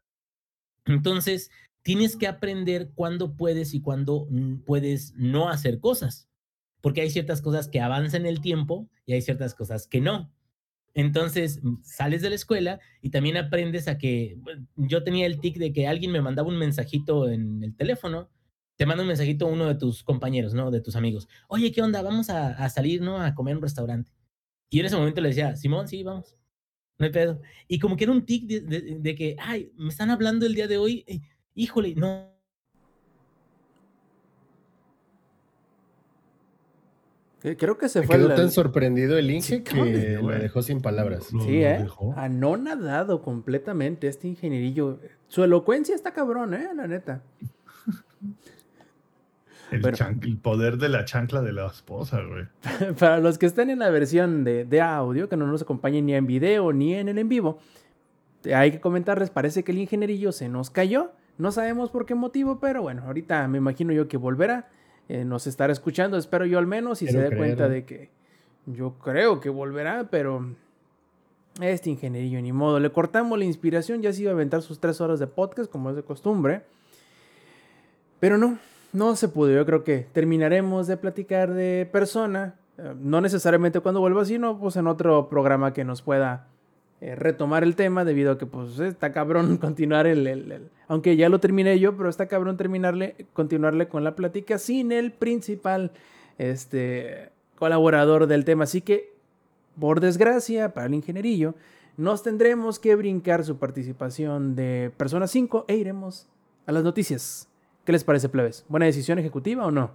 Entonces, 0.86 1.52
tienes 1.84 2.16
que 2.16 2.28
aprender 2.28 2.92
cuándo 2.96 3.36
puedes 3.36 3.74
y 3.74 3.82
cuándo 3.82 4.28
puedes 4.66 5.14
no 5.16 5.50
hacer 5.50 5.80
cosas 5.80 6.28
porque 6.82 7.02
hay 7.02 7.10
ciertas 7.10 7.42
cosas 7.42 7.68
que 7.68 7.80
avanzan 7.80 8.26
el 8.26 8.42
tiempo 8.42 8.90
y 9.06 9.14
hay 9.14 9.22
ciertas 9.22 9.54
cosas 9.54 9.88
que 9.88 10.02
no. 10.02 10.32
Entonces 10.94 11.62
sales 11.84 12.22
de 12.22 12.30
la 12.30 12.36
escuela 12.36 12.80
y 13.02 13.10
también 13.12 13.38
aprendes 13.38 13.88
a 13.88 13.98
que 13.98 14.38
yo 14.76 15.04
tenía 15.04 15.26
el 15.26 15.40
tic 15.40 15.58
de 15.58 15.72
que 15.72 15.88
alguien 15.88 16.12
me 16.12 16.22
mandaba 16.22 16.50
un 16.50 16.58
mensajito 16.58 17.30
en 17.30 17.64
el 17.64 17.76
teléfono, 17.76 18.30
te 18.78 18.86
manda 18.86 19.04
un 19.04 19.08
mensajito 19.08 19.48
uno 19.48 19.68
de 19.68 19.76
tus 19.76 20.04
compañeros, 20.04 20.54
¿no? 20.54 20.72
De 20.72 20.82
tus 20.82 20.96
amigos. 20.96 21.28
Oye, 21.48 21.72
¿qué 21.72 21.82
onda? 21.82 22.02
Vamos 22.02 22.30
a, 22.30 22.50
a 22.50 22.70
salir, 22.70 23.02
¿no? 23.02 23.22
A 23.22 23.36
comer 23.36 23.52
en 23.52 23.58
un 23.58 23.64
restaurante. 23.64 24.12
Y 24.70 24.80
en 24.80 24.86
ese 24.86 24.96
momento 24.98 25.22
le 25.22 25.30
decía, 25.30 25.56
Simón, 25.56 25.88
sí, 25.88 26.04
vamos. 26.04 26.36
No 26.98 27.06
hay 27.06 27.12
pedo. 27.12 27.42
Y 27.68 27.80
como 27.80 27.96
que 27.96 28.06
era 28.06 28.14
un 28.14 28.26
tic 28.26 28.48
de, 28.48 28.62
de, 28.62 28.98
de 29.00 29.16
que, 29.16 29.36
ay, 29.40 29.72
me 29.76 29.90
están 29.90 30.10
hablando 30.10 30.46
el 30.46 30.56
día 30.56 30.68
de 30.68 30.78
hoy. 30.78 31.04
Eh, 31.08 31.22
híjole, 31.54 31.96
no, 31.96 32.31
Creo 37.42 37.78
que 37.78 37.90
se 37.90 38.02
Me 38.02 38.08
fue. 38.08 38.18
Quedó 38.18 38.28
la... 38.30 38.36
tan 38.36 38.52
sorprendido 38.52 39.18
el 39.18 39.32
Inge 39.32 39.58
sí, 39.58 39.64
que 39.64 40.20
lo 40.22 40.28
dejó 40.30 40.62
sin 40.62 40.80
palabras. 40.80 41.34
Lo, 41.34 41.42
sí, 41.44 41.62
lo 41.62 41.68
¿eh? 41.68 41.88
Anonadado 42.16 43.22
completamente 43.24 44.08
este 44.08 44.28
ingenierillo. 44.28 45.00
Su 45.28 45.44
elocuencia 45.44 45.96
está 45.96 46.14
cabrón, 46.14 46.54
¿eh? 46.54 46.70
La 46.76 46.88
neta. 46.88 47.24
El, 49.72 49.82
bueno, 49.82 49.98
el, 50.22 50.38
poder 50.38 50.78
de 50.78 50.90
la 50.90 51.06
chancla 51.06 51.42
de 51.42 51.54
la 51.54 51.66
esposa, 51.66 52.20
güey. 52.22 52.46
Para 53.00 53.20
los 53.20 53.38
que 53.38 53.46
estén 53.46 53.70
en 53.70 53.80
la 53.80 53.90
versión 53.90 54.44
de, 54.44 54.66
de, 54.66 54.82
audio, 54.82 55.30
que 55.30 55.38
no 55.38 55.48
nos 55.48 55.62
acompañen 55.62 56.06
ni 56.06 56.14
en 56.14 56.28
video 56.28 56.74
ni 56.74 56.94
en 56.94 57.08
el 57.08 57.18
en 57.18 57.30
vivo, 57.30 57.58
hay 58.54 58.72
que 58.72 58.82
comentarles, 58.82 59.30
parece 59.30 59.64
que 59.64 59.72
el 59.72 59.80
ingenierillo 59.80 60.32
se 60.32 60.50
nos 60.50 60.70
cayó. 60.70 61.12
No 61.38 61.52
sabemos 61.52 61.90
por 61.90 62.06
qué 62.06 62.14
motivo, 62.16 62.60
pero 62.60 62.82
bueno, 62.82 63.04
ahorita 63.06 63.48
me 63.48 63.58
imagino 63.58 63.94
yo 63.94 64.08
que 64.08 64.18
volverá 64.18 64.70
eh, 65.10 65.26
nos 65.26 65.48
estará 65.48 65.74
escuchando, 65.74 66.18
espero 66.18 66.46
yo 66.46 66.60
al 66.60 66.68
menos, 66.68 67.02
y 67.02 67.08
se 67.08 67.18
dé 67.18 67.36
cuenta 67.36 67.68
de 67.68 67.86
que 67.86 68.10
yo 68.66 68.94
creo 69.04 69.40
que 69.40 69.50
volverá, 69.50 70.08
pero 70.10 70.46
este 71.60 71.90
ingenierillo 71.90 72.42
ni 72.42 72.52
modo. 72.52 72.80
Le 72.80 72.92
cortamos 72.92 73.38
la 73.38 73.46
inspiración, 73.46 74.02
ya 74.02 74.14
se 74.14 74.22
iba 74.22 74.32
a 74.32 74.34
aventar 74.34 74.62
sus 74.62 74.80
tres 74.80 75.02
horas 75.02 75.20
de 75.20 75.28
podcast, 75.28 75.72
como 75.72 75.90
es 75.90 75.96
de 75.96 76.04
costumbre. 76.04 76.62
Pero 78.20 78.38
no, 78.38 78.58
no 78.94 79.16
se 79.16 79.28
pudo. 79.28 79.52
Yo 79.52 79.66
creo 79.66 79.84
que 79.84 80.08
terminaremos 80.14 80.88
de 80.88 80.98
platicar 80.98 81.54
de 81.54 81.90
persona, 81.92 82.56
eh, 82.78 82.94
no 83.00 83.20
necesariamente 83.20 83.80
cuando 83.80 84.00
vuelva, 84.00 84.26
sino 84.26 84.58
pues 84.60 84.76
en 84.76 84.88
otro 84.88 85.28
programa 85.28 85.74
que 85.74 85.84
nos 85.84 86.02
pueda 86.02 86.48
eh, 87.02 87.16
retomar 87.16 87.64
el 87.64 87.76
tema 87.76 88.06
debido 88.06 88.32
a 88.32 88.38
que 88.38 88.46
pues 88.46 88.80
está 88.80 89.12
cabrón 89.12 89.58
continuar 89.62 90.06
el, 90.06 90.28
el, 90.28 90.52
el, 90.52 90.70
aunque 90.88 91.16
ya 91.18 91.30
lo 91.30 91.40
terminé 91.40 91.80
yo, 91.80 91.98
pero 91.98 92.10
está 92.10 92.28
cabrón 92.28 92.58
terminarle, 92.58 93.26
continuarle 93.34 93.88
con 93.88 94.04
la 94.04 94.16
plática 94.16 94.58
sin 94.60 94.92
el 94.92 95.12
principal 95.12 95.92
este, 96.38 97.30
colaborador 97.58 98.28
del 98.28 98.46
tema. 98.46 98.66
Así 98.66 98.82
que, 98.82 99.14
por 99.80 100.00
desgracia, 100.00 100.74
para 100.74 100.88
el 100.88 100.94
ingenierillo, 100.94 101.56
nos 101.98 102.24
tendremos 102.24 102.80
que 102.80 102.96
brincar 102.96 103.44
su 103.44 103.58
participación 103.58 104.56
de 104.56 104.92
Persona 104.96 105.28
5 105.28 105.66
e 105.68 105.76
iremos 105.76 106.28
a 106.66 106.72
las 106.72 106.84
noticias. 106.84 107.48
¿Qué 107.84 107.92
les 107.92 108.04
parece, 108.04 108.30
plebes? 108.30 108.64
¿Buena 108.70 108.86
decisión 108.86 109.18
ejecutiva 109.18 109.66
o 109.66 109.72
no? 109.72 109.92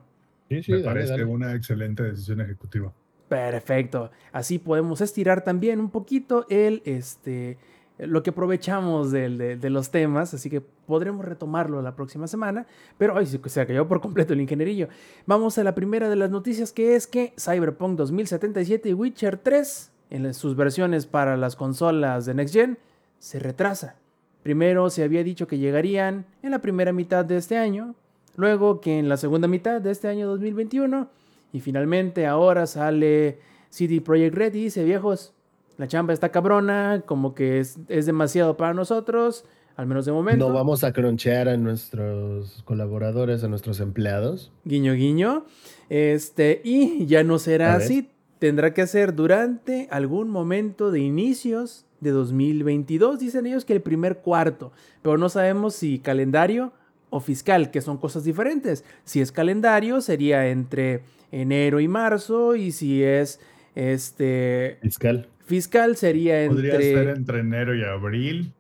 Sí, 0.49 0.63
sí, 0.63 0.73
Me 0.73 0.79
dale, 0.79 0.89
parece 0.89 1.11
dale. 1.13 1.25
una 1.25 1.55
excelente 1.55 2.03
decisión 2.03 2.41
ejecutiva. 2.41 2.93
Perfecto. 3.29 4.11
Así 4.33 4.59
podemos 4.59 5.01
estirar 5.01 5.43
también 5.43 5.81
un 5.81 5.91
poquito 5.91 6.47
el, 6.49 6.83
este, 6.85 7.59
lo 7.99 8.23
que 8.23 8.31
aprovechamos 8.31 9.11
de, 9.11 9.59
los 9.71 9.91
temas, 9.91 10.33
así 10.35 10.49
que 10.51 10.61
podremos 10.61 11.25
retomarlo 11.25 11.83
la 11.83 11.97
próxima 11.97 12.29
semana. 12.29 12.67
Pero 12.99 13.17
ay, 13.17 13.27
se 13.27 13.67
cayó 13.67 13.89
por 13.89 14.01
completo 14.01 14.33
el 14.33 14.41
ingenierillo. 14.41 14.89
Vamos 15.27 15.59
a 15.59 15.65
la 15.65 15.75
primera 15.75 16.09
de 16.09 16.17
las 16.17 16.31
noticias 16.31 16.73
que 16.73 16.95
es 16.95 17.07
que 17.07 17.33
Cyberpunk 17.39 17.97
2077 17.97 18.91
y 18.91 18.95
Witcher 18.95 19.39
3, 19.39 19.91
en 20.11 20.35
sus 20.35 20.55
versiones 20.55 21.07
para 21.07 21.37
las 21.37 21.57
consolas 21.57 22.27
de 22.27 22.35
Next 22.35 22.55
Gen, 22.55 22.79
se 23.19 23.41
retrasa. 23.41 23.97
Primero 24.45 24.91
se 24.91 25.03
había 25.03 25.25
dicho 25.25 25.49
que 25.49 25.59
llegarían 25.59 26.27
en 26.43 26.53
la 26.53 26.61
primera 26.61 26.93
mitad 26.93 27.25
de 27.25 27.37
este 27.37 27.59
año, 27.59 27.97
luego 28.37 28.81
que 28.81 29.01
en 29.01 29.09
la 29.09 29.17
segunda 29.17 29.49
mitad 29.49 29.81
de 29.81 29.91
este 29.91 30.07
año 30.07 30.29
2021 30.29 31.09
y 31.57 31.61
finalmente 31.61 32.27
ahora 32.27 32.67
sale 32.67 33.39
CD 33.71 34.03
Projekt 34.03 34.35
Red 34.35 34.55
y 34.55 34.65
dice, 34.65 34.85
viejos, 34.85 35.33
la 35.79 35.89
chamba 35.89 36.13
está 36.13 36.31
cabrona, 36.31 37.03
como 37.07 37.35
que 37.35 37.61
es, 37.61 37.79
es 37.89 38.05
demasiado 38.05 38.59
para 38.59 38.75
nosotros, 38.75 39.47
al 39.75 39.87
menos 39.87 40.05
de 40.05 40.13
momento. 40.13 40.49
No 40.49 40.55
vamos 40.55 40.85
a 40.85 40.93
cronchear 40.93 41.49
a 41.49 41.57
nuestros 41.57 42.63
colaboradores, 42.65 43.43
a 43.43 43.49
nuestros 43.49 43.81
empleados. 43.81 44.53
Guiño, 44.67 44.93
guiño. 44.93 45.47
Este, 45.89 46.61
y 46.63 47.07
ya 47.07 47.25
no 47.25 47.39
será 47.39 47.75
así. 47.75 48.11
Tendrá 48.39 48.75
que 48.75 48.87
ser 48.87 49.15
durante 49.15 49.89
algún 49.91 50.29
momento 50.29 50.91
de 50.91 51.01
inicios 51.01 51.87
de 52.01 52.11
2022. 52.11 53.19
Dicen 53.19 53.47
ellos 53.47 53.65
que 53.65 53.73
el 53.73 53.81
primer 53.81 54.19
cuarto. 54.19 54.73
Pero 55.01 55.17
no 55.17 55.31
sabemos 55.31 55.75
si 55.75 56.01
calendario 56.01 56.75
o 57.09 57.21
fiscal, 57.21 57.71
que 57.71 57.81
son 57.81 57.97
cosas 57.97 58.25
diferentes. 58.25 58.85
Si 59.05 59.23
es 59.23 59.33
calendario, 59.33 60.03
sería 60.03 60.49
entre 60.49 61.03
enero 61.33 61.81
y 61.81 61.89
marzo. 61.89 62.55
Y 62.57 62.73
si 62.73 63.03
es 63.03 63.41
este 63.75 64.79
Fiscal. 64.83 65.29
fiscal, 65.45 65.97
sería 65.97 66.47
Podría 66.49 66.75
entre. 66.75 66.95
ser 66.95 67.09
entre 67.09 67.39
enero 67.41 67.75
y 67.75 67.85
abril. 67.85 68.53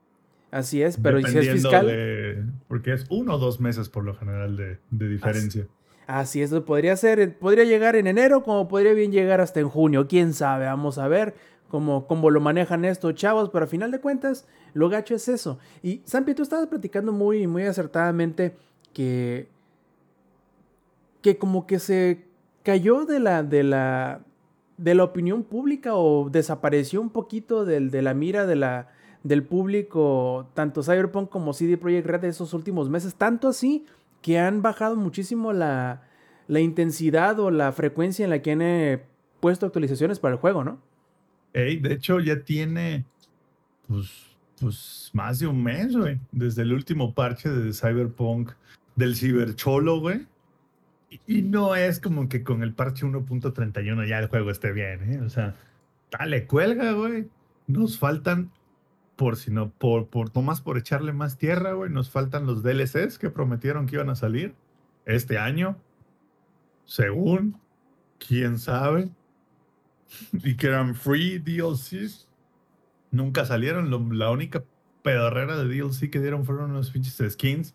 Así 0.50 0.82
es, 0.82 0.96
pero 0.96 1.18
¿y 1.18 1.24
si 1.24 1.38
es 1.38 1.50
fiscal. 1.50 1.86
de- 1.86 2.44
porque 2.68 2.92
es 2.92 3.04
uno 3.10 3.34
o 3.34 3.38
dos 3.38 3.60
meses 3.60 3.88
por 3.88 4.04
lo 4.04 4.14
general 4.14 4.56
de, 4.56 4.78
de 4.90 5.08
diferencia. 5.08 5.66
Así 6.06 6.40
es, 6.40 6.50
podría 6.60 6.96
ser, 6.96 7.36
podría 7.36 7.64
llegar 7.64 7.96
en 7.96 8.06
enero, 8.06 8.42
como 8.44 8.68
podría 8.68 8.92
bien 8.94 9.10
llegar 9.10 9.40
hasta 9.40 9.58
en 9.58 9.68
junio, 9.68 10.06
quién 10.06 10.32
sabe, 10.34 10.66
vamos 10.66 10.98
a 10.98 11.08
ver 11.08 11.34
cómo, 11.68 12.06
cómo 12.06 12.30
lo 12.30 12.40
manejan 12.40 12.84
estos 12.84 13.14
chavos, 13.16 13.50
pero 13.52 13.64
a 13.64 13.68
final 13.68 13.90
de 13.90 13.98
cuentas, 14.00 14.46
lo 14.72 14.88
gacho 14.88 15.16
es 15.16 15.26
eso. 15.28 15.58
Y 15.82 16.02
Sampi, 16.04 16.34
tú 16.34 16.44
estabas 16.44 16.68
platicando 16.68 17.10
muy, 17.10 17.48
muy 17.48 17.64
acertadamente 17.64 18.54
que, 18.94 19.48
que 21.22 21.36
como 21.38 21.66
que 21.66 21.80
se 21.80 22.24
cayó 22.66 23.04
de 23.04 23.20
la, 23.20 23.44
de 23.44 23.62
la, 23.62 24.24
de 24.76 24.96
la 24.96 25.04
opinión 25.04 25.44
pública 25.44 25.94
o 25.94 26.30
desapareció 26.30 27.00
un 27.00 27.10
poquito 27.10 27.64
de 27.64 28.02
la 28.02 28.12
mira 28.12 28.44
de 28.44 28.56
la, 28.56 28.88
del 29.22 29.44
público, 29.44 30.50
tanto 30.54 30.82
Cyberpunk 30.82 31.28
como 31.28 31.52
CD 31.52 31.78
Projekt 31.78 32.08
Red 32.08 32.20
de 32.22 32.28
esos 32.30 32.54
últimos 32.54 32.90
meses, 32.90 33.14
tanto 33.14 33.46
así 33.46 33.86
que 34.20 34.40
han 34.40 34.62
bajado 34.62 34.96
muchísimo 34.96 35.52
la, 35.52 36.02
la 36.48 36.58
intensidad 36.58 37.38
o 37.38 37.52
la 37.52 37.70
frecuencia 37.70 38.24
en 38.24 38.30
la 38.30 38.42
que 38.42 38.50
han 38.50 38.62
eh, 38.62 39.04
puesto 39.38 39.64
actualizaciones 39.66 40.18
para 40.18 40.34
el 40.34 40.40
juego, 40.40 40.64
¿no? 40.64 40.80
Ey, 41.52 41.76
de 41.76 41.94
hecho, 41.94 42.18
ya 42.18 42.42
tiene 42.42 43.04
pues, 43.86 44.10
pues 44.58 45.10
más 45.12 45.38
de 45.38 45.46
un 45.46 45.62
mes, 45.62 45.96
güey. 45.96 46.18
Desde 46.32 46.62
el 46.62 46.72
último 46.72 47.14
parche 47.14 47.48
de 47.48 47.72
Cyberpunk 47.72 48.50
del 48.96 49.14
Cibercholo, 49.14 50.00
güey. 50.00 50.26
Y, 51.26 51.42
no 51.42 51.76
es 51.76 52.00
como 52.00 52.28
que 52.28 52.42
con 52.42 52.62
el 52.62 52.74
parche 52.74 53.06
1.31 53.06 54.08
ya 54.08 54.18
el 54.18 54.28
juego 54.28 54.50
esté 54.50 54.72
bien, 54.72 55.12
¿eh? 55.12 55.20
O 55.20 55.30
sea, 55.30 55.54
dale, 56.10 56.46
cuelga, 56.46 56.92
güey. 56.92 57.28
Nos 57.66 57.98
faltan, 57.98 58.50
por 59.14 59.36
si 59.36 59.50
no, 59.50 59.70
por, 59.70 60.08
por 60.08 60.34
nomás 60.34 60.60
por 60.60 60.78
echarle 60.78 61.12
más 61.12 61.38
tierra, 61.38 61.72
güey, 61.72 61.90
nos 61.90 62.10
faltan 62.10 62.46
los 62.46 62.62
DLCs 62.62 63.18
que 63.18 63.30
prometieron 63.30 63.86
que 63.86 63.96
iban 63.96 64.10
a 64.10 64.16
salir 64.16 64.54
este 65.04 65.38
año. 65.38 65.76
Según, 66.84 67.60
quién 68.18 68.58
sabe 68.58 69.10
y 70.32 70.56
que 70.56 70.68
eran 70.68 70.94
free 70.94 71.38
DLCs. 71.38 72.28
Nunca 73.10 73.44
salieron. 73.44 74.18
la 74.18 74.30
única 74.30 74.64
pedorrera 75.02 75.56
de 75.56 75.64
DLC 75.64 76.10
que 76.10 76.20
dieron 76.20 76.44
fueron 76.44 76.70
unos 76.72 76.90
pinches 76.90 77.32
skins 77.32 77.74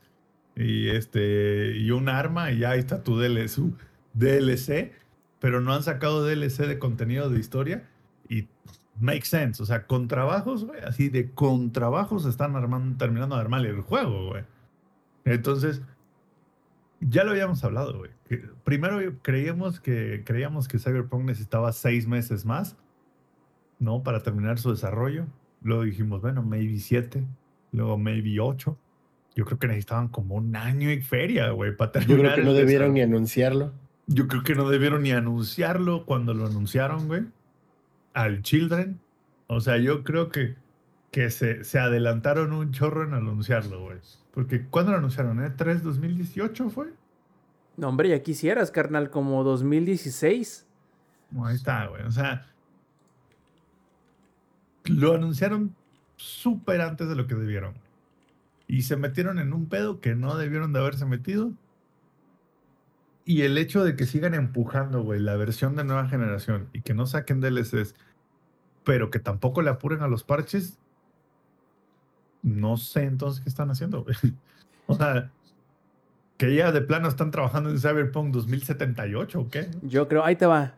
y 0.56 0.90
este 0.90 1.78
y 1.78 1.92
un 1.92 2.10
arma 2.10 2.52
y 2.52 2.60
ya 2.60 2.72
ahí 2.72 2.80
está 2.80 3.04
tu 3.04 3.18
DLC, 3.18 3.74
DLC, 4.14 4.92
pero 5.40 5.62
no 5.62 5.74
han 5.74 5.84
sacado 5.84 6.26
DLC 6.26 6.68
de 6.68 6.80
contenido 6.80 7.30
de 7.30 7.40
historia 7.40 7.90
y 8.30 8.48
make 9.00 9.26
sense, 9.26 9.62
o 9.62 9.66
sea, 9.66 9.88
con 9.88 10.08
trabajos, 10.08 10.68
así 10.86 11.10
de 11.10 11.32
con 11.32 11.72
trabajos 11.72 12.26
están 12.26 12.56
armando 12.56 12.98
terminando 12.98 13.36
de 13.36 13.42
armar 13.42 13.66
el 13.66 13.82
juego, 13.82 14.30
güey. 14.30 14.44
Entonces, 15.26 15.82
ya 17.02 17.24
lo 17.24 17.32
habíamos 17.32 17.64
hablado, 17.64 17.98
güey. 17.98 18.12
Primero 18.64 19.00
creíamos 19.22 19.80
que, 19.80 20.24
creíamos 20.26 20.68
que 20.68 20.80
Cyberpunk 20.80 21.26
necesitaba 21.26 21.72
seis 21.74 22.08
meses 22.08 22.46
más, 22.46 22.78
¿no? 23.80 24.04
Para 24.04 24.22
terminar 24.22 24.60
su 24.60 24.70
desarrollo. 24.70 25.26
Luego 25.62 25.84
dijimos, 25.84 26.22
bueno, 26.22 26.44
maybe 26.44 26.78
siete. 26.78 27.26
Luego 27.72 27.98
maybe 27.98 28.40
ocho. 28.40 28.78
Yo 29.36 29.46
creo 29.46 29.60
que 29.60 29.68
necesitaban 29.68 30.10
como 30.10 30.36
un 30.36 30.56
año 30.56 30.92
y 30.92 31.02
feria, 31.02 31.50
güey, 31.52 31.76
para 31.76 31.92
Yo 31.94 32.00
terminar. 32.08 32.34
creo 32.34 32.46
que 32.46 32.52
no 32.52 32.54
debieron 32.54 32.94
ni 32.94 33.02
anunciarlo. 33.02 33.72
Yo 34.08 34.28
creo 34.28 34.44
que 34.44 34.56
no 34.56 34.70
debieron 34.70 35.04
ni 35.04 35.12
anunciarlo 35.12 36.06
cuando 36.06 36.34
lo 36.34 36.46
anunciaron, 36.46 37.08
güey. 37.08 37.24
Al 38.14 38.42
Children. 38.42 39.00
O 39.48 39.62
sea, 39.62 39.78
yo 39.78 40.04
creo 40.04 40.30
que, 40.30 40.56
que 41.12 41.30
se, 41.30 41.64
se 41.64 41.80
adelantaron 41.80 42.52
un 42.52 42.72
chorro 42.72 43.04
en 43.04 43.14
anunciarlo, 43.14 43.84
güey. 43.84 43.98
Porque 44.34 44.66
¿cuándo 44.66 44.92
lo 44.92 44.98
anunciaron? 44.98 45.44
¿Eh? 45.44 45.52
¿3 45.56 45.82
2018 45.82 46.70
fue? 46.70 46.88
No, 47.78 47.90
hombre, 47.90 48.10
ya 48.10 48.22
quisieras, 48.22 48.72
carnal, 48.72 49.10
como 49.10 49.44
2016. 49.44 50.68
Bueno, 51.32 51.48
ahí 51.48 51.56
está, 51.56 51.88
güey. 51.88 52.04
O 52.04 52.12
sea, 52.12 52.48
lo 54.86 55.16
anunciaron 55.16 55.74
súper 56.18 56.82
antes 56.82 57.08
de 57.08 57.16
lo 57.16 57.28
que 57.28 57.36
debieron. 57.36 57.74
Y 58.72 58.84
se 58.84 58.96
metieron 58.96 59.38
en 59.38 59.52
un 59.52 59.66
pedo 59.66 60.00
que 60.00 60.16
no 60.16 60.38
debieron 60.38 60.72
de 60.72 60.80
haberse 60.80 61.06
metido. 61.06 61.52
Y 63.26 63.42
el 63.42 63.58
hecho 63.58 63.84
de 63.84 63.98
que 63.98 64.06
sigan 64.06 64.34
empujando, 64.34 65.04
güey, 65.04 65.20
la 65.20 65.36
versión 65.36 65.76
de 65.76 65.84
nueva 65.84 66.08
generación 66.08 66.70
y 66.72 66.82
que 66.82 66.94
no 66.94 67.06
saquen 67.06 67.42
DLCs, 67.42 67.96
pero 68.86 69.12
que 69.12 69.20
tampoco 69.20 69.62
le 69.62 69.72
apuren 69.72 70.04
a 70.04 70.08
los 70.08 70.24
parches, 70.24 70.80
no 72.44 72.78
sé 72.78 73.04
entonces 73.04 73.44
qué 73.44 73.50
están 73.50 73.70
haciendo, 73.72 74.06
güey. 74.06 74.16
O 74.88 74.96
sea, 74.96 75.32
que 76.38 76.56
ya 76.56 76.72
de 76.72 76.82
plano 76.82 77.10
están 77.10 77.30
trabajando 77.30 77.70
en 77.70 77.78
Cyberpunk 77.78 78.34
2078 78.34 79.40
o 79.40 79.50
qué. 79.50 79.70
Yo 79.82 80.08
creo, 80.08 80.24
ahí 80.24 80.38
te 80.38 80.46
va. 80.46 80.76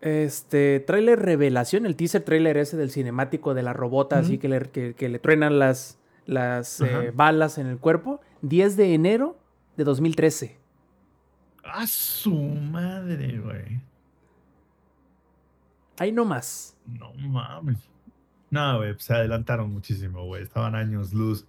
Este, 0.00 0.80
trailer 0.80 1.18
revelación, 1.20 1.84
el 1.84 1.96
teaser 1.96 2.22
trailer 2.22 2.56
ese 2.56 2.78
del 2.78 2.90
cinemático 2.90 3.52
de 3.52 3.62
la 3.62 3.74
robota, 3.74 4.18
así 4.18 4.32
Ujú. 4.34 4.40
que 4.40 4.48
le, 4.48 4.60
que, 4.70 4.94
que 4.94 5.08
le 5.10 5.18
truenan 5.18 5.58
las, 5.58 5.97
las 6.28 6.82
eh, 6.82 7.10
balas 7.14 7.56
en 7.56 7.66
el 7.66 7.78
cuerpo. 7.78 8.20
10 8.42 8.76
de 8.76 8.94
enero 8.94 9.38
de 9.78 9.84
2013. 9.84 10.58
¡A 11.64 11.86
su 11.86 12.34
madre, 12.34 13.38
güey! 13.38 13.80
Ahí 15.98 16.12
no 16.12 16.26
más. 16.26 16.76
No 16.86 17.12
mames. 17.14 17.78
No, 18.50 18.76
güey, 18.76 18.94
se 18.98 19.14
adelantaron 19.14 19.72
muchísimo, 19.72 20.24
güey. 20.26 20.42
Estaban 20.42 20.74
años 20.74 21.14
luz. 21.14 21.46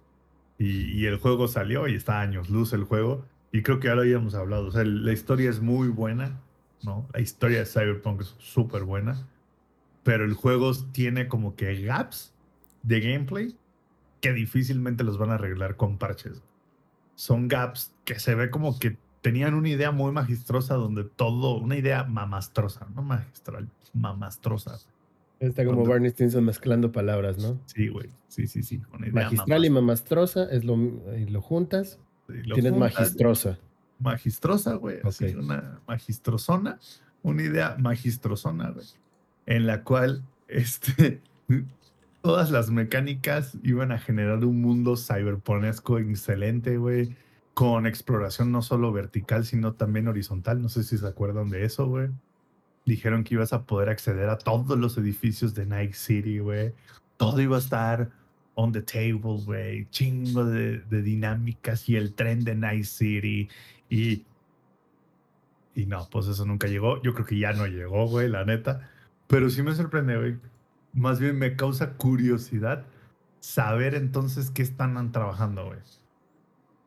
Y, 0.58 0.98
y 0.98 1.06
el 1.06 1.18
juego 1.18 1.46
salió 1.46 1.86
y 1.86 1.94
está 1.94 2.20
años 2.20 2.48
luz 2.48 2.72
el 2.72 2.84
juego. 2.84 3.26
Y 3.52 3.62
creo 3.62 3.80
que 3.80 3.88
ya 3.88 3.94
lo 3.94 4.00
habíamos 4.00 4.34
hablado. 4.34 4.68
O 4.68 4.70
sea, 4.70 4.84
la 4.84 5.12
historia 5.12 5.50
es 5.50 5.60
muy 5.60 5.88
buena, 5.88 6.40
¿no? 6.82 7.06
La 7.12 7.20
historia 7.20 7.58
de 7.58 7.66
Cyberpunk 7.66 8.22
es 8.22 8.34
súper 8.38 8.84
buena. 8.84 9.28
Pero 10.04 10.24
el 10.24 10.32
juego 10.32 10.72
tiene 10.92 11.28
como 11.28 11.54
que 11.54 11.82
gaps 11.82 12.32
de 12.82 13.00
gameplay 13.00 13.54
que 14.20 14.32
difícilmente 14.32 15.04
los 15.04 15.18
van 15.18 15.30
a 15.30 15.34
arreglar 15.34 15.76
con 15.76 15.98
parches. 15.98 16.42
Son 17.14 17.48
gaps 17.48 17.94
que 18.04 18.18
se 18.18 18.34
ve 18.34 18.50
como 18.50 18.78
que 18.78 18.96
tenían 19.22 19.54
una 19.54 19.68
idea 19.68 19.90
muy 19.90 20.12
magistrosa 20.12 20.74
donde 20.74 21.04
todo, 21.04 21.58
una 21.58 21.76
idea 21.76 22.04
mamastrosa, 22.04 22.86
no 22.94 23.02
magistral, 23.02 23.68
mamastrosa. 23.92 24.78
Está 25.38 25.64
como 25.64 25.84
Barney 25.86 26.10
Stinson 26.10 26.44
mezclando 26.44 26.92
palabras, 26.92 27.38
¿no? 27.38 27.58
Sí, 27.66 27.88
güey. 27.88 28.10
Sí, 28.28 28.46
sí, 28.46 28.62
sí. 28.62 28.80
Una 28.92 29.08
idea 29.08 29.24
Magistral 29.24 29.64
y 29.64 29.70
mamas- 29.70 29.82
mamastrosa 29.82 30.44
es 30.50 30.64
lo, 30.64 30.76
y 31.16 31.26
lo 31.26 31.40
juntas, 31.40 31.98
y 32.28 32.42
lo 32.42 32.54
tienes 32.54 32.72
juntas, 32.72 32.92
magistrosa. 32.94 33.58
Magistrosa, 33.98 34.74
güey. 34.74 34.98
Así, 35.04 35.26
una 35.34 35.80
magistrosona. 35.86 36.78
Una 37.22 37.42
idea 37.42 37.76
magistrosona, 37.78 38.70
güey. 38.70 38.86
En 39.46 39.66
la 39.66 39.82
cual, 39.82 40.22
este, 40.48 41.20
todas 42.22 42.50
las 42.50 42.70
mecánicas 42.70 43.56
iban 43.62 43.92
a 43.92 43.98
generar 43.98 44.44
un 44.44 44.60
mundo 44.60 44.96
cyberponesco 44.96 45.98
excelente, 45.98 46.76
güey. 46.76 47.16
Con 47.54 47.86
exploración 47.86 48.52
no 48.52 48.62
solo 48.62 48.92
vertical, 48.92 49.44
sino 49.44 49.74
también 49.74 50.08
horizontal. 50.08 50.62
No 50.62 50.68
sé 50.68 50.84
si 50.84 50.98
se 50.98 51.06
acuerdan 51.06 51.50
de 51.50 51.64
eso, 51.64 51.86
güey. 51.86 52.08
Dijeron 52.86 53.24
que 53.24 53.34
ibas 53.34 53.52
a 53.52 53.64
poder 53.64 53.88
acceder 53.88 54.28
a 54.28 54.38
todos 54.38 54.78
los 54.78 54.96
edificios 54.98 55.54
de 55.54 55.66
Night 55.66 55.94
City, 55.94 56.38
güey. 56.38 56.72
Todo 57.16 57.40
iba 57.40 57.56
a 57.56 57.60
estar 57.60 58.10
on 58.54 58.72
the 58.72 58.82
table, 58.82 59.42
güey. 59.44 59.88
Chingo 59.90 60.44
de, 60.44 60.80
dinámicas 61.02 61.88
y 61.88 61.96
el 61.96 62.14
tren 62.14 62.44
de 62.44 62.54
Night 62.54 62.84
City. 62.84 63.48
Y, 63.88 64.24
y 65.74 65.86
no, 65.86 66.08
pues 66.10 66.28
eso 66.28 66.44
nunca 66.46 66.68
llegó. 66.68 67.02
Yo 67.02 67.12
creo 67.14 67.26
que 67.26 67.38
ya 67.38 67.52
no 67.52 67.66
llegó, 67.66 68.06
güey, 68.06 68.28
la 68.28 68.44
neta. 68.44 68.90
Pero 69.26 69.50
sí 69.50 69.62
me 69.62 69.74
sorprende, 69.74 70.16
güey. 70.16 70.36
Más 70.92 71.20
bien 71.20 71.38
me 71.38 71.56
causa 71.56 71.94
curiosidad 71.94 72.86
saber 73.40 73.94
entonces 73.94 74.50
qué 74.50 74.62
están 74.62 75.12
trabajando, 75.12 75.66
güey. 75.66 75.78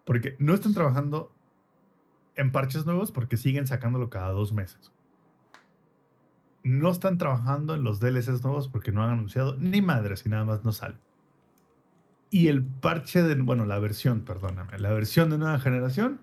Porque 0.06 0.36
no 0.40 0.54
están 0.54 0.74
trabajando 0.74 1.32
en 2.36 2.52
parches 2.52 2.86
nuevos 2.86 3.12
porque 3.12 3.38
siguen 3.38 3.68
sacándolo 3.68 4.10
cada 4.10 4.32
dos 4.32 4.54
meses. 4.54 4.92
No 6.64 6.92
están 6.92 7.18
trabajando 7.18 7.76
en 7.76 7.84
los 7.84 8.00
DLCs 8.00 8.44
nuevos 8.44 8.68
porque 8.70 8.92
no 8.92 9.04
han 9.04 9.12
anunciado 9.12 9.56
ni 9.58 9.82
madres 9.82 10.26
y 10.26 10.30
nada 10.30 10.46
más 10.46 10.64
no 10.64 10.72
sale. 10.72 10.98
y 12.30 12.48
el 12.48 12.64
parche 12.64 13.22
de, 13.22 13.36
bueno, 13.36 13.66
la 13.68 13.78
versión, 13.78 14.22
perdóname, 14.22 14.80
la 14.80 14.92
versión 14.92 15.30
de 15.30 15.38
nueva 15.38 15.60
generación, 15.60 16.20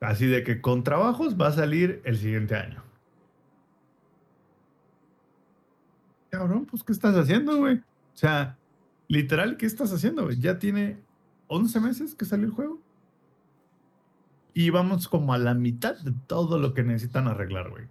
así 0.00 0.26
de 0.26 0.42
que 0.42 0.60
con 0.60 0.82
trabajos 0.82 1.40
va 1.40 1.48
a 1.48 1.52
salir 1.52 2.02
el 2.04 2.18
siguiente 2.18 2.56
año. 2.56 2.82
Cabrón, 6.38 6.66
pues 6.66 6.84
¿qué 6.84 6.92
estás 6.92 7.16
haciendo, 7.16 7.56
güey? 7.56 7.78
O 7.78 8.16
sea, 8.16 8.56
literal, 9.08 9.56
¿qué 9.56 9.66
estás 9.66 9.92
haciendo? 9.92 10.30
Ya 10.30 10.60
tiene 10.60 11.00
11 11.48 11.80
meses 11.80 12.14
que 12.14 12.24
salió 12.24 12.46
el 12.46 12.52
juego. 12.52 12.78
Y 14.54 14.70
vamos 14.70 15.08
como 15.08 15.34
a 15.34 15.38
la 15.38 15.54
mitad 15.54 15.96
de 15.96 16.12
todo 16.28 16.60
lo 16.60 16.74
que 16.74 16.84
necesitan 16.84 17.26
arreglar, 17.26 17.70
güey. 17.70 17.86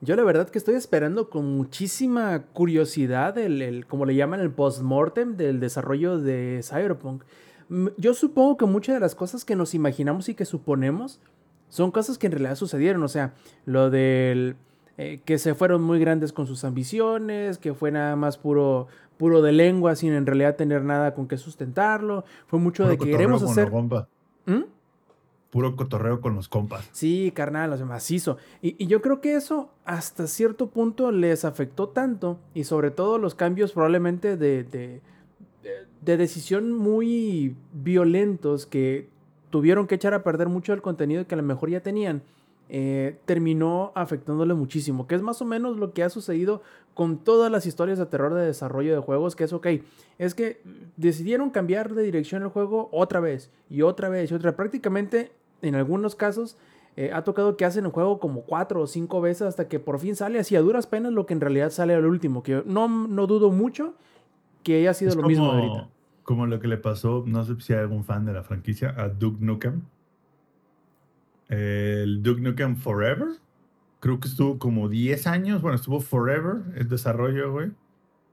Yo 0.00 0.14
la 0.14 0.22
verdad 0.22 0.48
que 0.48 0.58
estoy 0.58 0.76
esperando 0.76 1.28
con 1.28 1.56
muchísima 1.56 2.44
curiosidad 2.52 3.36
el, 3.36 3.62
el 3.62 3.86
como 3.86 4.06
le 4.06 4.14
llaman, 4.14 4.38
el 4.38 4.52
post-mortem 4.52 5.36
del 5.36 5.58
desarrollo 5.58 6.20
de 6.20 6.60
Cyberpunk. 6.62 7.24
Yo 7.96 8.14
supongo 8.14 8.58
que 8.58 8.66
muchas 8.66 8.94
de 8.94 9.00
las 9.00 9.16
cosas 9.16 9.44
que 9.44 9.56
nos 9.56 9.74
imaginamos 9.74 10.28
y 10.28 10.36
que 10.36 10.44
suponemos 10.44 11.20
son 11.68 11.90
cosas 11.90 12.16
que 12.16 12.26
en 12.26 12.32
realidad 12.34 12.54
sucedieron. 12.54 13.02
O 13.02 13.08
sea, 13.08 13.34
lo 13.64 13.90
del 13.90 14.54
eh, 14.98 15.20
que 15.24 15.38
se 15.38 15.54
fueron 15.54 15.82
muy 15.82 15.98
grandes 15.98 16.32
con 16.32 16.46
sus 16.46 16.64
ambiciones, 16.64 17.58
que 17.58 17.74
fue 17.74 17.90
nada 17.90 18.16
más 18.16 18.38
puro, 18.38 18.86
puro 19.18 19.42
de 19.42 19.52
lengua 19.52 19.94
sin 19.96 20.12
en 20.12 20.26
realidad 20.26 20.56
tener 20.56 20.82
nada 20.82 21.14
con 21.14 21.28
qué 21.28 21.36
sustentarlo. 21.36 22.24
Fue 22.46 22.58
mucho 22.58 22.84
Puro 22.84 22.90
de 22.90 22.98
que 22.98 23.10
queremos 23.10 23.42
con 23.42 23.50
hacer... 23.52 23.70
los. 23.70 24.08
¿Mm? 24.46 24.62
Puro 25.50 25.74
cotorreo 25.76 26.20
con 26.20 26.34
los 26.34 26.48
compas. 26.48 26.86
Sí, 26.92 27.32
carnal, 27.34 27.72
o 27.72 27.76
sea, 27.76 27.86
macizo. 27.86 28.36
Y, 28.60 28.74
y 28.82 28.88
yo 28.88 29.00
creo 29.00 29.20
que 29.20 29.36
eso 29.36 29.70
hasta 29.84 30.26
cierto 30.26 30.68
punto 30.68 31.12
les 31.12 31.44
afectó 31.44 31.88
tanto 31.88 32.38
y 32.52 32.64
sobre 32.64 32.90
todo 32.90 33.16
los 33.18 33.34
cambios 33.34 33.72
probablemente 33.72 34.36
de, 34.36 34.64
de, 34.64 35.00
de- 35.62 35.86
de 36.02 36.16
decisión 36.16 36.72
muy 36.72 37.56
violentos 37.72 38.66
que 38.66 39.08
tuvieron 39.50 39.86
que 39.86 39.94
echar 39.96 40.14
a 40.14 40.22
perder 40.22 40.48
mucho 40.48 40.72
del 40.72 40.82
contenido 40.82 41.26
que 41.26 41.34
a 41.34 41.38
lo 41.38 41.42
mejor 41.42 41.70
ya 41.70 41.80
tenían, 41.80 42.22
eh, 42.68 43.18
terminó 43.24 43.92
afectándole 43.94 44.54
muchísimo, 44.54 45.06
que 45.06 45.14
es 45.14 45.22
más 45.22 45.40
o 45.40 45.44
menos 45.44 45.76
lo 45.76 45.92
que 45.92 46.02
ha 46.02 46.10
sucedido 46.10 46.62
con 46.94 47.18
todas 47.18 47.52
las 47.52 47.66
historias 47.66 47.98
de 47.98 48.06
terror 48.06 48.34
de 48.34 48.44
desarrollo 48.44 48.94
de 48.94 49.00
juegos, 49.00 49.36
que 49.36 49.44
es 49.44 49.52
ok, 49.52 49.66
es 50.18 50.34
que 50.34 50.62
decidieron 50.96 51.50
cambiar 51.50 51.94
de 51.94 52.02
dirección 52.02 52.42
el 52.42 52.48
juego 52.48 52.88
otra 52.90 53.20
vez 53.20 53.50
y 53.68 53.82
otra 53.82 54.08
vez 54.08 54.30
y 54.30 54.34
otra, 54.34 54.56
prácticamente 54.56 55.30
en 55.62 55.74
algunos 55.74 56.14
casos 56.14 56.56
eh, 56.96 57.10
ha 57.12 57.22
tocado 57.22 57.56
que 57.56 57.66
hacen 57.66 57.84
el 57.84 57.90
juego 57.90 58.18
como 58.18 58.42
cuatro 58.42 58.80
o 58.80 58.86
cinco 58.86 59.20
veces 59.20 59.42
hasta 59.42 59.68
que 59.68 59.78
por 59.78 59.98
fin 59.98 60.16
sale 60.16 60.38
así 60.38 60.56
a 60.56 60.60
duras 60.60 60.86
penas 60.86 61.12
lo 61.12 61.26
que 61.26 61.34
en 61.34 61.42
realidad 61.42 61.70
sale 61.70 61.94
al 61.94 62.06
último, 62.06 62.42
que 62.42 62.62
no, 62.64 62.88
no 62.88 63.26
dudo 63.26 63.50
mucho 63.50 63.94
que 64.62 64.78
haya 64.78 64.94
sido 64.94 65.10
Es 65.10 65.16
lo 65.16 65.28
mismo 65.28 65.52
ahorita. 65.52 65.88
Como 66.24 66.46
lo 66.46 66.58
que 66.58 66.66
le 66.66 66.78
pasó, 66.78 67.22
no 67.24 67.44
sé 67.44 67.54
si 67.60 67.72
hay 67.72 67.80
algún 67.80 68.02
fan 68.02 68.24
de 68.24 68.32
la 68.32 68.42
franquicia, 68.42 68.94
a 68.96 69.08
Duke 69.08 69.38
Nukem. 69.40 69.82
El 71.48 72.22
Duke 72.22 72.40
Nukem 72.40 72.76
Forever. 72.76 73.28
Creo 74.00 74.20
que 74.20 74.28
estuvo 74.28 74.58
como 74.58 74.88
10 74.88 75.26
años, 75.26 75.62
bueno, 75.62 75.76
estuvo 75.76 76.00
Forever 76.00 76.56
en 76.76 76.88
desarrollo, 76.88 77.52
güey. 77.52 77.70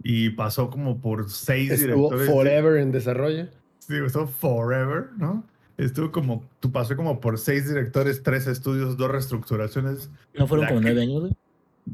Y 0.04 0.32
pasó 0.32 0.70
como 0.70 1.00
por 1.00 1.30
6 1.30 1.72
Estuvo 1.72 2.10
directores. 2.10 2.30
forever 2.30 2.78
en 2.78 2.92
desarrollo. 2.92 3.48
Sí, 3.80 3.96
estuvo 4.06 4.28
Forever, 4.28 5.10
¿no? 5.18 5.44
Estuvo 5.78 6.12
como, 6.12 6.44
tú 6.60 6.72
pasó 6.72 6.96
como 6.96 7.20
por 7.22 7.40
6 7.40 7.70
directores, 7.70 8.22
3 8.22 8.48
estudios, 8.48 8.98
2 8.98 9.10
reestructuraciones. 9.12 10.10
¿No 10.38 10.48
fueron 10.48 10.66
La 10.66 10.70
como 10.70 10.82
que- 10.82 10.86
nueve 10.88 11.02
años, 11.02 11.22
güey? 11.22 11.38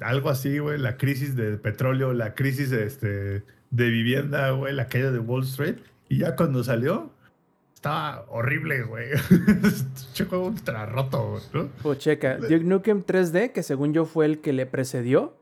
Algo 0.01 0.30
así, 0.30 0.57
güey. 0.59 0.78
La 0.80 0.97
crisis 0.97 1.36
de 1.36 1.57
petróleo, 1.57 2.13
la 2.13 2.34
crisis 2.36 2.70
de, 2.72 2.86
este, 2.86 3.43
de 3.72 3.89
vivienda, 3.89 4.51
güey, 4.51 4.74
la 4.74 4.88
caída 4.88 5.11
de 5.11 5.20
Wall 5.20 5.43
Street. 5.43 5.76
Y 6.09 6.20
ya 6.20 6.36
cuando 6.36 6.63
salió, 6.63 7.11
estaba 7.80 8.25
horrible, 8.30 8.84
güey. 8.84 9.07
Este 9.63 10.25
juego 10.25 10.47
ultra 10.47 10.86
roto, 10.86 11.30
güey, 11.32 11.41
¿no? 11.53 11.69
Pues 11.82 11.97
checa, 11.99 12.36
Duke 12.38 12.59
Nukem 12.59 13.03
3D, 13.05 13.53
que 13.53 13.63
según 13.63 13.93
yo 13.93 14.03
fue 14.05 14.25
el 14.25 14.39
que 14.41 14.51
le 14.51 14.65
precedió, 14.65 15.34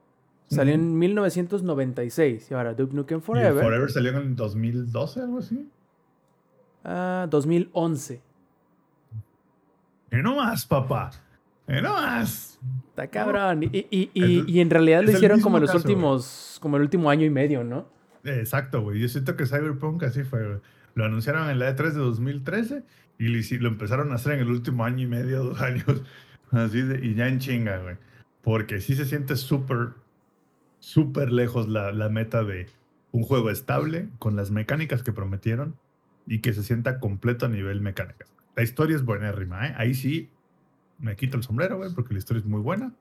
salió 0.47 0.75
en 0.75 0.97
1996. 0.99 2.51
Y 2.51 2.53
ahora 2.53 2.73
Duke 2.75 2.93
Nukem 2.95 3.17
Y 3.17 3.19
el 3.19 3.25
Forever, 3.25 3.63
Forever 3.63 3.91
salió 3.91 4.11
en 4.11 4.17
el 4.17 4.35
2012, 4.35 5.19
algo 5.21 5.39
así. 5.39 5.67
ah, 6.83 7.25
2011. 7.29 8.21
Y 10.11 10.15
no 10.17 10.35
más, 10.35 10.65
papá. 10.65 11.09
Y 11.67 11.81
no 11.81 11.93
más. 11.93 12.59
Está 12.89 13.07
cabrón. 13.07 13.63
Y, 13.63 13.67
y- 13.89 14.11
y- 14.13 14.43
y 14.47 14.59
en 14.61 14.69
realidad 14.69 15.03
lo 15.03 15.11
hicieron 15.11 15.41
como 15.41 15.57
en 15.57 15.61
los 15.63 15.71
caso, 15.71 15.83
güey. 15.83 15.95
últimos, 15.95 16.59
como 16.61 16.77
el 16.77 16.83
último 16.83 17.09
año 17.09 17.25
y 17.25 17.29
medio, 17.29 17.63
¿no? 17.63 17.87
Exacto, 18.23 18.81
güey. 18.83 18.99
Yo 19.01 19.07
siento 19.09 19.35
que 19.35 19.45
Cyberpunk 19.45 20.03
así 20.03 20.23
fue, 20.23 20.45
güey. 20.47 20.59
Lo 20.97 21.05
anunciaron 21.05 21.47
en 21.47 21.59
la 21.59 21.75
E3 21.75 21.91
de 21.91 21.99
2013 21.99 22.83
y 23.19 23.27
lo, 23.59 23.67
empezaron 23.67 24.11
a 24.11 24.15
hacer 24.15 24.33
en 24.33 24.39
el 24.39 24.49
último 24.49 24.83
año 24.83 25.03
y 25.03 25.07
medio, 25.07 25.43
dos 25.43 25.61
años. 25.61 26.01
Así 26.49 26.81
de, 26.81 27.05
y 27.05 27.13
ya 27.13 27.27
en 27.27 27.37
chinga, 27.37 27.77
güey. 27.77 27.97
Porque 28.41 28.81
sí 28.81 28.95
se 28.95 29.05
siente 29.05 29.35
súper, 29.35 29.89
súper 30.79 31.31
lejos 31.31 31.67
la, 31.67 31.91
la 31.91 32.09
meta 32.09 32.43
de 32.43 32.65
un 33.11 33.21
juego 33.21 33.51
estable 33.51 34.09
con 34.17 34.35
las 34.35 34.49
mecánicas 34.49 35.03
que 35.03 35.13
prometieron 35.13 35.75
y 36.25 36.39
que 36.39 36.51
se 36.51 36.63
sienta 36.63 36.99
completo 36.99 37.45
a 37.45 37.49
nivel 37.49 37.79
mecánicas. 37.79 38.33
La 38.55 38.63
historia 38.63 38.95
es 38.95 39.05
buenérrima, 39.05 39.67
¿eh? 39.67 39.75
Ahí 39.77 39.93
sí 39.93 40.31
me 40.97 41.15
quito 41.15 41.37
el 41.37 41.43
sombrero, 41.43 41.77
güey, 41.77 41.93
porque 41.93 42.13
la 42.13 42.17
historia 42.17 42.39
es 42.39 42.47
muy 42.47 42.61
buena. 42.61 42.91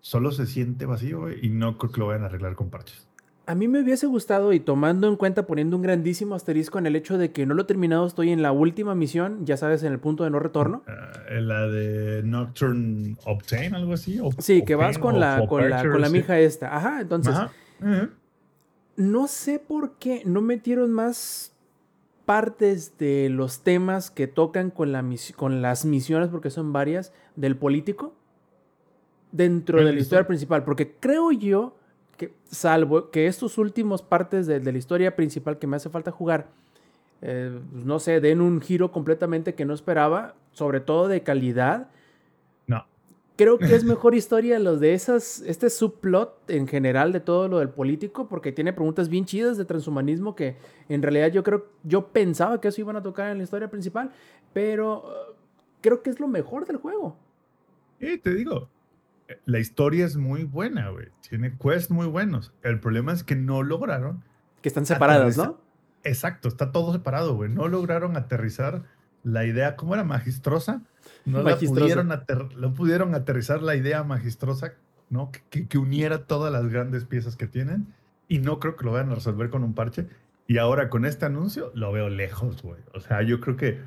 Solo 0.00 0.32
se 0.32 0.46
siente 0.46 0.86
vacío, 0.86 1.20
güey, 1.20 1.44
y 1.44 1.50
no 1.50 1.76
creo 1.76 1.92
que 1.92 2.00
lo 2.00 2.06
vayan 2.06 2.22
a 2.22 2.26
arreglar 2.26 2.54
con 2.54 2.70
parches. 2.70 3.06
A 3.48 3.54
mí 3.54 3.68
me 3.68 3.80
hubiese 3.80 4.06
gustado 4.08 4.52
y 4.52 4.58
tomando 4.58 5.06
en 5.06 5.14
cuenta, 5.14 5.46
poniendo 5.46 5.76
un 5.76 5.82
grandísimo 5.82 6.34
asterisco 6.34 6.78
en 6.80 6.86
el 6.86 6.96
hecho 6.96 7.16
de 7.16 7.30
que 7.30 7.46
no 7.46 7.54
lo 7.54 7.62
he 7.62 7.64
terminado, 7.64 8.04
estoy 8.04 8.30
en 8.30 8.42
la 8.42 8.50
última 8.50 8.96
misión, 8.96 9.46
ya 9.46 9.56
sabes, 9.56 9.84
en 9.84 9.92
el 9.92 10.00
punto 10.00 10.24
de 10.24 10.30
no 10.30 10.40
retorno. 10.40 10.82
Eh, 11.30 11.40
la 11.40 11.68
de 11.68 12.22
Nocturne 12.24 13.16
Obtain, 13.24 13.72
algo 13.76 13.92
así. 13.92 14.18
o- 14.18 14.30
Sí, 14.38 14.62
que 14.64 14.74
vas 14.74 14.98
con 14.98 15.20
la, 15.20 15.46
con 15.46 15.70
la, 15.70 15.82
con 15.88 16.00
la 16.00 16.08
sí. 16.08 16.12
mija 16.14 16.40
esta. 16.40 16.76
Ajá, 16.76 17.00
entonces, 17.00 17.34
Ajá. 17.34 17.52
No 18.96 19.28
sé 19.28 19.58
por 19.60 19.92
qué 19.98 20.22
no 20.24 20.40
metieron 20.40 20.90
más 20.92 21.52
partes 22.24 22.98
de 22.98 23.28
los 23.28 23.60
temas 23.62 24.10
que 24.10 24.26
tocan 24.26 24.70
con, 24.70 24.90
la 24.90 25.02
mis- 25.02 25.32
con 25.36 25.62
las 25.62 25.84
misiones, 25.84 26.30
porque 26.30 26.50
son 26.50 26.72
varias, 26.72 27.12
del 27.36 27.56
político, 27.56 28.12
dentro 29.30 29.78
¿En 29.78 29.84
de 29.86 29.92
la 29.92 30.00
historia 30.00 30.26
principal. 30.26 30.64
Porque 30.64 30.94
creo 30.98 31.30
yo 31.30 31.76
que, 32.16 32.34
salvo 32.44 33.10
que 33.10 33.26
estos 33.26 33.58
últimos 33.58 34.02
partes 34.02 34.46
de, 34.46 34.60
de 34.60 34.72
la 34.72 34.78
historia 34.78 35.16
principal 35.16 35.58
que 35.58 35.66
me 35.66 35.76
hace 35.76 35.88
falta 35.88 36.10
jugar, 36.10 36.48
eh, 37.22 37.58
pues, 37.72 37.84
no 37.84 37.98
sé, 37.98 38.20
den 38.20 38.40
un 38.40 38.60
giro 38.60 38.92
completamente 38.92 39.54
que 39.54 39.64
no 39.64 39.74
esperaba, 39.74 40.34
sobre 40.52 40.80
todo 40.80 41.08
de 41.08 41.22
calidad. 41.22 41.88
No. 42.66 42.86
Creo 43.36 43.58
que 43.58 43.74
es 43.74 43.84
mejor 43.84 44.14
historia 44.14 44.58
los 44.58 44.80
de 44.80 44.94
esas, 44.94 45.40
este 45.40 45.70
subplot 45.70 46.50
en 46.50 46.68
general 46.68 47.12
de 47.12 47.20
todo 47.20 47.48
lo 47.48 47.58
del 47.58 47.70
político, 47.70 48.28
porque 48.28 48.52
tiene 48.52 48.72
preguntas 48.72 49.08
bien 49.08 49.24
chidas 49.24 49.56
de 49.56 49.64
transhumanismo 49.64 50.34
que 50.34 50.56
en 50.88 51.02
realidad 51.02 51.32
yo 51.32 51.42
creo, 51.42 51.66
yo 51.84 52.08
pensaba 52.08 52.60
que 52.60 52.68
eso 52.68 52.80
iban 52.80 52.96
a 52.96 53.02
tocar 53.02 53.30
en 53.30 53.38
la 53.38 53.44
historia 53.44 53.70
principal, 53.70 54.10
pero 54.52 54.98
uh, 54.98 55.34
creo 55.80 56.02
que 56.02 56.10
es 56.10 56.20
lo 56.20 56.28
mejor 56.28 56.66
del 56.66 56.76
juego. 56.76 57.16
Y 57.98 58.18
te 58.18 58.34
digo, 58.34 58.56
eh, 58.56 58.75
la 59.44 59.58
historia 59.58 60.04
es 60.06 60.16
muy 60.16 60.44
buena, 60.44 60.90
güey. 60.90 61.08
Tiene 61.28 61.56
quests 61.56 61.90
muy 61.90 62.06
buenos. 62.06 62.52
El 62.62 62.80
problema 62.80 63.12
es 63.12 63.24
que 63.24 63.36
no 63.36 63.62
lograron. 63.62 64.22
Que 64.62 64.68
están 64.68 64.84
Aterriza- 64.84 65.46
¿no? 65.46 65.60
Exacto, 66.04 66.48
está 66.48 66.70
todo 66.72 66.92
separado, 66.92 67.34
güey. 67.34 67.50
No 67.50 67.66
lograron 67.68 68.16
aterrizar 68.16 68.84
la 69.24 69.44
idea, 69.44 69.74
¿cómo 69.76 69.94
era? 69.94 70.04
Magistrosa. 70.04 70.82
No, 71.24 71.38
la 71.38 71.50
Magistrosa. 71.52 71.80
pudieron, 71.80 72.08
ater- 72.10 72.54
no 72.56 72.74
pudieron 72.74 73.14
aterrizar 73.14 73.62
la 73.62 73.74
idea 73.74 74.04
magistrosa, 74.04 74.74
¿no? 75.10 75.32
Que, 75.32 75.40
que- 75.50 75.66
que 75.68 75.78
uniera 75.78 76.26
todas 76.26 76.52
las 76.52 76.68
grandes 76.68 77.04
piezas 77.04 77.34
que 77.36 77.46
tienen. 77.48 77.92
Y 78.28 78.38
no 78.38 78.58
creo 78.60 78.76
que 78.76 78.84
lo 78.84 78.92
vayan 78.92 79.10
a 79.10 79.14
resolver 79.16 79.50
con 79.50 79.64
un 79.64 79.74
parche. 79.74 80.06
Y 80.48 80.58
ahora 80.58 80.88
con 80.90 81.04
este 81.04 81.26
anuncio 81.26 81.72
lo 81.74 81.90
veo 81.92 82.08
lejos, 82.08 82.62
güey. 82.62 82.80
O 82.94 83.00
sea, 83.00 83.22
yo 83.22 83.40
creo 83.40 83.56
que 83.56 83.80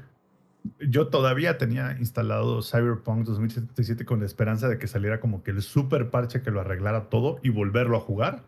yo 0.80 1.08
todavía 1.08 1.58
tenía 1.58 1.96
instalado 2.00 2.62
Cyberpunk 2.62 3.26
2077 3.26 4.06
con 4.06 4.20
la 4.20 4.26
esperanza 4.26 4.68
de 4.68 4.78
que 4.78 4.88
saliera 4.88 5.20
como 5.20 5.42
que 5.44 5.52
el 5.52 5.62
super 5.62 6.10
parche 6.10 6.42
que 6.42 6.52
lo 6.52 6.60
arreglara 6.62 7.10
todo 7.10 7.40
y 7.44 7.50
volverlo 7.50 7.96
a 7.98 8.02
jugar. 8.02 8.44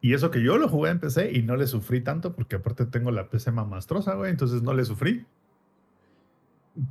Y 0.00 0.12
eso 0.14 0.30
que 0.30 0.42
yo 0.42 0.58
lo 0.58 0.68
jugué 0.68 0.90
en 0.90 1.00
PC 1.00 1.32
y 1.32 1.42
no 1.42 1.56
le 1.56 1.66
sufrí 1.66 2.00
tanto 2.02 2.34
porque 2.34 2.56
aparte 2.56 2.84
tengo 2.86 3.10
la 3.10 3.28
PC 3.30 3.50
mamastrosa, 3.52 4.14
güey, 4.14 4.30
entonces 4.30 4.62
no 4.62 4.74
le 4.74 4.84
sufrí. 4.84 5.24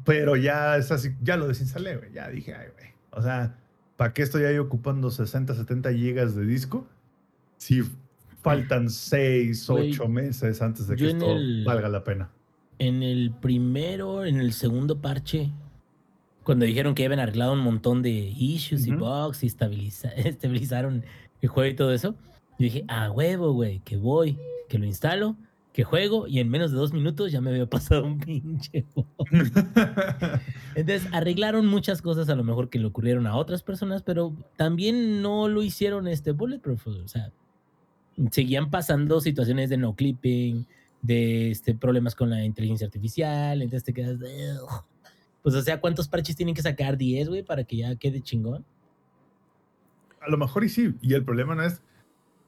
Pero 0.06 0.36
ya 0.36 0.78
es 0.78 0.92
así, 0.92 1.10
ya 1.22 1.38
lo 1.38 1.48
desinstalé, 1.48 1.98
güey. 1.98 2.12
Ya 2.14 2.30
dije, 2.30 2.56
ay, 2.56 2.68
güey. 2.74 2.88
O 3.12 3.22
sea, 3.22 3.58
¿para 3.98 4.14
qué 4.14 4.22
estoy 4.24 4.44
ahí 4.46 4.58
ocupando 4.58 5.12
60, 5.12 5.54
70 5.54 5.92
gigas 5.94 6.36
de 6.36 6.46
disco? 6.46 6.88
Si 7.58 7.84
faltan 8.42 8.90
6, 8.90 9.68
Güey, 9.70 9.92
8 9.92 10.08
meses 10.08 10.62
antes 10.62 10.88
de 10.88 10.96
que 10.96 11.10
esto 11.12 11.32
el- 11.34 11.64
valga 11.66 11.90
la 11.90 12.04
pena. 12.04 12.30
En 12.84 13.02
el 13.02 13.32
primero, 13.32 14.26
en 14.26 14.42
el 14.42 14.52
segundo 14.52 15.00
parche, 15.00 15.52
cuando 16.44 16.66
dijeron 16.66 16.96
que 16.96 17.06
habían 17.06 17.22
arreglado 17.22 17.54
un 17.54 17.62
montón 17.62 18.02
de 18.02 18.12
issues 18.12 18.86
y 18.88 18.92
bugs 18.92 19.42
y 19.44 19.48
estabiliza- 19.48 20.12
estabilizaron 20.18 21.06
el 21.42 21.50
juego 21.50 21.72
y 21.72 21.76
todo 21.76 21.94
eso, 21.94 22.16
yo 22.60 22.66
dije, 22.66 22.84
a 22.90 23.10
huevo, 23.10 23.54
güey, 23.54 23.80
que 23.86 23.96
voy, 23.96 24.38
que 24.68 24.78
lo 24.78 24.86
instalo 24.86 25.38
que 25.72 25.84
juego 25.84 26.28
y 26.28 26.40
en 26.40 26.50
menos 26.50 26.72
de 26.72 26.78
dos 26.78 26.94
minutos 26.94 27.32
ya 27.32 27.42
me 27.42 27.50
había 27.50 27.66
pasado 27.70 28.06
un 28.06 28.20
pinche. 28.20 28.86
Entonces 30.76 31.08
arreglaron 31.12 31.66
muchas 31.66 32.02
cosas 32.02 32.30
a 32.30 32.36
lo 32.36 32.44
mejor 32.44 32.70
que 32.70 32.80
le 32.80 32.86
ocurrieron 32.86 33.26
a 33.28 33.36
otras 33.36 33.64
personas, 33.64 34.04
pero 34.04 34.36
también 34.56 35.22
no 35.22 35.48
lo 35.48 35.64
hicieron 35.64 36.08
este 36.08 36.32
Bulletproof. 36.32 36.88
O 36.88 37.08
sea, 37.08 37.32
seguían 38.30 38.70
pasando 38.70 39.20
situaciones 39.20 39.70
de 39.70 39.78
no 39.78 39.96
clipping, 39.96 40.68
de 41.04 41.52
este, 41.52 41.76
problemas 41.76 42.16
con 42.16 42.32
la 42.32 42.44
inteligencia 42.44 42.88
artificial, 42.88 43.62
entonces 43.62 43.84
te 43.84 43.94
quedas. 43.94 44.18
Pues 45.44 45.54
o 45.56 45.62
sea, 45.62 45.80
¿cuántos 45.80 46.08
parches 46.08 46.36
tienen 46.36 46.56
que 46.56 46.62
sacar? 46.64 46.98
¿10, 46.98 47.28
güey? 47.28 47.44
Para 47.44 47.66
que 47.66 47.78
ya 47.78 47.96
quede 47.98 48.22
chingón. 48.22 48.66
A 50.22 50.30
lo 50.30 50.38
mejor 50.38 50.64
y 50.64 50.70
sí. 50.70 50.96
Y 51.02 51.14
el 51.14 51.24
problema 51.26 51.54
no 51.54 51.64
es, 51.64 51.82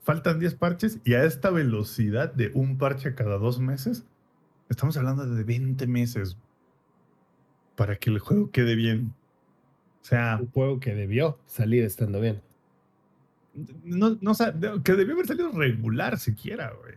faltan 0.02 0.40
10 0.40 0.56
parches 0.56 1.00
y 1.04 1.14
a 1.14 1.26
esta 1.26 1.50
velocidad 1.50 2.34
de 2.34 2.52
un 2.54 2.78
parche 2.78 3.14
cada 3.14 3.38
dos 3.38 3.60
meses, 3.60 4.06
estamos 4.70 4.96
hablando 4.96 5.26
de 5.26 5.44
20 5.44 5.86
meses 5.88 6.38
para 7.76 7.98
que 7.98 8.10
el 8.10 8.20
juego 8.20 8.50
quede 8.52 8.76
bien. 8.76 9.14
O 10.02 10.06
sea, 10.06 10.38
Un 10.40 10.50
juego 10.52 10.80
que 10.80 10.96
debió 10.96 11.38
salir 11.48 11.84
estando 11.84 12.22
bien. 12.22 12.42
no, 13.84 14.18
no 14.22 14.34
sa- 14.36 14.52
de- 14.52 14.82
que 14.84 14.94
debió 14.94 15.14
haber 15.16 15.28
salido 15.28 15.52
regular 15.52 16.18
siquiera, 16.20 16.72
güey. 16.82 16.96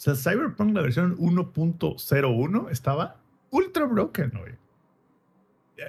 O 0.00 0.02
sea, 0.02 0.14
Cyberpunk, 0.14 0.74
la 0.74 0.80
versión 0.80 1.14
1.01, 1.18 2.70
estaba 2.70 3.16
ultra 3.50 3.84
broken, 3.84 4.30
güey. 4.30 4.54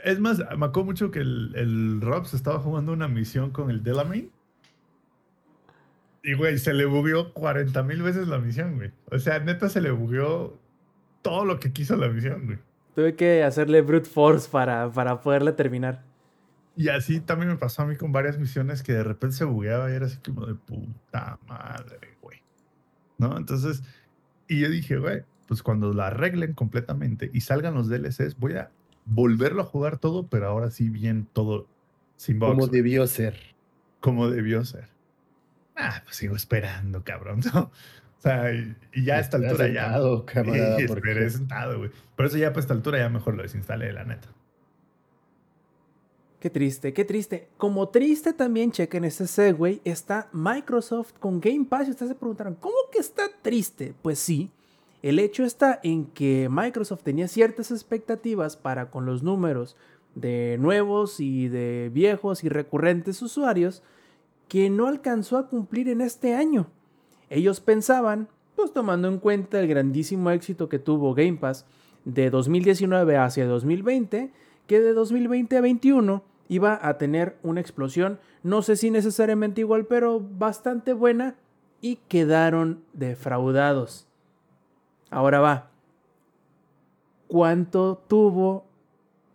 Es 0.03 0.19
más, 0.19 0.39
me 0.39 0.65
acuerdo 0.65 0.83
mucho 0.83 1.11
que 1.11 1.19
el, 1.19 1.53
el 1.55 2.01
Rob 2.01 2.25
se 2.25 2.35
estaba 2.35 2.59
jugando 2.59 2.91
una 2.91 3.07
misión 3.07 3.51
con 3.51 3.69
el 3.69 3.83
Delamain. 3.83 4.29
Y, 6.23 6.33
güey, 6.33 6.57
se 6.57 6.73
le 6.73 6.83
bugueó 6.83 7.33
40 7.33 7.83
mil 7.83 8.01
veces 8.01 8.27
la 8.27 8.39
misión, 8.39 8.75
güey. 8.75 8.91
O 9.09 9.17
sea, 9.17 9.39
neta 9.39 9.69
se 9.69 9.79
le 9.79 9.91
bugueó 9.91 10.59
todo 11.21 11.45
lo 11.45 11.61
que 11.61 11.71
quiso 11.71 11.95
la 11.95 12.09
misión, 12.09 12.47
güey. 12.47 12.59
Tuve 12.95 13.15
que 13.15 13.45
hacerle 13.45 13.81
brute 13.81 14.09
force 14.09 14.49
para, 14.49 14.91
para 14.91 15.21
poderla 15.21 15.55
terminar. 15.55 16.03
Y 16.75 16.89
así 16.89 17.21
también 17.21 17.47
me 17.47 17.57
pasó 17.57 17.83
a 17.83 17.85
mí 17.85 17.95
con 17.95 18.11
varias 18.11 18.37
misiones 18.37 18.83
que 18.83 18.91
de 18.91 19.05
repente 19.05 19.37
se 19.37 19.45
bugueaba 19.45 19.89
y 19.89 19.93
era 19.93 20.07
así 20.07 20.17
como 20.17 20.45
de 20.47 20.55
puta 20.55 21.39
madre, 21.47 22.17
güey. 22.21 22.41
¿No? 23.17 23.37
Entonces, 23.37 23.83
y 24.55 24.59
yo 24.61 24.69
dije, 24.69 24.97
güey, 24.97 25.23
pues 25.47 25.63
cuando 25.63 25.93
la 25.93 26.07
arreglen 26.07 26.53
completamente 26.53 27.29
y 27.33 27.41
salgan 27.41 27.73
los 27.73 27.87
DLCs, 27.89 28.37
voy 28.37 28.53
a 28.53 28.71
volverlo 29.05 29.61
a 29.61 29.65
jugar 29.65 29.97
todo, 29.97 30.27
pero 30.27 30.47
ahora 30.47 30.71
sí 30.71 30.89
bien 30.89 31.27
todo 31.33 31.67
sin 32.17 32.39
bugs. 32.39 32.51
Como 32.53 32.67
debió 32.67 33.07
ser. 33.07 33.35
como 33.99 34.29
debió 34.29 34.63
ser. 34.65 34.89
Ah, 35.75 36.01
pues 36.03 36.15
sigo 36.17 36.35
esperando, 36.35 37.03
cabrón. 37.03 37.41
¿no? 37.53 37.61
O 37.61 38.21
sea, 38.21 38.53
y, 38.53 38.75
y 38.93 39.03
ya 39.05 39.15
a 39.15 39.19
esta 39.19 39.37
altura 39.37 39.67
ya. 39.67 39.83
sentado, 39.85 40.25
camarada, 40.31 40.77
Sí, 40.77 40.85
porque- 40.87 41.09
esperé 41.09 41.29
sentado, 41.29 41.77
güey. 41.79 41.91
Por 42.15 42.25
eso 42.27 42.37
ya 42.37 42.49
para 42.51 42.59
esta 42.61 42.73
altura 42.73 42.99
ya 42.99 43.09
mejor 43.09 43.35
lo 43.35 43.41
desinstalé, 43.43 43.91
la 43.93 44.03
neta. 44.03 44.27
Qué 46.41 46.49
triste, 46.49 46.91
qué 46.91 47.05
triste. 47.05 47.49
Como 47.55 47.89
triste 47.89 48.33
también, 48.33 48.71
chequen 48.71 49.03
este 49.03 49.27
segue, 49.27 49.79
está 49.83 50.27
Microsoft 50.33 51.13
con 51.19 51.39
Game 51.39 51.65
Pass. 51.65 51.87
Y 51.87 51.91
ustedes 51.91 52.09
se 52.09 52.15
preguntaron, 52.15 52.55
¿cómo 52.55 52.77
que 52.91 52.97
está 52.97 53.29
triste? 53.43 53.93
Pues 54.01 54.17
sí, 54.17 54.49
el 55.03 55.19
hecho 55.19 55.43
está 55.43 55.79
en 55.83 56.07
que 56.07 56.49
Microsoft 56.49 57.03
tenía 57.03 57.27
ciertas 57.27 57.69
expectativas 57.69 58.57
para 58.57 58.89
con 58.89 59.05
los 59.05 59.21
números 59.21 59.77
de 60.15 60.57
nuevos 60.59 61.19
y 61.19 61.47
de 61.47 61.91
viejos 61.93 62.43
y 62.43 62.49
recurrentes 62.49 63.21
usuarios 63.21 63.83
que 64.47 64.71
no 64.71 64.87
alcanzó 64.87 65.37
a 65.37 65.47
cumplir 65.47 65.89
en 65.89 66.01
este 66.01 66.33
año. 66.33 66.71
Ellos 67.29 67.59
pensaban, 67.59 68.29
pues 68.55 68.73
tomando 68.73 69.07
en 69.09 69.19
cuenta 69.19 69.59
el 69.59 69.67
grandísimo 69.67 70.31
éxito 70.31 70.69
que 70.69 70.79
tuvo 70.79 71.13
Game 71.13 71.37
Pass 71.37 71.67
de 72.03 72.31
2019 72.31 73.15
hacia 73.17 73.45
2020, 73.45 74.31
que 74.65 74.79
de 74.79 74.93
2020 74.93 75.55
a 75.55 75.61
2021 75.61 76.30
iba 76.51 76.77
a 76.85 76.97
tener 76.97 77.37
una 77.43 77.61
explosión, 77.61 78.19
no 78.43 78.61
sé 78.61 78.75
si 78.75 78.91
necesariamente 78.91 79.61
igual, 79.61 79.85
pero 79.85 80.19
bastante 80.19 80.91
buena, 80.91 81.35
y 81.79 81.95
quedaron 82.09 82.83
defraudados. 82.93 84.05
Ahora 85.09 85.39
va. 85.39 85.71
¿Cuánto 87.27 88.03
tuvo 88.07 88.65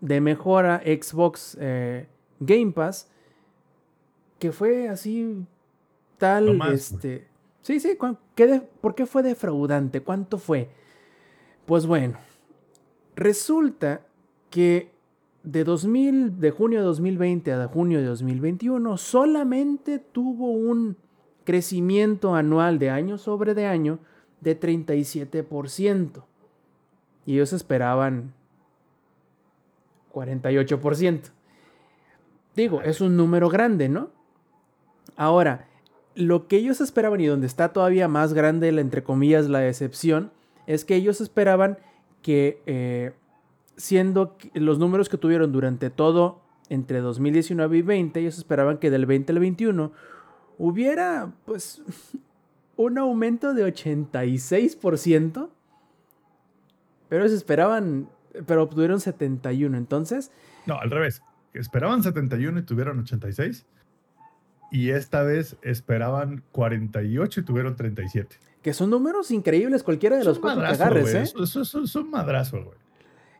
de 0.00 0.20
mejora 0.20 0.82
Xbox 0.84 1.56
eh, 1.60 2.06
Game 2.40 2.72
Pass? 2.72 3.08
Que 4.38 4.52
fue 4.52 4.88
así 4.88 5.44
tal, 6.18 6.46
No 6.46 6.54
más, 6.54 6.68
güey. 6.68 6.76
este... 6.78 7.28
Sí, 7.62 7.80
sí, 7.80 7.96
¿cuán- 7.96 8.18
qué 8.34 8.46
de- 8.46 8.60
¿por 8.60 8.94
qué 8.94 9.06
fue 9.06 9.22
defraudante? 9.22 10.02
¿Cuánto 10.02 10.38
fue? 10.38 10.68
Pues 11.64 11.86
bueno, 11.86 12.18
resulta 13.16 14.02
que 14.50 14.92
de 15.46 15.62
2000, 15.62 16.40
de 16.40 16.50
junio 16.50 16.80
de 16.80 16.84
2020 16.84 17.52
a 17.52 17.68
junio 17.68 18.00
de 18.00 18.06
2021, 18.06 18.96
solamente 18.98 20.00
tuvo 20.00 20.50
un 20.50 20.96
crecimiento 21.44 22.34
anual 22.34 22.80
de 22.80 22.90
año 22.90 23.16
sobre 23.16 23.54
de 23.54 23.66
año 23.66 24.00
de 24.40 24.58
37%. 24.58 26.24
Y 27.24 27.34
ellos 27.34 27.52
esperaban 27.52 28.34
48%. 30.12 31.30
Digo, 32.56 32.82
es 32.82 33.00
un 33.00 33.16
número 33.16 33.48
grande, 33.48 33.88
¿no? 33.88 34.10
Ahora, 35.16 35.68
lo 36.16 36.48
que 36.48 36.56
ellos 36.56 36.80
esperaban 36.80 37.20
y 37.20 37.26
donde 37.26 37.46
está 37.46 37.72
todavía 37.72 38.08
más 38.08 38.34
grande, 38.34 38.68
entre 38.68 39.04
comillas, 39.04 39.48
la 39.48 39.60
decepción, 39.60 40.32
es 40.66 40.84
que 40.84 40.96
ellos 40.96 41.20
esperaban 41.20 41.78
que, 42.22 42.60
eh, 42.66 43.12
siendo 43.76 44.36
que 44.36 44.50
los 44.58 44.78
números 44.78 45.08
que 45.08 45.18
tuvieron 45.18 45.52
durante 45.52 45.90
todo 45.90 46.40
entre 46.68 47.00
2019 47.00 47.78
y 47.78 47.82
20, 47.82 48.20
ellos 48.20 48.38
esperaban 48.38 48.78
que 48.78 48.90
del 48.90 49.06
20 49.06 49.32
al 49.32 49.38
21 49.38 49.92
hubiera, 50.58 51.32
pues, 51.44 51.82
un 52.76 52.98
aumento 52.98 53.54
de 53.54 53.64
86%, 53.66 55.48
pero 57.08 57.22
ellos 57.24 57.36
esperaban, 57.36 58.08
pero 58.46 58.62
obtuvieron 58.62 59.00
71, 59.00 59.76
entonces, 59.76 60.30
No, 60.66 60.78
al 60.80 60.90
revés. 60.90 61.22
Esperaban 61.54 62.02
71 62.02 62.58
y 62.58 62.62
tuvieron 62.64 62.98
86. 62.98 63.64
Y 64.72 64.90
esta 64.90 65.22
vez 65.22 65.56
esperaban 65.62 66.42
48 66.52 67.40
y 67.40 67.42
tuvieron 67.44 67.76
37. 67.76 68.36
que 68.62 68.74
son 68.74 68.90
números 68.90 69.30
increíbles, 69.30 69.82
cualquiera 69.84 70.16
de 70.16 70.24
los 70.24 70.36
Es 70.36 70.40
cuatro 70.40 70.60
que 70.60 70.66
madrazo, 70.66 70.82
agarres, 70.82 71.12
güey. 71.12 71.16
¿eh? 71.22 71.82
Es 71.84 71.94
un 71.94 72.10
madrazo, 72.10 72.64
güey. 72.64 72.76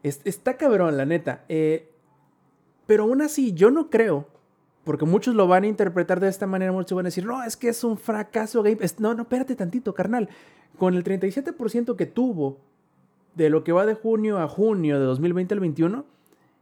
Es- 0.07 0.21
está 0.25 0.57
cabrón, 0.57 0.97
la 0.97 1.05
neta. 1.05 1.45
Eh, 1.49 1.91
pero 2.87 3.05
aún 3.05 3.23
así, 3.23 3.53
yo 3.53 3.71
no 3.71 3.91
creo, 3.91 4.27
porque 4.85 5.05
muchos 5.05 5.35
lo 5.35 5.49
van 5.49 5.65
a 5.65 5.69
interpretar 5.69 6.21
de 6.21 6.29
esta 6.29 6.47
manera, 6.47 6.71
muchos 6.73 6.95
van 6.95 7.07
a 7.07 7.09
decir, 7.09 7.27
no, 7.27 7.43
es 7.43 7.57
que 7.57 7.69
es 7.69 7.83
un 7.83 7.99
fracaso 7.99 8.63
game. 8.63 8.79
No, 8.99 9.15
no, 9.15 9.23
espérate 9.23 9.57
tantito, 9.57 9.95
carnal. 9.95 10.29
Con 10.79 10.95
el 10.95 11.03
37% 11.03 11.97
que 11.97 12.07
tuvo 12.07 12.59
de 13.35 13.51
lo 13.51 13.65
que 13.65 13.73
va 13.73 13.85
de 13.87 13.95
junio 13.95 14.39
a 14.39 14.47
junio 14.49 14.99
de 15.01 15.05
2020 15.07 15.55
al 15.55 15.61
21, 15.61 16.05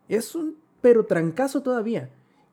es 0.09 0.35
un 0.35 0.57
pero 0.81 1.05
trancazo 1.05 1.63
todavía. 1.63 2.11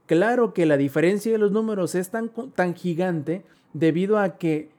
Claro 0.07 0.53
que 0.53 0.65
la 0.65 0.77
diferencia 0.77 1.31
de 1.31 1.37
los 1.37 1.51
números 1.51 1.95
es 1.95 2.09
tan, 2.09 2.29
tan 2.53 2.75
gigante 2.75 3.43
debido 3.73 4.17
a 4.17 4.37
que 4.37 4.69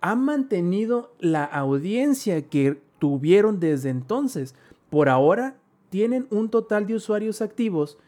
ha 0.00 0.14
mantenido 0.14 1.12
la 1.18 1.44
audiencia 1.44 2.42
que 2.48 2.80
tuvieron 2.98 3.60
desde 3.60 3.90
entonces. 3.90 4.54
Por 4.90 5.08
ahora 5.08 5.56
tienen 5.90 6.26
un 6.30 6.48
total 6.50 6.86
de 6.86 6.94
usuarios 6.94 7.40
activos 7.42 7.98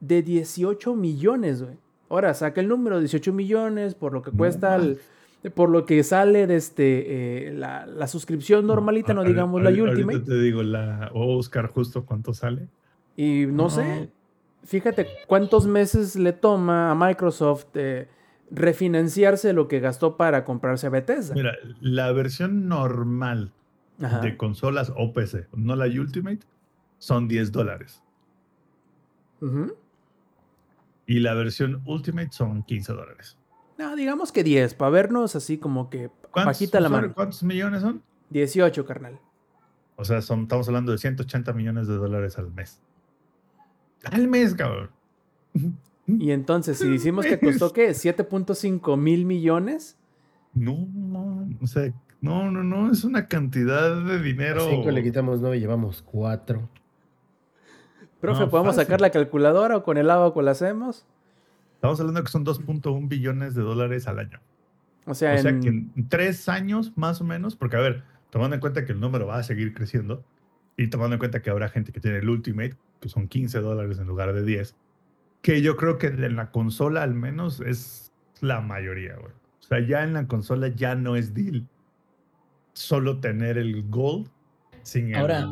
de 0.00 0.22
18 0.22 0.94
millones, 0.94 1.62
güey. 1.62 1.76
Ahora 2.10 2.34
saca 2.34 2.60
el 2.60 2.68
número 2.68 2.98
18 3.00 3.32
millones 3.32 3.94
por 3.94 4.12
lo 4.12 4.22
que 4.22 4.30
cuesta 4.30 4.76
el- 4.76 4.98
por 5.54 5.68
lo 5.68 5.84
que 5.84 6.02
sale 6.02 6.46
de 6.46 6.56
este, 6.56 7.48
eh, 7.48 7.52
la, 7.52 7.84
la 7.86 8.06
suscripción 8.06 8.66
normalita, 8.66 9.12
no 9.12 9.24
digamos 9.24 9.62
la 9.62 9.68
ahorita 9.68 9.90
Ultimate. 9.90 10.20
te 10.20 10.38
digo, 10.40 10.62
la 10.62 11.10
voy 11.12 11.32
a 11.32 11.34
buscar 11.34 11.66
justo 11.68 12.04
cuánto 12.06 12.32
sale. 12.32 12.66
Y 13.16 13.44
no, 13.46 13.64
No. 13.64 13.70
sé, 13.70 14.08
fíjate 14.64 15.06
cuántos 15.26 15.66
meses 15.66 16.16
le 16.16 16.32
toma 16.32 16.90
a 16.90 16.94
Microsoft 16.94 17.66
eh, 17.74 18.08
refinanciarse 18.50 19.52
lo 19.52 19.68
que 19.68 19.80
gastó 19.80 20.16
para 20.16 20.44
comprarse 20.46 20.86
a 20.86 20.90
Bethesda. 20.90 21.34
Mira, 21.34 21.52
la 21.80 22.10
versión 22.12 22.66
normal 22.68 23.52
Ajá. 24.00 24.20
de 24.20 24.36
consolas 24.36 24.92
o 24.96 25.12
PC, 25.12 25.46
no 25.54 25.76
la 25.76 25.86
Ultimate, 25.86 26.40
son 26.98 27.28
10 27.28 27.52
dólares. 27.52 28.02
Y 31.06 31.20
la 31.20 31.34
versión 31.34 31.82
Ultimate 31.84 32.30
son 32.32 32.62
15 32.62 32.92
dólares. 32.92 33.36
No, 33.78 33.94
digamos 33.94 34.32
que 34.32 34.42
10, 34.42 34.74
para 34.74 34.90
vernos 34.90 35.36
así 35.36 35.58
como 35.58 35.90
que 35.90 36.10
¿Cuántos, 36.30 36.44
bajita 36.46 36.80
la 36.80 36.88
mano. 36.88 37.12
¿Cuántos 37.12 37.42
millones 37.42 37.82
son? 37.82 38.02
18, 38.30 38.86
carnal. 38.86 39.20
O 39.96 40.04
sea, 40.04 40.22
son, 40.22 40.42
estamos 40.42 40.66
hablando 40.68 40.92
de 40.92 40.98
180 40.98 41.52
millones 41.52 41.86
de 41.86 41.94
dólares 41.94 42.38
al 42.38 42.50
mes. 42.52 42.80
Al 44.04 44.28
mes, 44.28 44.54
cabrón. 44.54 44.90
Y 46.06 46.32
entonces, 46.32 46.78
si 46.78 46.88
decimos 46.88 47.26
que 47.26 47.38
costó, 47.38 47.72
¿qué? 47.72 47.90
7.5 47.90 48.96
mil 48.98 49.24
millones. 49.24 49.96
No, 50.52 50.86
no, 50.92 51.48
o 51.60 51.66
sea, 51.66 51.92
No, 52.24 52.50
no, 52.50 52.62
no, 52.64 52.90
es 52.90 53.04
una 53.04 53.26
cantidad 53.28 54.02
de 54.02 54.20
dinero. 54.22 54.66
5 54.70 54.90
le 54.90 55.02
quitamos 55.02 55.40
9 55.40 55.58
y 55.58 55.60
llevamos 55.60 56.02
4. 56.02 56.68
Profe, 58.20 58.40
No, 58.40 58.48
¿podemos 58.48 58.74
fácil. 58.76 58.86
sacar 58.86 59.00
la 59.02 59.10
calculadora 59.10 59.76
o 59.76 59.82
con 59.84 59.98
el 59.98 60.08
agua 60.10 60.42
la 60.42 60.52
hacemos? 60.52 61.04
Estamos 61.74 62.00
hablando 62.00 62.22
que 62.24 62.30
son 62.30 62.44
2.1 62.44 63.08
billones 63.08 63.54
de 63.54 63.60
dólares 63.62 64.08
al 64.08 64.18
año. 64.20 64.40
O 65.06 65.14
sea, 65.14 65.34
O 65.34 65.38
sea 65.38 65.50
en- 65.50 65.60
que 65.60 65.68
en 65.68 66.08
tres 66.08 66.48
años 66.48 66.92
más 66.96 67.20
o 67.20 67.24
menos, 67.24 67.56
porque 67.56 67.76
a 67.76 67.80
ver, 67.80 68.04
tomando 68.30 68.54
en 68.54 68.60
cuenta 68.60 68.86
que 68.86 68.92
el 68.92 69.00
número 69.00 69.26
va 69.26 69.36
a 69.36 69.42
seguir 69.42 69.74
creciendo 69.74 70.24
y 70.78 70.88
tomando 70.88 71.16
en 71.16 71.18
cuenta 71.18 71.42
que 71.42 71.50
habrá 71.50 71.68
gente 71.68 71.92
que 71.92 72.00
tiene 72.00 72.18
el 72.18 72.28
Ultimate, 72.30 72.76
que 73.00 73.10
son 73.10 73.28
15 73.28 73.60
dólares 73.60 73.98
en 73.98 74.06
lugar 74.06 74.32
de 74.32 74.42
10, 74.42 74.74
que 75.42 75.60
yo 75.60 75.76
creo 75.76 75.98
que 75.98 76.06
en 76.06 76.36
la 76.36 76.50
consola 76.50 77.02
al 77.02 77.12
menos 77.14 77.60
es 77.60 78.12
la 78.40 78.62
mayoría, 78.62 79.14
güey. 79.16 79.32
O 79.60 79.62
sea, 79.66 79.80
ya 79.86 80.02
en 80.04 80.14
la 80.14 80.26
consola 80.26 80.68
ya 80.68 80.94
no 80.94 81.16
es 81.16 81.34
deal 81.34 81.66
solo 82.74 83.20
tener 83.20 83.56
el 83.56 83.88
Gold 83.88 84.28
sin 84.82 85.14
el, 85.14 85.46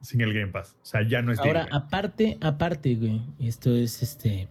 sin 0.00 0.20
el 0.22 0.32
Game 0.32 0.52
Pass. 0.52 0.76
O 0.82 0.86
sea, 0.86 1.06
ya 1.06 1.20
no 1.20 1.32
es. 1.32 1.38
Ahora, 1.38 1.68
aparte, 1.70 2.38
aparte, 2.40 2.94
güey, 2.94 3.20
esto 3.38 3.74
es 3.74 4.02
este 4.02 4.48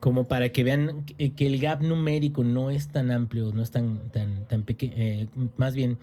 como 0.00 0.28
para 0.28 0.50
que 0.50 0.62
vean 0.62 1.04
que, 1.04 1.32
que 1.32 1.46
el 1.46 1.58
gap 1.58 1.82
numérico 1.82 2.44
no 2.44 2.70
es 2.70 2.88
tan 2.88 3.10
amplio, 3.10 3.52
no 3.52 3.62
es 3.62 3.70
tan, 3.70 4.10
tan, 4.10 4.46
tan 4.46 4.62
pequeño, 4.62 4.94
más 5.56 5.74
bien 5.74 5.98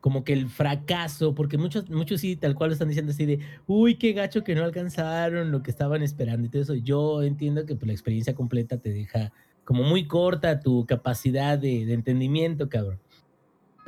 como 0.00 0.24
que 0.24 0.32
el 0.32 0.48
fracaso, 0.48 1.34
porque 1.34 1.58
muchos, 1.58 1.90
muchos 1.90 2.20
sí 2.20 2.36
tal 2.36 2.54
cual 2.54 2.70
lo 2.70 2.72
están 2.74 2.88
diciendo 2.88 3.10
así 3.10 3.26
de, 3.26 3.40
uy, 3.66 3.96
qué 3.96 4.12
gacho 4.12 4.44
que 4.44 4.54
no 4.54 4.62
alcanzaron 4.62 5.50
lo 5.50 5.62
que 5.62 5.70
estaban 5.70 6.02
esperando 6.02 6.46
y 6.46 6.50
todo 6.50 6.62
eso. 6.62 6.74
Yo 6.74 7.22
entiendo 7.22 7.66
que 7.66 7.74
pues, 7.74 7.86
la 7.86 7.92
experiencia 7.92 8.34
completa 8.34 8.78
te 8.78 8.92
deja 8.92 9.32
como 9.64 9.82
muy 9.82 10.06
corta 10.06 10.60
tu 10.60 10.86
capacidad 10.86 11.58
de, 11.58 11.84
de 11.84 11.92
entendimiento, 11.94 12.68
cabrón. 12.68 13.00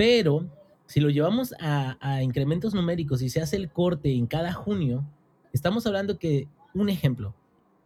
Pero 0.00 0.48
si 0.86 0.98
lo 0.98 1.10
llevamos 1.10 1.52
a, 1.60 1.98
a 2.00 2.22
incrementos 2.22 2.72
numéricos 2.72 3.20
y 3.20 3.28
se 3.28 3.42
hace 3.42 3.56
el 3.56 3.68
corte 3.70 4.10
en 4.14 4.26
cada 4.26 4.50
junio, 4.50 5.06
estamos 5.52 5.86
hablando 5.86 6.18
que, 6.18 6.48
un 6.72 6.88
ejemplo, 6.88 7.34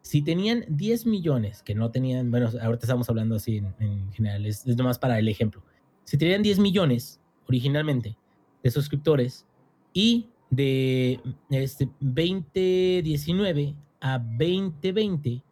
si 0.01 0.23
tenían 0.23 0.65
10 0.69 1.07
millones, 1.07 1.65
que 1.65 1.75
no 1.75 1.91
tenían, 1.91 2.31
bueno, 2.31 2.51
ahorita 2.63 2.85
estamos 2.85 3.11
hablando 3.11 3.35
así 3.35 3.57
en, 3.57 3.75
en 3.81 4.13
general, 4.13 4.47
es, 4.47 4.65
es 4.65 4.77
nomás 4.77 5.01
para 5.01 5.19
el 5.19 5.27
ejemplo. 5.27 5.65
Si 6.05 6.17
tenían 6.17 6.45
10 6.45 6.61
millones 6.61 7.19
originalmente 7.49 8.17
de 8.63 8.71
suscriptores 8.71 9.45
y 9.93 10.29
de 10.51 11.21
este 11.51 11.89
2019 11.99 13.75
a 14.01 14.21
2020 14.21 15.43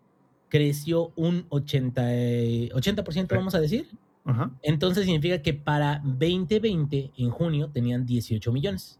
creció 0.48 1.12
un 1.16 1.44
80, 1.48 2.14
eh, 2.14 2.70
80% 2.72 3.34
vamos 3.34 3.56
a 3.56 3.60
decir. 3.60 3.88
Ajá. 4.24 4.52
Entonces 4.62 5.04
significa 5.04 5.42
que 5.42 5.54
para 5.54 6.00
2020, 6.04 7.12
en 7.16 7.30
junio, 7.30 7.70
tenían 7.72 8.06
18 8.06 8.52
millones. 8.52 8.98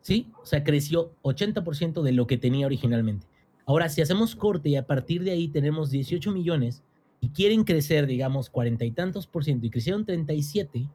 ¿Sí? 0.00 0.30
O 0.42 0.46
sea, 0.46 0.64
creció 0.64 1.12
80% 1.22 2.02
de 2.02 2.12
lo 2.12 2.26
que 2.26 2.38
tenía 2.38 2.66
originalmente. 2.66 3.26
Ahora, 3.66 3.88
si 3.88 4.00
hacemos 4.00 4.34
corte 4.34 4.70
y 4.70 4.76
a 4.76 4.86
partir 4.86 5.22
de 5.24 5.32
ahí 5.32 5.48
tenemos 5.48 5.90
18 5.90 6.32
millones 6.32 6.82
y 7.20 7.30
quieren 7.30 7.64
crecer, 7.64 8.06
digamos, 8.06 8.48
cuarenta 8.48 8.84
y 8.84 8.92
tantos 8.92 9.26
por 9.26 9.44
ciento 9.44 9.66
y 9.66 9.70
crecieron 9.70 10.06
37, 10.06 10.88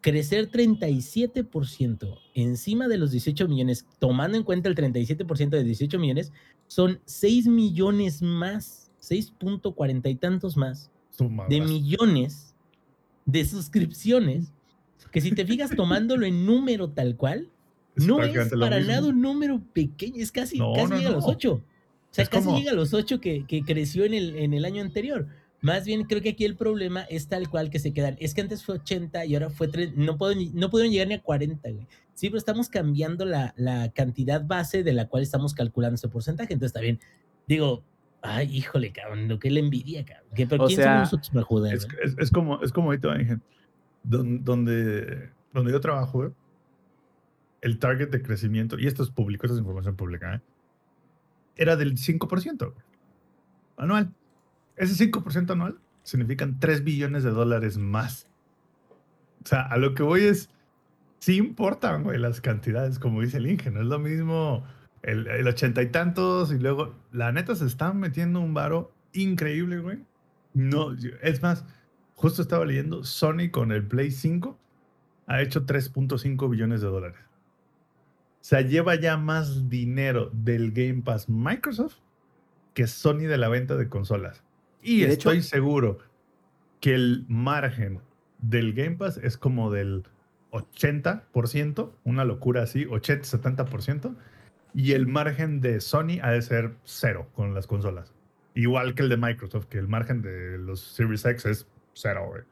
crecer 0.00 0.50
37% 0.50 2.18
encima 2.34 2.88
de 2.88 2.98
los 2.98 3.12
18 3.12 3.46
millones, 3.48 3.86
tomando 3.98 4.36
en 4.36 4.42
cuenta 4.42 4.68
el 4.68 4.74
37% 4.74 5.50
de 5.50 5.62
18 5.62 5.98
millones, 5.98 6.32
son 6.66 7.00
6 7.04 7.46
millones 7.46 8.20
más, 8.22 8.90
6.40 9.00 10.10
y 10.10 10.14
tantos 10.16 10.56
más 10.56 10.90
de 11.48 11.60
millones 11.60 12.51
de 13.24 13.44
suscripciones 13.44 14.52
que 15.10 15.20
si 15.20 15.32
te 15.32 15.44
fijas 15.44 15.70
tomándolo 15.76 16.24
en 16.26 16.46
número 16.46 16.90
tal 16.90 17.16
cual, 17.16 17.48
Es 17.96 18.06
no 18.06 18.22
es 18.22 18.32
para 18.50 18.78
mismo. 18.78 18.92
nada 18.92 19.08
un 19.08 19.20
número 19.20 19.60
pequeño, 19.72 20.16
es 20.22 20.32
casi, 20.32 20.58
No, 20.58 20.72
casi 20.72 20.88
no, 20.90 20.96
llega 20.96 21.10
a 21.10 21.12
los 21.12 21.24
no. 21.26 21.30
8. 21.32 21.52
O 21.52 21.62
sea, 22.10 22.22
Es 22.24 22.28
casi 22.30 22.44
como- 22.46 22.58
llega 22.58 22.70
a 22.72 22.74
los 22.74 22.94
8 22.94 23.20
que, 23.20 23.44
que 23.46 23.62
creció 23.62 24.04
en 24.04 24.14
el, 24.14 24.36
en 24.36 24.54
el 24.54 24.64
año 24.64 24.80
anterior. 24.82 25.26
Más 25.60 25.84
bien 25.84 26.04
creo 26.04 26.20
que 26.22 26.30
aquí 26.30 26.44
el 26.44 26.56
problema 26.56 27.02
es 27.02 27.28
tal 27.28 27.48
cual 27.48 27.70
que 27.70 27.78
se 27.78 27.92
quedan. 27.92 28.16
Es 28.18 28.34
que 28.34 28.40
antes 28.40 28.64
fue 28.64 28.76
80 28.76 29.24
y 29.26 29.34
ahora 29.34 29.50
fue 29.50 29.68
3. 29.68 29.92
No, 29.96 30.16
puedo 30.18 30.34
no 30.54 30.70
pudieron 30.70 30.92
llegar 30.92 31.08
ni 31.08 31.14
a 31.14 31.22
40, 31.22 31.70
güey. 31.70 31.86
Sí, 32.14 32.28
pero 32.28 32.38
estamos 32.38 32.68
cambiando 32.68 33.24
la, 33.24 33.54
la 33.56 33.90
cantidad 33.92 34.44
base 34.44 34.82
de 34.82 34.92
la 34.92 35.08
cual 35.08 35.22
estamos 35.22 35.54
calculando 35.54 35.94
ese 35.94 36.08
porcentaje. 36.08 36.52
Entonces 36.52 36.70
está 36.70 36.80
bien. 36.80 36.98
Digo, 37.46 37.82
ay, 38.22 38.56
híjole, 38.56 38.92
cabrón, 38.92 39.28
lo 39.28 39.38
que 39.38 39.50
la 39.50 39.60
envidia, 39.60 40.04
cabrón. 40.04 40.28
Que, 40.34 40.46
pero 40.46 40.64
O 40.64 40.66
¿quién 40.66 40.76
sea, 40.78 40.86
somos 40.86 41.00
nosotros 41.02 41.30
para 41.30 41.44
joder? 41.44 41.74
Es, 41.74 41.88
es- 42.02 42.16
es 42.18 42.30
como, 42.30 42.60
es 42.62 42.72
como 42.72 42.88
ahorita, 42.88 43.14
don- 44.04 44.44
donde, 44.44 45.30
donde 45.52 45.72
yo 45.72 45.80
trabajo, 45.80 46.18
güey, 46.18 46.30
el 47.60 47.78
target 47.78 48.08
de 48.10 48.22
crecimiento, 48.22 48.78
y 48.78 48.86
esto 48.86 49.02
es 49.02 49.10
público, 49.10 49.46
esto 49.46 49.54
es 49.54 49.60
información 49.60 49.94
pública, 49.96 50.34
¿eh? 50.36 50.40
era 51.56 51.76
del 51.76 51.96
5% 51.96 52.72
güey, 52.72 52.84
anual. 53.76 54.12
Ese 54.76 54.94
5% 55.10 55.52
anual 55.52 55.78
significan 56.02 56.58
3 56.58 56.82
billones 56.82 57.22
de 57.24 57.30
dólares 57.30 57.76
más. 57.78 58.26
O 59.44 59.46
sea, 59.46 59.62
a 59.62 59.76
lo 59.76 59.94
que 59.94 60.02
voy 60.02 60.22
es, 60.22 60.48
sí 61.18 61.36
importan, 61.36 62.02
güey, 62.04 62.18
las 62.18 62.40
cantidades, 62.40 62.98
como 62.98 63.20
dice 63.20 63.36
el 63.36 63.46
Inge, 63.46 63.70
no 63.70 63.80
es 63.80 63.86
lo 63.86 63.98
mismo 63.98 64.64
el, 65.02 65.26
el 65.26 65.46
ochenta 65.48 65.82
y 65.82 65.86
tantos 65.90 66.52
y 66.52 66.58
luego, 66.58 66.94
la 67.12 67.32
neta, 67.32 67.54
se 67.54 67.66
están 67.66 67.98
metiendo 67.98 68.40
un 68.40 68.54
varo 68.54 68.92
increíble, 69.12 69.78
güey. 69.80 69.98
No, 70.54 70.94
es 71.22 71.42
más, 71.42 71.64
justo 72.14 72.42
estaba 72.42 72.64
leyendo, 72.64 73.04
Sony 73.04 73.50
con 73.50 73.72
el 73.72 73.86
Play 73.86 74.10
5 74.10 74.58
ha 75.26 75.40
hecho 75.40 75.64
3.5 75.66 76.48
billones 76.50 76.80
de 76.82 76.88
dólares. 76.88 77.18
O 78.40 78.44
sea, 78.44 78.60
lleva 78.60 78.96
ya 78.96 79.16
más 79.16 79.68
dinero 79.68 80.30
del 80.32 80.72
Game 80.72 81.02
Pass 81.02 81.28
Microsoft 81.28 81.96
que 82.74 82.86
Sony 82.86 83.26
de 83.28 83.38
la 83.38 83.48
venta 83.48 83.76
de 83.76 83.88
consolas. 83.88 84.42
Y, 84.82 84.96
Y 85.02 85.06
de 85.06 85.12
hecho- 85.14 85.30
estoy 85.30 85.42
seguro 85.42 85.98
que 86.80 86.94
el 86.94 87.24
margen 87.28 88.00
del 88.40 88.72
Game 88.74 88.96
Pass 88.96 89.16
es 89.18 89.36
como 89.38 89.70
del 89.70 90.04
80%, 90.50 91.92
una 92.04 92.24
locura 92.24 92.62
así, 92.62 92.84
80-70%, 92.86 94.16
y 94.74 94.92
el 94.92 95.06
margen 95.06 95.60
de 95.60 95.80
Sony 95.80 96.18
ha 96.22 96.30
de 96.30 96.42
ser 96.42 96.72
cero 96.84 97.26
con 97.34 97.54
las 97.54 97.66
consolas. 97.66 98.12
Igual 98.54 98.94
que 98.94 99.02
el 99.02 99.08
de 99.08 99.16
Microsoft, 99.16 99.66
que 99.66 99.78
el 99.78 99.88
margen 99.88 100.22
de 100.22 100.58
los 100.58 100.80
Series 100.80 101.24
X 101.24 101.46
es 101.46 101.66
cero, 101.94 102.26
güey. 102.28 102.42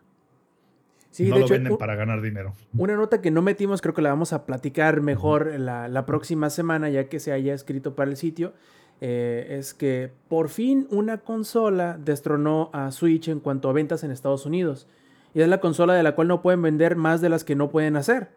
Sí, 1.11 1.29
no 1.29 1.35
de 1.35 1.41
lo 1.41 1.47
hecho, 1.47 1.55
venden 1.55 1.73
un- 1.73 1.79
para 1.79 1.97
ganar 1.97 2.23
dinero. 2.23 2.53
Una 2.77 2.95
nota 2.97 3.21
que 3.21 3.31
no 3.31 3.43
metimos, 3.43 3.81
creo 3.83 3.95
que 3.95 4.03
la 4.03 4.11
vamos 4.11 4.33
a 4.33 4.47
platicar 4.47 5.01
mejor 5.01 5.59
la, 5.59 5.89
la 5.89 6.07
próxima 6.07 6.51
semana, 6.51 6.89
ya 6.89 7.09
que 7.09 7.18
se 7.21 7.33
haya 7.33 7.53
escrito 7.53 7.97
para 7.97 8.11
el 8.11 8.16
sitio, 8.16 8.55
eh, 9.01 9.57
es 9.59 9.75
que 9.75 10.12
por 10.29 10.49
fin 10.51 10.87
una 10.91 11.18
consola 11.18 11.99
destronó 11.99 12.71
a 12.73 12.93
Switch 12.93 13.29
en 13.29 13.41
cuanto 13.41 13.68
a 13.68 13.73
ventas 13.73 14.05
en 14.05 14.11
Estados 14.12 14.47
Unidos. 14.47 14.87
Y 15.35 15.41
es 15.41 15.49
la 15.49 15.59
consola 15.61 15.95
de 15.95 16.03
la 16.03 16.14
cual 16.14 16.29
no 16.29 16.43
pueden 16.43 16.62
vender 16.62 16.97
más 16.97 17.21
de 17.21 17.29
las 17.29 17.45
que 17.45 17.57
no 17.57 17.71
pueden 17.71 17.97
hacer. 17.97 18.29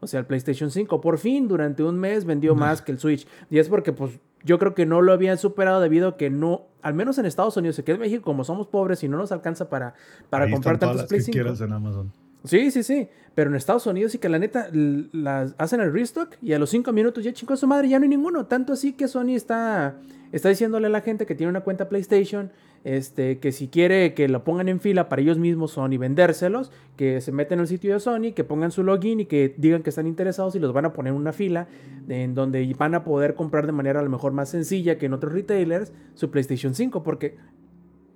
O 0.00 0.06
sea, 0.06 0.20
el 0.20 0.26
PlayStation 0.26 0.70
5 0.70 1.00
por 1.00 1.18
fin 1.18 1.46
durante 1.48 1.82
un 1.82 1.98
mes 1.98 2.24
vendió 2.24 2.54
más 2.54 2.82
que 2.82 2.92
el 2.92 2.98
Switch. 2.98 3.26
Y 3.50 3.58
es 3.58 3.68
porque 3.68 3.92
pues 3.92 4.18
yo 4.44 4.58
creo 4.58 4.74
que 4.74 4.86
no 4.86 5.02
lo 5.02 5.12
habían 5.12 5.38
superado 5.38 5.80
debido 5.80 6.08
a 6.08 6.16
que 6.16 6.30
no, 6.30 6.66
al 6.82 6.94
menos 6.94 7.18
en 7.18 7.26
Estados 7.26 7.56
Unidos, 7.56 7.78
aquí 7.78 7.92
en 7.92 8.00
México 8.00 8.22
como 8.22 8.44
somos 8.44 8.66
pobres 8.66 9.02
y 9.04 9.08
no 9.08 9.18
nos 9.18 9.32
alcanza 9.32 9.68
para, 9.68 9.94
para 10.30 10.46
Ahí 10.46 10.52
comprar 10.52 10.78
tantos 10.78 11.04
Play 11.04 11.20
que 11.20 11.24
5. 11.24 11.32
quieras 11.34 11.60
en 11.60 11.72
Amazon. 11.72 12.12
Sí, 12.44 12.70
sí, 12.70 12.82
sí. 12.82 13.08
Pero 13.34 13.50
en 13.50 13.56
Estados 13.56 13.86
Unidos 13.86 14.12
sí 14.12 14.18
que 14.18 14.28
la 14.28 14.38
neta 14.38 14.68
las 14.72 15.54
hacen 15.58 15.80
el 15.80 15.92
restock 15.92 16.36
y 16.42 16.52
a 16.52 16.58
los 16.58 16.70
cinco 16.70 16.92
minutos 16.92 17.22
ya 17.22 17.32
chingó 17.32 17.56
su 17.56 17.66
madre, 17.66 17.88
ya 17.88 17.98
no 17.98 18.04
hay 18.04 18.08
ninguno. 18.08 18.46
Tanto 18.46 18.72
así 18.72 18.94
que 18.94 19.08
Sony 19.08 19.34
está, 19.34 19.96
está 20.32 20.48
diciéndole 20.48 20.86
a 20.86 20.90
la 20.90 21.00
gente 21.02 21.26
que 21.26 21.34
tiene 21.34 21.50
una 21.50 21.60
cuenta 21.60 21.88
PlayStation, 21.88 22.50
este, 22.84 23.38
que 23.38 23.52
si 23.52 23.68
quiere 23.68 24.14
que 24.14 24.28
la 24.28 24.42
pongan 24.42 24.68
en 24.68 24.80
fila 24.80 25.08
para 25.08 25.20
ellos 25.22 25.38
mismos 25.38 25.72
Sony 25.72 25.98
vendérselos, 25.98 26.72
que 26.96 27.20
se 27.20 27.32
meten 27.32 27.58
en 27.58 27.62
el 27.62 27.68
sitio 27.68 27.92
de 27.92 28.00
Sony, 28.00 28.32
que 28.34 28.44
pongan 28.44 28.70
su 28.70 28.82
login 28.82 29.20
y 29.20 29.26
que 29.26 29.54
digan 29.56 29.82
que 29.82 29.90
están 29.90 30.06
interesados 30.06 30.54
y 30.54 30.58
los 30.58 30.72
van 30.72 30.86
a 30.86 30.92
poner 30.92 31.12
en 31.12 31.18
una 31.18 31.32
fila 31.32 31.68
en 32.08 32.34
donde 32.34 32.74
van 32.78 32.94
a 32.94 33.04
poder 33.04 33.34
comprar 33.34 33.66
de 33.66 33.72
manera 33.72 34.00
a 34.00 34.02
lo 34.02 34.10
mejor 34.10 34.32
más 34.32 34.48
sencilla 34.48 34.98
que 34.98 35.06
en 35.06 35.12
otros 35.12 35.32
retailers 35.32 35.92
su 36.14 36.30
PlayStation 36.30 36.74
5, 36.74 37.02
porque 37.02 37.36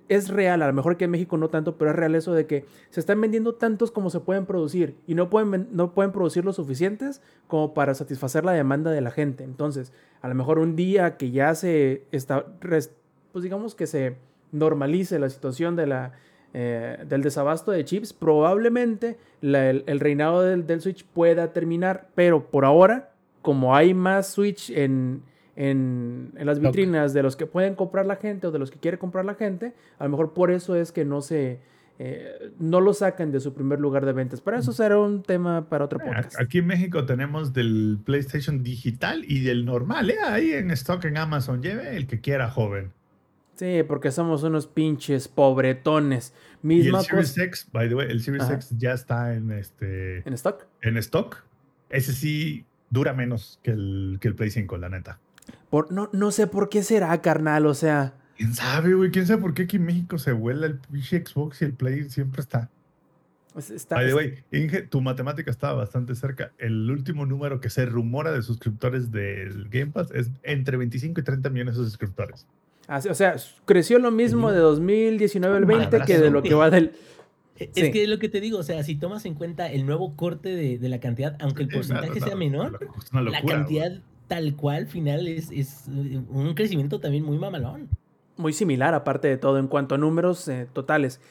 es 0.07 0.29
real, 0.29 0.61
a 0.61 0.67
lo 0.67 0.73
mejor 0.73 0.97
que 0.97 1.05
en 1.05 1.11
México 1.11 1.37
no 1.37 1.49
tanto, 1.49 1.77
pero 1.77 1.91
es 1.91 1.95
real 1.95 2.15
eso 2.15 2.33
de 2.33 2.45
que 2.45 2.65
se 2.89 2.99
están 2.99 3.19
vendiendo 3.21 3.55
tantos 3.55 3.91
como 3.91 4.09
se 4.09 4.19
pueden 4.19 4.45
producir 4.45 4.95
y 5.07 5.15
no 5.15 5.29
pueden, 5.29 5.67
no 5.71 5.93
pueden 5.93 6.11
producir 6.11 6.45
lo 6.45 6.53
suficientes 6.53 7.21
como 7.47 7.73
para 7.73 7.95
satisfacer 7.95 8.45
la 8.45 8.51
demanda 8.51 8.91
de 8.91 9.01
la 9.01 9.11
gente. 9.11 9.43
Entonces, 9.43 9.93
a 10.21 10.27
lo 10.27 10.35
mejor 10.35 10.59
un 10.59 10.75
día 10.75 11.17
que 11.17 11.31
ya 11.31 11.55
se 11.55 12.03
está, 12.11 12.45
pues 12.59 13.43
digamos 13.43 13.73
que 13.73 13.87
se 13.87 14.17
normalice 14.55 15.19
la 15.19 15.29
situación 15.29 15.75
de 15.75 15.85
la, 15.87 16.11
eh, 16.53 16.97
del 17.07 17.21
desabasto 17.21 17.71
de 17.71 17.83
chips, 17.83 18.13
probablemente 18.13 19.17
la- 19.41 19.69
el, 19.69 19.83
el 19.87 19.99
reinado 19.99 20.41
del, 20.41 20.65
del 20.65 20.81
Switch 20.81 21.05
pueda 21.05 21.51
terminar, 21.53 22.07
pero 22.15 22.47
por 22.49 22.65
ahora, 22.65 23.11
como 23.41 23.75
hay 23.75 23.93
más 23.93 24.27
Switch 24.27 24.69
en, 24.71 25.21
en, 25.55 26.31
en 26.37 26.45
las 26.45 26.59
vitrinas 26.59 27.13
de 27.13 27.23
los 27.23 27.35
que 27.35 27.45
pueden 27.45 27.75
comprar 27.75 28.05
la 28.05 28.15
gente 28.15 28.47
o 28.47 28.51
de 28.51 28.59
los 28.59 28.71
que 28.71 28.79
quiere 28.79 28.97
comprar 28.97 29.25
la 29.25 29.35
gente, 29.35 29.73
a 29.99 30.05
lo 30.05 30.09
mejor 30.11 30.33
por 30.33 30.51
eso 30.51 30.75
es 30.75 30.91
que 30.91 31.05
no 31.05 31.21
se, 31.21 31.59
eh, 31.99 32.51
no 32.59 32.81
lo 32.81 32.93
sacan 32.93 33.31
de 33.31 33.39
su 33.39 33.53
primer 33.53 33.79
lugar 33.79 34.05
de 34.05 34.13
ventas. 34.13 34.41
Pero 34.41 34.57
eso 34.57 34.71
será 34.73 34.97
un 34.99 35.23
tema 35.23 35.69
para 35.69 35.85
otro 35.85 35.99
Eh, 36.01 36.05
podcast. 36.05 36.39
Aquí 36.41 36.57
en 36.59 36.67
México 36.67 37.05
tenemos 37.05 37.53
del 37.53 37.99
PlayStation 38.03 38.63
digital 38.63 39.23
y 39.27 39.41
del 39.43 39.63
normal, 39.65 40.09
¿eh? 40.09 40.17
Ahí 40.25 40.51
en 40.51 40.71
stock 40.71 41.03
en 41.05 41.17
Amazon. 41.17 41.61
Lleve 41.61 41.95
el 41.95 42.07
que 42.07 42.19
quiera, 42.19 42.49
joven. 42.49 42.91
Sí, 43.55 43.83
porque 43.87 44.11
somos 44.11 44.43
unos 44.43 44.67
pinches 44.67 45.27
pobretones. 45.27 46.33
Y 46.63 46.87
el 46.87 46.99
Series 47.01 47.37
X, 47.37 47.67
by 47.71 47.87
the 47.87 47.95
way, 47.95 48.07
el 48.09 48.21
Series 48.21 48.43
Ajá. 48.43 48.55
X 48.55 48.71
ya 48.77 48.93
está 48.93 49.33
en 49.33 49.51
este 49.51 50.27
en 50.27 50.33
stock. 50.33 50.65
en 50.81 50.97
stock. 50.97 51.43
Ese 51.89 52.11
sí 52.13 52.65
dura 52.89 53.13
menos 53.13 53.59
que 53.63 53.71
el, 53.71 54.17
que 54.19 54.27
el 54.27 54.35
Play 54.35 54.49
5, 54.49 54.77
la 54.77 54.89
neta. 54.89 55.19
Por, 55.69 55.91
no, 55.91 56.09
no 56.11 56.31
sé 56.31 56.47
por 56.47 56.69
qué 56.69 56.83
será, 56.83 57.21
carnal. 57.21 57.65
O 57.67 57.73
sea, 57.73 58.15
¿Quién 58.37 58.53
sabe, 58.53 58.93
güey? 58.93 59.11
¿Quién 59.11 59.27
sabe 59.27 59.41
por 59.41 59.53
qué 59.53 59.63
aquí 59.63 59.77
en 59.77 59.85
México 59.85 60.17
se 60.17 60.31
vuela 60.33 60.65
el 60.65 60.79
pinche 60.79 61.23
Xbox 61.25 61.61
y 61.61 61.65
el 61.65 61.73
Play 61.73 62.09
siempre 62.09 62.41
está? 62.41 62.69
es- 63.55 63.69
está, 63.69 63.95
By 63.95 64.07
the 64.07 64.13
way, 64.15 64.43
Inge, 64.51 64.81
tu 64.81 64.99
matemática 64.99 65.49
estaba 65.49 65.75
bastante 65.75 66.13
cerca. 66.15 66.51
El 66.57 66.91
último 66.91 67.25
número 67.25 67.61
que 67.61 67.69
se 67.69 67.85
rumora 67.85 68.31
de 68.33 68.41
suscriptores 68.41 69.11
del 69.11 69.69
Game 69.69 69.91
Pass 69.91 70.11
es 70.11 70.29
entre 70.43 70.75
25 70.75 71.21
y 71.21 71.23
30 71.23 71.49
millones 71.51 71.77
de 71.77 71.85
suscriptores. 71.85 72.45
Así- 72.87 73.09
o 73.09 73.15
sea, 73.15 73.35
creció 73.65 73.99
lo 73.99 74.11
mismo 74.11 74.51
de 74.51 74.59
2019 74.59 75.57
al 75.57 75.65
20 75.65 76.01
que 76.05 76.17
de 76.19 76.29
lo 76.29 76.41
que 76.43 76.53
va 76.53 76.69
del... 76.69 76.91
Es 77.57 77.69
Sí. 77.73 77.89
que 77.91 78.03
es 78.03 78.09
lo 78.09 78.19
que 78.19 78.27
te 78.27 78.41
digo, 78.41 78.57
o 78.59 78.63
sea, 78.63 78.83
si 78.83 78.95
tomas 78.95 79.25
en 79.25 79.33
cuenta 79.33 79.71
el 79.71 79.85
nuevo 79.85 80.17
corte 80.17 80.49
de, 80.49 80.77
de 80.77 80.89
la 80.89 80.99
cantidad, 80.99 81.37
aunque 81.39 81.63
el 81.63 81.69
porcentaje 81.69 82.19
no, 82.19 82.25
sea 82.25 82.33
no, 82.33 82.37
menor, 82.37 82.79
la 83.13 83.41
cantidad 83.43 83.93
tal 84.27 84.57
cual 84.57 84.87
final 84.87 85.25
es, 85.25 85.51
es 85.51 85.87
eh, 85.87 86.19
un 86.29 86.53
crecimiento 86.53 86.99
también 86.99 87.23
muy 87.23 87.37
mamalón. 87.37 87.87
muy 88.35 88.51
similar, 88.51 88.93
aparte 88.93 89.29
de 89.29 89.37
todo, 89.37 89.57
en 89.57 89.67
cuanto 89.69 89.95
a 89.95 89.97
números 89.97 90.45
eh, 90.49 90.67
totales. 90.73 91.21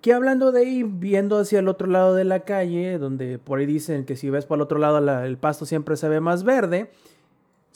Que 0.00 0.14
hablando 0.14 0.50
de 0.50 0.60
ahí, 0.60 0.82
viendo 0.82 1.36
hacia 1.38 1.58
el 1.58 1.68
otro 1.68 1.88
lado 1.88 2.14
de 2.14 2.24
la 2.24 2.40
calle, 2.40 2.96
donde 2.96 3.38
por 3.38 3.58
ahí 3.58 3.66
dicen 3.66 4.06
que 4.06 4.16
si 4.16 4.30
ves 4.30 4.46
para 4.46 4.56
el 4.56 4.62
otro 4.62 4.78
lado 4.78 5.02
la- 5.02 5.26
el 5.26 5.36
pasto 5.36 5.66
siempre 5.66 5.96
se 5.98 6.08
ve 6.08 6.20
más 6.20 6.42
verde, 6.42 6.90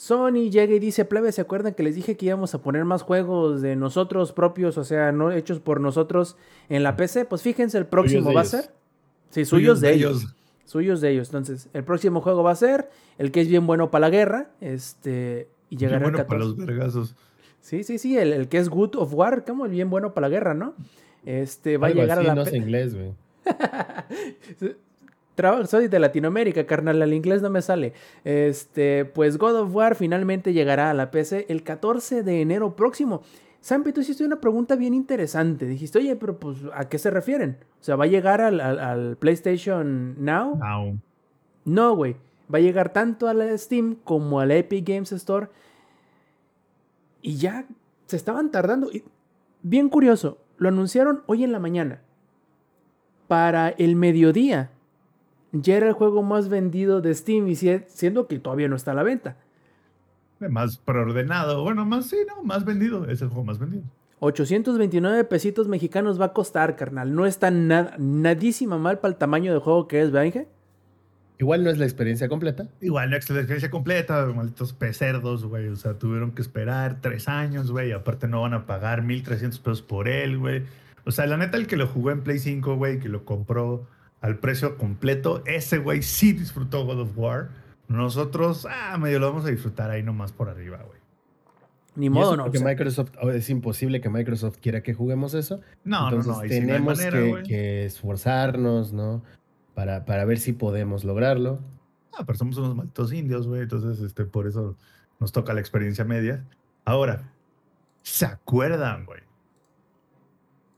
Sony 0.01 0.49
llega 0.49 0.73
y 0.73 0.79
dice, 0.79 1.05
plebe, 1.05 1.31
¿se 1.31 1.41
acuerdan 1.41 1.75
que 1.75 1.83
les 1.83 1.93
dije 1.93 2.17
que 2.17 2.25
íbamos 2.25 2.55
a 2.55 2.63
poner 2.63 2.85
más 2.85 3.03
juegos 3.03 3.61
de 3.61 3.75
nosotros 3.75 4.31
propios, 4.31 4.79
o 4.79 4.83
sea, 4.83 5.11
no 5.11 5.31
hechos 5.31 5.59
por 5.59 5.79
nosotros 5.79 6.37
en 6.69 6.81
la 6.81 6.95
PC? 6.95 7.25
Pues 7.25 7.43
fíjense, 7.43 7.77
el 7.77 7.85
próximo 7.85 8.33
va 8.33 8.41
a 8.41 8.45
ser... 8.45 8.71
Sí, 9.29 9.45
suyos, 9.45 9.79
de 9.79 9.93
ellos. 9.93 10.21
ellos. 10.23 10.35
Suyos 10.65 11.01
de 11.01 11.11
ellos. 11.11 11.27
Entonces, 11.27 11.69
el 11.73 11.83
próximo 11.83 12.19
juego 12.19 12.41
va 12.41 12.49
a 12.49 12.55
ser 12.55 12.89
el 13.19 13.31
que 13.31 13.41
es 13.41 13.47
bien 13.47 13.67
bueno 13.67 13.91
para 13.91 14.07
la 14.07 14.09
guerra, 14.09 14.49
este... 14.59 15.49
Y 15.69 15.75
Bien 15.75 15.91
llegará 15.91 15.97
el 16.07 16.11
bueno 16.13 16.17
para 16.27 16.39
14. 16.39 16.57
los 16.57 16.65
vergazos. 16.65 17.15
Sí, 17.59 17.83
sí, 17.83 17.99
sí, 17.99 18.17
el, 18.17 18.33
el 18.33 18.47
que 18.47 18.57
es 18.57 18.69
Good 18.69 18.95
of 18.95 19.13
War, 19.13 19.45
como 19.45 19.67
el 19.67 19.71
bien 19.71 19.91
bueno 19.91 20.15
para 20.15 20.29
la 20.29 20.31
guerra, 20.31 20.55
¿no? 20.55 20.73
Este 21.27 21.77
va 21.77 21.89
a 21.89 21.91
llegar 21.91 22.17
así, 22.17 22.27
a 22.27 22.29
la. 22.29 22.33
no 22.33 22.45
sé 22.47 22.57
inglés, 22.57 22.95
güey. 22.95 23.13
Traba- 25.41 25.65
Soy 25.65 25.87
de 25.87 25.97
Latinoamérica, 25.99 26.65
carnal, 26.67 27.01
el 27.01 27.13
inglés 27.13 27.41
no 27.41 27.49
me 27.49 27.61
sale. 27.63 27.93
Este, 28.23 29.05
pues 29.05 29.37
God 29.37 29.55
of 29.61 29.75
War 29.75 29.95
finalmente 29.95 30.53
llegará 30.53 30.91
a 30.91 30.93
la 30.93 31.09
PC 31.09 31.47
el 31.49 31.63
14 31.63 32.21
de 32.21 32.41
enero 32.41 32.75
próximo. 32.75 33.23
Sampi, 33.59 33.91
tú 33.91 34.01
hiciste 34.01 34.23
una 34.25 34.39
pregunta 34.41 34.75
bien 34.75 34.93
interesante. 34.93 35.65
Dijiste, 35.67 35.97
oye, 35.99 36.15
pero 36.15 36.37
pues, 36.39 36.57
¿a 36.75 36.89
qué 36.89 36.97
se 36.99 37.09
refieren? 37.09 37.57
O 37.79 37.83
sea, 37.83 37.95
¿va 37.95 38.03
a 38.03 38.07
llegar 38.07 38.41
al, 38.41 38.59
al- 38.59 38.79
al 38.79 39.17
PlayStation 39.17 40.15
Now? 40.23 40.57
Now. 40.57 40.97
No, 41.65 41.95
güey. 41.95 42.15
Va 42.53 42.57
a 42.57 42.61
llegar 42.61 42.91
tanto 42.93 43.27
a 43.27 43.33
la 43.33 43.57
Steam 43.57 43.95
como 44.03 44.39
a 44.39 44.45
la 44.45 44.55
Epic 44.57 44.87
Games 44.87 45.11
Store. 45.11 45.47
Y 47.21 47.37
ya 47.37 47.65
se 48.07 48.15
estaban 48.15 48.51
tardando. 48.51 48.91
Y 48.91 49.03
bien 49.63 49.89
curioso, 49.89 50.37
lo 50.57 50.69
anunciaron 50.69 51.23
hoy 51.27 51.43
en 51.43 51.51
la 51.51 51.59
mañana. 51.59 52.01
Para 53.27 53.69
el 53.69 53.95
mediodía. 53.95 54.71
Ya 55.53 55.77
era 55.77 55.87
el 55.87 55.93
juego 55.93 56.23
más 56.23 56.47
vendido 56.49 57.01
de 57.01 57.13
Steam 57.13 57.47
y 57.47 57.55
sie- 57.55 57.85
siendo 57.87 58.27
que 58.27 58.39
todavía 58.39 58.67
no 58.67 58.75
está 58.75 58.91
a 58.91 58.95
la 58.95 59.03
venta. 59.03 59.37
Más 60.39 60.77
preordenado. 60.77 61.61
Bueno, 61.63 61.85
más 61.85 62.07
sí, 62.07 62.17
¿no? 62.27 62.43
Más 62.43 62.65
vendido. 62.65 63.05
Es 63.09 63.21
el 63.21 63.27
juego 63.27 63.43
más 63.43 63.59
vendido. 63.59 63.83
829 64.19 65.23
pesitos 65.25 65.67
mexicanos 65.67 66.19
va 66.21 66.25
a 66.25 66.33
costar, 66.33 66.75
carnal. 66.75 67.13
No 67.13 67.25
está 67.25 67.51
nada, 67.51 67.95
nadísima 67.97 68.77
mal 68.77 68.99
para 68.99 69.11
el 69.13 69.17
tamaño 69.17 69.53
de 69.53 69.59
juego 69.59 69.87
que 69.87 70.01
es, 70.01 70.11
¿verdad? 70.11 70.45
Igual 71.39 71.63
no 71.63 71.71
es 71.71 71.79
la 71.79 71.85
experiencia 71.85 72.29
completa. 72.29 72.67
Igual, 72.81 73.09
no 73.09 73.17
es 73.17 73.27
la 73.31 73.37
experiencia 73.39 73.71
completa, 73.71 74.25
malditos 74.27 74.73
pecerdos, 74.73 75.43
güey. 75.45 75.67
O 75.69 75.75
sea, 75.75 75.95
tuvieron 75.95 76.31
que 76.33 76.43
esperar 76.43 76.99
tres 77.01 77.27
años, 77.27 77.71
güey. 77.71 77.89
y 77.89 77.91
Aparte 77.93 78.27
no 78.27 78.41
van 78.43 78.53
a 78.53 78.67
pagar 78.67 79.01
1.300 79.03 79.59
pesos 79.59 79.81
por 79.81 80.07
él, 80.07 80.37
güey. 80.37 80.63
O 81.03 81.09
sea, 81.11 81.25
la 81.25 81.37
neta, 81.37 81.57
el 81.57 81.65
que 81.65 81.77
lo 81.77 81.87
jugó 81.87 82.11
en 82.11 82.21
Play 82.21 82.37
5, 82.37 82.75
güey, 82.75 82.99
que 82.99 83.09
lo 83.09 83.25
compró 83.25 83.87
al 84.21 84.37
precio 84.37 84.77
completo, 84.77 85.43
ese 85.45 85.79
güey 85.79 86.03
sí 86.03 86.33
disfrutó 86.33 86.85
God 86.85 87.01
of 87.01 87.17
War. 87.17 87.49
Nosotros, 87.87 88.67
ah, 88.69 88.97
medio 88.97 89.19
lo 89.19 89.27
vamos 89.27 89.45
a 89.45 89.49
disfrutar 89.49 89.89
ahí 89.89 90.03
nomás 90.03 90.31
por 90.31 90.47
arriba, 90.47 90.77
güey. 90.77 91.01
Ni 91.95 92.09
modo, 92.09 92.37
no. 92.37 92.43
porque 92.43 92.59
o 92.59 92.61
sea, 92.61 92.69
Microsoft, 92.69 93.11
o 93.21 93.31
es 93.31 93.49
imposible 93.49 93.99
que 93.99 94.09
Microsoft 94.09 94.59
quiera 94.61 94.81
que 94.81 94.93
juguemos 94.93 95.33
eso. 95.33 95.59
No, 95.83 96.05
Entonces 96.05 96.31
no, 96.31 96.41
no. 96.41 96.47
tenemos 96.47 96.97
manera, 96.97 97.19
que, 97.19 97.43
que 97.43 97.85
esforzarnos, 97.85 98.93
¿no? 98.93 99.23
Para, 99.73 100.05
para 100.05 100.23
ver 100.23 100.39
si 100.39 100.53
podemos 100.53 101.03
lograrlo. 101.03 101.59
Ah, 102.17 102.23
pero 102.25 102.37
somos 102.37 102.57
unos 102.57 102.75
malditos 102.75 103.11
indios, 103.11 103.47
güey. 103.47 103.63
Entonces, 103.63 103.99
este, 103.99 104.23
por 104.23 104.47
eso 104.47 104.77
nos 105.19 105.31
toca 105.31 105.53
la 105.53 105.59
experiencia 105.59 106.05
media. 106.05 106.45
Ahora, 106.85 107.31
¿se 108.03 108.25
acuerdan, 108.25 109.05
güey? 109.05 109.21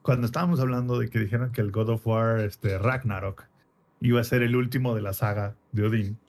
Cuando 0.03 0.25
estábamos 0.25 0.59
hablando 0.59 0.99
de 0.99 1.09
que 1.09 1.17
dijeron 1.17 1.51
que 1.51 1.61
el 1.61 1.71
God 1.71 1.89
of 1.89 2.05
War 2.05 2.39
este, 2.41 2.77
Ragnarok 2.77 3.45
iba 4.01 4.19
a 4.19 4.23
ser 4.25 4.43
el 4.43 4.55
último 4.55 4.93
de 4.93 5.01
la 5.01 5.13
saga 5.13 5.55
de 5.71 5.87
Odín 5.87 6.19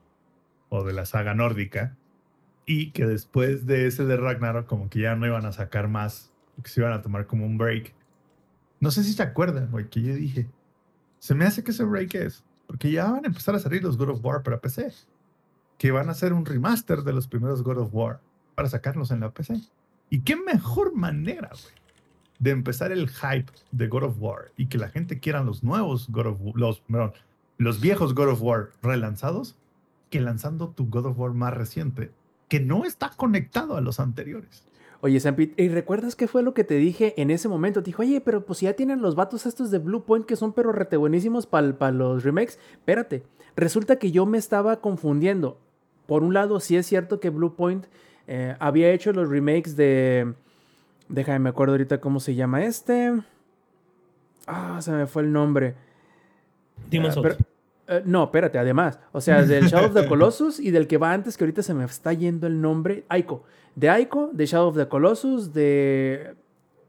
o 0.69 0.85
de 0.85 0.93
la 0.93 1.05
saga 1.07 1.35
nórdica 1.35 1.97
y 2.67 2.93
que 2.93 3.05
después 3.05 3.67
de 3.67 3.89
ese 3.89 4.05
de 4.05 4.17
Ragnarok 4.17 4.67
como 4.67 4.89
que 4.89 5.01
ya 5.01 5.17
no 5.17 5.27
iban 5.27 5.45
a 5.45 5.53
sacar 5.53 5.89
más, 5.89 6.33
que 6.63 6.71
se 6.71 6.81
iban 6.81 6.93
a 6.93 7.03
tomar 7.03 7.27
como 7.27 7.45
un 7.45 7.59
break. 7.59 7.93
No 8.79 8.93
sé 8.93 9.03
si 9.03 9.13
se 9.13 9.23
acuerdan, 9.25 9.71
güey, 9.73 9.91
que 9.91 10.03
yo 10.03 10.15
dije, 10.15 10.49
se 11.19 11.35
me 11.35 11.45
hace 11.45 11.65
que 11.65 11.73
ese 11.73 11.83
break 11.85 12.15
es 12.15 12.45
porque 12.69 12.93
ya 12.93 13.11
van 13.11 13.25
a 13.25 13.29
empezar 13.29 13.55
a 13.55 13.59
salir 13.59 13.83
los 13.83 13.99
God 13.99 14.11
of 14.11 14.25
War 14.25 14.43
para 14.43 14.61
PC. 14.61 14.93
Que 15.79 15.91
van 15.91 16.09
a 16.09 16.13
hacer 16.13 16.33
un 16.33 16.47
remaster 16.47 17.03
de 17.03 17.13
los 17.13 17.27
primeros 17.27 17.63
God 17.63 17.79
of 17.79 17.91
War 17.93 18.21
para 18.55 18.69
sacarlos 18.69 19.11
en 19.11 19.21
la 19.21 19.31
PC. 19.31 19.61
Y 20.11 20.21
qué 20.21 20.37
mejor 20.37 20.95
manera, 20.95 21.49
güey, 21.51 21.75
de 22.39 22.51
empezar 22.51 22.93
el 22.93 23.09
hype 23.09 23.53
de 23.73 23.89
God 23.89 24.05
of 24.05 24.17
War 24.19 24.53
y 24.57 24.67
que 24.67 24.79
la 24.79 24.89
gente 24.89 25.21
quiera 25.21 25.43
los 25.43 25.63
nuevos 25.63 26.09
God 26.11 26.27
of 26.27 26.41
War, 26.41 26.57
los, 26.57 26.81
perdón, 26.81 27.13
los 27.59 27.81
viejos 27.81 28.15
God 28.15 28.31
of 28.31 28.43
War 28.43 28.71
relanzados, 28.83 29.57
que 30.11 30.21
lanzando 30.21 30.69
tu 30.69 30.89
God 30.89 31.07
of 31.07 31.19
War 31.19 31.33
más 31.33 31.55
reciente, 31.55 32.11
que 32.49 32.61
no 32.61 32.85
está 32.85 33.11
conectado 33.11 33.77
a 33.77 33.81
los 33.81 34.01
anteriores. 34.01 34.65
Oye, 35.01 35.21
Sampi, 35.21 35.53
¿y 35.59 35.69
recuerdas 35.69 36.17
qué 36.17 36.27
fue 36.27 36.43
lo 36.43 36.55
que 36.55 36.65
te 36.65 36.77
dije 36.77 37.13
en 37.21 37.31
ese 37.31 37.47
momento? 37.47 37.83
Te 37.83 37.87
dijo, 37.87 38.01
oye, 38.01 38.23
pero 38.23 38.47
pues 38.47 38.61
ya 38.61 38.73
tienen 38.73 39.03
los 39.03 39.15
vatos 39.15 39.45
estos 39.45 39.71
de 39.71 39.79
Blue 39.79 40.05
Point 40.05 40.25
que 40.25 40.35
son 40.35 40.55
pero 40.55 40.73
rete 40.73 40.97
buenísimos 40.97 41.47
para 41.47 41.91
los 41.91 42.25
remakes. 42.25 42.59
Espérate, 42.73 43.23
resulta 43.55 43.97
que 43.97 44.13
yo 44.13 44.25
me 44.25 44.39
estaba 44.39 44.81
confundiendo. 44.81 45.59
Por 46.07 46.23
un 46.23 46.33
lado, 46.33 46.59
sí 46.59 46.77
es 46.77 46.87
cierto 46.87 47.21
que 47.21 47.29
Blue 47.29 47.55
Point 47.55 47.85
eh, 48.27 48.57
había 48.61 48.93
hecho 48.93 49.13
los 49.13 49.29
remakes 49.29 49.77
de... 49.77 50.33
Déjame, 51.09 51.39
me 51.39 51.49
acuerdo 51.51 51.75
ahorita 51.75 52.01
cómo 52.01 52.21
se 52.21 52.35
llama 52.35 52.65
este. 52.65 53.13
Ah, 54.47 54.79
se 54.81 54.91
me 54.93 55.07
fue 55.07 55.23
el 55.23 55.33
nombre. 55.33 55.75
Demon's 56.91 57.13
Ah, 57.13 57.15
Souls. 57.15 57.37
pero- 57.37 57.49
eh, 57.99 58.03
no, 58.07 58.25
espérate, 58.25 58.59
además. 58.59 58.99
O 59.13 59.21
sea, 59.21 59.43
del 59.47 59.67
Shadow 59.67 59.89
of 59.89 59.95
the 59.95 60.07
Colossus 60.09 60.59
y 60.61 60.71
del 60.71 60.87
que 60.87 60.99
va 60.99 61.13
antes, 61.13 61.37
que 61.37 61.45
ahorita 61.45 61.63
se 61.63 61.75
me 61.75 61.85
está 61.85 62.13
yendo 62.13 62.47
el 62.47 62.61
nombre. 62.61 63.05
Aiko. 63.09 63.45
De 63.75 63.91
Aiko, 63.91 64.31
de 64.33 64.47
Shadow 64.47 64.69
of 64.69 64.77
the 64.77 64.89
Colossus, 64.89 65.53
de. 65.53 66.35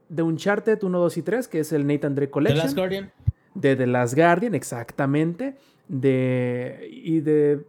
De 0.08 0.22
Uncharted 0.22 0.82
1, 0.84 1.00
2 1.00 1.18
y 1.18 1.22
3, 1.24 1.48
que 1.48 1.60
es 1.62 1.72
el 1.74 1.88
Nathan 1.88 2.14
Drake 2.14 2.28
The 2.28 2.32
Collection. 2.32 2.60
Last 2.66 2.78
Guardian. 2.78 3.12
de 3.56 3.76
The 3.76 3.88
Last 3.88 4.16
Guardian, 4.16 4.54
exactamente. 4.56 5.56
De. 5.88 6.88
Y 6.92 7.20
de. 7.22 7.66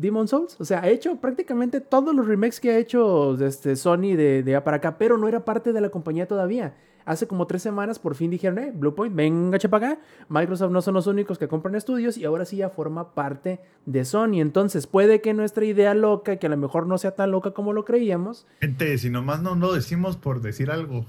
Demon 0.00 0.28
Souls. 0.28 0.56
O 0.58 0.64
sea, 0.64 0.80
ha 0.80 0.88
hecho 0.88 1.16
prácticamente 1.16 1.80
todos 1.80 2.14
los 2.14 2.26
remakes 2.26 2.60
que 2.60 2.70
ha 2.70 2.78
hecho 2.78 3.34
este, 3.44 3.76
Sony 3.76 4.16
de, 4.16 4.42
de 4.42 4.60
para 4.60 4.78
acá, 4.78 4.98
pero 4.98 5.18
no 5.18 5.28
era 5.28 5.44
parte 5.44 5.72
de 5.72 5.80
la 5.80 5.90
compañía 5.90 6.26
todavía. 6.26 6.74
Hace 7.04 7.26
como 7.26 7.46
tres 7.46 7.62
semanas 7.62 7.98
por 7.98 8.14
fin 8.14 8.30
dijeron, 8.30 8.58
eh, 8.58 8.72
Bluepoint, 8.74 9.14
venga, 9.14 9.58
chepa 9.58 9.78
acá. 9.78 9.98
Microsoft 10.28 10.70
no 10.70 10.82
son 10.82 10.94
los 10.94 11.06
únicos 11.06 11.38
que 11.38 11.48
compran 11.48 11.74
estudios 11.74 12.16
y 12.16 12.24
ahora 12.24 12.44
sí 12.44 12.58
ya 12.58 12.70
forma 12.70 13.14
parte 13.14 13.60
de 13.86 14.04
Sony. 14.04 14.40
Entonces 14.40 14.86
puede 14.86 15.20
que 15.20 15.34
nuestra 15.34 15.64
idea 15.64 15.94
loca, 15.94 16.36
que 16.36 16.46
a 16.46 16.50
lo 16.50 16.56
mejor 16.56 16.86
no 16.86 16.98
sea 16.98 17.12
tan 17.12 17.30
loca 17.30 17.52
como 17.52 17.72
lo 17.72 17.84
creíamos, 17.84 18.46
Gente, 18.60 18.96
si 18.98 19.10
nomás 19.10 19.42
no 19.42 19.54
lo 19.54 19.72
decimos 19.72 20.16
por 20.16 20.40
decir 20.40 20.70
algo. 20.70 21.06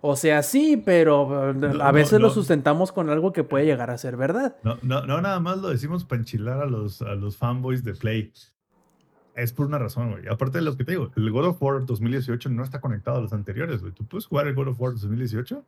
O 0.00 0.16
sea, 0.16 0.42
sí, 0.42 0.76
pero 0.84 1.50
eh, 1.50 1.54
No, 1.54 1.82
a 1.82 1.92
veces 1.92 2.14
no, 2.14 2.18
lo 2.20 2.28
no. 2.28 2.34
sustentamos 2.34 2.92
con 2.92 3.10
algo 3.10 3.32
que 3.32 3.44
puede 3.44 3.64
llegar 3.66 3.90
a 3.90 3.98
ser 3.98 4.16
verdad. 4.16 4.56
No, 4.62 4.78
no, 4.82 5.04
no 5.06 5.20
nada 5.20 5.40
más 5.40 5.58
lo 5.58 5.68
decimos 5.68 6.04
para 6.04 6.20
enchilar 6.20 6.60
a 6.62 6.66
los, 6.66 7.02
a 7.02 7.14
los 7.14 7.36
fanboys 7.36 7.84
de 7.84 7.94
Play. 7.94 8.32
Es 9.34 9.52
por 9.52 9.66
una 9.66 9.78
razón, 9.78 10.10
güey. 10.10 10.26
Aparte 10.28 10.58
de 10.58 10.64
lo 10.64 10.76
que 10.76 10.84
te 10.84 10.92
digo, 10.92 11.10
el 11.16 11.30
God 11.30 11.46
of 11.46 11.62
War 11.62 11.84
2018 11.86 12.48
no 12.50 12.64
está 12.64 12.80
conectado 12.80 13.18
a 13.18 13.20
los 13.20 13.32
anteriores, 13.32 13.80
güey. 13.80 13.92
Tú 13.92 14.04
puedes 14.04 14.26
jugar 14.26 14.48
el 14.48 14.54
God 14.54 14.68
of 14.68 14.80
War 14.80 14.92
2018 14.94 15.64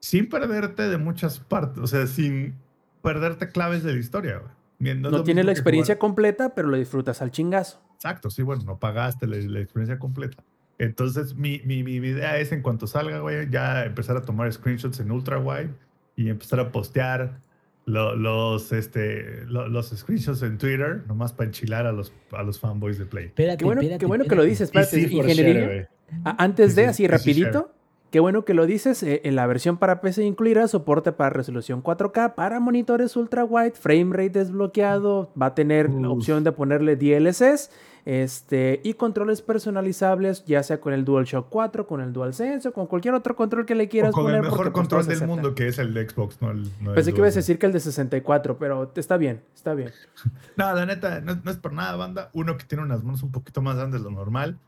sin 0.00 0.28
perderte 0.28 0.88
de 0.88 0.98
muchas 0.98 1.38
partes, 1.40 1.82
o 1.82 1.86
sea, 1.86 2.06
sin 2.06 2.54
perderte 3.00 3.48
claves 3.48 3.82
de 3.84 3.94
la 3.94 3.98
historia, 3.98 4.38
güey. 4.38 4.94
No, 4.96 5.08
lo 5.08 5.22
tienes 5.24 5.46
la 5.46 5.52
experiencia 5.52 5.94
jugar- 5.94 6.00
completa, 6.00 6.54
pero 6.54 6.68
lo 6.68 6.76
disfrutas 6.76 7.22
al 7.22 7.30
chingazo. 7.30 7.80
Exacto, 7.94 8.28
sí, 8.28 8.42
bueno, 8.42 8.62
no 8.64 8.78
pagaste 8.78 9.26
la, 9.26 9.36
la 9.38 9.60
experiencia 9.60 9.98
completa. 9.98 10.42
Entonces, 10.78 11.34
mi, 11.36 11.60
mi, 11.64 11.82
mi 11.82 11.94
idea 11.94 12.38
es 12.38 12.50
en 12.52 12.62
cuanto 12.62 12.86
salga, 12.86 13.20
güey, 13.20 13.48
ya 13.50 13.84
empezar 13.84 14.16
a 14.16 14.22
tomar 14.22 14.52
screenshots 14.52 14.98
en 15.00 15.10
ultra 15.10 15.38
wide 15.38 15.70
y 16.16 16.28
empezar 16.28 16.58
a 16.60 16.72
postear 16.72 17.38
lo- 17.86 18.16
los, 18.16 18.72
este, 18.72 19.44
lo- 19.46 19.68
los 19.68 19.90
screenshots 19.90 20.42
en 20.42 20.58
Twitter, 20.58 21.02
nomás 21.06 21.32
para 21.32 21.46
enchilar 21.46 21.86
a 21.86 21.92
los, 21.92 22.12
a 22.32 22.42
los 22.42 22.58
fanboys 22.58 22.98
de 22.98 23.06
Play. 23.06 23.26
Espérate, 23.26 23.58
Qué 23.58 23.64
bueno, 23.64 23.80
espérate, 23.82 24.00
qué 24.00 24.06
bueno 24.06 24.24
que 24.24 24.34
lo 24.34 24.42
dices, 24.44 24.62
espérate, 24.68 24.90
sí 25.08 25.16
ingeniería. 25.16 25.66
share, 25.66 25.88
Antes 26.24 26.70
Sí, 26.74 26.76
de, 26.76 26.82
sí, 26.82 26.88
así 26.88 26.96
sí, 26.96 27.02
sí, 27.02 27.06
rapidito, 27.44 27.74
qué 28.14 28.20
bueno 28.20 28.44
que 28.44 28.54
lo 28.54 28.64
dices, 28.64 29.02
eh, 29.02 29.22
en 29.24 29.34
la 29.34 29.44
versión 29.44 29.76
para 29.76 30.00
PC 30.00 30.22
incluirá 30.24 30.68
soporte 30.68 31.10
para 31.10 31.30
resolución 31.30 31.82
4K, 31.82 32.36
para 32.36 32.60
monitores 32.60 33.16
ultra 33.16 33.44
wide, 33.44 33.72
frame 33.72 34.12
rate 34.12 34.38
desbloqueado, 34.38 35.32
va 35.34 35.46
a 35.46 35.54
tener 35.56 35.90
la 35.90 36.10
opción 36.10 36.44
de 36.44 36.52
ponerle 36.52 36.94
DLSS, 36.94 37.72
este, 38.04 38.80
y 38.84 38.94
controles 38.94 39.42
personalizables, 39.42 40.44
ya 40.44 40.62
sea 40.62 40.80
con 40.80 40.92
el 40.92 41.04
DualShock 41.04 41.48
4, 41.48 41.88
con 41.88 42.00
el 42.00 42.12
DualSense 42.12 42.68
o 42.68 42.72
con 42.72 42.86
cualquier 42.86 43.14
otro 43.14 43.34
control 43.34 43.66
que 43.66 43.74
le 43.74 43.86
O 43.86 43.88
quieras 43.88 44.12
con 44.12 44.26
poner. 44.26 44.36
el 44.36 44.42
mejor 44.44 44.70
pues, 44.70 44.74
control 44.74 45.06
del 45.08 45.26
mundo, 45.26 45.56
que 45.56 45.66
es 45.66 45.80
el 45.80 45.92
de 45.92 46.08
Xbox, 46.08 46.40
no 46.40 46.52
el. 46.52 46.70
No 46.80 46.94
Pensé 46.94 47.12
que 47.12 47.18
ibas 47.18 47.34
a 47.34 47.40
decir 47.40 47.58
que 47.58 47.66
el 47.66 47.72
de 47.72 47.80
64, 47.80 48.58
pero 48.58 48.92
está 48.94 49.16
bien, 49.16 49.42
está 49.56 49.74
bien. 49.74 49.90
No, 50.56 50.72
la 50.72 50.86
neta, 50.86 51.20
no, 51.20 51.34
no 51.34 51.50
es 51.50 51.56
por 51.56 51.72
nada, 51.72 51.96
banda. 51.96 52.30
Uno 52.32 52.56
que 52.56 52.64
tiene 52.64 52.84
unas 52.84 53.02
manos 53.02 53.24
un 53.24 53.32
poquito 53.32 53.60
más 53.60 53.74
grandes 53.74 54.04
de 54.04 54.08
lo 54.08 54.14
normal. 54.14 54.60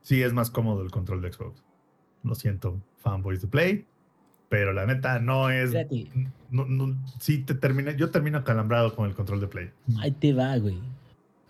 Sí, 0.00 0.22
es 0.22 0.32
más 0.32 0.50
cómodo 0.50 0.80
el 0.80 0.90
control 0.90 1.20
de 1.20 1.30
Xbox. 1.30 1.62
Lo 2.22 2.34
siento, 2.34 2.80
fanboys 2.98 3.40
de 3.42 3.48
Play. 3.48 3.86
Pero 4.48 4.72
la 4.74 4.84
neta, 4.86 5.18
no 5.18 5.48
es. 5.50 5.72
No, 6.50 6.66
no- 6.66 6.96
sí, 7.20 7.38
te 7.38 7.54
termina, 7.54 7.96
yo 7.96 8.10
termino 8.10 8.38
acalambrado 8.38 8.94
con 8.94 9.08
el 9.08 9.14
control 9.14 9.40
de 9.40 9.46
Play. 9.48 9.70
Ahí 9.98 10.10
te 10.12 10.32
va, 10.34 10.56
güey. 10.58 10.78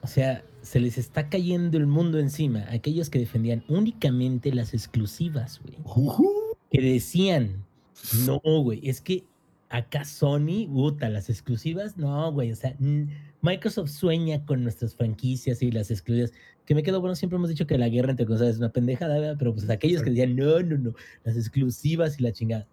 O 0.03 0.07
sea, 0.07 0.45
se 0.63 0.79
les 0.81 0.99
está 0.99 1.29
cayendo 1.29 1.79
el 1.79 1.87
mundo 1.87 2.19
encima. 2.19 2.61
a 2.61 2.75
Aquellos 2.75 3.11
que 3.11 3.19
defendían 3.19 3.65
únicamente 3.69 4.53
las 4.55 4.73
exclusivas, 4.75 5.61
güey. 5.63 5.77
Que 6.71 6.81
decían, 6.81 7.65
no, 8.27 8.41
güey, 8.63 8.81
es 8.89 9.01
que 9.01 9.25
acá 9.69 10.05
Sony, 10.05 10.67
puta, 10.73 11.09
las 11.09 11.29
exclusivas, 11.29 11.97
no, 11.97 12.31
güey. 12.33 12.53
O 12.53 12.57
sea, 12.57 12.77
Microsoft 13.43 13.91
sueña 13.91 14.45
con 14.45 14.63
nuestras 14.63 14.95
franquicias 14.95 15.63
y 15.63 15.71
las 15.73 15.91
exclusivas. 15.91 16.33
Que 16.67 16.75
me 16.75 16.83
quedo, 16.83 17.01
bueno, 17.01 17.15
siempre 17.17 17.37
hemos 17.37 17.49
dicho 17.49 17.67
que 17.67 17.77
la 17.77 17.89
guerra 17.89 18.11
entre 18.13 18.25
consolas 18.27 18.55
es 18.55 18.59
una 18.59 18.71
pendejada, 18.71 19.19
¿verdad? 19.19 19.37
Pero 19.39 19.53
pues 19.55 19.69
aquellos 19.69 20.03
que 20.03 20.11
decían, 20.11 20.37
no, 20.37 20.61
no, 20.61 20.79
no, 20.79 20.95
las 21.25 21.37
exclusivas 21.37 22.19
y 22.21 22.23
la 22.23 22.33
chingada. 22.33 22.67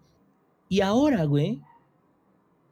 Y 0.68 0.80
ahora, 0.80 1.24
güey, 1.24 1.60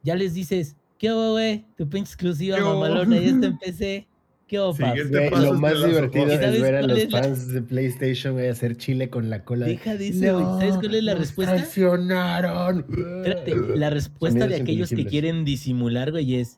ya 0.03 0.15
les 0.15 0.33
dices, 0.33 0.75
¿qué 0.97 1.11
hubo, 1.11 1.31
güey? 1.31 1.65
Tu 1.77 1.87
pinche 1.89 2.09
exclusiva 2.13 2.57
mamalona 2.59 3.17
ya 3.19 3.27
está 3.29 3.45
en 3.47 3.57
PC. 3.59 4.07
¿Qué 4.47 4.57
Güey, 4.57 5.29
paso 5.29 5.53
lo 5.53 5.59
más 5.59 5.73
divertido 5.85 6.23
sofás. 6.25 6.39
¿Y 6.39 6.43
sabes 6.43 6.55
es 6.55 6.61
ver 6.63 6.75
a 6.75 6.81
los 6.81 6.97
es 6.97 7.11
la- 7.11 7.21
fans 7.21 7.47
de 7.49 7.61
PlayStation, 7.61 8.33
güey, 8.33 8.47
hacer 8.47 8.77
chile 8.77 9.07
con 9.11 9.29
la 9.29 9.43
cola. 9.45 9.67
de, 9.67 9.73
Deja 9.73 9.95
de 9.95 10.07
eso, 10.07 10.39
güey. 10.39 10.59
¿Sabes 10.59 10.75
cuál 10.77 10.95
es 10.95 11.03
la 11.03 11.13
"No, 11.13 11.19
respuesta? 11.19 11.55
Traicionaron. 11.55 12.79
Espérate, 12.89 13.55
la 13.77 13.89
respuesta 13.91 14.47
de 14.47 14.55
aquellos 14.55 14.89
que 14.89 15.05
quieren 15.05 15.45
disimular, 15.45 16.09
güey, 16.09 16.37
es. 16.37 16.57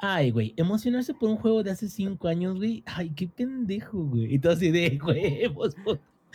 Ay, 0.00 0.30
güey, 0.30 0.52
emocionarse 0.56 1.14
por 1.14 1.30
un 1.30 1.36
juego 1.36 1.62
de 1.62 1.70
hace 1.70 1.88
cinco 1.88 2.28
años, 2.28 2.56
güey. 2.56 2.82
Ay, 2.86 3.10
qué 3.10 3.26
pendejo, 3.28 3.98
güey. 3.98 4.34
Y 4.34 4.38
todo 4.38 4.52
así 4.52 4.70
de 4.70 4.98
huevos. 5.06 5.74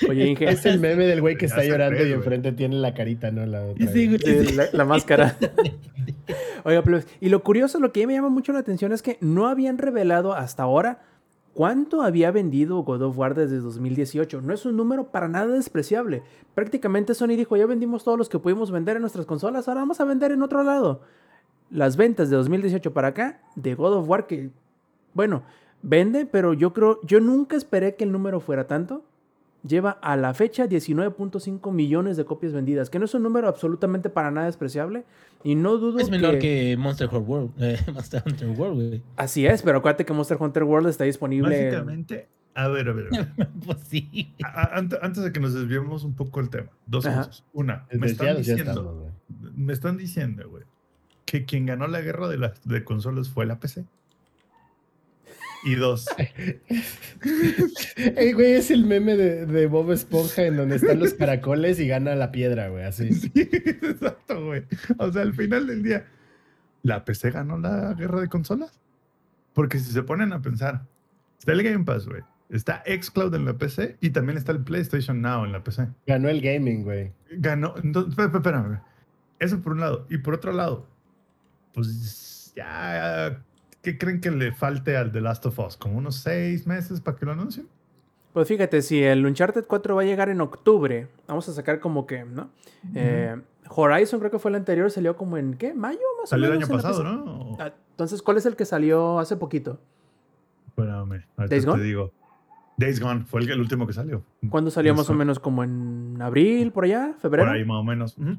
Oye, 0.09 0.27
Inge, 0.29 0.49
Es 0.49 0.65
el 0.65 0.79
meme 0.79 1.05
del 1.05 1.21
güey 1.21 1.37
que 1.37 1.45
está 1.45 1.63
llorando 1.63 1.99
y 1.99 2.03
güey. 2.03 2.13
enfrente 2.13 2.51
tiene 2.53 2.75
la 2.77 2.93
carita, 2.93 3.29
¿no? 3.31 3.45
La 3.45 3.63
otra, 3.65 3.87
Sí, 3.91 4.07
güey. 4.07 4.19
Sí, 4.19 4.55
la, 4.55 4.65
la 4.73 4.85
máscara. 4.85 5.37
Oiga, 6.63 6.83
plebes, 6.83 7.07
y 7.19 7.29
lo 7.29 7.43
curioso, 7.43 7.79
lo 7.79 7.91
que 7.91 8.05
me 8.07 8.13
llama 8.13 8.29
mucho 8.29 8.51
la 8.53 8.59
atención 8.59 8.91
es 8.93 9.01
que 9.01 9.17
no 9.21 9.47
habían 9.47 9.77
revelado 9.77 10.33
hasta 10.33 10.63
ahora 10.63 11.01
cuánto 11.53 12.01
había 12.01 12.31
vendido 12.31 12.81
God 12.83 13.01
of 13.01 13.17
War 13.17 13.35
desde 13.35 13.57
2018. 13.57 14.41
No 14.41 14.53
es 14.53 14.65
un 14.65 14.77
número 14.77 15.11
para 15.11 15.27
nada 15.27 15.53
despreciable. 15.53 16.23
Prácticamente 16.55 17.13
Sony 17.13 17.35
dijo, 17.35 17.57
ya 17.57 17.65
vendimos 17.65 18.03
todos 18.03 18.17
los 18.17 18.29
que 18.29 18.39
pudimos 18.39 18.71
vender 18.71 18.95
en 18.95 19.01
nuestras 19.01 19.25
consolas, 19.25 19.67
ahora 19.67 19.81
vamos 19.81 19.99
a 19.99 20.05
vender 20.05 20.31
en 20.31 20.41
otro 20.41 20.63
lado. 20.63 21.01
Las 21.71 21.95
ventas 21.97 22.29
de 22.29 22.35
2018 22.35 22.93
para 22.93 23.09
acá 23.09 23.41
de 23.55 23.75
God 23.75 23.93
of 23.93 24.09
War 24.09 24.27
que, 24.27 24.49
bueno, 25.13 25.43
vende, 25.81 26.25
pero 26.25 26.53
yo 26.53 26.73
creo, 26.73 26.99
yo 27.03 27.19
nunca 27.19 27.55
esperé 27.55 27.95
que 27.95 28.03
el 28.03 28.11
número 28.11 28.39
fuera 28.39 28.67
tanto. 28.67 29.05
Lleva 29.65 29.91
a 29.91 30.17
la 30.17 30.33
fecha 30.33 30.67
19.5 30.67 31.71
millones 31.71 32.17
de 32.17 32.25
copias 32.25 32.51
vendidas, 32.51 32.89
que 32.89 32.97
no 32.97 33.05
es 33.05 33.13
un 33.13 33.21
número 33.21 33.47
absolutamente 33.47 34.09
para 34.09 34.31
nada 34.31 34.47
despreciable. 34.47 35.03
Y 35.43 35.53
no 35.53 35.77
dudo 35.77 35.99
Es 35.99 36.09
menor 36.09 36.39
que 36.39 36.75
Monster 36.79 37.07
Hunter 37.07 37.21
World. 37.29 37.51
eh, 37.59 37.77
Monster 37.93 38.23
Hunter 38.25 38.49
World, 38.49 38.75
güey. 38.89 39.03
Así 39.17 39.45
es, 39.45 39.61
pero 39.61 39.77
acuérdate 39.77 40.03
que 40.03 40.13
Monster 40.13 40.37
Hunter 40.39 40.63
World 40.63 40.87
está 40.89 41.03
disponible. 41.03 41.63
Básicamente, 41.65 42.27
a 42.55 42.67
ver, 42.69 42.89
a 42.89 42.93
ver. 42.93 43.05
a 43.13 43.17
ver. 43.35 43.49
pues 43.65 43.77
sí. 43.87 44.33
A- 44.43 44.61
a- 44.61 44.77
ante- 44.79 44.97
Antes 44.99 45.23
de 45.23 45.31
que 45.31 45.39
nos 45.39 45.53
desviemos 45.53 46.03
un 46.05 46.15
poco 46.15 46.39
el 46.39 46.49
tema, 46.49 46.69
dos 46.87 47.05
Ajá. 47.05 47.17
cosas. 47.27 47.43
Una, 47.53 47.85
me 47.91 48.07
están 48.07 48.37
diciendo, 48.37 49.11
me 49.55 49.73
están 49.73 49.95
diciendo, 49.97 50.49
güey, 50.49 50.63
que 51.25 51.45
quien 51.45 51.65
ganó 51.65 51.87
la 51.87 52.01
guerra 52.01 52.27
de 52.27 52.37
las 52.37 52.61
de 52.67 52.83
consolas 52.83 53.29
fue 53.29 53.45
la 53.45 53.59
PC. 53.59 53.85
Y 55.63 55.75
dos, 55.75 56.07
Ey, 58.17 58.33
güey, 58.33 58.53
es 58.53 58.71
el 58.71 58.83
meme 58.85 59.15
de, 59.15 59.45
de 59.45 59.67
Bob 59.67 59.91
Esponja 59.91 60.43
en 60.43 60.57
donde 60.57 60.77
están 60.77 60.99
los 60.99 61.13
caracoles 61.13 61.79
y 61.79 61.87
gana 61.87 62.15
la 62.15 62.31
piedra, 62.31 62.69
güey, 62.69 62.83
así. 62.83 63.13
sí, 63.13 63.31
exacto, 63.35 64.43
güey. 64.45 64.63
O 64.97 65.11
sea, 65.11 65.21
al 65.21 65.33
final 65.33 65.67
del 65.67 65.83
día, 65.83 66.07
¿la 66.81 67.05
PC 67.05 67.29
ganó 67.31 67.59
la 67.59 67.93
guerra 67.93 68.21
de 68.21 68.27
consolas? 68.27 68.79
Porque 69.53 69.77
si 69.79 69.91
se 69.91 70.01
ponen 70.03 70.33
a 70.33 70.41
pensar, 70.41 70.81
está 71.37 71.51
el 71.51 71.61
Game 71.63 71.85
Pass, 71.85 72.07
güey. 72.07 72.21
Está 72.49 72.83
Xcloud 72.85 73.33
en 73.35 73.45
la 73.45 73.53
PC 73.57 73.97
y 74.01 74.09
también 74.09 74.37
está 74.37 74.51
el 74.51 74.61
PlayStation 74.63 75.21
Now 75.21 75.45
en 75.45 75.51
la 75.53 75.63
PC. 75.63 75.87
Ganó 76.07 76.27
el 76.27 76.41
gaming, 76.41 76.83
güey. 76.83 77.11
Ganó. 77.31 77.75
Entonces, 77.81 78.13
espé- 78.17 78.25
espé- 78.29 78.37
espérame. 78.37 78.79
Eso 79.39 79.61
por 79.61 79.73
un 79.73 79.79
lado. 79.79 80.05
Y 80.09 80.17
por 80.17 80.33
otro 80.33 80.51
lado, 80.51 80.87
pues 81.73 82.53
ya. 82.55 83.41
¿Qué 83.81 83.97
creen 83.97 84.21
que 84.21 84.29
le 84.31 84.51
falte 84.51 84.95
al 84.95 85.11
The 85.11 85.21
Last 85.21 85.45
of 85.47 85.57
Us? 85.59 85.75
¿Como 85.77 85.97
unos 85.97 86.15
seis 86.17 86.67
meses 86.67 87.01
para 87.01 87.17
que 87.17 87.25
lo 87.25 87.31
anuncien? 87.31 87.67
Pues 88.33 88.47
fíjate, 88.47 88.81
si 88.81 89.01
el 89.03 89.25
Uncharted 89.25 89.65
4 89.65 89.95
va 89.95 90.03
a 90.03 90.05
llegar 90.05 90.29
en 90.29 90.39
octubre, 90.39 91.07
vamos 91.27 91.49
a 91.49 91.53
sacar 91.53 91.79
como 91.79 92.05
que, 92.05 92.23
¿no? 92.23 92.49
Eh, 92.95 93.35
Horizon 93.67 94.19
creo 94.19 94.31
que 94.31 94.39
fue 94.39 94.51
el 94.51 94.55
anterior, 94.55 94.89
salió 94.91 95.15
como 95.17 95.37
en, 95.37 95.55
¿qué? 95.55 95.73
¿Mayo? 95.73 95.99
Más 96.19 96.29
Salió 96.29 96.45
o 96.49 96.53
el 96.53 96.59
menos. 96.59 96.69
año 96.69 96.77
en 96.79 96.83
la 96.83 96.89
pasado. 96.89 97.03
¿no? 97.03 97.57
Ah, 97.59 97.73
Entonces, 97.91 98.21
¿cuál 98.21 98.37
es 98.37 98.45
el 98.45 98.55
que 98.55 98.65
salió 98.65 99.19
hace 99.19 99.35
poquito? 99.35 99.79
Espérame. 100.67 101.25
ahorita 101.35 101.47
¿Days 101.47 101.65
Gone? 101.65 101.79
te 101.79 101.83
digo. 101.85 102.11
Days 102.77 102.99
Gone 103.01 103.25
fue 103.25 103.41
el, 103.41 103.49
el 103.51 103.59
último 103.59 103.85
que 103.85 103.93
salió. 103.93 104.23
¿Cuándo 104.49 104.71
salió 104.71 104.93
Days 104.93 104.99
más 105.01 105.09
o 105.09 105.13
menos? 105.13 105.39
¿Como 105.39 105.63
en 105.63 106.17
abril, 106.21 106.71
por 106.71 106.85
allá? 106.85 107.13
¿Febrero? 107.19 107.47
Por 107.47 107.55
ahí 107.55 107.65
más 107.65 107.77
o 107.79 107.83
menos. 107.83 108.17
Ujú. 108.17 108.37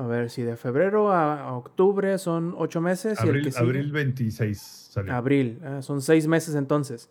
A 0.00 0.06
ver, 0.06 0.30
si 0.30 0.40
de 0.40 0.56
febrero 0.56 1.12
a, 1.12 1.54
octubre 1.54 2.16
son 2.16 2.54
ocho 2.56 2.80
meses. 2.80 3.18
y 3.22 3.24
el 3.24 3.28
Abril, 3.28 3.52
que 3.52 3.58
abril 3.58 3.92
26 3.92 4.58
salió. 4.58 5.12
Abril, 5.12 5.58
ah, 5.62 5.82
son 5.82 6.00
seis 6.00 6.26
meses 6.26 6.54
entonces. 6.54 7.10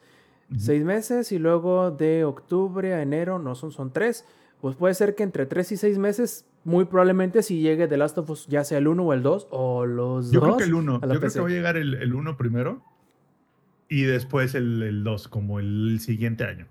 Seis 0.58 0.84
meses 0.84 1.32
y 1.32 1.38
luego 1.38 1.92
de 1.92 2.24
octubre 2.24 2.96
a 2.96 3.04
enero, 3.04 3.38
no 3.38 3.54
son, 3.54 3.72
son 3.72 3.94
tres. 3.94 4.26
Pues 4.60 4.76
puede 4.76 4.96
ser 4.96 5.14
que 5.14 5.22
entre 5.22 5.46
tres 5.46 5.72
y 5.72 5.78
seis 5.78 6.00
meses, 6.00 6.48
muy 6.64 6.86
probablemente 6.86 7.44
si 7.44 7.62
llegue 7.62 7.88
The 7.88 7.98
Last 7.98 8.18
of 8.18 8.32
Us, 8.32 8.48
ya 8.48 8.64
sea 8.64 8.80
el 8.80 8.88
1 8.88 9.04
o 9.04 9.14
el 9.14 9.22
2, 9.22 9.48
o 9.52 9.86
los 9.86 10.32
Yo 10.32 10.40
dos. 10.40 10.48
creo 10.48 10.58
que 10.58 10.64
el 10.64 10.74
1. 10.74 10.96
a 10.96 11.14
Yo 11.14 11.20
creo 11.20 11.32
que 11.32 11.40
va 11.42 11.48
a 11.48 11.52
llegar 11.52 11.78
el, 11.78 11.94
el 11.94 12.16
1 12.16 12.38
primero 12.38 12.82
y 13.88 14.02
después 14.02 14.56
el 14.56 15.04
2, 15.04 15.28
como 15.28 15.60
el 15.60 16.00
siguiente 16.00 16.46
año. 16.46 16.66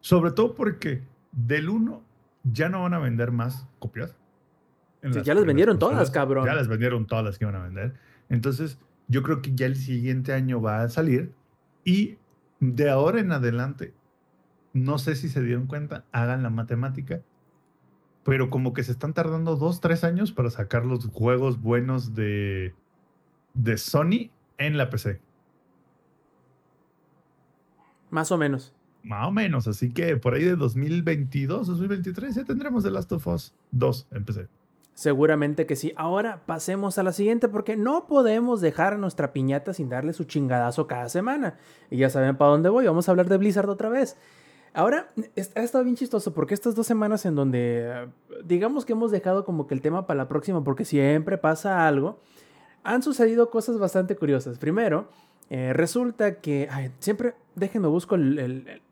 Sobre 0.00 0.32
todo 0.32 0.56
porque 0.56 1.02
del 1.30 1.68
1 1.68 2.02
ya 2.42 2.68
no 2.68 2.82
van 2.82 2.94
a 2.94 2.98
vender 2.98 3.30
más 3.30 3.68
copias. 3.78 4.16
Ya 5.02 5.34
las 5.34 5.42
en 5.42 5.46
vendieron 5.46 5.76
consolas. 5.76 5.96
todas, 5.96 6.10
cabrón. 6.10 6.46
Ya 6.46 6.54
las 6.54 6.68
vendieron 6.68 7.06
todas 7.06 7.24
las 7.24 7.38
que 7.38 7.44
iban 7.44 7.56
a 7.56 7.62
vender. 7.62 7.94
Entonces, 8.28 8.78
yo 9.08 9.22
creo 9.22 9.42
que 9.42 9.54
ya 9.54 9.66
el 9.66 9.76
siguiente 9.76 10.32
año 10.32 10.60
va 10.60 10.82
a 10.82 10.88
salir 10.88 11.32
y 11.84 12.18
de 12.60 12.90
ahora 12.90 13.20
en 13.20 13.32
adelante, 13.32 13.94
no 14.72 14.98
sé 14.98 15.16
si 15.16 15.28
se 15.28 15.42
dieron 15.42 15.66
cuenta, 15.66 16.04
hagan 16.12 16.42
la 16.42 16.50
matemática, 16.50 17.22
pero 18.24 18.50
como 18.50 18.74
que 18.74 18.82
se 18.82 18.92
están 18.92 19.14
tardando 19.14 19.56
dos, 19.56 19.80
tres 19.80 20.04
años 20.04 20.32
para 20.32 20.50
sacar 20.50 20.84
los 20.84 21.06
juegos 21.06 21.60
buenos 21.60 22.14
de, 22.14 22.74
de 23.54 23.78
Sony 23.78 24.30
en 24.58 24.76
la 24.76 24.90
PC. 24.90 25.20
Más 28.10 28.30
o 28.32 28.38
menos. 28.38 28.74
Más 29.02 29.28
o 29.28 29.30
menos, 29.30 29.68
así 29.68 29.90
que 29.90 30.16
por 30.16 30.34
ahí 30.34 30.44
de 30.44 30.56
2022, 30.56 31.68
2023 31.68 32.34
ya 32.34 32.44
tendremos 32.44 32.82
The 32.84 32.90
Last 32.90 33.12
of 33.12 33.26
Us 33.28 33.54
2 33.70 34.08
en 34.10 34.24
PC. 34.24 34.48
Seguramente 34.98 35.64
que 35.64 35.76
sí. 35.76 35.92
Ahora 35.94 36.42
pasemos 36.44 36.98
a 36.98 37.04
la 37.04 37.12
siguiente 37.12 37.48
porque 37.48 37.76
no 37.76 38.08
podemos 38.08 38.60
dejar 38.60 38.94
a 38.94 38.98
nuestra 38.98 39.32
piñata 39.32 39.72
sin 39.72 39.88
darle 39.88 40.12
su 40.12 40.24
chingadazo 40.24 40.88
cada 40.88 41.08
semana. 41.08 41.56
Y 41.88 41.98
ya 41.98 42.10
saben 42.10 42.36
para 42.36 42.50
dónde 42.50 42.68
voy. 42.68 42.84
Vamos 42.86 43.06
a 43.08 43.12
hablar 43.12 43.28
de 43.28 43.36
Blizzard 43.36 43.70
otra 43.70 43.88
vez. 43.90 44.16
Ahora, 44.74 45.06
ha 45.54 45.60
estado 45.60 45.84
bien 45.84 45.94
chistoso 45.94 46.34
porque 46.34 46.52
estas 46.52 46.74
dos 46.74 46.88
semanas 46.88 47.24
en 47.26 47.36
donde 47.36 47.82
eh, 47.88 48.08
digamos 48.44 48.84
que 48.84 48.94
hemos 48.94 49.12
dejado 49.12 49.44
como 49.44 49.68
que 49.68 49.74
el 49.74 49.82
tema 49.82 50.04
para 50.08 50.18
la 50.18 50.26
próxima 50.28 50.64
porque 50.64 50.84
siempre 50.84 51.38
pasa 51.38 51.86
algo. 51.86 52.18
Han 52.82 53.04
sucedido 53.04 53.50
cosas 53.50 53.78
bastante 53.78 54.16
curiosas. 54.16 54.58
Primero, 54.58 55.08
eh, 55.48 55.74
resulta 55.74 56.40
que, 56.40 56.66
ay, 56.72 56.90
siempre, 56.98 57.34
déjenme 57.54 57.86
busco 57.86 58.16
el- 58.16 58.40
el- 58.40 58.82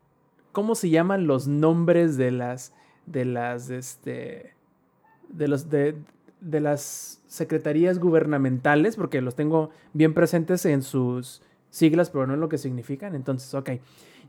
cómo 0.52 0.76
se 0.76 0.88
llaman 0.88 1.26
los 1.26 1.48
nombres 1.48 2.16
de 2.16 2.30
las, 2.30 2.72
de 3.07 3.24
las, 3.24 3.70
este, 3.70 4.54
de 5.29 5.49
los, 5.49 5.70
de, 5.70 5.97
de 6.41 6.61
las 6.61 7.22
secretarías 7.27 7.99
gubernamentales, 7.99 8.97
porque 8.97 9.20
los 9.20 9.35
tengo 9.35 9.70
bien 9.93 10.14
presentes 10.14 10.64
en 10.66 10.83
sus 10.83 11.43
siglas, 11.70 12.11
pero 12.11 12.27
no 12.27 12.35
en 12.35 12.41
lo 12.41 12.49
que 12.49 12.59
significan. 12.59 13.14
Entonces, 13.14 13.53
ok. 13.55 13.70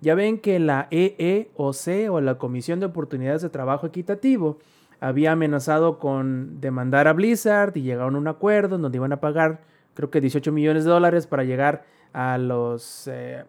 Ya 0.02 0.14
ven 0.14 0.40
que 0.40 0.60
la 0.60 0.88
EEOC 0.92 2.12
o 2.12 2.22
la 2.22 2.38
Comisión 2.38 2.80
de 2.80 2.86
Oportunidades 2.86 3.42
de 3.42 3.50
Trabajo 3.50 3.88
Equitativo 3.88 4.60
había 5.00 5.32
amenazado 5.32 6.00
con 6.00 6.60
demandar 6.60 7.08
a 7.08 7.14
Blizzard 7.14 7.76
y 7.76 7.82
llegaron 7.82 8.16
a 8.16 8.20
un 8.20 8.28
acuerdo 8.28 8.76
en 8.76 8.82
donde 8.84 8.98
iban 8.98 9.14
a 9.14 9.20
pagar 9.20 9.62
creo 9.98 10.12
que 10.12 10.22
18 10.22 10.52
millones 10.52 10.86
de 10.86 10.92
dólares 10.92 11.26
para 11.26 11.44
llegar 11.44 11.84
a 12.14 12.38
los 12.38 13.08
eh, 13.08 13.46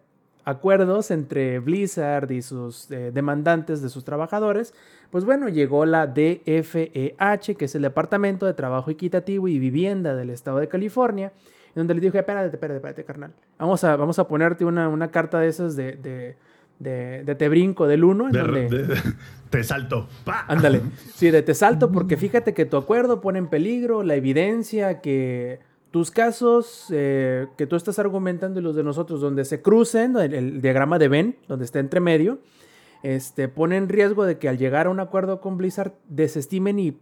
acuerdos 0.49 1.11
entre 1.11 1.59
Blizzard 1.59 2.31
y 2.31 2.41
sus 2.41 2.89
eh, 2.91 3.11
demandantes 3.13 3.81
de 3.81 3.89
sus 3.89 4.03
trabajadores. 4.03 4.73
Pues 5.11 5.25
bueno, 5.25 5.49
llegó 5.49 5.85
la 5.85 6.07
DFEH, 6.07 7.55
que 7.57 7.65
es 7.65 7.75
el 7.75 7.81
Departamento 7.83 8.45
de 8.45 8.53
Trabajo 8.53 8.91
Equitativo 8.91 9.47
y 9.47 9.59
Vivienda 9.59 10.15
del 10.15 10.29
Estado 10.29 10.59
de 10.59 10.67
California, 10.67 11.31
en 11.69 11.73
donde 11.75 11.95
le 11.95 12.01
dije, 12.01 12.19
espérate, 12.19 12.47
espérate, 12.55 12.77
espérate, 12.77 13.03
carnal. 13.03 13.31
Vamos 13.57 13.83
a, 13.83 13.95
vamos 13.95 14.19
a 14.19 14.27
ponerte 14.27 14.65
una, 14.65 14.87
una 14.89 15.09
carta 15.11 15.39
de 15.39 15.47
esas 15.47 15.75
de, 15.75 15.93
de, 15.93 16.35
de, 16.79 17.23
de 17.23 17.35
te 17.35 17.49
brinco 17.49 17.87
del 17.87 18.03
1, 18.03 18.27
en 18.27 18.31
De- 18.31 18.69
de- 18.69 18.95
te 19.49 19.63
salto. 19.63 20.07
Ándale. 20.47 20.81
Sí, 21.15 21.31
de 21.31 21.41
te 21.41 21.53
salto 21.53 21.91
porque 21.91 22.15
fíjate 22.17 22.53
que 22.53 22.65
tu 22.65 22.77
acuerdo 22.77 23.19
pone 23.19 23.39
en 23.39 23.47
peligro 23.47 24.03
la 24.03 24.15
evidencia 24.15 25.01
que 25.01 25.59
tus 25.91 26.11
casos 26.11 26.87
eh, 26.91 27.47
que 27.57 27.65
tú 27.65 27.75
estás 27.75 27.99
argumentando 27.99 28.59
y 28.59 28.63
los 28.63 28.75
de 28.75 28.83
nosotros, 28.83 29.21
donde 29.21 29.45
se 29.45 29.61
crucen, 29.61 30.15
el, 30.17 30.33
el 30.33 30.61
diagrama 30.61 30.99
de 30.99 31.07
Venn, 31.07 31.35
donde 31.47 31.65
está 31.65 31.79
entre 31.79 31.99
medio, 31.99 32.39
este, 33.01 33.47
pone 33.47 33.77
en 33.77 33.89
riesgo 33.89 34.25
de 34.25 34.37
que 34.37 34.49
al 34.49 34.57
llegar 34.57 34.87
a 34.87 34.89
un 34.89 34.99
acuerdo 34.99 35.39
con 35.41 35.57
Blizzard 35.57 35.93
desestimen 36.09 36.79
y 36.79 36.99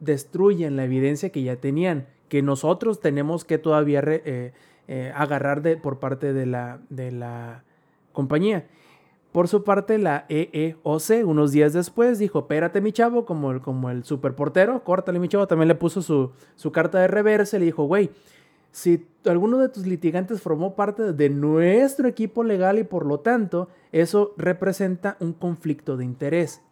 destruyen 0.00 0.76
la 0.76 0.84
evidencia 0.84 1.30
que 1.30 1.42
ya 1.42 1.56
tenían, 1.56 2.06
que 2.28 2.42
nosotros 2.42 3.00
tenemos 3.00 3.44
que 3.44 3.58
todavía 3.58 4.02
eh, 4.06 4.52
eh, 4.86 5.12
agarrar 5.14 5.62
de, 5.62 5.76
por 5.76 5.98
parte 5.98 6.32
de 6.32 6.46
la, 6.46 6.80
de 6.88 7.10
la 7.10 7.64
compañía. 8.12 8.66
Por 9.32 9.46
su 9.46 9.62
parte, 9.62 9.98
la 9.98 10.24
EEOC, 10.28 11.26
unos 11.26 11.52
días 11.52 11.74
después, 11.74 12.18
dijo, 12.18 12.40
espérate 12.40 12.80
mi 12.80 12.92
chavo, 12.92 13.26
como 13.26 13.50
el, 13.50 13.60
como 13.60 13.90
el 13.90 14.04
superportero, 14.04 14.82
córtale 14.84 15.18
mi 15.18 15.28
chavo, 15.28 15.46
también 15.46 15.68
le 15.68 15.74
puso 15.74 16.00
su, 16.00 16.32
su 16.56 16.72
carta 16.72 16.98
de 16.98 17.08
reversa, 17.08 17.58
le 17.58 17.66
dijo, 17.66 17.84
güey, 17.84 18.10
si 18.70 19.06
alguno 19.26 19.58
de 19.58 19.68
tus 19.68 19.86
litigantes 19.86 20.40
formó 20.40 20.74
parte 20.74 21.12
de 21.12 21.28
nuestro 21.30 22.08
equipo 22.08 22.42
legal 22.42 22.78
y 22.78 22.84
por 22.84 23.04
lo 23.04 23.20
tanto, 23.20 23.68
eso 23.92 24.34
representa 24.36 25.16
un 25.20 25.32
conflicto 25.34 25.96
de 25.96 26.04
interés. 26.04 26.62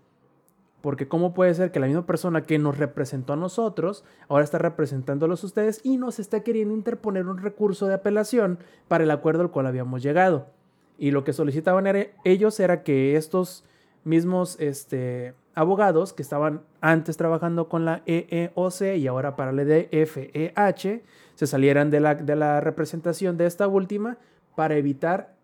Porque 0.80 1.08
cómo 1.08 1.34
puede 1.34 1.52
ser 1.54 1.72
que 1.72 1.80
la 1.80 1.86
misma 1.86 2.06
persona 2.06 2.44
que 2.44 2.58
nos 2.58 2.78
representó 2.78 3.32
a 3.32 3.36
nosotros, 3.36 4.04
ahora 4.28 4.44
está 4.44 4.58
representándolos 4.58 5.42
a 5.42 5.46
ustedes 5.46 5.80
y 5.82 5.96
nos 5.96 6.18
está 6.18 6.40
queriendo 6.40 6.74
interponer 6.74 7.26
un 7.26 7.38
recurso 7.38 7.86
de 7.86 7.94
apelación 7.94 8.60
para 8.88 9.04
el 9.04 9.10
acuerdo 9.10 9.42
al 9.42 9.50
cual 9.50 9.66
habíamos 9.66 10.02
llegado. 10.02 10.55
Y 10.98 11.10
lo 11.10 11.24
que 11.24 11.32
solicitaban 11.32 11.86
era- 11.86 12.06
ellos 12.24 12.58
era 12.60 12.82
que 12.82 13.16
estos 13.16 13.64
mismos 14.04 14.56
este, 14.60 15.34
abogados 15.54 16.12
que 16.12 16.22
estaban 16.22 16.62
antes 16.80 17.16
trabajando 17.16 17.68
con 17.68 17.84
la 17.84 18.02
EEOC 18.06 18.96
y 18.96 19.06
ahora 19.06 19.36
para 19.36 19.52
la 19.52 19.64
DFEH 19.64 21.02
se 21.34 21.46
salieran 21.46 21.90
de 21.90 22.00
la, 22.00 22.14
de 22.14 22.36
la 22.36 22.60
representación 22.60 23.36
de 23.36 23.46
esta 23.46 23.66
última 23.68 24.16
para 24.54 24.76
evitar 24.76 25.34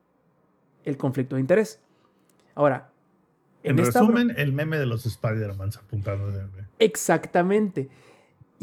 el 0.85 0.97
conflicto 0.97 1.35
de 1.37 1.41
interés. 1.43 1.81
Ahora, 2.55 2.89
En, 3.63 3.77
bro- 3.77 3.85
resumen, 3.87 4.35
el 4.37 4.53
meme 4.53 4.79
de 4.79 4.87
los 4.87 5.05
Spider-Man 5.07 5.71
apuntando. 5.79 6.33
Exactamente. 6.79 7.89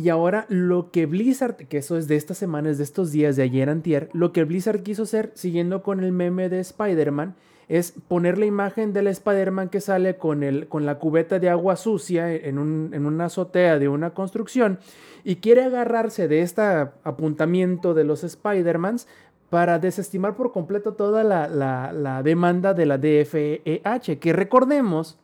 Y 0.02 0.08
ahora 0.08 0.46
lo 0.48 0.92
que 0.92 1.06
Blizzard, 1.08 1.56
que 1.68 1.80
eso 1.80 1.98
es 1.98 2.08
de 2.08 2.16
estas 2.16 2.38
semanas, 2.38 2.78
de 2.78 2.86
estos 2.86 3.12
días, 3.12 3.36
de 3.36 3.44
ayer 3.44 3.70
antier, 3.70 4.10
lo 4.14 4.32
que 4.32 4.46
Blizzard 4.46 4.82
quiso 4.82 5.04
hacer, 5.04 5.32
siguiendo 5.36 5.84
con 5.84 6.02
el 6.02 6.14
meme 6.14 6.48
de 6.48 6.62
Spider-Man, 6.62 7.36
es 7.68 7.94
poner 8.08 8.38
la 8.38 8.46
imagen 8.46 8.94
del 8.94 9.08
Spider-Man 9.08 9.68
que 9.68 9.82
sale 9.82 10.16
con, 10.16 10.42
el, 10.44 10.68
con 10.70 10.86
la 10.86 11.00
cubeta 11.00 11.38
de 11.38 11.50
agua 11.50 11.76
sucia 11.76 12.34
en, 12.34 12.58
un- 12.60 12.92
en 12.94 13.06
una 13.06 13.26
azotea 13.26 13.78
de 13.78 13.90
una 13.90 14.12
construcción 14.12 14.80
y 15.26 15.36
quiere 15.36 15.64
agarrarse 15.66 16.30
de 16.30 16.44
este 16.44 16.62
apuntamiento 17.04 17.94
de 17.94 18.06
los 18.06 18.24
Spider-Mans 18.24 19.06
para 19.50 19.80
desestimar 19.80 20.36
por 20.36 20.52
completo 20.54 20.94
toda 20.94 21.24
la, 21.26 21.48
la- 21.50 21.92
la 21.92 22.24
demanda 22.24 22.74
de 22.74 22.86
la 22.86 22.98
DFEH, 22.98 24.18
que 24.20 24.32
recordemos 24.34 25.20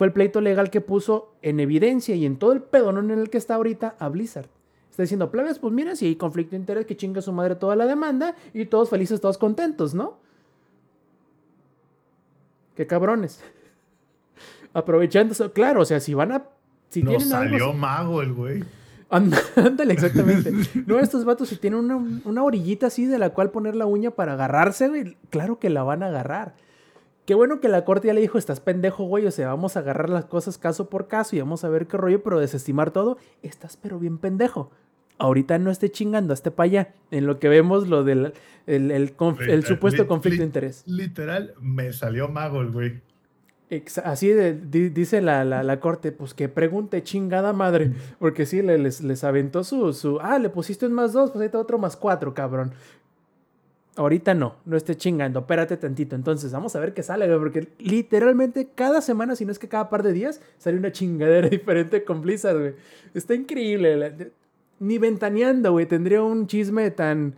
fue 0.00 0.06
el 0.06 0.14
pleito 0.14 0.40
legal 0.40 0.70
que 0.70 0.80
puso 0.80 1.34
en 1.42 1.60
evidencia 1.60 2.14
y 2.14 2.24
en 2.24 2.38
todo 2.38 2.52
el 2.52 2.62
pedonón 2.62 3.10
en 3.10 3.18
el 3.18 3.28
que 3.28 3.36
está 3.36 3.56
ahorita 3.56 3.96
a 3.98 4.08
Blizzard. 4.08 4.46
Está 4.90 5.02
diciendo, 5.02 5.30
plebes, 5.30 5.58
pues 5.58 5.74
mira, 5.74 5.94
si 5.94 6.06
hay 6.06 6.16
conflicto 6.16 6.52
de 6.52 6.56
interés, 6.56 6.86
que 6.86 6.96
chinga 6.96 7.20
su 7.20 7.32
madre 7.34 7.54
toda 7.54 7.76
la 7.76 7.84
demanda 7.84 8.34
y 8.54 8.64
todos 8.64 8.88
felices, 8.88 9.20
todos 9.20 9.36
contentos, 9.36 9.92
¿no? 9.92 10.16
Qué 12.76 12.86
cabrones. 12.86 13.42
Aprovechando 14.72 15.32
eso, 15.34 15.52
claro, 15.52 15.82
o 15.82 15.84
sea, 15.84 16.00
si 16.00 16.14
van 16.14 16.32
a... 16.32 16.44
Si 16.88 17.02
Nos 17.02 17.18
tienen 17.18 17.34
algo- 17.36 17.58
salió 17.58 17.72
mago 17.74 18.22
el 18.22 18.32
güey. 18.32 18.64
Ándale, 19.10 19.92
exactamente. 19.92 20.50
No, 20.86 20.98
estos 20.98 21.26
vatos 21.26 21.50
si 21.50 21.56
tienen 21.56 21.78
una, 21.78 21.96
una 22.24 22.42
orillita 22.42 22.86
así 22.86 23.04
de 23.04 23.18
la 23.18 23.34
cual 23.34 23.50
poner 23.50 23.76
la 23.76 23.84
uña 23.84 24.12
para 24.12 24.32
agarrarse, 24.32 24.88
güey, 24.88 25.18
claro 25.28 25.58
que 25.58 25.68
la 25.68 25.82
van 25.82 26.02
a 26.02 26.06
agarrar. 26.06 26.54
Qué 27.30 27.36
bueno 27.36 27.60
que 27.60 27.68
la 27.68 27.84
corte 27.84 28.08
ya 28.08 28.12
le 28.12 28.20
dijo, 28.20 28.38
estás 28.38 28.58
pendejo, 28.58 29.04
güey, 29.04 29.24
o 29.24 29.30
sea, 29.30 29.46
vamos 29.46 29.76
a 29.76 29.80
agarrar 29.80 30.10
las 30.10 30.24
cosas 30.24 30.58
caso 30.58 30.90
por 30.90 31.06
caso 31.06 31.36
y 31.36 31.38
vamos 31.38 31.62
a 31.62 31.68
ver 31.68 31.86
qué 31.86 31.96
rollo, 31.96 32.24
pero 32.24 32.40
desestimar 32.40 32.90
todo, 32.90 33.18
estás 33.44 33.76
pero 33.76 34.00
bien 34.00 34.18
pendejo. 34.18 34.72
Ahorita 35.16 35.56
no 35.60 35.70
esté 35.70 35.92
chingando, 35.92 36.34
esté 36.34 36.50
para 36.50 36.64
allá, 36.64 36.94
en 37.12 37.28
lo 37.28 37.38
que 37.38 37.48
vemos 37.48 37.86
lo 37.86 38.02
del 38.02 38.32
el, 38.66 38.90
el 38.90 39.16
conf- 39.16 39.48
el 39.48 39.62
Lit- 39.62 39.68
supuesto 39.68 40.08
conflicto 40.08 40.40
de 40.40 40.46
interés. 40.46 40.82
Literal, 40.88 41.54
me 41.60 41.92
salió 41.92 42.26
mago 42.26 42.62
el 42.62 42.72
güey. 42.72 43.00
Así 44.02 44.26
de- 44.30 44.54
di- 44.54 44.88
dice 44.88 45.20
la, 45.20 45.44
la- 45.44 45.62
la 45.62 45.78
corte, 45.78 46.10
pues 46.10 46.34
que 46.34 46.48
pregunte 46.48 47.04
chingada 47.04 47.52
madre, 47.52 47.92
porque 48.18 48.44
sí, 48.44 48.60
le- 48.60 48.78
les, 48.78 49.02
les 49.02 49.22
aventó 49.22 49.62
su, 49.62 49.92
su, 49.92 50.18
ah, 50.20 50.40
le 50.40 50.48
pusiste 50.50 50.84
un 50.84 50.94
más 50.94 51.12
dos, 51.12 51.30
pues 51.30 51.42
ahí 51.42 51.46
está 51.46 51.60
otro 51.60 51.78
más 51.78 51.96
cuatro, 51.96 52.34
cabrón. 52.34 52.72
Ahorita 54.00 54.32
no, 54.32 54.56
no 54.64 54.78
esté 54.78 54.96
chingando, 54.96 55.40
espérate 55.40 55.76
tantito. 55.76 56.16
Entonces, 56.16 56.50
vamos 56.52 56.74
a 56.74 56.80
ver 56.80 56.94
qué 56.94 57.02
sale, 57.02 57.26
güey, 57.26 57.38
porque 57.38 57.68
literalmente 57.78 58.70
cada 58.74 59.02
semana, 59.02 59.36
si 59.36 59.44
no 59.44 59.52
es 59.52 59.58
que 59.58 59.68
cada 59.68 59.90
par 59.90 60.02
de 60.02 60.14
días, 60.14 60.40
sale 60.56 60.78
una 60.78 60.90
chingadera 60.90 61.48
diferente 61.50 62.02
con 62.02 62.22
Blizzard, 62.22 62.58
güey. 62.58 62.74
Está 63.12 63.34
increíble. 63.34 64.32
Ni 64.78 64.96
ventaneando, 64.96 65.72
güey, 65.72 65.84
tendría 65.84 66.22
un 66.22 66.46
chisme 66.46 66.90
tan, 66.90 67.34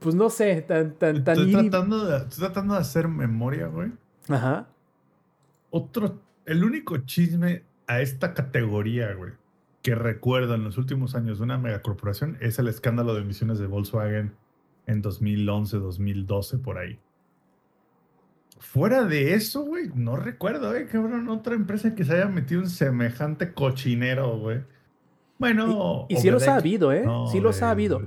pues 0.00 0.16
no 0.16 0.30
sé, 0.30 0.62
tan, 0.62 0.94
tan, 0.94 1.22
tan... 1.22 1.38
Estoy 1.38 1.70
tratando, 1.70 2.06
de, 2.06 2.16
estoy 2.16 2.46
tratando 2.46 2.74
de 2.74 2.80
hacer 2.80 3.06
memoria, 3.06 3.68
güey. 3.68 3.92
Ajá. 4.28 4.66
Otro, 5.70 6.18
el 6.44 6.64
único 6.64 6.98
chisme 6.98 7.62
a 7.86 8.00
esta 8.00 8.34
categoría, 8.34 9.14
güey, 9.14 9.30
que 9.80 9.94
recuerdo 9.94 10.56
en 10.56 10.64
los 10.64 10.76
últimos 10.76 11.14
años 11.14 11.38
de 11.38 11.44
una 11.44 11.56
megacorporación 11.56 12.36
es 12.40 12.58
el 12.58 12.66
escándalo 12.66 13.14
de 13.14 13.20
emisiones 13.20 13.60
de 13.60 13.68
Volkswagen 13.68 14.32
en 14.86 15.02
2011, 15.02 15.78
2012, 15.78 16.58
por 16.58 16.78
ahí. 16.78 16.98
Fuera 18.58 19.04
de 19.04 19.34
eso, 19.34 19.62
güey, 19.62 19.90
no 19.94 20.16
recuerdo, 20.16 20.74
eh, 20.74 20.86
cabrón, 20.86 21.28
otra 21.28 21.54
empresa 21.54 21.94
que 21.94 22.04
se 22.04 22.14
haya 22.14 22.28
metido 22.28 22.62
en 22.62 22.70
semejante 22.70 23.52
cochinero, 23.52 24.38
güey. 24.38 24.62
Bueno, 25.38 26.06
Y, 26.08 26.14
y 26.14 26.16
sí 26.18 26.30
los 26.30 26.46
ha 26.48 26.56
habido, 26.56 26.92
¿eh? 26.92 27.02
no, 27.04 27.26
sí 27.26 27.40
los 27.40 27.62
ha 27.62 27.70
habido. 27.70 28.00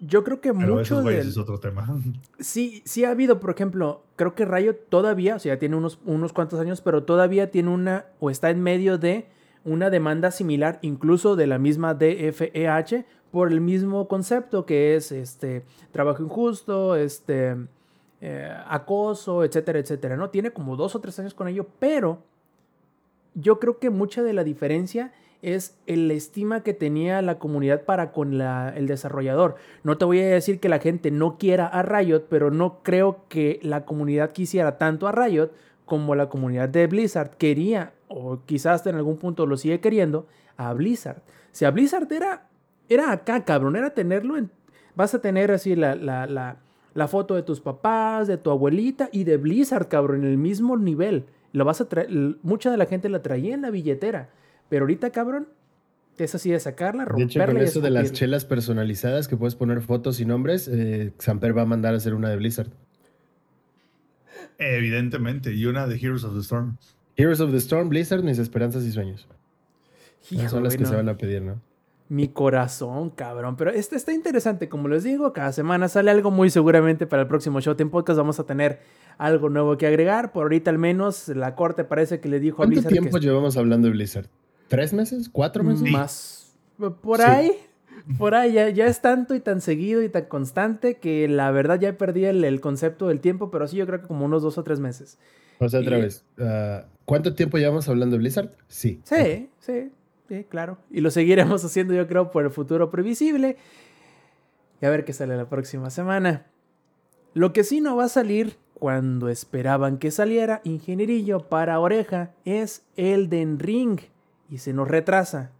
Yo 0.00 0.24
creo 0.24 0.40
que 0.40 0.54
Pero 0.54 0.76
mucho 0.76 1.02
del... 1.02 1.28
es 1.28 1.36
otro 1.36 1.60
tema. 1.60 1.86
Sí, 2.38 2.82
sí 2.86 3.04
ha 3.04 3.10
habido, 3.10 3.38
por 3.38 3.50
ejemplo, 3.50 4.02
creo 4.16 4.34
que 4.34 4.46
Rayo 4.46 4.74
todavía, 4.74 5.36
o 5.36 5.38
sea, 5.38 5.58
tiene 5.58 5.76
unos, 5.76 6.00
unos 6.06 6.32
cuantos 6.32 6.58
años, 6.58 6.80
pero 6.80 7.02
todavía 7.04 7.50
tiene 7.50 7.68
una, 7.68 8.06
o 8.18 8.30
está 8.30 8.50
en 8.50 8.62
medio 8.62 8.96
de 8.96 9.26
una 9.64 9.90
demanda 9.90 10.30
similar, 10.30 10.78
incluso 10.80 11.36
de 11.36 11.46
la 11.46 11.58
misma 11.58 11.94
DFEH, 11.94 13.04
por 13.30 13.52
el 13.52 13.60
mismo 13.60 14.08
concepto 14.08 14.66
que 14.66 14.96
es 14.96 15.12
este 15.12 15.64
trabajo 15.92 16.22
injusto, 16.22 16.96
este 16.96 17.56
eh, 18.20 18.52
acoso, 18.66 19.44
etcétera, 19.44 19.78
etcétera, 19.78 20.16
¿no? 20.16 20.30
Tiene 20.30 20.50
como 20.52 20.76
dos 20.76 20.94
o 20.94 21.00
tres 21.00 21.18
años 21.18 21.34
con 21.34 21.48
ello, 21.48 21.66
pero 21.78 22.22
yo 23.34 23.60
creo 23.60 23.78
que 23.78 23.90
mucha 23.90 24.22
de 24.22 24.32
la 24.32 24.44
diferencia 24.44 25.12
es 25.42 25.78
la 25.86 26.12
estima 26.12 26.62
que 26.62 26.74
tenía 26.74 27.22
la 27.22 27.38
comunidad 27.38 27.84
para 27.84 28.12
con 28.12 28.36
la- 28.36 28.74
el 28.76 28.86
desarrollador. 28.86 29.54
No 29.84 29.96
te 29.96 30.04
voy 30.04 30.20
a 30.20 30.26
decir 30.28 30.60
que 30.60 30.68
la 30.68 30.80
gente 30.80 31.10
no 31.10 31.38
quiera 31.38 31.66
a 31.66 31.82
Riot, 31.82 32.24
pero 32.28 32.50
no 32.50 32.82
creo 32.82 33.24
que 33.28 33.58
la 33.62 33.86
comunidad 33.86 34.32
quisiera 34.32 34.76
tanto 34.76 35.08
a 35.08 35.12
Riot 35.12 35.50
como 35.86 36.14
la 36.14 36.28
comunidad 36.28 36.68
de 36.68 36.86
Blizzard 36.86 37.30
quería, 37.38 37.94
o 38.08 38.40
quizás 38.44 38.86
en 38.86 38.96
algún 38.96 39.16
punto 39.16 39.46
lo 39.46 39.56
sigue 39.56 39.80
queriendo, 39.80 40.26
a 40.58 40.74
Blizzard. 40.74 41.22
Si 41.52 41.64
a 41.64 41.70
Blizzard 41.70 42.12
era, 42.12 42.48
era 42.90 43.12
acá, 43.12 43.44
cabrón, 43.44 43.76
era 43.76 43.90
tenerlo 43.90 44.36
en... 44.36 44.50
Vas 44.96 45.14
a 45.14 45.20
tener 45.20 45.50
así 45.52 45.76
la, 45.76 45.94
la, 45.94 46.26
la, 46.26 46.58
la 46.94 47.08
foto 47.08 47.36
de 47.36 47.42
tus 47.42 47.60
papás, 47.60 48.26
de 48.26 48.36
tu 48.36 48.50
abuelita 48.50 49.08
y 49.12 49.24
de 49.24 49.36
Blizzard, 49.36 49.88
cabrón, 49.88 50.24
en 50.24 50.30
el 50.30 50.36
mismo 50.36 50.76
nivel. 50.76 51.26
Lo 51.52 51.64
vas 51.64 51.80
a 51.80 51.88
traer, 51.88 52.10
mucha 52.42 52.70
de 52.70 52.76
la 52.76 52.86
gente 52.86 53.08
la 53.08 53.22
traía 53.22 53.54
en 53.54 53.62
la 53.62 53.70
billetera. 53.70 54.30
Pero 54.68 54.82
ahorita, 54.82 55.10
cabrón, 55.10 55.48
es 56.18 56.34
así 56.34 56.50
de 56.50 56.60
sacarla, 56.60 57.04
De 57.04 57.22
hecho, 57.22 57.38
romperla 57.38 57.54
con 57.54 57.62
y 57.62 57.64
eso 57.64 57.80
de 57.80 57.90
las 57.90 58.12
chelas 58.12 58.44
personalizadas 58.44 59.28
que 59.28 59.36
puedes 59.36 59.54
poner 59.54 59.80
fotos 59.80 60.20
y 60.20 60.24
nombres, 60.24 60.68
eh, 60.68 61.12
Samper 61.18 61.56
va 61.56 61.62
a 61.62 61.66
mandar 61.66 61.94
a 61.94 61.98
hacer 61.98 62.14
una 62.14 62.28
de 62.28 62.36
Blizzard. 62.36 62.70
Evidentemente. 64.58 65.54
Y 65.54 65.64
una 65.66 65.86
de 65.86 65.96
Heroes 65.96 66.24
of 66.24 66.34
the 66.34 66.40
Storm. 66.40 66.76
Heroes 67.16 67.40
of 67.40 67.52
the 67.52 67.56
Storm, 67.58 67.88
Blizzard, 67.88 68.22
mis 68.22 68.38
esperanzas 68.38 68.84
y 68.84 68.92
sueños. 68.92 69.26
Esas 70.30 70.50
son 70.50 70.64
las 70.64 70.76
que 70.76 70.84
se 70.84 70.94
van 70.94 71.08
a 71.08 71.16
pedir, 71.16 71.42
¿no? 71.42 71.60
Mi 72.10 72.26
corazón, 72.28 73.10
cabrón. 73.10 73.56
Pero 73.56 73.70
este 73.70 73.94
está 73.94 74.12
interesante, 74.12 74.68
como 74.68 74.88
les 74.88 75.04
digo, 75.04 75.32
cada 75.32 75.52
semana 75.52 75.88
sale 75.88 76.10
algo 76.10 76.30
muy 76.32 76.50
seguramente 76.50 77.06
para 77.06 77.22
el 77.22 77.28
próximo 77.28 77.60
Showtime 77.60 77.88
Podcast. 77.90 78.18
Vamos 78.18 78.40
a 78.40 78.44
tener 78.44 78.80
algo 79.16 79.48
nuevo 79.48 79.78
que 79.78 79.86
agregar. 79.86 80.32
Por 80.32 80.42
ahorita 80.42 80.70
al 80.72 80.78
menos 80.78 81.28
la 81.28 81.54
corte 81.54 81.84
parece 81.84 82.18
que 82.20 82.28
le 82.28 82.40
dijo 82.40 82.56
a 82.56 82.66
¿Cuánto 82.66 82.72
Blizzard 82.74 82.92
tiempo 82.92 83.18
que 83.20 83.26
llevamos 83.26 83.56
hablando 83.56 83.86
de 83.86 83.92
Blizzard? 83.92 84.26
¿Tres 84.66 84.92
meses? 84.92 85.28
¿Cuatro 85.30 85.62
meses? 85.62 85.88
más 85.90 86.52
por 87.02 87.18
Sí. 87.20 87.24
ahí. 87.26 87.52
Por 88.18 88.34
ahí 88.34 88.54
ya, 88.54 88.70
ya 88.70 88.86
es 88.86 89.00
tanto 89.02 89.34
y 89.36 89.40
tan 89.40 89.60
seguido 89.60 90.02
y 90.02 90.08
tan 90.08 90.24
constante 90.24 90.96
que 90.96 91.28
la 91.28 91.50
verdad 91.52 91.78
ya 91.78 91.96
perdí 91.96 92.24
el, 92.24 92.42
el 92.44 92.60
concepto 92.60 93.06
del 93.06 93.20
tiempo, 93.20 93.50
pero 93.52 93.68
sí 93.68 93.76
yo 93.76 93.86
creo 93.86 94.00
que 94.00 94.08
como 94.08 94.24
unos 94.24 94.42
dos 94.42 94.58
o 94.58 94.64
tres 94.64 94.80
meses. 94.80 95.16
O 95.60 95.68
sea, 95.68 95.78
otra 95.80 95.98
Y- 95.98 96.02
vez. 96.02 96.24
ah, 96.40 96.86
¿Cuánto 97.04 97.34
tiempo 97.34 97.58
llevamos 97.58 97.88
hablando 97.88 98.14
de 98.14 98.18
Blizzard? 98.18 98.50
Sí. 98.68 99.00
Sí, 99.04 99.50
sí, 99.60 99.90
sí, 100.30 100.44
claro. 100.44 100.78
Y 100.90 101.00
lo 101.00 101.10
seguiremos 101.10 101.64
haciendo, 101.64 101.92
yo 101.92 102.06
creo, 102.06 102.30
por 102.30 102.44
el 102.44 102.50
futuro 102.50 102.90
previsible. 102.90 103.56
Y 104.80 104.86
a 104.86 104.90
ver 104.90 105.04
qué 105.04 105.12
sale 105.12 105.36
la 105.36 105.48
próxima 105.48 105.90
semana. 105.90 106.46
Lo 107.34 107.52
que 107.52 107.64
sí 107.64 107.80
no 107.80 107.96
va 107.96 108.04
a 108.04 108.08
salir 108.08 108.56
cuando 108.74 109.28
esperaban 109.28 109.98
que 109.98 110.10
saliera 110.10 110.60
Ingenierillo 110.64 111.48
para 111.48 111.80
oreja 111.80 112.30
es 112.44 112.84
Elden 112.96 113.58
Ring. 113.58 114.00
Y 114.48 114.58
se 114.58 114.72
nos 114.72 114.88
retrasa. 114.88 115.50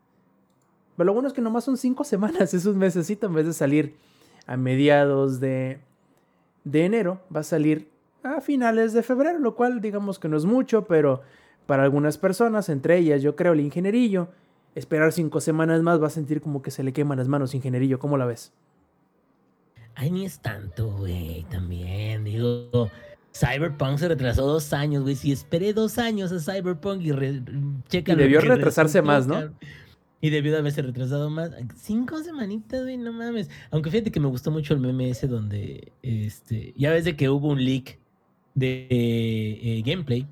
Pero 0.96 1.06
lo 1.06 1.14
bueno 1.14 1.28
es 1.28 1.34
que 1.34 1.42
nomás 1.42 1.64
son 1.64 1.76
cinco 1.76 2.04
semanas, 2.04 2.54
es 2.54 2.64
un 2.64 2.78
mesecito 2.78 3.26
en 3.26 3.34
vez 3.34 3.46
de 3.46 3.52
salir 3.52 3.96
a 4.46 4.56
mediados 4.56 5.40
de, 5.40 5.80
de 6.64 6.84
enero. 6.84 7.20
Va 7.34 7.40
a 7.40 7.44
salir 7.44 7.90
a 8.22 8.40
finales 8.40 8.92
de 8.92 9.02
febrero, 9.02 9.38
lo 9.38 9.56
cual 9.56 9.80
digamos 9.80 10.18
que 10.18 10.28
no 10.28 10.36
es 10.36 10.44
mucho, 10.44 10.86
pero 10.86 11.22
para 11.66 11.84
algunas 11.84 12.18
personas, 12.18 12.68
entre 12.68 12.98
ellas 12.98 13.22
yo 13.22 13.36
creo 13.36 13.52
el 13.52 13.60
ingenierillo, 13.60 14.28
esperar 14.74 15.12
cinco 15.12 15.40
semanas 15.40 15.82
más 15.82 16.02
va 16.02 16.06
a 16.06 16.10
sentir 16.10 16.40
como 16.40 16.62
que 16.62 16.70
se 16.70 16.82
le 16.82 16.92
queman 16.92 17.18
las 17.18 17.28
manos 17.28 17.54
ingenierillo. 17.54 17.98
¿Cómo 17.98 18.16
la 18.18 18.26
ves? 18.26 18.52
Ay, 19.94 20.10
ni 20.10 20.24
es 20.24 20.40
tanto, 20.40 20.90
güey, 20.96 21.44
también. 21.50 22.24
Digo, 22.24 22.90
Cyberpunk 23.34 23.98
se 23.98 24.08
retrasó 24.08 24.46
dos 24.46 24.72
años, 24.72 25.02
güey. 25.02 25.16
Si 25.16 25.32
esperé 25.32 25.72
dos 25.72 25.98
años 25.98 26.32
a 26.32 26.38
Cyberpunk 26.40 27.02
y 27.02 27.12
re- 27.12 27.42
checa 27.88 28.12
Y 28.12 28.16
debió 28.16 28.40
retrasarse 28.40 29.02
más, 29.02 29.26
¿no? 29.26 29.52
Y 30.22 30.30
debió 30.30 30.52
de 30.52 30.58
haberse 30.58 30.82
retrasado 30.82 31.30
más. 31.30 31.50
Cinco 31.76 32.22
semanitas, 32.22 32.82
güey, 32.82 32.96
no 32.96 33.12
mames. 33.12 33.48
Aunque 33.70 33.90
fíjate 33.90 34.10
que 34.10 34.20
me 34.20 34.28
gustó 34.28 34.50
mucho 34.50 34.74
el 34.74 34.80
meme 34.80 35.10
ese 35.10 35.26
donde, 35.26 35.92
este, 36.02 36.74
ya 36.76 36.90
ves 36.90 37.04
de 37.04 37.16
que 37.16 37.28
hubo 37.30 37.48
un 37.48 37.64
leak 37.64 37.98
de 38.54 38.86
eh, 38.90 39.82
gameplay 39.84 40.26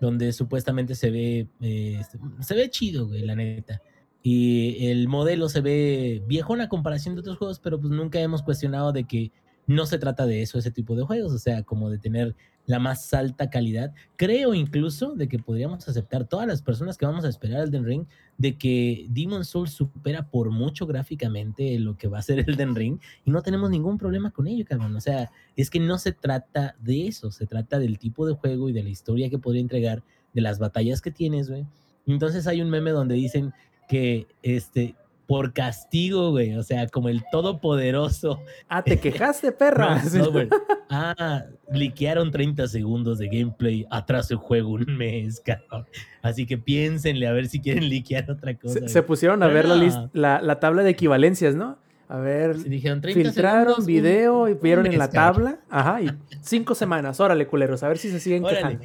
donde 0.00 0.32
supuestamente 0.32 0.94
se 0.94 1.10
ve, 1.10 1.48
eh, 1.60 1.98
este, 2.00 2.18
se 2.40 2.54
ve 2.54 2.70
chido, 2.70 3.06
güey, 3.08 3.22
la 3.22 3.34
neta. 3.34 3.80
Y 4.22 4.88
el 4.88 5.08
modelo 5.08 5.48
se 5.48 5.60
ve 5.60 6.22
viejón 6.26 6.60
a 6.60 6.68
comparación 6.68 7.14
de 7.14 7.20
otros 7.20 7.38
juegos, 7.38 7.60
pero 7.60 7.80
pues 7.80 7.92
nunca 7.92 8.20
hemos 8.20 8.42
cuestionado 8.42 8.92
de 8.92 9.04
que 9.04 9.32
no 9.66 9.86
se 9.86 9.98
trata 9.98 10.26
de 10.26 10.42
eso, 10.42 10.58
ese 10.58 10.70
tipo 10.70 10.94
de 10.96 11.02
juegos, 11.02 11.32
o 11.32 11.38
sea, 11.38 11.62
como 11.62 11.90
de 11.90 11.98
tener 11.98 12.34
la 12.66 12.78
más 12.78 13.14
alta 13.14 13.48
calidad. 13.48 13.94
Creo 14.16 14.54
incluso 14.54 15.14
de 15.14 15.28
que 15.28 15.38
podríamos 15.38 15.88
aceptar 15.88 16.26
todas 16.26 16.46
las 16.46 16.62
personas 16.62 16.98
que 16.98 17.06
vamos 17.06 17.24
a 17.24 17.28
esperar 17.28 17.64
Elden 17.64 17.84
Ring, 17.84 18.06
de 18.38 18.56
que 18.58 19.06
Demon 19.08 19.44
Souls 19.44 19.70
supera 19.70 20.28
por 20.28 20.50
mucho 20.50 20.86
gráficamente 20.86 21.78
lo 21.78 21.96
que 21.96 22.08
va 22.08 22.18
a 22.18 22.22
ser 22.22 22.38
Elden 22.48 22.74
Ring 22.74 22.98
y 23.24 23.30
no 23.30 23.42
tenemos 23.42 23.70
ningún 23.70 23.98
problema 23.98 24.30
con 24.30 24.46
ello, 24.46 24.64
cabrón. 24.64 24.94
O 24.96 25.00
sea, 25.00 25.30
es 25.56 25.70
que 25.70 25.80
no 25.80 25.98
se 25.98 26.12
trata 26.12 26.76
de 26.80 27.06
eso, 27.06 27.30
se 27.30 27.46
trata 27.46 27.78
del 27.78 27.98
tipo 27.98 28.26
de 28.26 28.34
juego 28.34 28.68
y 28.68 28.72
de 28.72 28.82
la 28.82 28.90
historia 28.90 29.30
que 29.30 29.38
podría 29.38 29.62
entregar, 29.62 30.02
de 30.34 30.42
las 30.42 30.58
batallas 30.58 31.00
que 31.00 31.10
tienes, 31.10 31.48
güey. 31.48 31.66
Entonces 32.06 32.46
hay 32.46 32.60
un 32.60 32.70
meme 32.70 32.90
donde 32.90 33.14
dicen 33.14 33.52
que 33.88 34.26
este 34.42 34.96
por 35.26 35.52
castigo, 35.52 36.30
güey, 36.30 36.54
o 36.54 36.62
sea, 36.62 36.86
como 36.88 37.08
el 37.08 37.22
todopoderoso 37.32 38.40
Ah, 38.68 38.82
te 38.82 38.98
quejaste, 39.00 39.52
perra. 39.52 40.00
Ah, 40.88 41.44
liquearon 41.72 42.30
30 42.30 42.68
segundos 42.68 43.18
de 43.18 43.26
gameplay 43.26 43.86
atrás 43.90 44.30
el 44.30 44.36
juego 44.36 44.70
un 44.70 44.96
mes, 44.96 45.40
cabrón. 45.44 45.84
Así 46.22 46.46
que 46.46 46.58
piénsenle 46.58 47.26
a 47.26 47.32
ver 47.32 47.48
si 47.48 47.60
quieren 47.60 47.88
liquear 47.88 48.30
otra 48.30 48.54
cosa. 48.54 48.78
se, 48.80 48.88
se 48.88 49.02
pusieron 49.02 49.42
a 49.42 49.48
ver 49.48 49.66
la, 49.66 49.74
Bueno. 49.76 49.84
list- 50.04 50.10
la, 50.12 50.40
la 50.40 50.60
tabla 50.60 50.82
de 50.84 50.90
equivalencias, 50.90 51.56
¿no? 51.56 51.76
A 52.08 52.18
ver, 52.18 52.56
dijeron 52.62 53.00
30 53.00 53.20
filtraron 53.20 53.62
segundos, 53.64 53.78
un- 53.80 53.86
video 53.86 54.48
y 54.48 54.54
vieron 54.54 54.86
en 54.86 54.96
la 54.96 55.10
cabrón. 55.10 55.56
tabla. 55.56 55.60
Ajá, 55.68 56.02
y 56.02 56.10
cinco 56.40 56.76
semanas. 56.76 57.18
Órale, 57.18 57.48
culeros, 57.48 57.82
a 57.82 57.88
ver 57.88 57.98
si 57.98 58.10
se 58.10 58.20
siguen 58.20 58.44
Órale. 58.44 58.60
quejando. 58.60 58.84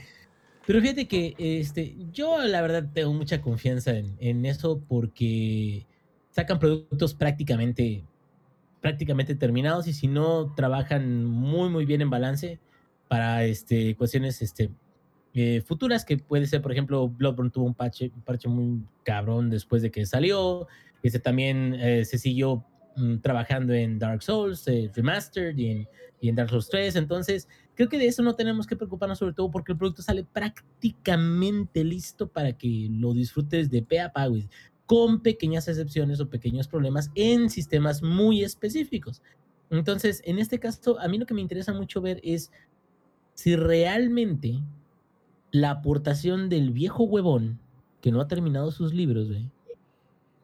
Pero 0.66 0.82
fíjate 0.82 1.08
que 1.08 1.36
este, 1.38 1.96
yo 2.12 2.40
la 2.42 2.62
verdad 2.64 2.86
tengo 2.92 3.14
mucha 3.14 3.42
confianza 3.42 3.92
en, 3.96 4.16
en 4.20 4.46
eso 4.48 4.82
porque 4.88 5.86
sacan 6.32 6.60
productos 6.60 7.14
prácticamente, 7.14 8.04
prácticamente 8.82 9.36
terminados 9.36 9.88
y 9.88 9.94
si 9.94 10.08
no 10.08 10.54
trabajan 10.56 11.26
muy 11.26 11.70
muy 11.70 11.86
bien 11.86 12.02
en 12.02 12.10
balance 12.10 12.60
para 13.08 13.44
este, 13.44 13.96
cuestiones 13.96 14.42
este, 14.42 14.72
eh, 15.34 15.62
futuras 15.66 16.04
que 16.04 16.18
puede 16.18 16.46
ser, 16.46 16.62
por 16.62 16.72
ejemplo, 16.72 17.08
Bloodborne 17.08 17.52
tuvo 17.52 17.66
un 17.66 17.74
parche, 17.74 18.12
parche 18.26 18.50
muy 18.50 18.84
cabrón 19.04 19.50
después 19.50 19.82
de 19.82 19.92
que 19.92 20.06
salió. 20.06 20.68
Este 21.04 21.20
también 21.20 21.74
eh, 21.76 22.06
se 22.06 22.18
siguió 22.18 22.66
mm, 22.96 23.18
trabajando 23.18 23.74
en 23.74 23.98
Dark 23.98 24.24
Souls 24.24 24.68
eh, 24.68 24.92
Remastered 24.94 25.58
y 25.58 25.72
en, 25.72 25.88
y 26.20 26.30
en 26.30 26.36
Dark 26.36 26.50
Souls 26.50 26.70
3. 26.70 26.98
Entonces, 26.98 27.48
creo 27.76 27.88
que 27.88 27.98
de 27.98 28.08
eso 28.08 28.24
no 28.24 28.36
tenemos 28.36 28.68
que 28.68 28.76
preocuparnos, 28.76 29.20
sobre 29.20 29.34
todo 29.34 29.50
porque 29.50 29.72
el 29.72 29.78
producto 29.78 30.02
sale 30.02 30.26
prácticamente 30.26 31.84
listo 31.86 32.28
para 32.28 32.54
que 32.54 32.90
lo 32.92 33.14
disfrutes 33.14 33.70
de 33.70 33.84
pe 33.84 34.02
a 34.02 34.12
pa, 34.12 34.28
con 34.92 35.22
pequeñas 35.22 35.70
excepciones 35.70 36.20
o 36.20 36.28
pequeños 36.30 36.68
problemas 36.68 37.12
en 37.16 37.50
sistemas 37.50 38.04
muy 38.04 38.44
específicos. 38.44 39.22
Entonces, 39.70 40.22
en 40.26 40.38
este 40.38 40.60
caso, 40.60 41.00
a 41.00 41.08
mí 41.08 41.18
lo 41.18 41.26
que 41.26 41.34
me 41.34 41.40
interesa 41.40 41.72
mucho 41.72 42.02
ver 42.02 42.20
es 42.24 42.52
si 43.34 43.56
realmente 43.56 44.60
la 45.52 45.70
aportación 45.72 46.50
del 46.50 46.72
viejo 46.72 47.06
huevón 47.06 47.58
que 48.02 48.12
no 48.12 48.20
ha 48.20 48.28
terminado 48.28 48.70
sus 48.72 48.94
libros, 48.94 49.30
güey, 49.30 49.50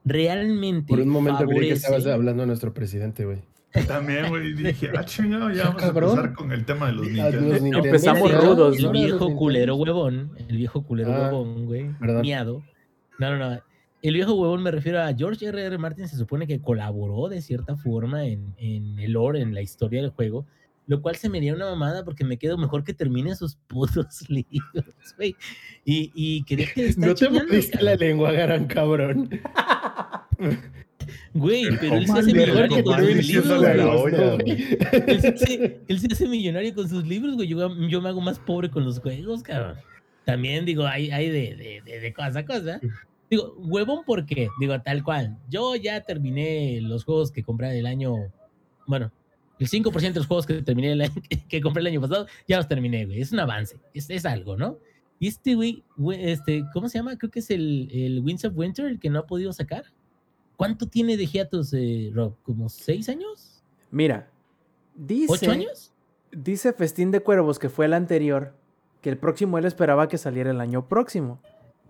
realmente 0.05 0.87
Por 0.87 1.01
un 1.01 1.09
momento 1.09 1.39
creí 1.45 1.49
que 1.49 1.75
favorece- 1.75 1.97
estabas 1.97 2.07
hablando 2.07 2.43
a 2.43 2.45
nuestro 2.45 2.73
presidente, 2.73 3.25
güey. 3.25 3.43
También, 3.85 4.29
güey, 4.29 4.53
dije, 4.53 4.91
ah, 4.97 5.03
chingado, 5.03 5.51
ya 5.51 5.65
vamos 5.65 5.81
Cabrón. 5.81 6.09
a 6.09 6.13
empezar 6.21 6.33
con 6.35 6.51
el 6.53 6.63
tema 6.63 6.87
de 6.87 6.93
los 6.93 7.05
Nintendo. 7.07 7.41
Nintendo. 7.41 7.77
Empezamos 7.85 8.31
rudos, 8.45 8.77
El 8.77 8.83
¿no? 8.85 8.91
viejo 8.93 9.35
culero 9.35 9.75
huevón. 9.75 10.31
El 10.47 10.55
viejo 10.55 10.83
culero 10.83 11.13
Ah, 11.13 11.25
huevón, 11.25 11.65
güey. 11.65 11.89
Miado. 12.21 12.63
No, 13.19 13.37
no, 13.37 13.49
no. 13.55 13.59
El 14.07 14.13
viejo 14.13 14.35
huevón 14.35 14.63
me 14.63 14.71
refiero 14.71 15.01
a 15.01 15.13
George 15.13 15.45
R. 15.47 15.61
R. 15.61 15.77
Martin. 15.77 16.07
Se 16.07 16.15
supone 16.15 16.47
que 16.47 16.61
colaboró 16.61 17.27
de 17.27 17.41
cierta 17.41 17.75
forma 17.75 18.25
en, 18.25 18.53
en 18.57 18.97
el 18.99 19.11
lore, 19.11 19.41
en 19.41 19.53
la 19.53 19.61
historia 19.61 20.01
del 20.01 20.11
juego. 20.11 20.45
Lo 20.85 21.01
cual 21.01 21.17
se 21.17 21.27
me 21.27 21.39
haría 21.39 21.53
una 21.53 21.65
mamada 21.65 22.05
porque 22.05 22.23
me 22.23 22.37
quedo 22.37 22.57
mejor 22.57 22.85
que 22.85 22.93
termine 22.93 23.35
sus 23.35 23.55
putos 23.67 24.29
libros, 24.29 24.85
güey. 25.17 25.35
Y, 25.83 26.13
y 26.15 26.43
que 26.43 26.55
deje 26.55 26.83
de 26.83 26.87
estar 26.87 27.05
No 27.09 27.15
te 27.15 27.29
mordiste 27.29 27.81
la 27.83 27.95
lengua, 27.95 28.31
gran 28.31 28.67
cabrón. 28.67 29.29
Güey, 31.33 31.65
pero 31.79 31.95
él 31.95 32.07
se 32.07 32.19
hace 32.19 32.33
millonario 32.33 32.83
con 32.83 32.97
sus 32.99 33.27
libros, 33.27 33.63
a 33.63 33.73
la 33.75 33.85
güey. 33.85 33.97
olla, 33.97 34.35
güey. 34.35 34.77
Él 35.07 35.21
se, 35.21 35.27
hace, 35.27 35.81
él 35.87 35.99
se 35.99 36.07
hace 36.11 36.27
millonario 36.27 36.73
con 36.73 36.89
sus 36.89 37.05
libros, 37.05 37.35
güey. 37.35 37.47
Yo, 37.47 37.75
yo 37.87 38.01
me 38.01 38.09
hago 38.09 38.19
más 38.19 38.39
pobre 38.39 38.69
con 38.69 38.83
los 38.83 38.99
juegos, 38.99 39.43
cabrón. 39.43 39.75
También, 40.25 40.65
digo, 40.65 40.85
hay, 40.85 41.11
hay 41.11 41.29
de, 41.29 41.55
de, 41.55 41.81
de, 41.85 41.99
de 41.99 42.13
cosa 42.13 42.39
a 42.39 42.45
cosa. 42.45 42.81
Digo, 43.29 43.53
huevón, 43.57 44.03
¿por 44.05 44.25
qué? 44.25 44.49
Digo, 44.59 44.79
tal 44.81 45.03
cual. 45.03 45.37
Yo 45.49 45.75
ya 45.75 46.01
terminé 46.01 46.79
los 46.81 47.03
juegos 47.03 47.31
que 47.31 47.43
compré 47.43 47.77
el 47.77 47.85
año. 47.85 48.13
Bueno, 48.85 49.11
el 49.59 49.67
5% 49.67 50.13
de 50.13 50.19
los 50.19 50.27
juegos 50.27 50.45
que 50.45 50.61
terminé 50.61 50.93
el 50.93 51.01
año- 51.01 51.13
que 51.49 51.61
compré 51.61 51.81
el 51.81 51.87
año 51.87 52.01
pasado, 52.01 52.27
ya 52.47 52.57
los 52.57 52.67
terminé, 52.67 53.05
güey. 53.05 53.19
Es 53.21 53.31
un 53.31 53.39
avance. 53.39 53.77
Es, 53.93 54.09
es 54.09 54.25
algo, 54.25 54.55
¿no? 54.55 54.77
Y 55.19 55.27
este, 55.27 55.55
güey, 55.55 55.83
güey, 55.97 56.29
este, 56.31 56.63
¿cómo 56.73 56.87
se 56.89 56.99
llama? 56.99 57.17
Creo 57.17 57.31
que 57.31 57.39
es 57.39 57.49
el, 57.49 57.89
el 57.91 58.19
Winds 58.21 58.45
of 58.45 58.53
Winter, 58.55 58.85
el 58.85 58.99
que 58.99 59.09
no 59.09 59.19
ha 59.19 59.25
podido 59.27 59.51
sacar. 59.51 59.83
¿Cuánto 60.55 60.87
tiene 60.87 61.17
de 61.17 61.25
hiatus, 61.25 61.73
eh, 61.73 62.11
Rob? 62.13 62.35
¿Como 62.43 62.69
seis 62.69 63.09
años? 63.09 63.63
Mira, 63.91 64.29
dice, 64.95 65.33
¿Ocho 65.33 65.51
años? 65.51 65.91
dice 66.31 66.71
Festín 66.73 67.11
de 67.11 67.19
Cuervos, 67.21 67.59
que 67.59 67.69
fue 67.69 67.85
el 67.87 67.93
anterior, 67.93 68.55
que 69.01 69.09
el 69.09 69.17
próximo 69.17 69.57
él 69.57 69.65
esperaba 69.65 70.07
que 70.07 70.17
saliera 70.17 70.51
el 70.51 70.61
año 70.61 70.87
próximo. 70.87 71.39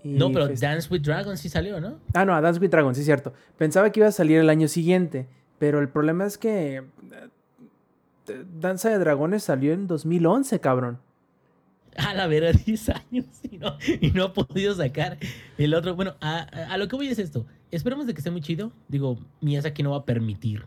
No, 0.03 0.31
pero 0.31 0.47
Dance 0.47 0.87
with 0.91 1.01
Dragons 1.01 1.39
sí 1.39 1.49
salió, 1.49 1.81
¿no? 1.81 1.99
Ah, 2.13 2.25
no, 2.25 2.33
a 2.33 2.41
Dance 2.41 2.59
with 2.59 2.69
Dragons, 2.69 2.97
sí, 2.97 3.03
cierto. 3.03 3.33
Pensaba 3.57 3.91
que 3.91 3.99
iba 3.99 4.07
a 4.07 4.11
salir 4.11 4.39
el 4.39 4.49
año 4.49 4.67
siguiente, 4.67 5.27
pero 5.59 5.79
el 5.79 5.89
problema 5.89 6.25
es 6.25 6.37
que 6.37 6.77
eh, 6.77 6.83
Danza 8.59 8.89
de 8.89 8.99
Dragones 8.99 9.43
salió 9.43 9.73
en 9.73 9.87
2011, 9.87 10.59
cabrón. 10.59 10.99
A 11.97 12.13
la 12.13 12.27
vera, 12.27 12.51
10 12.51 12.89
años 13.11 13.25
y 13.49 13.57
no, 13.57 13.77
y 14.01 14.11
no 14.11 14.25
ha 14.25 14.33
podido 14.33 14.75
sacar 14.75 15.17
el 15.57 15.73
otro. 15.73 15.95
Bueno, 15.95 16.15
a 16.21 16.77
lo 16.77 16.87
que 16.87 16.95
voy 16.95 17.07
es 17.07 17.19
esto. 17.19 17.45
Esperemos 17.71 18.07
de 18.07 18.13
que 18.13 18.19
esté 18.19 18.31
muy 18.31 18.41
chido. 18.41 18.71
Digo, 18.87 19.19
Miyazaki 19.41 19.83
no 19.83 19.91
va 19.91 19.97
a 19.97 20.05
permitir 20.05 20.65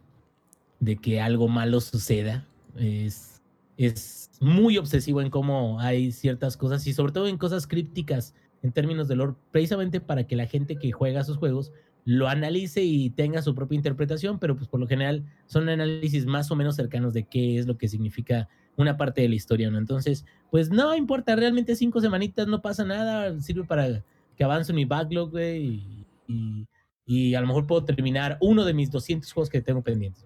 de 0.80 0.96
que 0.96 1.20
algo 1.20 1.48
malo 1.48 1.80
suceda. 1.80 2.46
Es, 2.76 3.40
es 3.76 4.30
muy 4.40 4.76
obsesivo 4.78 5.22
en 5.22 5.30
cómo 5.30 5.80
hay 5.80 6.12
ciertas 6.12 6.56
cosas 6.56 6.86
y 6.86 6.92
sobre 6.92 7.12
todo 7.12 7.28
en 7.28 7.38
cosas 7.38 7.66
crípticas 7.66 8.34
en 8.62 8.72
términos 8.72 9.08
de 9.08 9.16
lore, 9.16 9.34
precisamente 9.50 10.00
para 10.00 10.26
que 10.26 10.36
la 10.36 10.46
gente 10.46 10.76
que 10.76 10.92
juega 10.92 11.24
sus 11.24 11.36
juegos 11.36 11.72
lo 12.04 12.28
analice 12.28 12.82
y 12.82 13.10
tenga 13.10 13.42
su 13.42 13.54
propia 13.54 13.76
interpretación, 13.76 14.38
pero 14.38 14.56
pues 14.56 14.68
por 14.68 14.80
lo 14.80 14.86
general 14.86 15.24
son 15.46 15.68
análisis 15.68 16.26
más 16.26 16.50
o 16.50 16.56
menos 16.56 16.76
cercanos 16.76 17.14
de 17.14 17.24
qué 17.24 17.58
es 17.58 17.66
lo 17.66 17.76
que 17.76 17.88
significa 17.88 18.48
una 18.76 18.96
parte 18.96 19.20
de 19.20 19.28
la 19.28 19.34
historia, 19.34 19.70
¿no? 19.70 19.78
Entonces, 19.78 20.24
pues 20.50 20.70
no 20.70 20.94
importa, 20.94 21.36
realmente 21.36 21.76
cinco 21.76 22.00
semanitas 22.00 22.46
no 22.46 22.62
pasa 22.62 22.84
nada, 22.84 23.38
sirve 23.40 23.64
para 23.64 24.02
que 24.36 24.44
avance 24.44 24.72
mi 24.72 24.84
backlog, 24.84 25.30
güey, 25.30 26.06
y, 26.26 26.66
y, 27.06 27.34
a 27.34 27.40
lo 27.40 27.46
mejor 27.46 27.66
puedo 27.66 27.84
terminar 27.84 28.38
uno 28.40 28.64
de 28.64 28.72
mis 28.72 28.90
200 28.90 29.30
juegos 29.32 29.50
que 29.50 29.60
tengo 29.60 29.82
pendientes. 29.82 30.24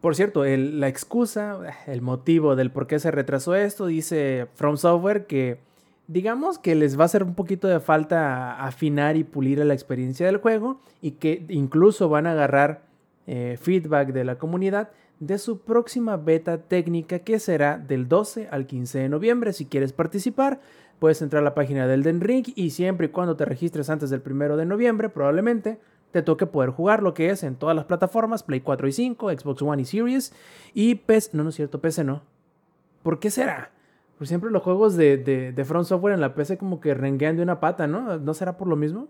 Por 0.00 0.16
cierto, 0.16 0.44
la 0.44 0.88
excusa, 0.88 1.60
el 1.86 2.02
motivo 2.02 2.56
del 2.56 2.70
por 2.70 2.86
qué 2.86 2.98
se 2.98 3.10
retrasó 3.10 3.54
esto, 3.54 3.86
dice 3.86 4.48
From 4.54 4.76
Software 4.76 5.26
que 5.26 5.60
digamos 6.12 6.58
que 6.58 6.74
les 6.74 6.98
va 6.98 7.02
a 7.02 7.04
hacer 7.06 7.22
un 7.22 7.34
poquito 7.34 7.68
de 7.68 7.80
falta 7.80 8.62
afinar 8.62 9.16
y 9.16 9.24
pulir 9.24 9.58
la 9.58 9.74
experiencia 9.74 10.26
del 10.26 10.36
juego 10.36 10.80
y 11.00 11.12
que 11.12 11.44
incluso 11.48 12.08
van 12.08 12.26
a 12.26 12.32
agarrar 12.32 12.82
eh, 13.26 13.56
feedback 13.60 14.12
de 14.12 14.24
la 14.24 14.36
comunidad 14.36 14.90
de 15.20 15.38
su 15.38 15.60
próxima 15.60 16.16
beta 16.16 16.58
técnica 16.58 17.20
que 17.20 17.38
será 17.38 17.78
del 17.78 18.08
12 18.08 18.48
al 18.50 18.66
15 18.66 18.98
de 18.98 19.08
noviembre. 19.08 19.52
Si 19.52 19.66
quieres 19.66 19.92
participar, 19.92 20.60
puedes 20.98 21.22
entrar 21.22 21.40
a 21.40 21.44
la 21.44 21.54
página 21.54 21.86
del 21.86 22.02
Den 22.02 22.20
Ring 22.20 22.46
y 22.54 22.70
siempre 22.70 23.06
y 23.06 23.10
cuando 23.10 23.36
te 23.36 23.44
registres 23.44 23.88
antes 23.88 24.10
del 24.10 24.22
1 24.24 24.56
de 24.56 24.66
noviembre, 24.66 25.08
probablemente 25.08 25.78
te 26.10 26.22
toque 26.22 26.44
poder 26.46 26.70
jugar 26.70 27.02
lo 27.02 27.14
que 27.14 27.30
es 27.30 27.42
en 27.42 27.56
todas 27.56 27.74
las 27.74 27.86
plataformas, 27.86 28.42
Play 28.42 28.60
4 28.60 28.86
y 28.86 28.92
5, 28.92 29.30
Xbox 29.30 29.62
One 29.62 29.82
y 29.82 29.84
Series, 29.86 30.34
y 30.74 30.96
PC, 30.96 31.30
no, 31.32 31.44
no 31.44 31.48
es 31.48 31.54
cierto, 31.54 31.80
PC 31.80 32.04
no. 32.04 32.22
¿Por 33.02 33.18
qué 33.18 33.30
será? 33.30 33.70
Por 34.18 34.26
siempre 34.26 34.50
los 34.50 34.62
juegos 34.62 34.96
de, 34.96 35.16
de, 35.16 35.52
de 35.52 35.64
Front 35.64 35.86
Software 35.86 36.14
en 36.14 36.20
la 36.20 36.34
PC 36.34 36.56
como 36.58 36.80
que 36.80 36.94
renguean 36.94 37.36
de 37.36 37.42
una 37.42 37.58
pata, 37.60 37.86
¿no? 37.86 38.18
¿No 38.18 38.34
será 38.34 38.56
por 38.56 38.68
lo 38.68 38.76
mismo? 38.76 39.08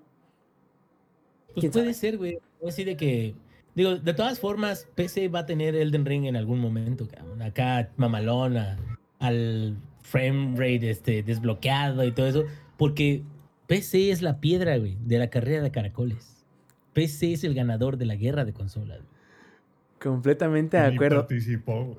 Pues 1.49 1.61
¿Quién 1.61 1.73
puede 1.73 1.85
sabe? 1.87 1.95
ser, 1.95 2.19
güey. 2.19 2.39
Así 2.67 2.85
de 2.85 2.97
que. 2.97 3.35
Digo, 3.75 3.97
de 3.97 4.15
todas 4.15 4.39
formas, 4.39 4.87
PC 4.95 5.29
va 5.29 5.41
a 5.41 5.47
tener 5.47 5.75
Elden 5.75 6.05
Ring 6.05 6.25
en 6.27 6.37
algún 6.37 6.61
momento, 6.61 7.09
cabrón. 7.09 7.41
Acá, 7.43 7.91
mamalón, 7.97 8.57
a- 8.57 8.79
al 9.19 9.77
frame 10.03 10.53
rate 10.57 10.91
este, 10.91 11.23
desbloqueado 11.23 12.05
y 12.05 12.13
todo 12.13 12.27
eso. 12.27 12.45
Porque 12.77 13.23
PC 13.67 14.11
es 14.11 14.21
la 14.23 14.41
piedra, 14.41 14.77
güey, 14.79 14.97
de 15.05 15.19
la 15.19 15.29
carrera 15.31 15.63
de 15.63 15.71
caracoles. 15.71 16.45
PC 16.93 17.33
es 17.33 17.45
el 17.45 17.55
ganador 17.55 17.97
de 17.97 18.07
la 18.07 18.17
guerra 18.17 18.45
de 18.45 18.53
consolas. 18.53 18.99
güey. 18.99 19.13
Completamente 20.01 20.77
de 20.77 20.89
Ni 20.91 20.95
acuerdo. 20.97 21.17
participó, 21.21 21.85
güey. 21.85 21.99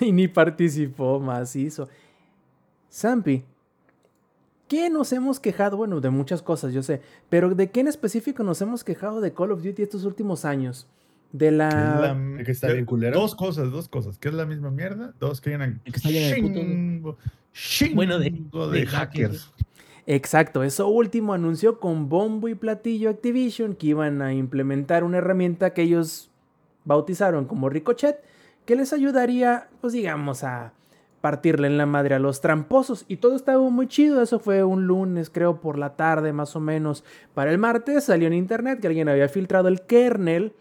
y 0.00 0.12
ni 0.12 0.28
participó 0.28 1.18
macizo. 1.20 1.88
Sampi, 2.92 3.42
¿qué 4.68 4.90
nos 4.90 5.14
hemos 5.14 5.40
quejado? 5.40 5.78
Bueno, 5.78 6.00
de 6.02 6.10
muchas 6.10 6.42
cosas, 6.42 6.74
yo 6.74 6.82
sé, 6.82 7.00
pero 7.30 7.54
¿de 7.54 7.70
qué 7.70 7.80
en 7.80 7.88
específico 7.88 8.42
nos 8.42 8.60
hemos 8.60 8.84
quejado 8.84 9.22
de 9.22 9.32
Call 9.32 9.50
of 9.52 9.62
Duty 9.62 9.82
estos 9.82 10.04
últimos 10.04 10.44
años? 10.44 10.86
De 11.32 11.50
la... 11.50 11.70
la- 11.70 12.44
que 12.44 12.52
está 12.52 12.70
bien 12.70 12.84
culero. 12.84 13.18
Dos 13.18 13.34
cosas, 13.34 13.70
dos 13.70 13.88
cosas. 13.88 14.18
Que 14.18 14.28
es 14.28 14.34
la 14.34 14.44
misma 14.44 14.70
mierda. 14.70 15.14
Dos, 15.18 15.40
que 15.40 15.48
hay 15.48 15.56
una 15.56 15.80
Que 15.82 15.90
está 15.90 16.10
llena 16.10 16.26
de 16.36 16.42
putos, 16.42 16.54
güey. 16.56 16.66
chingo, 16.66 17.16
chingo 17.54 17.94
Bueno, 17.94 18.18
de- 18.18 18.30
de, 18.30 18.80
de 18.80 18.86
hackers. 18.86 19.50
Exacto, 20.06 20.62
eso 20.62 20.88
último 20.88 21.32
anunció 21.32 21.80
con 21.80 22.10
bombo 22.10 22.48
y 22.48 22.54
platillo 22.54 23.08
Activision 23.08 23.74
que 23.74 23.86
iban 23.86 24.20
a 24.20 24.34
implementar 24.34 25.04
una 25.04 25.16
herramienta 25.18 25.72
que 25.72 25.82
ellos 25.82 26.28
bautizaron 26.84 27.46
como 27.46 27.70
Ricochet, 27.70 28.18
que 28.66 28.76
les 28.76 28.92
ayudaría, 28.92 29.68
pues 29.80 29.94
digamos, 29.94 30.44
a 30.44 30.74
partirle 31.22 31.68
en 31.68 31.78
la 31.78 31.86
madre 31.86 32.16
a 32.16 32.18
los 32.18 32.42
tramposos. 32.42 33.06
Y 33.08 33.16
todo 33.16 33.34
estaba 33.36 33.62
muy 33.70 33.86
chido, 33.86 34.20
eso 34.20 34.38
fue 34.38 34.62
un 34.62 34.86
lunes, 34.86 35.30
creo, 35.30 35.60
por 35.60 35.78
la 35.78 35.96
tarde 35.96 36.34
más 36.34 36.54
o 36.54 36.60
menos. 36.60 37.04
Para 37.32 37.50
el 37.50 37.56
martes 37.56 38.04
salió 38.04 38.26
en 38.26 38.34
internet 38.34 38.80
que 38.80 38.88
alguien 38.88 39.08
había 39.08 39.28
filtrado 39.28 39.68
el 39.68 39.82
kernel 39.82 40.52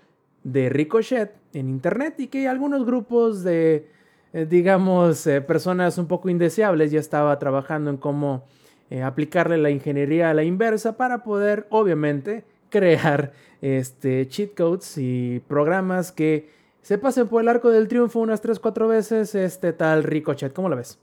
de 0.44 0.70
Ricochet 0.70 1.34
en 1.54 1.68
internet 1.68 2.16
y 2.20 2.28
que 2.28 2.48
algunos 2.48 2.86
grupos 2.86 3.44
de, 3.44 3.90
eh, 4.34 4.46
digamos, 4.50 5.26
eh, 5.28 5.42
personas 5.42 5.98
un 5.98 6.06
poco 6.08 6.30
indeseables 6.30 6.92
ya 6.92 7.00
estaba 7.00 7.38
trabajando 7.40 7.90
en 7.90 7.98
cómo 7.98 8.46
eh, 8.92 9.02
aplicarle 9.02 9.58
la 9.58 9.72
ingeniería 9.72 10.30
a 10.30 10.34
la 10.36 10.44
inversa 10.44 10.96
para 10.96 11.24
poder, 11.24 11.66
obviamente, 11.72 12.44
crear 12.70 13.34
este, 13.62 14.28
cheat 14.28 14.56
codes 14.56 14.98
y 14.98 15.42
programas 15.48 16.12
que 16.12 16.61
se 16.82 16.98
pasen 16.98 17.28
por 17.28 17.42
el 17.42 17.48
arco 17.48 17.70
del 17.70 17.88
triunfo 17.88 18.20
unas 18.20 18.44
3-4 18.44 18.88
veces 18.88 19.36
este 19.36 19.74
tal 19.74 20.04
Ricochet. 20.04 20.54
¿Cómo 20.54 20.70
la 20.70 20.76
ves? 20.76 21.00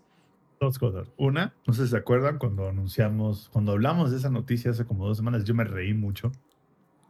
Dos 0.61 0.79
cosas. 0.79 1.13
Una, 1.17 1.55
no 1.67 1.73
sé 1.73 1.85
si 1.85 1.91
se 1.91 1.97
acuerdan 1.97 2.39
cuando 2.39 2.69
anunciamos, 2.69 3.49
cuando 3.53 3.73
hablamos 3.73 4.11
de 4.11 4.17
esa 4.17 4.31
noticia 4.31 4.73
hace 4.73 4.85
como 4.85 5.07
dos 5.07 5.17
semanas, 5.17 5.45
yo 5.45 5.55
me 5.55 5.65
reí 5.65 5.95
mucho 5.95 6.33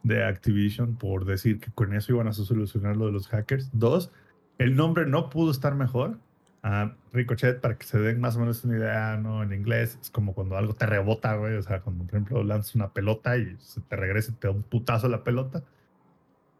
de 0.03 0.23
Activision 0.23 0.95
por 0.95 1.25
decir 1.25 1.59
que 1.59 1.71
con 1.71 1.93
eso 1.93 2.13
iban 2.13 2.27
a 2.27 2.33
solucionar 2.33 2.95
lo 2.95 3.07
de 3.07 3.11
los 3.11 3.27
hackers. 3.27 3.69
Dos, 3.73 4.11
el 4.59 4.75
nombre 4.75 5.05
no 5.07 5.29
pudo 5.29 5.51
estar 5.51 5.75
mejor. 5.75 6.19
a 6.61 6.93
Ricochet, 7.13 7.61
para 7.61 7.77
que 7.77 7.85
se 7.85 7.97
den 7.99 8.19
más 8.19 8.35
o 8.35 8.39
menos 8.41 8.63
una 8.65 8.77
idea, 8.77 9.17
¿no? 9.17 9.41
En 9.43 9.53
inglés 9.53 9.97
es 10.01 10.09
como 10.11 10.33
cuando 10.33 10.57
algo 10.57 10.73
te 10.73 10.85
rebota, 10.85 11.35
güey. 11.35 11.55
O 11.55 11.63
sea, 11.63 11.81
cuando 11.81 12.03
por 12.03 12.15
ejemplo 12.15 12.43
lanzas 12.43 12.75
una 12.75 12.89
pelota 12.93 13.37
y 13.37 13.55
se 13.59 13.81
te 13.81 13.95
regresa 13.95 14.31
y 14.31 14.35
te 14.35 14.47
da 14.47 14.53
un 14.53 14.63
putazo 14.63 15.07
la 15.07 15.23
pelota. 15.23 15.63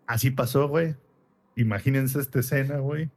Así 0.07 0.31
pasó, 0.31 0.67
güey. 0.67 0.95
Imagínense 1.55 2.19
esta 2.19 2.39
escena, 2.39 2.77
güey. 2.77 3.09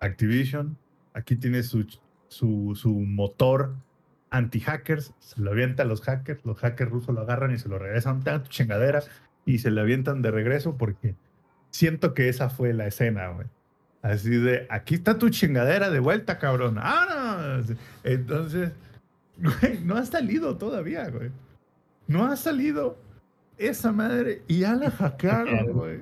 Activision, 0.00 0.76
aquí 1.12 1.36
tiene 1.36 1.62
su, 1.62 1.86
su, 2.28 2.74
su 2.74 2.90
motor 2.90 3.74
anti-hackers, 4.30 5.12
se 5.18 5.40
lo 5.40 5.50
avienta 5.50 5.82
a 5.82 5.86
los 5.86 6.00
hackers, 6.02 6.44
los 6.44 6.58
hackers 6.58 6.90
rusos 6.90 7.14
lo 7.14 7.20
agarran 7.22 7.52
y 7.52 7.58
se 7.58 7.68
lo 7.68 7.78
regresan, 7.78 8.22
"Ten 8.22 8.42
tu 8.42 8.48
chingadera, 8.48 9.02
y 9.44 9.58
se 9.58 9.70
le 9.70 9.80
avientan 9.80 10.22
de 10.22 10.30
regreso 10.30 10.76
porque 10.76 11.16
siento 11.70 12.14
que 12.14 12.28
esa 12.28 12.50
fue 12.50 12.72
la 12.72 12.86
escena, 12.86 13.28
güey. 13.28 13.46
Así 14.02 14.30
de, 14.30 14.66
aquí 14.70 14.94
está 14.94 15.18
tu 15.18 15.28
chingadera 15.28 15.90
de 15.90 16.00
vuelta, 16.00 16.38
cabrón. 16.38 16.76
Ah, 16.78 17.60
no. 17.66 17.74
Entonces, 18.04 18.72
güey, 19.36 19.80
no 19.84 19.96
ha 19.96 20.04
salido 20.06 20.56
todavía, 20.56 21.08
güey. 21.10 21.30
No 22.06 22.26
ha 22.26 22.36
salido 22.36 22.98
esa 23.58 23.92
madre 23.92 24.42
y 24.48 24.60
ya 24.60 24.74
la 24.74 24.90
hackearon, 24.90 25.72
güey. 25.72 26.00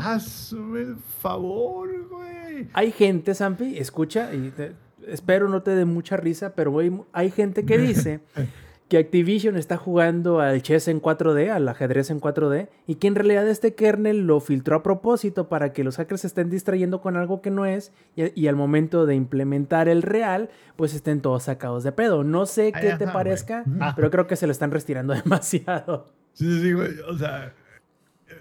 Hazme 0.00 0.80
el 0.80 0.96
favor, 1.20 1.88
güey. 2.08 2.68
Hay 2.72 2.92
gente, 2.92 3.34
Zampi, 3.34 3.78
escucha, 3.78 4.32
y 4.34 4.50
te- 4.50 4.72
espero 5.06 5.48
no 5.48 5.62
te 5.62 5.72
dé 5.72 5.84
mucha 5.84 6.16
risa, 6.16 6.54
pero 6.54 6.70
güey, 6.70 6.90
hay 7.12 7.30
gente 7.30 7.64
que 7.64 7.78
dice 7.78 8.20
que 8.88 8.98
Activision 8.98 9.56
está 9.56 9.76
jugando 9.76 10.40
al 10.40 10.62
chess 10.62 10.86
en 10.88 11.02
4D, 11.02 11.50
al 11.50 11.68
ajedrez 11.68 12.08
en 12.10 12.20
4D, 12.20 12.68
y 12.86 12.94
que 12.96 13.08
en 13.08 13.16
realidad 13.16 13.46
este 13.48 13.74
kernel 13.74 14.26
lo 14.26 14.38
filtró 14.40 14.76
a 14.76 14.82
propósito 14.82 15.48
para 15.48 15.72
que 15.72 15.82
los 15.84 15.96
hackers 15.96 16.20
se 16.20 16.28
estén 16.28 16.50
distrayendo 16.50 17.00
con 17.00 17.16
algo 17.16 17.42
que 17.42 17.50
no 17.50 17.66
es, 17.66 17.92
y, 18.14 18.38
y 18.40 18.46
al 18.46 18.54
momento 18.56 19.04
de 19.04 19.16
implementar 19.16 19.88
el 19.88 20.02
real, 20.02 20.50
pues 20.76 20.94
estén 20.94 21.20
todos 21.20 21.42
sacados 21.44 21.82
de 21.84 21.90
pedo. 21.92 22.22
No 22.24 22.46
sé 22.46 22.70
qué 22.72 22.94
te 22.96 23.06
parezca, 23.12 23.64
pero 23.96 24.10
creo 24.10 24.26
que 24.28 24.36
se 24.36 24.46
lo 24.46 24.52
están 24.52 24.70
restirando 24.70 25.12
demasiado. 25.24 26.12
Sí, 26.32 26.60
sí, 26.62 26.72
güey. 26.72 26.92
O 27.08 27.18
sea, 27.18 27.54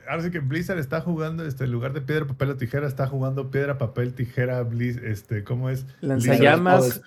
ahora 0.09 0.23
sí 0.23 0.31
que 0.31 0.39
Blizzard 0.39 0.79
está 0.79 1.01
jugando, 1.01 1.45
este, 1.45 1.65
en 1.65 1.71
lugar 1.71 1.93
de 1.93 2.01
piedra, 2.01 2.25
papel 2.25 2.51
o 2.51 2.57
tijera, 2.57 2.87
está 2.87 3.07
jugando 3.07 3.51
piedra, 3.51 3.77
papel, 3.77 4.13
tijera, 4.13 4.61
Blizz, 4.63 4.97
este, 4.97 5.43
¿cómo 5.43 5.69
es? 5.69 5.85
Lanzallamas. 6.01 7.01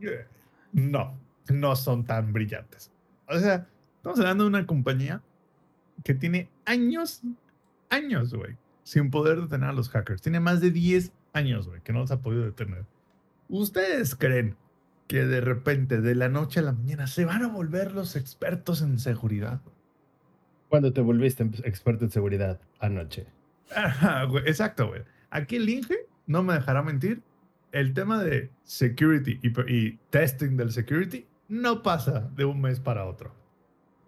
Eh, 0.00 0.26
No, 0.72 1.16
no 1.48 1.76
son 1.76 2.04
tan 2.04 2.32
brillantes. 2.32 2.90
O 3.28 3.38
sea, 3.38 3.66
estamos 3.96 4.18
hablando 4.18 4.44
de 4.44 4.48
una 4.48 4.66
compañía 4.66 5.22
que 6.02 6.14
tiene 6.14 6.48
años, 6.64 7.22
años, 7.90 8.34
güey, 8.34 8.56
sin 8.82 9.10
poder 9.10 9.40
detener 9.40 9.70
a 9.70 9.72
los 9.72 9.88
hackers. 9.88 10.20
Tiene 10.20 10.40
más 10.40 10.60
de 10.60 10.70
10 10.70 11.12
años, 11.32 11.68
güey, 11.68 11.80
que 11.82 11.92
no 11.92 12.00
los 12.00 12.10
ha 12.10 12.20
podido 12.20 12.44
detener. 12.44 12.84
¿Ustedes 13.48 14.14
creen 14.14 14.56
que 15.06 15.24
de 15.26 15.40
repente, 15.40 16.00
de 16.00 16.14
la 16.14 16.28
noche 16.28 16.60
a 16.60 16.62
la 16.62 16.72
mañana, 16.72 17.06
se 17.06 17.24
van 17.24 17.42
a 17.42 17.48
volver 17.48 17.92
los 17.92 18.16
expertos 18.16 18.82
en 18.82 18.98
seguridad? 18.98 19.60
Cuando 20.68 20.92
te 20.92 21.00
volviste 21.00 21.42
experto 21.64 22.04
en 22.04 22.10
seguridad 22.10 22.60
anoche. 22.80 23.26
Exacto, 24.46 24.88
güey. 24.88 25.02
Aquí 25.30 25.56
el 25.56 25.68
Inge, 25.68 25.96
no 26.26 26.42
me 26.42 26.54
dejará 26.54 26.82
mentir, 26.82 27.22
el 27.72 27.92
tema 27.92 28.22
de 28.22 28.50
security 28.62 29.40
y, 29.42 29.92
testing 30.10 30.56
del 30.56 30.70
security 30.70 31.26
no 31.48 31.82
pasa 31.82 32.30
de 32.36 32.44
un 32.44 32.60
mes 32.60 32.78
para 32.78 33.04
otro. 33.04 33.34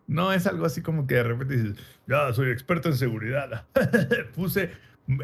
No 0.07 0.33
es 0.33 0.47
algo 0.47 0.66
así 0.66 0.83
como 0.83 1.07
que 1.07 1.16
de 1.16 1.23
repente 1.24 1.57
dices, 1.57 1.85
ya 2.07 2.33
soy 2.33 2.51
experto 2.51 2.89
en 2.89 2.97
seguridad. 2.97 3.66
Puse 4.37 4.70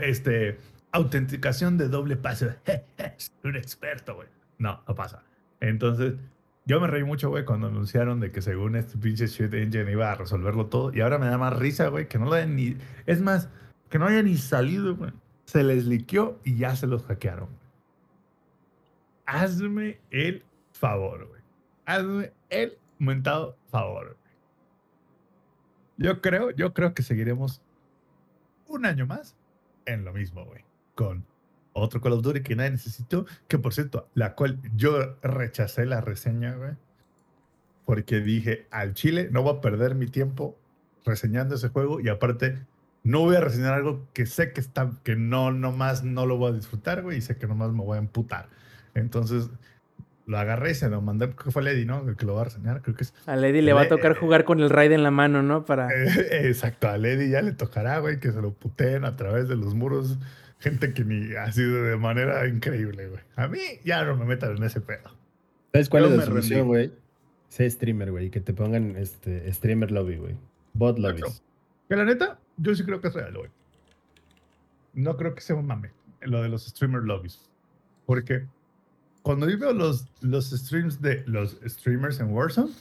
este, 0.03 0.59
autenticación 0.91 1.79
de 1.79 1.89
doble 1.89 2.17
paso. 2.17 2.49
un 3.45 3.57
experto, 3.57 4.17
güey. 4.17 4.29
No, 4.59 4.83
no 4.89 4.95
pasa. 4.95 5.23
Entonces, 5.61 6.15
yo 6.65 6.81
me 6.81 6.87
reí 6.87 7.03
mucho, 7.03 7.29
güey, 7.29 7.45
cuando 7.45 7.67
anunciaron 7.67 8.21
de 8.21 8.31
que 8.31 8.41
según 8.41 8.77
este 8.77 8.97
pinche 8.97 9.27
shit 9.27 9.53
engine 9.53 9.91
iba 9.91 10.13
a 10.13 10.15
resolverlo 10.15 10.67
todo. 10.67 10.95
Y 10.95 11.01
ahora 11.01 11.19
me 11.19 11.27
da 11.27 11.37
más 11.39 11.59
risa, 11.59 11.89
güey, 11.89 12.09
que 12.09 12.19
no 12.19 12.27
lo 12.27 12.35
hayan 12.35 12.55
ni. 12.55 12.77
Es 13.07 13.21
más, 13.21 13.49
que 13.91 13.99
no 13.99 14.07
haya 14.07 14.23
ni 14.23 14.37
salido, 14.37 14.95
güey. 14.97 15.13
Se 15.45 15.65
les 15.65 15.87
liqueó 15.87 16.39
y 16.45 16.57
ya 16.57 16.77
se 16.77 16.87
los 16.87 17.05
hackearon. 17.05 17.49
Hazme 19.27 19.99
el 20.11 20.45
favor, 20.73 21.27
güey. 21.27 21.43
Hazme 21.85 22.33
el 22.49 22.79
mentado 22.99 23.57
favor. 23.71 24.17
Yo 25.97 26.21
creo, 26.21 26.51
yo 26.53 26.73
creo 26.73 26.95
que 26.95 27.03
seguiremos 27.03 27.61
un 28.67 28.87
año 28.87 29.07
más 29.07 29.37
en 29.85 30.05
lo 30.05 30.13
mismo, 30.13 30.45
güey. 30.45 30.65
Con 30.95 31.27
otro 31.73 32.01
Call 32.01 32.13
of 32.13 32.23
Duty 32.23 32.43
que 32.43 32.57
nadie 32.57 32.73
necesitó, 32.73 33.27
que 33.49 33.59
por 33.59 33.75
cierto, 33.75 34.09
la 34.15 34.35
cual 34.35 34.59
yo 34.77 35.17
rechacé 35.23 35.87
la 35.87 36.01
reseña, 36.01 36.55
güey. 36.55 36.73
Porque 37.85 38.21
dije, 38.21 38.67
al 38.71 38.95
Chile 38.95 39.29
no 39.31 39.43
voy 39.43 39.57
a 39.57 39.61
perder 39.61 39.95
mi 39.95 40.07
tiempo 40.07 40.57
reseñando 41.05 41.57
ese 41.57 41.69
juego 41.69 42.01
y 42.01 42.09
aparte 42.09 42.59
no 43.05 43.21
voy 43.21 43.37
a 43.37 43.41
reseñar 43.41 43.75
algo 43.75 44.07
que 44.13 44.27
sé 44.27 44.53
que 44.53 44.61
está, 44.61 44.91
que 45.03 45.17
no, 45.17 45.51
nomás 45.51 46.05
no 46.05 46.27
lo 46.27 46.37
voy 46.37 46.53
a 46.53 46.55
disfrutar, 46.55 47.03
güey, 47.03 47.19
y 47.19 47.21
sé 47.21 47.37
que 47.37 47.47
nomás 47.47 47.73
me 47.73 47.83
voy 47.83 47.97
a 47.97 48.01
emputar. 48.01 48.49
Entonces, 48.95 49.51
lo 50.27 50.39
agarré 50.39 50.71
y 50.71 50.75
se 50.75 50.89
lo 50.89 51.01
mandé, 51.01 51.27
creo 51.27 51.37
que 51.37 51.51
fue 51.51 51.63
Lady, 51.63 51.85
¿no? 51.85 52.09
El 52.09 52.17
que 52.17 52.25
lo 52.25 52.35
va 52.35 52.43
a 52.43 52.45
reseñar, 52.45 52.83
creo 52.83 52.95
que 52.95 53.05
es. 53.05 53.15
A 53.27 53.35
Lady 53.35 53.61
le 53.61 53.73
va 53.73 53.83
a 53.83 53.89
tocar 53.89 54.17
jugar 54.17 54.45
con 54.45 54.61
el 54.61 54.71
raid 54.71 54.93
en 54.93 55.03
la 55.03 55.11
mano, 55.11 55.43
¿no? 55.43 55.65
Para... 55.65 55.89
exacto, 56.31 56.89
a 56.89 56.97
Lady 56.97 57.31
ya 57.31 57.43
le 57.43 57.53
tocará, 57.53 57.99
güey, 57.99 58.21
que 58.21 58.31
se 58.31 58.41
lo 58.41 58.53
puteen 58.53 59.05
a 59.05 59.17
través 59.17 59.49
de 59.49 59.57
los 59.57 59.75
muros. 59.75 60.19
Gente 60.63 60.95
que 60.95 61.05
ni 61.05 61.35
ha 61.35 61.51
sido 61.51 61.83
de 61.83 61.97
manera 61.97 62.47
increíble, 62.47 63.09
güey. 63.09 63.21
A 63.35 63.49
mí 63.49 63.59
ya 63.85 64.05
no 64.05 64.17
me 64.17 64.25
metan 64.25 64.57
en 64.57 64.63
ese 64.63 64.81
pedo. 64.81 65.11
¿Sabes 65.73 65.89
cuál 65.89 66.05
es 66.05 66.13
la 66.13 66.25
solución, 66.25 66.69
güey? 66.69 66.93
Sé 67.49 67.69
streamer, 67.69 68.13
güey, 68.13 68.31
que 68.31 68.41
te 68.41 68.55
pongan 68.55 68.97
este 68.97 69.53
streamer 69.53 69.91
lobby, 69.91 70.19
güey. 70.19 70.37
Bot 70.75 71.01
lobbies. 71.01 71.43
Que 71.89 71.97
la 71.97 72.05
neta, 72.05 72.39
yo 72.59 72.77
sí 72.77 72.85
creo 72.85 73.01
que 73.01 73.09
es 73.09 73.15
real, 73.15 73.37
güey. 73.37 73.51
No 74.95 75.17
creo 75.17 75.35
que 75.35 75.41
sea 75.41 75.57
un 75.57 75.67
mame, 75.67 75.91
lo 76.21 76.41
de 76.43 76.49
los 76.49 76.65
streamer 76.65 77.03
lobbies. 77.03 77.51
Porque 78.07 78.47
cuando 79.23 79.51
yo 79.51 79.59
veo 79.59 79.73
los, 79.73 80.07
los 80.21 80.51
streams 80.51 81.03
de 81.03 81.25
los 81.27 81.59
streamers 81.67 82.21
en 82.21 82.33
Warzone, 82.33 82.73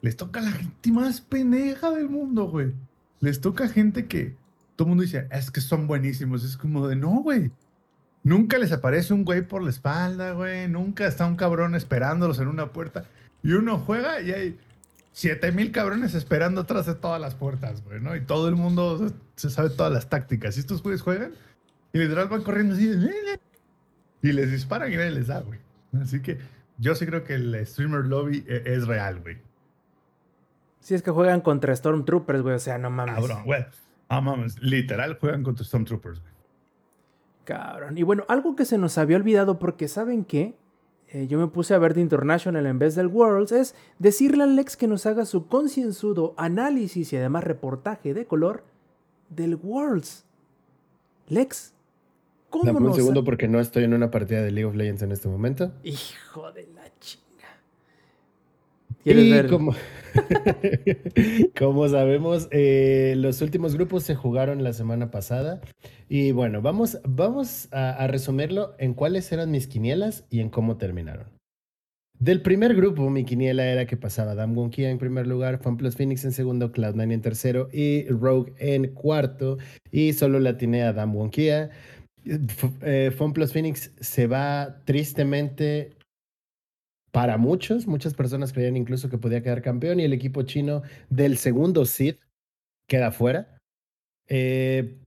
les 0.00 0.16
toca 0.16 0.40
a 0.40 0.42
la 0.42 0.50
gente 0.50 0.90
más 0.90 1.20
pendeja 1.20 1.92
del 1.92 2.08
mundo, 2.08 2.46
güey. 2.48 2.72
Les 3.20 3.40
toca 3.40 3.68
gente 3.68 4.06
que 4.06 4.34
todo 4.82 4.88
el 4.90 4.96
mundo 4.96 5.02
dice, 5.02 5.28
es 5.30 5.50
que 5.52 5.60
son 5.60 5.86
buenísimos. 5.86 6.42
Es 6.42 6.56
como 6.56 6.88
de, 6.88 6.96
no, 6.96 7.22
güey. 7.22 7.52
Nunca 8.24 8.58
les 8.58 8.72
aparece 8.72 9.14
un 9.14 9.24
güey 9.24 9.42
por 9.42 9.62
la 9.62 9.70
espalda, 9.70 10.32
güey. 10.32 10.68
Nunca 10.68 11.06
está 11.06 11.24
un 11.24 11.36
cabrón 11.36 11.76
esperándolos 11.76 12.40
en 12.40 12.48
una 12.48 12.72
puerta. 12.72 13.04
Y 13.44 13.52
uno 13.52 13.78
juega 13.78 14.20
y 14.20 14.32
hay 14.32 14.58
7000 15.12 15.70
cabrones 15.70 16.14
esperando 16.14 16.62
atrás 16.62 16.86
de 16.86 16.96
todas 16.96 17.20
las 17.20 17.36
puertas, 17.36 17.84
güey, 17.84 18.00
¿no? 18.00 18.16
Y 18.16 18.22
todo 18.22 18.48
el 18.48 18.56
mundo 18.56 19.12
se 19.36 19.50
sabe 19.50 19.70
todas 19.70 19.92
las 19.92 20.08
tácticas. 20.08 20.56
Y 20.56 20.60
estos 20.60 20.82
güeyes 20.82 21.02
juegan 21.02 21.32
y 21.92 21.98
literal 21.98 22.28
van 22.28 22.42
corriendo 22.42 22.74
así 22.74 22.90
y 24.22 24.32
les 24.32 24.50
disparan 24.50 24.92
y 24.92 24.96
nadie 24.96 25.10
les 25.12 25.28
da, 25.28 25.40
güey. 25.40 25.60
Así 26.00 26.20
que 26.20 26.38
yo 26.78 26.96
sí 26.96 27.06
creo 27.06 27.22
que 27.22 27.34
el 27.34 27.66
streamer 27.66 28.04
lobby 28.04 28.44
e, 28.48 28.62
es 28.66 28.86
real, 28.88 29.20
güey. 29.20 29.38
Si 30.80 30.94
es 30.96 31.02
que 31.02 31.12
juegan 31.12 31.40
contra 31.40 31.74
Stormtroopers, 31.74 32.42
güey. 32.42 32.56
O 32.56 32.58
sea, 32.58 32.78
no 32.78 32.90
mames. 32.90 33.14
Cabrón, 33.14 33.44
güey. 33.44 33.64
Ah, 34.12 34.20
mames. 34.20 34.60
Literal 34.60 35.18
juegan 35.18 35.42
contra 35.42 35.64
Stormtroopers, 35.64 36.20
güey. 36.20 36.32
Cabrón. 37.44 37.96
Y 37.96 38.02
bueno, 38.02 38.26
algo 38.28 38.54
que 38.54 38.66
se 38.66 38.76
nos 38.76 38.98
había 38.98 39.16
olvidado, 39.16 39.58
porque 39.58 39.88
¿saben 39.88 40.26
qué? 40.26 40.54
Eh, 41.08 41.28
yo 41.28 41.38
me 41.38 41.46
puse 41.46 41.72
a 41.72 41.78
ver 41.78 41.94
The 41.94 42.02
International 42.02 42.66
en 42.66 42.78
vez 42.78 42.94
del 42.94 43.06
Worlds, 43.06 43.52
es 43.52 43.74
decirle 43.98 44.44
al 44.44 44.54
Lex 44.54 44.76
que 44.76 44.86
nos 44.86 45.06
haga 45.06 45.24
su 45.24 45.46
concienzudo 45.46 46.34
análisis 46.36 47.10
y 47.14 47.16
además 47.16 47.44
reportaje 47.44 48.12
de 48.12 48.26
color 48.26 48.64
del 49.30 49.54
Worlds. 49.54 50.26
Lex, 51.28 51.72
¿Cómo 52.50 52.64
Dame 52.64 52.86
un 52.86 52.94
segundo 52.94 53.24
porque 53.24 53.48
no 53.48 53.60
estoy 53.60 53.84
en 53.84 53.94
una 53.94 54.10
partida 54.10 54.42
de 54.42 54.50
League 54.50 54.66
of 54.66 54.74
Legends 54.74 55.00
en 55.00 55.12
este 55.12 55.26
momento. 55.26 55.72
Hijo 55.84 56.52
de 56.52 56.66
la 56.74 56.84
chinga. 57.00 57.48
¿Quieres 59.02 59.30
ver? 59.30 59.48
Como, 59.48 59.74
como 61.58 61.88
sabemos, 61.88 62.48
eh, 62.50 63.14
los 63.16 63.40
últimos 63.42 63.74
grupos 63.74 64.02
se 64.04 64.14
jugaron 64.14 64.62
la 64.62 64.72
semana 64.72 65.10
pasada. 65.10 65.60
Y 66.08 66.32
bueno, 66.32 66.62
vamos, 66.62 66.98
vamos 67.04 67.68
a, 67.72 68.06
resumirlo 68.06 68.74
en 68.78 68.94
cuáles 68.94 69.30
eran 69.32 69.50
mis 69.50 69.66
quinielas 69.66 70.24
y 70.30 70.40
en 70.40 70.50
cómo 70.50 70.76
terminaron. 70.76 71.26
Del 72.18 72.40
primer 72.42 72.74
grupo, 72.76 73.10
mi 73.10 73.24
quiniela 73.24 73.66
era 73.66 73.86
que 73.86 73.96
pasaba 73.96 74.36
Dam 74.36 74.56
Wonkia 74.56 74.90
en 74.90 74.98
primer 74.98 75.26
lugar, 75.26 75.58
FunPlus 75.58 75.96
Phoenix 75.96 76.24
en 76.24 76.32
segundo, 76.32 76.70
Cloud9 76.70 77.12
en 77.12 77.20
tercero 77.20 77.68
y 77.72 78.06
Rogue 78.08 78.52
en 78.58 78.94
cuarto. 78.94 79.58
Y 79.90 80.12
solo 80.12 80.38
la 80.38 80.50
atiné 80.50 80.82
a 80.82 80.92
Dam 80.92 81.16
Wonkia. 81.16 81.70
Eh, 82.24 83.10
Plus 83.34 83.52
Phoenix 83.52 83.90
se 84.00 84.28
va 84.28 84.76
tristemente 84.84 85.96
para 87.12 87.38
muchos. 87.38 87.86
Muchas 87.86 88.14
personas 88.14 88.52
creían 88.52 88.76
incluso 88.76 89.08
que 89.08 89.18
podía 89.18 89.42
quedar 89.42 89.62
campeón 89.62 90.00
y 90.00 90.04
el 90.04 90.12
equipo 90.12 90.42
chino 90.42 90.82
del 91.08 91.38
segundo 91.38 91.84
seed 91.84 92.16
queda 92.88 93.12
fuera. 93.12 93.58
Eh, 94.28 94.98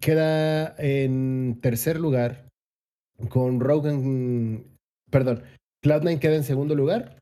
queda 0.00 0.74
en 0.78 1.58
tercer 1.60 2.00
lugar 2.00 2.48
con 3.28 3.60
Rogan, 3.60 4.64
perdón, 5.10 5.42
Cloud9 5.82 6.18
queda 6.20 6.36
en 6.36 6.44
segundo 6.44 6.74
lugar 6.74 7.18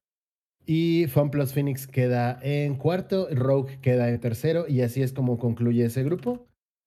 y 0.66 1.06
FunPlus 1.08 1.52
Phoenix 1.52 1.86
queda 1.86 2.38
en 2.42 2.74
cuarto, 2.76 3.28
Rogue 3.30 3.78
queda 3.80 4.08
en 4.10 4.20
tercero 4.20 4.66
y 4.68 4.82
así 4.82 5.02
es 5.02 5.12
como 5.12 5.38
concluye 5.38 5.84
ese 5.84 6.02
grupo 6.02 6.46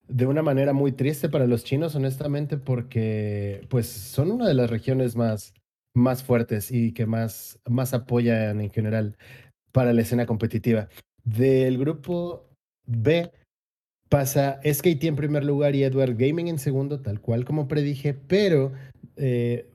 de 0.10 0.26
una 0.26 0.42
manera 0.42 0.74
muy 0.74 0.92
triste 0.92 1.30
para 1.30 1.48
los 1.48 1.64
chinos, 1.64 1.96
honestamente, 1.96 2.58
porque 2.58 3.66
pues 3.70 3.88
son 3.88 4.32
una 4.32 4.48
de 4.48 4.56
las 4.56 4.70
regiones 4.70 5.16
más, 5.16 5.54
más 6.00 6.24
fuertes 6.24 6.72
y 6.72 6.94
que 6.94 7.06
más, 7.06 7.60
más 7.68 7.94
apoyan 7.94 8.62
en 8.62 8.72
general 8.72 9.18
para 9.72 9.94
la 9.94 10.02
escena 10.02 10.26
competitiva. 10.26 10.90
Del 11.24 11.78
grupo 11.78 12.50
B 12.86 13.32
pasa 14.10 14.60
SKT 14.64 15.04
en 15.04 15.16
primer 15.16 15.44
lugar 15.44 15.76
y 15.76 15.84
Edward 15.84 16.16
Gaming 16.16 16.48
en 16.48 16.58
segundo, 16.58 17.02
tal 17.02 17.22
cual 17.22 17.46
como 17.46 17.68
predije, 17.68 18.14
pero 18.14 18.74
eh, 19.16 19.70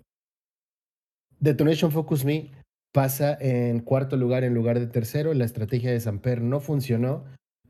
Detonation 1.38 1.92
Focus 1.92 2.24
Me 2.24 2.50
pasa 2.92 3.36
en 3.40 3.80
cuarto 3.80 4.16
lugar 4.16 4.44
en 4.44 4.54
lugar 4.54 4.80
de 4.80 4.86
tercero. 4.86 5.34
La 5.34 5.44
estrategia 5.44 5.90
de 5.90 6.00
Samper 6.00 6.40
no 6.40 6.60
funcionó 6.60 7.24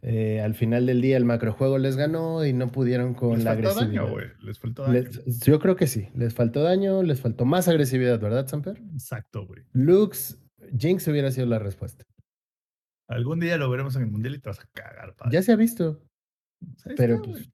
eh, 0.07 0.43
al 0.43 0.55
final 0.55 0.85
del 0.85 1.01
día 1.01 1.17
el 1.17 1.25
macrojuego 1.25 1.79
les 1.79 1.97
ganó 1.97 2.45
y 2.45 2.53
no 2.53 2.71
pudieron 2.71 3.15
con 3.15 3.43
la 3.43 3.53
agresividad. 3.53 4.05
Daño, 4.05 4.19
les 4.43 4.59
faltó 4.59 4.83
daño. 4.83 5.09
yo 5.47 5.59
creo 5.59 5.77
que 5.77 5.87
sí. 5.87 6.11
Les 6.15 6.35
faltó 6.35 6.63
daño, 6.63 7.03
les 7.03 7.23
faltó 7.23 7.47
más 7.47 7.69
agresividad, 7.69 8.21
¿verdad, 8.21 8.47
Samper? 8.47 8.83
Exacto, 8.93 9.47
güey. 9.47 9.63
Lux, 9.73 10.39
Jinx 10.77 11.09
hubiera 11.09 11.31
sido 11.31 11.47
la 11.47 11.59
respuesta. 11.59 12.05
Algún 13.09 13.41
día 13.41 13.57
lo 13.57 13.71
veremos 13.71 13.97
en 13.97 14.03
el 14.03 14.11
mundial 14.11 14.35
y 14.35 14.41
te 14.41 14.51
vas 14.51 14.61
a 14.61 14.67
cagar, 14.75 15.15
padre. 15.17 15.33
Ya 15.33 15.43
se 15.43 15.53
ha 15.53 15.57
visto. 15.57 16.03
pero, 16.99 17.23
pues, 17.23 17.51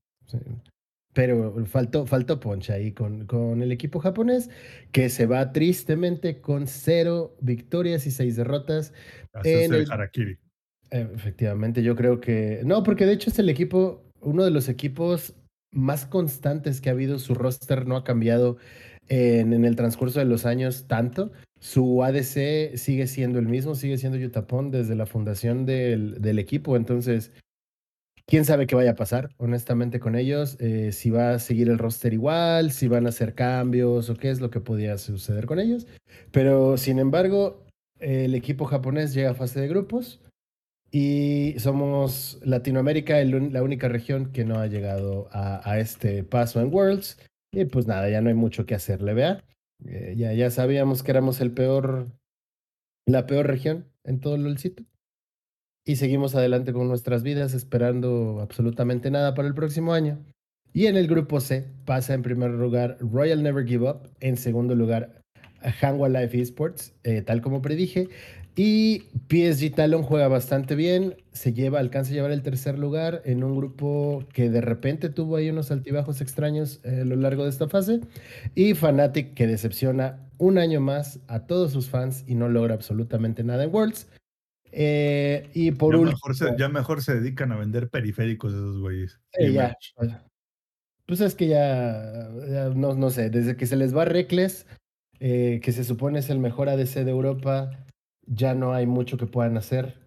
pero 1.12 1.64
faltó, 1.66 2.04
faltó 2.04 2.40
poncha 2.40 2.74
ahí 2.74 2.90
con, 2.90 3.26
con 3.26 3.62
el 3.62 3.70
equipo 3.70 4.00
japonés, 4.00 4.50
que 4.90 5.08
se 5.08 5.26
va 5.26 5.52
tristemente 5.52 6.40
con 6.40 6.66
cero 6.66 7.36
victorias 7.40 8.08
y 8.08 8.10
seis 8.10 8.34
derrotas. 8.34 8.92
en 9.44 9.72
el 9.72 9.92
harakiri. 9.92 10.36
Efectivamente, 10.90 11.82
yo 11.82 11.94
creo 11.94 12.20
que. 12.20 12.62
No, 12.64 12.82
porque 12.82 13.06
de 13.06 13.12
hecho 13.12 13.30
es 13.30 13.38
el 13.38 13.48
equipo, 13.48 14.02
uno 14.20 14.44
de 14.44 14.50
los 14.50 14.68
equipos 14.68 15.34
más 15.72 16.04
constantes 16.04 16.80
que 16.80 16.88
ha 16.88 16.92
habido. 16.92 17.18
Su 17.18 17.34
roster 17.34 17.86
no 17.86 17.96
ha 17.96 18.04
cambiado 18.04 18.56
en, 19.08 19.64
el 19.64 19.76
transcurso 19.76 20.18
de 20.18 20.24
los 20.24 20.46
años 20.46 20.86
tanto. 20.88 21.30
Su 21.60 22.02
ADC 22.02 22.76
sigue 22.76 23.06
siendo 23.06 23.38
el 23.38 23.46
mismo, 23.46 23.74
sigue 23.74 23.98
siendo 23.98 24.18
Yutapón 24.18 24.70
desde 24.70 24.96
la 24.96 25.06
fundación 25.06 25.64
del, 25.64 26.20
del, 26.20 26.38
equipo. 26.38 26.76
Entonces, 26.76 27.32
quién 28.26 28.44
sabe 28.44 28.66
qué 28.66 28.74
vaya 28.74 28.92
a 28.92 28.96
pasar, 28.96 29.30
honestamente, 29.36 30.00
con 30.00 30.16
ellos. 30.16 30.56
Eh, 30.58 30.90
si 30.92 31.10
va 31.10 31.34
a 31.34 31.38
seguir 31.38 31.68
el 31.68 31.78
roster 31.78 32.14
igual, 32.14 32.72
si 32.72 32.88
van 32.88 33.06
a 33.06 33.10
hacer 33.10 33.34
cambios 33.34 34.10
o 34.10 34.16
qué 34.16 34.30
es 34.30 34.40
lo 34.40 34.50
que 34.50 34.60
podía 34.60 34.98
suceder 34.98 35.46
con 35.46 35.60
ellos. 35.60 35.86
Pero, 36.32 36.76
sin 36.78 36.98
embargo, 36.98 37.64
el 38.00 38.34
equipo 38.34 38.64
japonés 38.64 39.14
llega 39.14 39.30
a 39.30 39.34
fase 39.34 39.60
de 39.60 39.68
grupos 39.68 40.20
y 40.92 41.54
somos 41.58 42.40
Latinoamérica, 42.42 43.22
la 43.24 43.62
única 43.62 43.88
región 43.88 44.32
que 44.32 44.44
no 44.44 44.58
ha 44.58 44.66
llegado 44.66 45.28
a, 45.32 45.78
este 45.78 46.24
paso 46.24 46.60
en 46.60 46.72
Worlds. 46.74 47.18
Y 47.52 47.64
pues 47.64 47.86
nada, 47.86 48.08
ya 48.08 48.20
no 48.20 48.28
hay 48.28 48.34
mucho 48.34 48.66
que 48.66 48.74
hacerle, 48.74 49.14
vea. 49.14 49.44
Eh, 49.84 50.14
ya, 50.16 50.32
ya 50.32 50.50
sabíamos 50.50 51.02
que 51.02 51.10
éramos 51.12 51.40
el 51.40 51.52
peor, 51.52 52.06
la 53.06 53.26
peor 53.26 53.46
región 53.46 53.86
en 54.04 54.20
todo 54.20 54.34
el 54.34 54.58
sitio. 54.58 54.86
Y 55.86 55.96
seguimos 55.96 56.34
adelante 56.34 56.72
con 56.72 56.88
nuestras 56.88 57.22
vidas 57.22 57.54
esperando 57.54 58.40
absolutamente 58.40 59.10
nada 59.10 59.34
para 59.34 59.48
el 59.48 59.54
próximo 59.54 59.92
año. 59.92 60.18
Y 60.72 60.86
en 60.86 60.96
el 60.96 61.08
grupo 61.08 61.40
C 61.40 61.66
pasa 61.84 62.14
en 62.14 62.22
primer 62.22 62.50
lugar 62.50 62.96
Royal 63.00 63.42
Never 63.42 63.66
Give 63.66 63.90
Up, 63.90 64.08
en 64.20 64.36
segundo 64.36 64.74
lugar 64.74 65.20
Hanwha 65.80 66.08
Life 66.08 66.40
Esports, 66.40 66.94
eh, 67.02 67.22
tal 67.22 67.42
como 67.42 67.62
predije. 67.62 68.08
Y 68.56 69.04
PSG 69.28 69.74
Talon 69.74 70.02
juega 70.02 70.28
bastante 70.28 70.74
bien, 70.74 71.16
se 71.32 71.52
lleva, 71.52 71.78
alcanza 71.78 72.10
a 72.10 72.14
llevar 72.14 72.32
el 72.32 72.42
tercer 72.42 72.78
lugar 72.78 73.22
en 73.24 73.44
un 73.44 73.56
grupo 73.56 74.24
que 74.32 74.50
de 74.50 74.60
repente 74.60 75.08
tuvo 75.08 75.36
ahí 75.36 75.50
unos 75.50 75.70
altibajos 75.70 76.20
extraños 76.20 76.80
eh, 76.84 77.00
a 77.02 77.04
lo 77.04 77.16
largo 77.16 77.44
de 77.44 77.50
esta 77.50 77.68
fase. 77.68 78.00
Y 78.54 78.74
Fnatic 78.74 79.34
que 79.34 79.46
decepciona 79.46 80.28
un 80.38 80.58
año 80.58 80.80
más 80.80 81.20
a 81.28 81.46
todos 81.46 81.72
sus 81.72 81.88
fans 81.88 82.24
y 82.26 82.34
no 82.34 82.48
logra 82.48 82.74
absolutamente 82.74 83.44
nada 83.44 83.64
en 83.64 83.74
Worlds. 83.74 84.08
Eh, 84.72 85.48
y 85.54 85.72
por 85.72 85.94
ya, 85.94 86.00
último, 86.00 86.16
mejor 86.16 86.36
se, 86.36 86.56
ya 86.58 86.68
mejor 86.68 87.02
se 87.02 87.14
dedican 87.14 87.52
a 87.52 87.56
vender 87.56 87.88
periféricos 87.88 88.52
esos 88.52 88.80
güeyes. 88.80 89.20
Ya. 89.38 89.76
merch. 89.98 90.20
Pues 91.06 91.20
es 91.20 91.34
que 91.34 91.48
ya, 91.48 92.30
ya 92.48 92.68
no, 92.68 92.94
no 92.94 93.10
sé, 93.10 93.30
desde 93.30 93.56
que 93.56 93.66
se 93.66 93.76
les 93.76 93.96
va 93.96 94.04
Reckless, 94.04 94.66
eh, 95.18 95.60
que 95.62 95.72
se 95.72 95.82
supone 95.82 96.20
es 96.20 96.30
el 96.30 96.38
mejor 96.38 96.68
ADC 96.68 97.04
de 97.04 97.10
Europa, 97.10 97.84
ya 98.30 98.54
no 98.54 98.72
hay 98.72 98.86
mucho 98.86 99.16
que 99.18 99.26
puedan 99.26 99.56
hacer. 99.56 99.98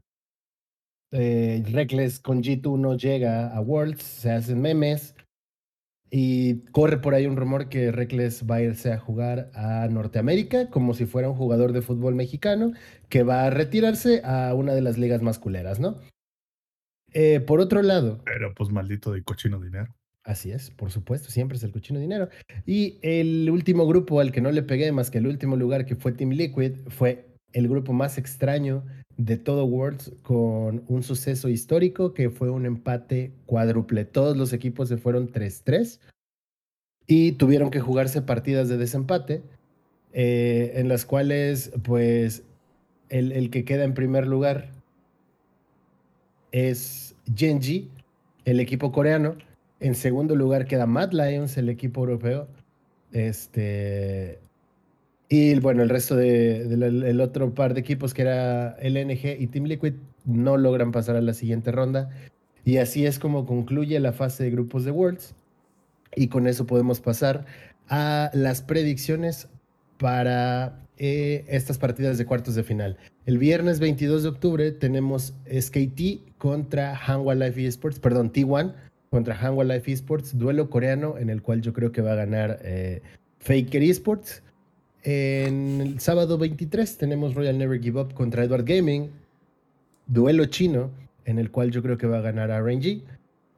Eh, 1.11 1.63
Reckless 1.71 2.19
con 2.19 2.41
G2 2.41 2.79
no 2.79 2.97
llega 2.97 3.55
a 3.55 3.61
Worlds, 3.61 4.01
se 4.01 4.31
hacen 4.31 4.61
memes 4.61 5.15
y 6.09 6.61
corre 6.71 6.97
por 6.97 7.13
ahí 7.13 7.27
un 7.27 7.35
rumor 7.35 7.69
que 7.69 7.91
Reckless 7.91 8.49
va 8.49 8.55
a 8.55 8.61
irse 8.61 8.91
a 8.91 8.99
jugar 8.99 9.51
a 9.53 9.87
Norteamérica 9.89 10.69
como 10.69 10.93
si 10.93 11.05
fuera 11.05 11.29
un 11.29 11.35
jugador 11.35 11.71
de 11.71 11.81
fútbol 11.81 12.15
mexicano 12.15 12.71
que 13.09 13.23
va 13.23 13.45
a 13.45 13.49
retirarse 13.49 14.21
a 14.23 14.53
una 14.55 14.73
de 14.73 14.81
las 14.81 14.97
ligas 14.97 15.21
más 15.21 15.37
culeras, 15.37 15.79
¿no? 15.79 15.99
Eh, 17.13 17.41
por 17.41 17.59
otro 17.59 17.83
lado, 17.83 18.21
Pero 18.25 18.53
pues 18.55 18.71
maldito 18.71 19.11
de 19.11 19.23
cochino 19.23 19.59
dinero. 19.59 19.95
Así 20.23 20.51
es, 20.51 20.71
por 20.71 20.89
supuesto, 20.89 21.29
siempre 21.29 21.57
es 21.57 21.63
el 21.63 21.71
cochino 21.71 21.99
dinero. 21.99 22.29
Y 22.65 22.97
el 23.01 23.49
último 23.49 23.85
grupo 23.85 24.19
al 24.19 24.31
que 24.31 24.39
no 24.39 24.51
le 24.51 24.63
pegué 24.63 24.91
más 24.91 25.11
que 25.11 25.17
el 25.17 25.27
último 25.27 25.57
lugar 25.57 25.85
que 25.85 25.95
fue 25.95 26.13
Team 26.13 26.31
Liquid 26.31 26.73
fue 26.87 27.32
el 27.53 27.67
grupo 27.67 27.93
más 27.93 28.17
extraño 28.17 28.83
de 29.17 29.37
todo 29.37 29.65
Worlds 29.65 30.11
con 30.23 30.83
un 30.87 31.03
suceso 31.03 31.49
histórico 31.49 32.13
que 32.13 32.29
fue 32.29 32.49
un 32.49 32.65
empate 32.65 33.31
cuádruple. 33.45 34.05
Todos 34.05 34.35
los 34.35 34.53
equipos 34.53 34.89
se 34.89 34.97
fueron 34.97 35.31
3-3 35.31 35.99
y 37.07 37.33
tuvieron 37.33 37.69
que 37.69 37.79
jugarse 37.79 38.21
partidas 38.21 38.69
de 38.69 38.77
desempate 38.77 39.43
eh, 40.13 40.73
en 40.75 40.87
las 40.87 41.05
cuales 41.05 41.71
pues 41.83 42.43
el, 43.09 43.31
el 43.31 43.49
que 43.49 43.65
queda 43.65 43.83
en 43.83 43.93
primer 43.93 44.27
lugar 44.27 44.71
es 46.51 47.15
Genji, 47.35 47.89
el 48.45 48.59
equipo 48.59 48.91
coreano. 48.91 49.35
En 49.79 49.95
segundo 49.95 50.35
lugar 50.35 50.65
queda 50.65 50.85
Mad 50.85 51.11
Lions, 51.11 51.57
el 51.57 51.69
equipo 51.69 52.01
europeo. 52.01 52.47
Este. 53.11 54.39
Y 55.35 55.55
bueno, 55.61 55.81
el 55.81 55.89
resto 55.89 56.15
del 56.15 56.69
de, 56.69 56.77
del- 56.77 57.03
el 57.03 57.19
otro 57.19 57.55
par 57.55 57.73
de 57.73 57.79
equipos 57.79 58.13
que 58.13 58.21
era 58.21 58.77
LNG 58.79 59.41
y 59.41 59.47
Team 59.47 59.65
Liquid 59.65 59.93
no 60.25 60.57
logran 60.57 60.91
pasar 60.91 61.15
a 61.15 61.21
la 61.21 61.33
siguiente 61.33 61.71
ronda. 61.71 62.11
Y 62.63 62.77
así 62.77 63.07
es 63.07 63.17
como 63.17 63.47
concluye 63.47 63.99
la 63.99 64.13
fase 64.13 64.43
de 64.43 64.51
grupos 64.51 64.85
de 64.85 64.91
Worlds. 64.91 65.33
Y 66.15 66.27
con 66.27 66.45
eso 66.45 66.67
podemos 66.67 66.99
pasar 66.99 67.45
a 67.89 68.29
las 68.35 68.61
predicciones 68.61 69.47
para 69.97 70.85
eh, 70.99 71.45
estas 71.47 71.79
partidas 71.79 72.19
de 72.19 72.27
cuartos 72.27 72.53
de 72.53 72.63
final. 72.63 72.97
El 73.25 73.39
viernes 73.39 73.79
22 73.79 74.21
de 74.21 74.29
octubre 74.29 74.71
tenemos 74.71 75.33
SKT 75.51 76.37
contra 76.37 76.95
Hanwha 76.95 77.33
Life 77.33 77.65
Esports, 77.65 77.99
perdón, 77.99 78.31
T1 78.31 78.75
contra 79.09 79.35
Hanwha 79.35 79.63
Life 79.63 79.91
Esports, 79.91 80.37
duelo 80.37 80.69
coreano 80.69 81.17
en 81.17 81.31
el 81.31 81.41
cual 81.41 81.61
yo 81.61 81.73
creo 81.73 81.91
que 81.91 82.03
va 82.03 82.11
a 82.11 82.15
ganar 82.17 82.59
eh, 82.63 83.01
Faker 83.39 83.81
Esports. 83.81 84.43
En 85.03 85.81
el 85.81 85.99
sábado 85.99 86.37
23 86.37 86.97
tenemos 86.97 87.35
Royal 87.35 87.57
Never 87.57 87.81
Give 87.81 87.99
Up 87.99 88.13
contra 88.13 88.43
Edward 88.43 88.63
Gaming, 88.63 89.09
duelo 90.07 90.45
chino 90.45 90.91
en 91.25 91.39
el 91.39 91.51
cual 91.51 91.71
yo 91.71 91.81
creo 91.81 91.97
que 91.97 92.07
va 92.07 92.19
a 92.19 92.21
ganar 92.21 92.49
RNG. 92.49 93.01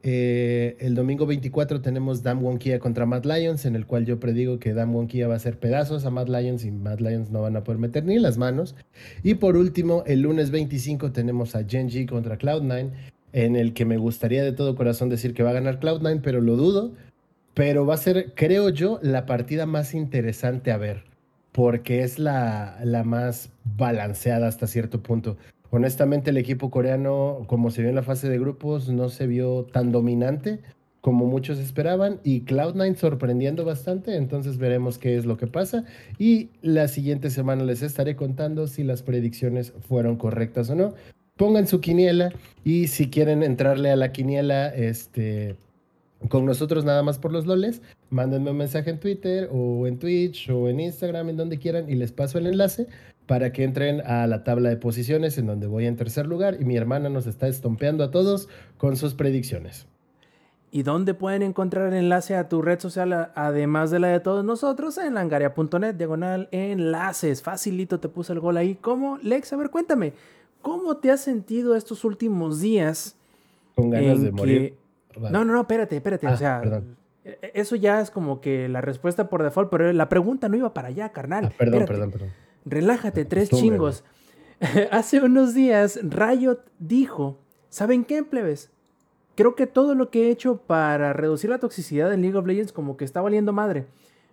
Eh, 0.07 0.77
el 0.79 0.93
domingo 0.93 1.25
24 1.25 1.81
tenemos 1.81 2.21
Dam 2.21 2.43
Wonkia 2.43 2.79
contra 2.79 3.05
Mad 3.05 3.25
Lions, 3.25 3.65
en 3.65 3.75
el 3.75 3.87
cual 3.87 4.05
yo 4.05 4.19
predigo 4.19 4.59
que 4.59 4.73
Dam 4.73 4.95
Wonkia 4.95 5.27
va 5.27 5.33
a 5.33 5.37
hacer 5.37 5.57
pedazos 5.57 6.05
a 6.05 6.11
Mad 6.11 6.27
Lions 6.27 6.63
y 6.63 6.71
Mad 6.71 6.99
Lions 6.99 7.31
no 7.31 7.41
van 7.41 7.55
a 7.55 7.63
poder 7.63 7.79
meter 7.79 8.05
ni 8.05 8.19
las 8.19 8.37
manos. 8.37 8.75
Y 9.23 9.35
por 9.35 9.57
último, 9.57 10.03
el 10.05 10.21
lunes 10.21 10.51
25 10.51 11.11
tenemos 11.11 11.55
a 11.55 11.63
Genji 11.63 12.05
contra 12.05 12.37
Cloud9, 12.37 12.89
en 13.33 13.55
el 13.55 13.73
que 13.73 13.85
me 13.85 13.97
gustaría 13.97 14.43
de 14.43 14.51
todo 14.51 14.75
corazón 14.75 15.09
decir 15.09 15.33
que 15.33 15.43
va 15.43 15.49
a 15.51 15.53
ganar 15.53 15.79
Cloud9, 15.79 16.21
pero 16.23 16.39
lo 16.41 16.55
dudo. 16.55 16.91
Pero 17.55 17.85
va 17.85 17.95
a 17.95 17.97
ser, 17.97 18.33
creo 18.35 18.69
yo, 18.69 18.99
la 19.01 19.25
partida 19.25 19.65
más 19.65 19.93
interesante 19.93 20.71
a 20.71 20.77
ver, 20.77 21.03
porque 21.55 22.03
es 22.03 22.19
la, 22.19 22.77
la 22.83 23.05
más 23.05 23.49
balanceada 23.63 24.47
hasta 24.47 24.67
cierto 24.67 25.01
punto. 25.01 25.37
Honestamente, 25.69 26.31
el 26.31 26.37
equipo 26.37 26.69
coreano, 26.69 27.45
como 27.47 27.71
se 27.71 27.81
vio 27.81 27.89
en 27.89 27.95
la 27.95 28.03
fase 28.03 28.27
de 28.27 28.37
grupos, 28.37 28.89
no 28.89 29.07
se 29.07 29.25
vio 29.25 29.63
tan 29.63 29.93
dominante 29.93 30.59
como 30.99 31.27
muchos 31.27 31.57
esperaban 31.59 32.19
y 32.23 32.41
Cloud9 32.41 32.95
sorprendiendo 32.95 33.63
bastante, 33.63 34.17
entonces 34.17 34.57
veremos 34.57 34.97
qué 34.97 35.15
es 35.15 35.25
lo 35.25 35.37
que 35.37 35.47
pasa 35.47 35.85
y 36.17 36.49
la 36.61 36.87
siguiente 36.89 37.29
semana 37.29 37.63
les 37.63 37.83
estaré 37.83 38.15
contando 38.15 38.67
si 38.67 38.83
las 38.83 39.01
predicciones 39.01 39.71
fueron 39.87 40.17
correctas 40.17 40.69
o 40.71 40.75
no. 40.75 40.93
Pongan 41.37 41.67
su 41.67 41.79
quiniela 41.79 42.33
y 42.63 42.87
si 42.87 43.09
quieren 43.09 43.43
entrarle 43.43 43.91
a 43.91 43.95
la 43.95 44.11
quiniela 44.11 44.67
este, 44.69 45.55
con 46.29 46.45
nosotros 46.45 46.85
nada 46.85 47.03
más 47.03 47.19
por 47.19 47.31
los 47.31 47.45
loles, 47.45 47.81
mándenme 48.09 48.51
un 48.51 48.57
mensaje 48.57 48.89
en 48.89 48.99
Twitter 48.99 49.49
o 49.51 49.87
en 49.87 49.99
Twitch 49.99 50.49
o 50.49 50.69
en 50.69 50.79
Instagram, 50.79 51.29
en 51.29 51.37
donde 51.37 51.59
quieran 51.59 51.89
y 51.89 51.95
les 51.95 52.11
paso 52.11 52.37
el 52.37 52.47
enlace 52.47 52.87
para 53.27 53.51
que 53.51 53.63
entren 53.63 54.01
a 54.01 54.27
la 54.27 54.43
tabla 54.43 54.69
de 54.69 54.77
posiciones 54.77 55.37
en 55.37 55.47
donde 55.47 55.67
voy 55.67 55.85
en 55.85 55.95
tercer 55.95 56.27
lugar 56.27 56.57
y 56.59 56.65
mi 56.65 56.77
hermana 56.77 57.09
nos 57.09 57.27
está 57.27 57.47
estompeando 57.47 58.03
a 58.03 58.11
todos 58.11 58.49
con 58.77 58.95
sus 58.97 59.13
predicciones. 59.13 59.87
¿Y 60.71 60.83
dónde 60.83 61.13
pueden 61.13 61.41
encontrar 61.41 61.87
el 61.87 61.93
enlace 61.93 62.35
a 62.35 62.49
tu 62.49 62.61
red 62.61 62.79
social, 62.79 63.31
además 63.33 63.91
de 63.91 63.99
la 63.99 64.09
de 64.09 64.19
todos 64.19 64.43
nosotros? 64.43 64.97
En 64.97 65.13
langaria.net, 65.13 65.95
diagonal, 65.95 66.49
enlaces. 66.51 67.41
Facilito 67.41 68.01
te 68.01 68.09
puse 68.09 68.33
el 68.33 68.41
gol 68.41 68.57
ahí. 68.57 68.75
¿Cómo? 68.75 69.17
Lex, 69.19 69.53
a 69.53 69.55
ver, 69.55 69.69
cuéntame. 69.69 70.11
¿Cómo 70.61 70.97
te 70.97 71.11
has 71.11 71.21
sentido 71.21 71.75
estos 71.75 72.03
últimos 72.03 72.59
días? 72.59 73.15
Con 73.75 73.89
ganas 73.89 74.21
de 74.21 74.31
morir. 74.31 74.75
No, 75.19 75.45
no, 75.45 75.53
no, 75.53 75.61
espérate, 75.61 75.95
espérate. 75.97 76.27
Ah, 76.27 76.33
o 76.33 76.37
sea, 76.37 76.61
perdón. 76.61 76.97
e- 77.23 77.37
e- 77.41 77.51
eso 77.55 77.75
ya 77.75 78.01
es 78.01 78.11
como 78.11 78.41
que 78.41 78.67
la 78.69 78.81
respuesta 78.81 79.29
por 79.29 79.43
default, 79.43 79.69
pero 79.69 79.91
la 79.93 80.09
pregunta 80.09 80.49
no 80.49 80.57
iba 80.57 80.73
para 80.73 80.89
allá, 80.89 81.09
carnal. 81.09 81.45
Ah, 81.45 81.53
perdón, 81.57 81.81
Espérate. 81.81 81.91
perdón, 81.93 82.11
perdón. 82.11 82.29
Relájate, 82.65 83.25
tres 83.25 83.49
chingos. 83.49 84.03
Hace 84.91 85.21
unos 85.21 85.53
días, 85.53 85.99
Riot 86.03 86.59
dijo: 86.79 87.39
¿Saben 87.69 88.03
qué, 88.05 88.23
plebes? 88.23 88.71
Creo 89.35 89.55
que 89.55 89.67
todo 89.67 89.95
lo 89.95 90.09
que 90.09 90.27
he 90.27 90.29
hecho 90.31 90.57
para 90.57 91.11
reducir 91.13 91.49
la 91.49 91.59
toxicidad 91.59 92.13
en 92.13 92.21
League 92.21 92.37
of 92.37 92.45
Legends, 92.47 92.71
como 92.71 92.95
que 92.95 93.03
está 93.03 93.21
valiendo 93.21 93.51
madre. 93.51 93.85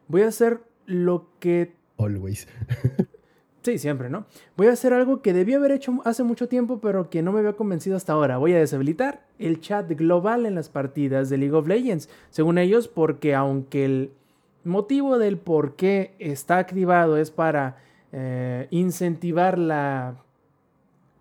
Voy 0.09 0.23
a 0.23 0.29
hacer 0.29 0.61
lo 0.87 1.27
que. 1.41 1.75
Always. 1.99 2.47
Sí, 3.63 3.79
siempre, 3.79 4.11
¿no? 4.11 4.27
Voy 4.57 4.67
a 4.67 4.73
hacer 4.73 4.93
algo 4.93 5.23
que 5.23 5.33
debí 5.33 5.55
haber 5.55 5.71
hecho 5.71 6.01
hace 6.05 6.25
mucho 6.25 6.49
tiempo, 6.49 6.81
pero 6.81 7.09
que 7.11 7.23
no 7.23 7.31
me 7.31 7.39
había 7.39 7.53
convencido 7.53 7.97
hasta 7.97 8.13
ahora. 8.13 8.39
Voy 8.39 8.53
a 8.55 8.59
deshabilitar 8.59 9.25
el 9.39 9.61
chat 9.61 9.89
global 9.89 10.47
en 10.47 10.57
las 10.57 10.69
partidas 10.69 11.31
de 11.31 11.39
League 11.39 11.55
of 11.55 11.69
Legends. 11.69 12.09
Según 12.31 12.59
ellos, 12.59 12.89
porque 12.89 13.37
aunque 13.37 13.85
el 13.85 14.11
motivo 14.65 15.19
del 15.19 15.39
por 15.39 15.77
qué 15.77 16.15
está 16.19 16.59
activado 16.59 17.17
es 17.17 17.31
para 17.31 17.77
eh, 18.11 18.67
incentivar 18.71 19.59
la 19.59 20.17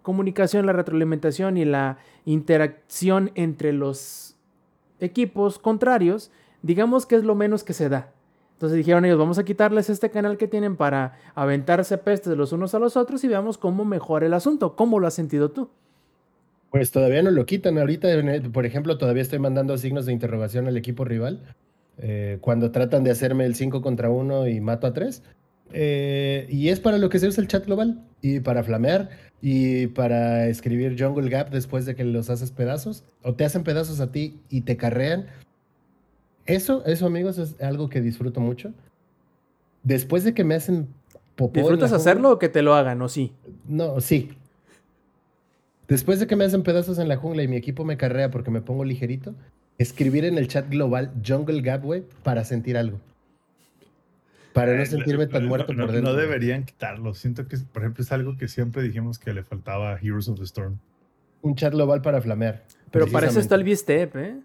comunicación, 0.02 0.66
la 0.66 0.74
retroalimentación 0.74 1.58
y 1.58 1.66
la 1.66 2.00
interacción 2.26 3.30
entre 3.36 3.72
los 3.72 4.36
equipos 5.00 5.60
contrarios, 5.60 6.32
digamos 6.64 7.06
que 7.06 7.18
es 7.18 7.24
lo 7.24 7.36
menos 7.36 7.64
que 7.64 7.74
se 7.74 7.88
da. 7.88 8.12
Entonces 8.62 8.78
dijeron 8.78 9.04
ellos, 9.06 9.18
vamos 9.18 9.40
a 9.40 9.44
quitarles 9.44 9.90
este 9.90 10.12
canal 10.12 10.38
que 10.38 10.48
tienen 10.48 10.76
para 10.76 11.18
aventarse 11.34 11.98
pestes 11.98 12.38
los 12.38 12.52
unos 12.52 12.76
a 12.76 12.80
los 12.80 12.96
otros 12.96 13.24
y 13.24 13.28
veamos 13.28 13.58
cómo 13.58 13.86
mejora 13.86 14.28
el 14.28 14.36
asunto. 14.36 14.76
¿Cómo 14.76 15.00
lo 15.00 15.08
has 15.08 15.16
sentido 15.16 15.50
tú? 15.50 15.72
Pues 16.70 16.92
todavía 16.92 17.24
no 17.24 17.32
lo 17.32 17.44
quitan. 17.48 17.80
Ahorita, 17.80 18.08
por 18.54 18.68
ejemplo, 18.68 19.00
todavía 19.00 19.24
estoy 19.24 19.40
mandando 19.40 19.76
signos 19.80 20.06
de 20.06 20.14
interrogación 20.14 20.68
al 20.68 20.78
equipo 20.78 21.06
rival. 21.06 21.42
eh, 21.98 22.38
cuando 22.42 22.70
tratan 22.70 23.04
de 23.04 23.10
hacerme 23.10 23.46
el 23.48 23.56
5 23.56 23.82
contra 23.82 24.12
1 24.12 24.48
y 24.48 24.62
mato 24.62 24.86
a 24.86 24.94
3. 24.94 25.24
y 25.74 26.70
es 26.70 26.80
para 26.80 27.00
lo 27.00 27.10
que 27.10 27.18
se 27.18 27.30
usa 27.30 27.42
el 27.42 27.48
chat 27.48 27.66
global. 27.66 28.06
Y 28.22 28.42
para 28.42 28.64
flamear. 28.64 29.10
Y 29.42 29.88
para 29.88 30.46
escribir 30.46 31.02
Jungle 31.02 31.32
Gap 31.32 31.50
después 31.50 31.88
de 31.88 31.96
que 31.96 32.04
los 32.04 32.30
haces 32.30 32.52
pedazos. 32.52 33.06
O 33.24 33.34
te 33.34 33.44
hacen 33.44 33.64
pedazos 33.64 34.00
a 34.02 34.12
ti 34.12 34.40
y 34.50 34.62
te 34.62 34.78
carrean. 34.78 35.26
Eso, 36.46 36.84
eso 36.86 37.06
amigos, 37.06 37.38
es 37.38 37.60
algo 37.62 37.90
que 37.90 38.02
disfruto 38.02 38.40
mucho. 38.42 38.74
Después 39.84 40.24
de 40.24 40.34
que 40.34 40.44
me 40.44 40.56
hacen 40.56 40.88
popó. 41.36 41.60
¿Disfrutas 41.60 41.92
hacerlo 41.94 42.30
jungla- 42.30 42.36
o 42.36 42.40
que 42.40 42.50
te 42.50 42.62
lo 42.62 42.74
hagan 42.76 43.02
o 43.02 43.10
sí? 43.10 43.32
No, 43.68 44.00
sí. 44.02 44.32
Después 45.88 46.20
de 46.20 46.28
que 46.28 46.36
me 46.36 46.46
hacen 46.46 46.64
pedazos 46.64 47.00
en 47.00 47.08
la 47.08 47.18
jungla 47.18 47.44
y 47.44 47.48
mi 47.48 47.58
equipo 47.58 47.84
me 47.84 47.98
carrea 47.98 48.32
porque 48.32 48.50
me 48.52 48.62
pongo 48.62 48.84
ligerito, 48.86 49.34
escribir 49.78 50.26
en 50.26 50.38
el 50.38 50.48
chat 50.48 50.70
global 50.70 51.12
Jungle 51.26 51.62
Gap, 51.62 51.84
güey, 51.84 52.04
para 52.24 52.44
sentir 52.46 52.78
algo. 52.78 53.00
Para 54.54 54.76
no 54.76 54.84
Eh, 54.84 54.86
sentirme 54.86 55.28
tan 55.28 55.46
muerto 55.46 55.74
no, 55.74 55.86
por 55.86 55.94
dentro. 55.94 56.12
No 56.12 56.18
deberían 56.18 56.66
quitarlo. 56.66 57.14
Siento 57.14 57.48
que, 57.48 57.58
por 57.58 57.82
ejemplo, 57.84 58.04
es 58.04 58.12
algo 58.12 58.38
que 58.38 58.48
siempre 58.48 58.84
dijimos 58.84 59.18
que 59.18 59.34
le 59.34 59.44
faltaba 59.44 59.94
a 59.94 59.98
Heroes 60.00 60.28
of 60.28 60.38
the 60.40 60.44
Storm. 60.46 60.78
Un 61.42 61.56
chat 61.56 61.74
global 61.74 62.02
para 62.02 62.22
flamear. 62.22 62.64
Pero 62.92 63.08
para 63.08 63.28
eso 63.28 63.40
está 63.40 63.56
el 63.56 63.64
precisamente. 63.64 64.06
B-Step, 64.12 64.16
¿eh? 64.18 64.40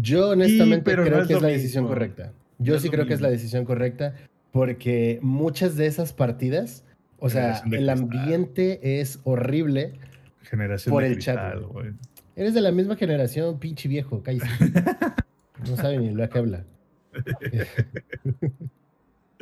Yo 0.00 0.30
honestamente 0.30 0.92
creo 0.92 1.20
es 1.22 1.28
que 1.28 1.34
es 1.34 1.42
la 1.42 1.48
decisión 1.48 1.86
correcta. 1.86 2.32
Yo 2.58 2.74
No 2.74 2.80
sí 2.80 2.88
creo 2.90 3.06
que 3.06 3.14
es 3.14 3.20
la 3.20 3.30
decisión 3.30 3.64
correcta 3.64 4.14
porque 4.52 5.18
muchas 5.22 5.76
de 5.76 5.86
esas 5.86 6.12
partidas, 6.12 6.84
o 7.18 7.28
sea, 7.28 7.56
Generación 7.56 7.74
el 7.74 7.86
cristal. 7.86 7.98
ambiente 7.98 9.00
es 9.00 9.20
horrible. 9.24 9.94
Generación 10.42 10.92
Por 10.92 11.02
de 11.02 11.08
el 11.08 11.18
chat, 11.18 11.52
cristal. 11.52 11.96
Eres 12.36 12.54
de 12.54 12.60
la 12.60 12.72
misma 12.72 12.96
generación, 12.96 13.58
pinche 13.58 13.88
viejo, 13.88 14.22
cállese. 14.22 14.46
No 15.68 15.76
sabe 15.76 15.98
ni 15.98 16.10
lo 16.10 16.28
que 16.28 16.38
habla. 16.38 16.64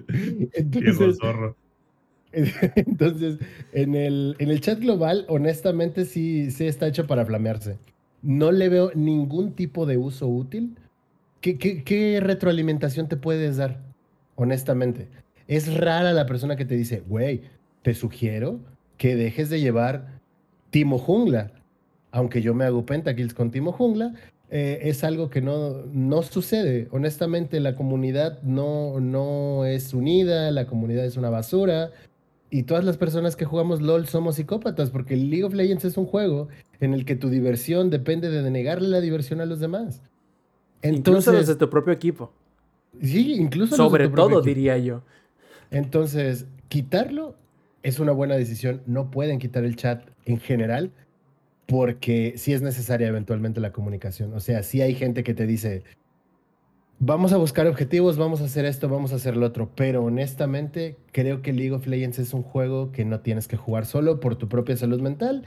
Viejo 0.09 0.53
Entonces, 0.55 1.19
zorro. 1.19 1.57
entonces 2.33 3.39
en, 3.73 3.95
el, 3.95 4.37
en 4.39 4.51
el 4.51 4.61
chat 4.61 4.79
global, 4.79 5.25
honestamente, 5.29 6.05
sí, 6.05 6.51
sí 6.51 6.67
está 6.67 6.87
hecho 6.87 7.07
para 7.07 7.25
flamearse. 7.27 7.79
No 8.23 8.53
le 8.53 8.69
veo 8.69 8.93
ningún 8.95 9.53
tipo 9.53 9.85
de 9.87 9.97
uso 9.97 10.29
útil. 10.29 10.77
¿Qué, 11.41 12.21
retroalimentación 12.23 13.09
te 13.09 13.17
puedes 13.17 13.57
dar? 13.57 13.81
Honestamente. 14.37 15.09
Es 15.49 15.77
rara 15.77 16.13
la 16.13 16.27
persona 16.27 16.57
que 16.57 16.65
te 16.65 16.77
dice, 16.77 17.03
güey, 17.07 17.43
te 17.83 17.95
sugiero 17.95 18.61
que 18.97 19.17
dejes 19.17 19.51
de 19.51 19.61
llevar 19.61 20.21
Timo 20.71 20.99
Jungla. 20.99 21.53
Aunque 22.13 22.43
yo 22.43 22.55
me 22.55 22.65
hago 22.65 22.87
pentakills 22.87 23.35
con 23.35 23.51
Timo 23.51 23.73
Jungla, 23.73 24.15
eh, 24.51 24.81
es 24.89 25.03
algo 25.03 25.31
que 25.31 25.41
no, 25.41 25.83
no 25.93 26.23
sucede. 26.23 26.87
Honestamente, 26.93 27.59
la 27.59 27.75
comunidad 27.75 28.41
no, 28.43 29.01
no 29.01 29.65
es 29.65 29.95
unida, 29.95 30.51
la 30.51 30.67
comunidad 30.67 31.05
es 31.05 31.17
una 31.17 31.31
basura. 31.31 31.91
Y 32.55 32.65
todas 32.65 32.85
las 32.85 32.99
personas 32.99 33.35
que 33.35 33.47
jugamos 33.47 33.81
LOL 33.81 34.07
somos 34.07 34.37
psicópatas, 34.37 34.91
porque 34.91 35.15
el 35.15 35.31
League 35.31 35.45
of 35.45 35.55
Legends 35.55 35.87
es 35.87 35.97
un 35.97 36.05
juego 36.05 36.49
en 36.81 36.93
el 36.93 37.07
que 37.07 37.17
tu 37.17 37.31
diversión 37.31 37.89
depende 37.89 38.29
de 38.29 38.43
denegarle 38.43 38.89
la 38.89 39.01
diversión 39.01 39.41
a 39.41 39.47
los 39.47 39.59
demás. 39.59 40.03
Incluso 40.83 41.31
Entonces, 41.31 41.33
desde 41.47 41.55
tu 41.57 41.71
propio 41.71 41.95
equipo. 41.95 42.31
sí, 43.01 43.33
incluso 43.33 43.71
los 43.71 43.79
de 43.79 43.85
Sobre 43.89 44.05
tu 44.05 44.13
propio 44.13 44.37
todo, 44.37 44.43
diría 44.43 44.77
yo. 44.77 45.03
Entonces, 45.71 46.45
quitarlo 46.69 47.37
es 47.83 47.99
una 47.99 48.13
buena 48.13 48.35
decisión. 48.35 48.83
No 48.85 49.11
pueden 49.11 49.39
quitar 49.39 49.65
el 49.65 49.75
chat 49.75 50.07
en 50.27 50.39
general 50.39 50.91
porque 51.65 52.35
sí 52.37 52.53
es 52.53 52.61
necesaria 52.61 53.09
eventualmente 53.09 53.61
la 53.61 53.73
comunicación. 53.73 54.35
O 54.35 54.41
sea, 54.41 54.63
sí 54.63 54.83
hay 54.83 54.95
gente 54.95 55.25
que 55.25 55.33
te 55.33 55.47
dice, 55.47 55.85
vamos 57.05 57.33
a 57.33 57.37
buscar 57.37 57.67
objetivos, 57.67 58.17
vamos 58.17 58.41
a 58.41 58.45
hacer 58.45 58.65
esto, 58.65 58.89
vamos 58.89 59.13
a 59.13 59.17
hacer 59.17 59.37
lo 59.37 59.47
otro. 59.47 59.71
Pero 59.75 60.05
honestamente, 60.05 60.97
creo 61.11 61.43
que 61.43 61.53
League 61.53 61.73
of 61.73 61.87
Legends 61.87 62.19
es 62.21 62.33
un 62.33 62.43
juego 62.43 62.93
que 62.93 63.05
no 63.05 63.21
tienes 63.21 63.49
que 63.49 63.57
jugar 63.57 63.87
solo 63.87 64.21
por 64.21 64.37
tu 64.37 64.49
propia 64.49 64.77
salud 64.77 65.01
mental. 65.01 65.45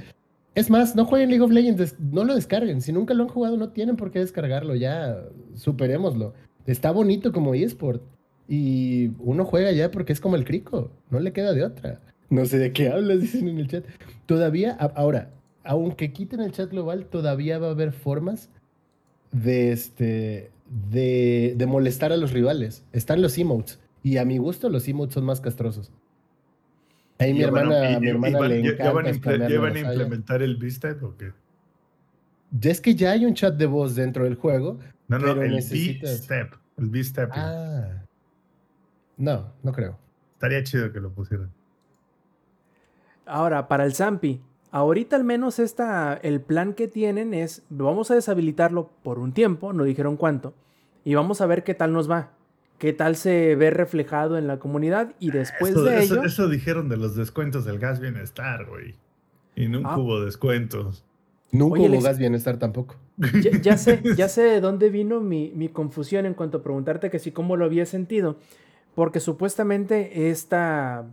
Es 0.53 0.69
más, 0.69 0.95
no 0.95 1.06
jueguen 1.06 1.30
League 1.30 1.44
of 1.44 1.52
Legends, 1.52 1.95
no 1.99 2.26
lo 2.26 2.36
descarguen. 2.36 2.82
Si 2.82 2.91
nunca 2.91 3.14
lo 3.14 3.23
han 3.23 3.30
jugado, 3.30 3.57
no 3.57 3.69
tienen 3.69 3.95
por 3.95 4.11
qué 4.11 4.19
descargarlo. 4.19 4.76
Ya, 4.76 5.18
superémoslo. 5.56 6.34
Está 6.65 6.91
bonito 6.91 7.32
como 7.32 7.56
eSport. 7.56 8.03
Y 8.48 9.11
uno 9.19 9.45
juega 9.45 9.72
ya 9.72 9.91
porque 9.91 10.14
es 10.14 10.19
como 10.19 10.36
el 10.36 10.44
crico. 10.44 10.91
No 11.10 11.19
le 11.19 11.32
queda 11.32 11.53
de 11.53 11.64
otra. 11.64 12.02
No 12.30 12.45
sé 12.45 12.57
de 12.57 12.73
qué 12.73 12.90
hablas, 12.90 13.22
dicen 13.22 13.48
en 13.48 13.60
el 13.60 13.68
chat. 13.68 13.86
Todavía, 14.26 14.73
ahora, 14.73 15.32
aunque 15.64 16.11
quiten 16.11 16.41
el 16.41 16.52
chat 16.52 16.69
global, 16.69 17.06
todavía 17.06 17.60
va 17.60 17.68
a 17.68 17.72
haber 17.72 17.94
formas 17.94 18.49
de, 19.32 19.72
este, 19.72 20.52
de, 20.89 21.53
de 21.57 21.65
molestar 21.65 22.11
a 22.11 22.18
los 22.18 22.31
rivales. 22.31 22.84
Están 22.91 23.22
los 23.22 23.38
emotes. 23.38 23.80
Y 24.03 24.18
a 24.18 24.26
mi 24.26 24.38
gusto, 24.38 24.69
los 24.69 24.88
emotes 24.88 25.14
son 25.15 25.26
más 25.26 25.41
castrosos. 25.41 25.91
Ahí 27.18 27.34
mi 27.34 27.43
hermana, 27.43 27.97
mi 27.99 28.06
y- 28.06 28.07
y 28.07 28.11
hermana 28.11 28.39
le 28.41 28.61
ya- 28.61 28.69
encanta 28.72 29.47
ya 29.47 29.60
van 29.60 29.76
a 29.76 29.80
implementar 29.80 30.41
el 30.41 30.57
B-Step 30.57 31.02
o 31.03 31.15
qué? 31.18 31.31
Ya 32.52 32.72
es 32.72 32.81
que 32.81 32.93
ya 32.93 33.11
hay 33.11 33.26
un 33.26 33.34
chat 33.34 33.56
de 33.56 33.65
voz 33.65 33.95
dentro 33.95 34.26
del 34.26 34.35
juego. 34.35 34.80
No, 35.07 35.18
no, 35.18 35.27
Pero 35.27 35.43
el 35.43 35.56
necesitas- 35.56 36.10
B-Step. 36.27 36.53
El 36.77 36.89
B-Step. 36.89 37.30
Ah. 37.34 38.03
No, 39.18 39.53
no 39.64 39.72
creo. 39.72 39.97
Estaría 40.34 40.61
chido 40.64 40.91
que 40.91 40.99
lo 40.99 41.11
pusieran. 41.11 41.49
Ahora, 43.26 43.68
para 43.68 43.85
el 43.85 43.93
Zampi, 43.95 44.41
ahorita 44.77 45.15
al 45.15 45.23
menos 45.23 45.60
esta, 45.60 46.14
el 46.22 46.41
plan 46.41 46.73
que 46.73 46.88
tienen 46.89 47.34
es, 47.34 47.64
vamos 47.69 48.11
a 48.11 48.15
deshabilitarlo 48.15 48.89
por 49.03 49.19
un 49.19 49.31
tiempo, 49.31 49.72
no 49.72 49.84
dijeron 49.85 50.18
cuánto, 50.18 50.53
y 51.06 51.15
vamos 51.15 51.39
a 51.39 51.45
ver 51.45 51.64
qué 51.64 51.73
tal 51.73 51.93
nos 51.93 52.11
va, 52.11 52.31
qué 52.77 52.91
tal 52.91 53.15
se 53.15 53.56
ve 53.56 53.69
reflejado 53.72 54.38
en 54.38 54.47
la 54.47 54.60
comunidad 54.60 55.14
y 55.19 55.31
después 55.31 55.72
eso, 55.72 55.84
de 55.84 56.03
eso- 56.03 56.15
ello... 56.15 56.23
eso 56.26 56.49
dijeron 56.49 56.89
de 56.89 56.97
los 56.97 57.15
descuentos 57.15 57.64
del 57.64 57.80
gas 57.80 58.02
bienestar, 58.02 58.65
güey. 58.65 58.95
Y 59.56 59.69
nunca 59.69 59.91
Ah. 59.93 59.97
hubo 59.97 60.19
descuentos. 60.19 61.06
Nunca 61.53 61.80
Oye, 61.80 61.89
hubo 61.89 62.02
gas 62.02 62.18
bienestar 62.19 62.57
tampoco. 62.57 62.95
Ya, 63.41 63.52
ya 63.61 63.77
sé, 63.77 64.02
ya 64.18 64.27
sé 64.27 64.41
de 64.41 64.60
dónde 64.60 64.89
vino 64.89 65.22
mi, 65.22 65.53
mi 65.56 65.69
confusión 65.69 66.26
en 66.26 66.34
cuanto 66.34 66.57
a 66.57 66.64
preguntarte 66.64 67.10
que 67.10 67.19
si 67.19 67.31
cómo 67.31 67.56
lo 67.56 67.64
había 67.64 67.85
sentido. 67.85 68.35
Porque 68.93 69.22
supuestamente 69.22 70.30
esta 70.30 71.06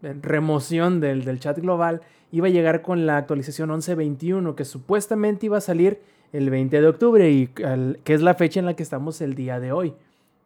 remoción 0.00 1.00
del, 1.00 1.24
del 1.24 1.40
chat 1.40 1.58
global 1.58 2.00
iba 2.30 2.46
a 2.46 2.50
llegar 2.50 2.82
con 2.82 3.06
la 3.06 3.16
actualización 3.16 3.70
11.21, 3.70 4.54
que 4.54 4.64
supuestamente 4.64 5.46
iba 5.46 5.58
a 5.58 5.62
salir 5.62 6.00
el 6.32 6.50
20 6.50 6.80
de 6.80 6.86
octubre, 6.86 7.30
y 7.30 7.50
al- 7.64 8.00
que 8.04 8.14
es 8.14 8.20
la 8.20 8.34
fecha 8.34 8.60
en 8.60 8.66
la 8.66 8.74
que 8.74 8.82
estamos 8.82 9.20
el 9.20 9.34
día 9.34 9.60
de 9.60 9.72
hoy. 9.72 9.94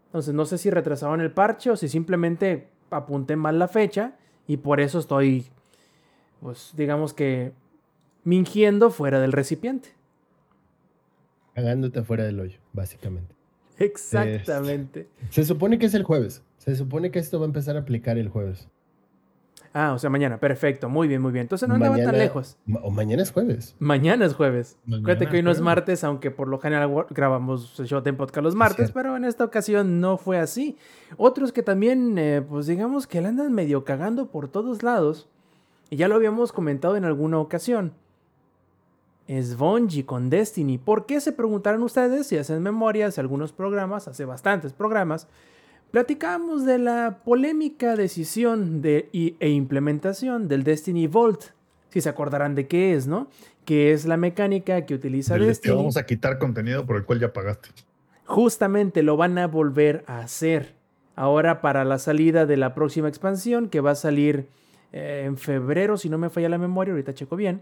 Entonces 0.06 0.34
no 0.34 0.44
sé 0.44 0.59
si 0.59 0.70
retrasaron 0.70 1.20
el 1.20 1.30
parche 1.32 1.70
o 1.70 1.76
si 1.76 1.88
simplemente 1.88 2.68
apunté 2.90 3.34
mal 3.36 3.59
la 3.59 3.66
fecha 3.68 4.12
y 4.46 4.59
por 4.59 4.80
eso 4.80 4.98
estoy, 4.98 5.46
pues 6.40 6.72
digamos 6.76 7.14
que, 7.14 7.52
mingiendo 8.22 8.90
fuera 8.90 9.18
del 9.20 9.32
recipiente. 9.32 9.88
Cagándote 11.54 12.00
afuera 12.00 12.24
del 12.24 12.38
hoyo, 12.40 12.59
básicamente. 12.72 13.34
Exactamente. 13.78 15.09
Se 15.30 15.44
supone 15.44 15.78
que 15.78 15.86
es 15.86 15.94
el 15.94 16.02
jueves. 16.02 16.42
Se 16.59 16.76
supone 16.76 17.10
que 17.10 17.18
esto 17.18 17.38
va 17.40 17.46
a 17.46 17.48
empezar 17.48 17.76
a 17.76 17.80
aplicar 17.80 18.18
el 18.18 18.28
jueves. 18.28 18.68
Ah, 19.74 19.93
o 19.94 19.99
sea, 19.99 20.11
mañana. 20.11 20.39
Perfecto. 20.39 20.89
Muy 20.89 21.09
bien, 21.09 21.23
muy 21.23 21.32
bien. 21.32 21.43
Entonces 21.43 21.69
no 21.69 21.77
andaba 21.77 21.97
tan 21.97 22.19
lejos. 22.19 22.59
O 22.82 22.90
mañana 22.90 23.23
es 23.23 23.32
jueves. 23.32 23.74
Mañana 23.78 24.27
es 24.27 24.35
jueves. 24.35 24.77
Mañana 24.85 25.07
Fíjate 25.07 25.28
que 25.28 25.36
hoy 25.36 25.43
no 25.43 25.51
es 25.51 25.61
martes, 25.61 26.05
aunque 26.05 26.31
por 26.31 26.49
lo 26.49 26.59
general 26.59 27.07
grabamos 27.11 27.74
Showtime 27.78 28.16
Podcast 28.19 28.44
los 28.44 28.55
martes, 28.55 28.93
pero 28.93 29.16
en 29.16 29.24
esta 29.24 29.44
ocasión 29.44 30.01
no 30.01 30.19
fue 30.19 30.39
así. 30.39 30.77
Otros 31.16 31.53
que 31.53 31.62
también, 31.62 32.19
eh, 32.19 32.43
pues 32.47 32.66
digamos 32.66 33.07
que 33.07 33.20
le 33.20 33.28
andan 33.28 33.53
medio 33.53 33.85
cagando 33.85 34.27
por 34.27 34.49
todos 34.49 34.82
lados, 34.82 35.28
y 35.89 35.97
ya 35.97 36.09
lo 36.09 36.15
habíamos 36.15 36.53
comentado 36.53 36.97
en 36.97 37.05
alguna 37.05 37.39
ocasión, 37.39 37.93
es 39.27 39.57
Bungie 39.57 40.05
con 40.05 40.31
Destiny. 40.31 40.78
¿Por 40.78 41.07
qué 41.07 41.20
se 41.20 41.32
preguntaron 41.32 41.82
ustedes 41.82 42.27
si 42.27 42.36
hacen 42.36 42.62
memorias 42.62 43.19
algunos 43.19 43.53
programas, 43.53 44.09
hace 44.09 44.24
bastantes 44.24 44.73
programas? 44.73 45.28
Platicamos 45.93 46.64
de 46.64 46.78
la 46.78 47.19
polémica 47.23 47.97
decisión 47.97 48.81
de, 48.81 49.10
y- 49.12 49.36
e 49.40 49.51
implementación 49.51 50.48
del 50.48 50.64
Destiny 50.64 51.06
Vault. 51.06 51.43
Si 51.90 52.01
se 52.01 52.09
acordarán 52.09 52.55
de 52.55 52.66
qué 52.66 52.94
es, 52.94 53.06
¿no? 53.06 53.28
Que 53.66 53.93
es 53.93 54.06
la 54.06 54.16
mecánica 54.16 54.86
que 54.86 54.94
utiliza 54.94 55.35
Del- 55.35 55.48
Destiny. 55.48 55.77
vamos 55.77 55.98
a 55.98 56.06
quitar 56.06 56.39
contenido 56.39 56.86
por 56.86 56.97
el 56.97 57.05
cual 57.05 57.20
ya 57.20 57.35
pagaste. 57.35 57.69
Justamente 58.24 59.02
lo 59.02 59.19
van 59.19 59.36
a 59.36 59.47
volver 59.47 60.02
a 60.06 60.20
hacer. 60.20 60.74
Ahora 61.14 61.60
para 61.60 61.85
la 61.85 61.98
salida 61.98 62.47
de 62.47 62.56
la 62.56 62.74
próxima 62.74 63.09
expansión, 63.09 63.69
que 63.69 63.81
va 63.82 63.90
a 63.90 63.94
salir 63.94 64.48
eh, 64.93 65.24
en 65.27 65.36
febrero, 65.36 65.98
si 65.98 66.09
no 66.09 66.16
me 66.16 66.31
falla 66.31 66.48
la 66.48 66.56
memoria, 66.56 66.93
ahorita 66.94 67.12
checo 67.12 67.36
bien, 67.36 67.60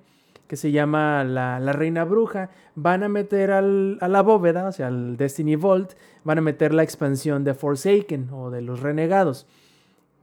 que 0.50 0.56
se 0.56 0.72
llama 0.72 1.22
La, 1.22 1.60
la 1.60 1.72
Reina 1.72 2.02
Bruja, 2.04 2.50
van 2.74 3.04
a 3.04 3.08
meter 3.08 3.52
al- 3.52 3.98
a 4.00 4.08
la 4.08 4.20
bóveda, 4.20 4.66
o 4.66 4.72
sea, 4.72 4.88
al 4.88 5.16
Destiny 5.16 5.54
Vault, 5.54 5.92
van 6.24 6.38
a 6.38 6.40
meter 6.40 6.74
la 6.74 6.82
expansión 6.82 7.44
de 7.44 7.54
Forsaken 7.54 8.30
o 8.32 8.50
de 8.50 8.60
los 8.60 8.80
Renegados. 8.80 9.46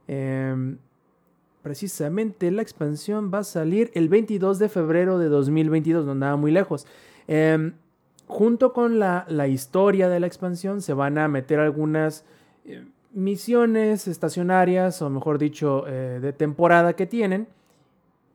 Em, 0.06 0.76
precisamente 1.62 2.50
la 2.50 2.60
expansión 2.60 3.30
va 3.32 3.38
a 3.38 3.44
salir 3.44 3.90
el 3.94 4.10
22 4.10 4.58
de 4.58 4.68
febrero 4.68 5.18
de 5.18 5.28
2022, 5.30 6.04
no 6.04 6.12
andaba 6.12 6.36
muy 6.36 6.50
lejos. 6.52 6.86
Em, 7.26 7.72
junto 8.26 8.74
con 8.74 8.98
la, 8.98 9.24
la 9.28 9.48
historia 9.48 10.10
de 10.10 10.20
la 10.20 10.26
expansión 10.26 10.82
se 10.82 10.92
van 10.92 11.16
a 11.16 11.26
meter 11.28 11.58
algunas 11.58 12.26
eh, 12.66 12.84
misiones 13.14 14.06
estacionarias, 14.08 15.00
o 15.00 15.08
mejor 15.08 15.38
dicho, 15.38 15.84
eh, 15.88 16.18
de 16.20 16.34
temporada 16.34 16.92
que 16.92 17.06
tienen. 17.06 17.48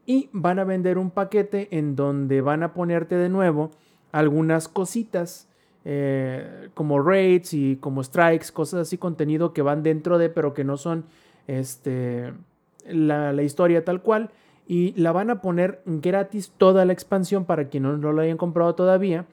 Y 0.06 0.30
van 0.34 0.60
a 0.60 0.64
vender 0.64 0.98
un 0.98 1.12
paquete 1.12 1.70
en 1.72 1.96
donde 1.96 2.42
van 2.42 2.64
a 2.64 2.74
ponerte 2.74 3.16
de 3.16 3.30
nuevo 3.30 3.72
algunas 4.12 4.68
cositas 4.68 5.48
eh, 5.86 6.70
como 6.74 7.02
raids 7.02 7.54
y 7.54 7.78
como 7.78 8.04
strikes, 8.04 8.48
cosas 8.54 8.82
así, 8.88 8.98
contenido 8.98 9.54
que 9.54 9.62
van 9.62 9.84
dentro 9.84 10.18
de, 10.18 10.30
pero 10.30 10.54
que 10.54 10.64
no 10.64 10.78
son 10.78 11.06
este, 11.48 12.34
la, 12.88 13.42
historia 13.44 13.84
tal 13.84 14.02
cual. 14.02 14.30
Y 14.66 14.94
la 14.94 15.12
van 15.12 15.30
a 15.30 15.42
poner 15.42 15.82
gratis 15.86 16.54
toda 16.58 16.86
la 16.86 16.94
expansión 16.94 17.44
para 17.44 17.68
quienes 17.68 17.98
no, 17.98 18.14
lo 18.14 18.22
hayan 18.22 18.38
comprado 18.38 18.76
todavía. 18.76 19.26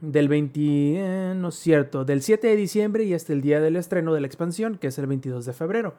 Del 0.00 0.28
20, 0.28 0.60
eh, 0.60 1.34
no 1.34 1.48
es 1.48 1.54
cierto, 1.54 2.04
del 2.04 2.20
7 2.20 2.48
de 2.48 2.56
diciembre 2.56 3.04
y 3.04 3.14
hasta 3.14 3.32
el 3.32 3.40
día 3.40 3.60
del 3.60 3.76
estreno 3.76 4.12
de 4.12 4.20
la 4.20 4.26
expansión, 4.26 4.76
que 4.76 4.88
es 4.88 4.98
el 4.98 5.06
22 5.06 5.46
de 5.46 5.52
febrero. 5.54 5.94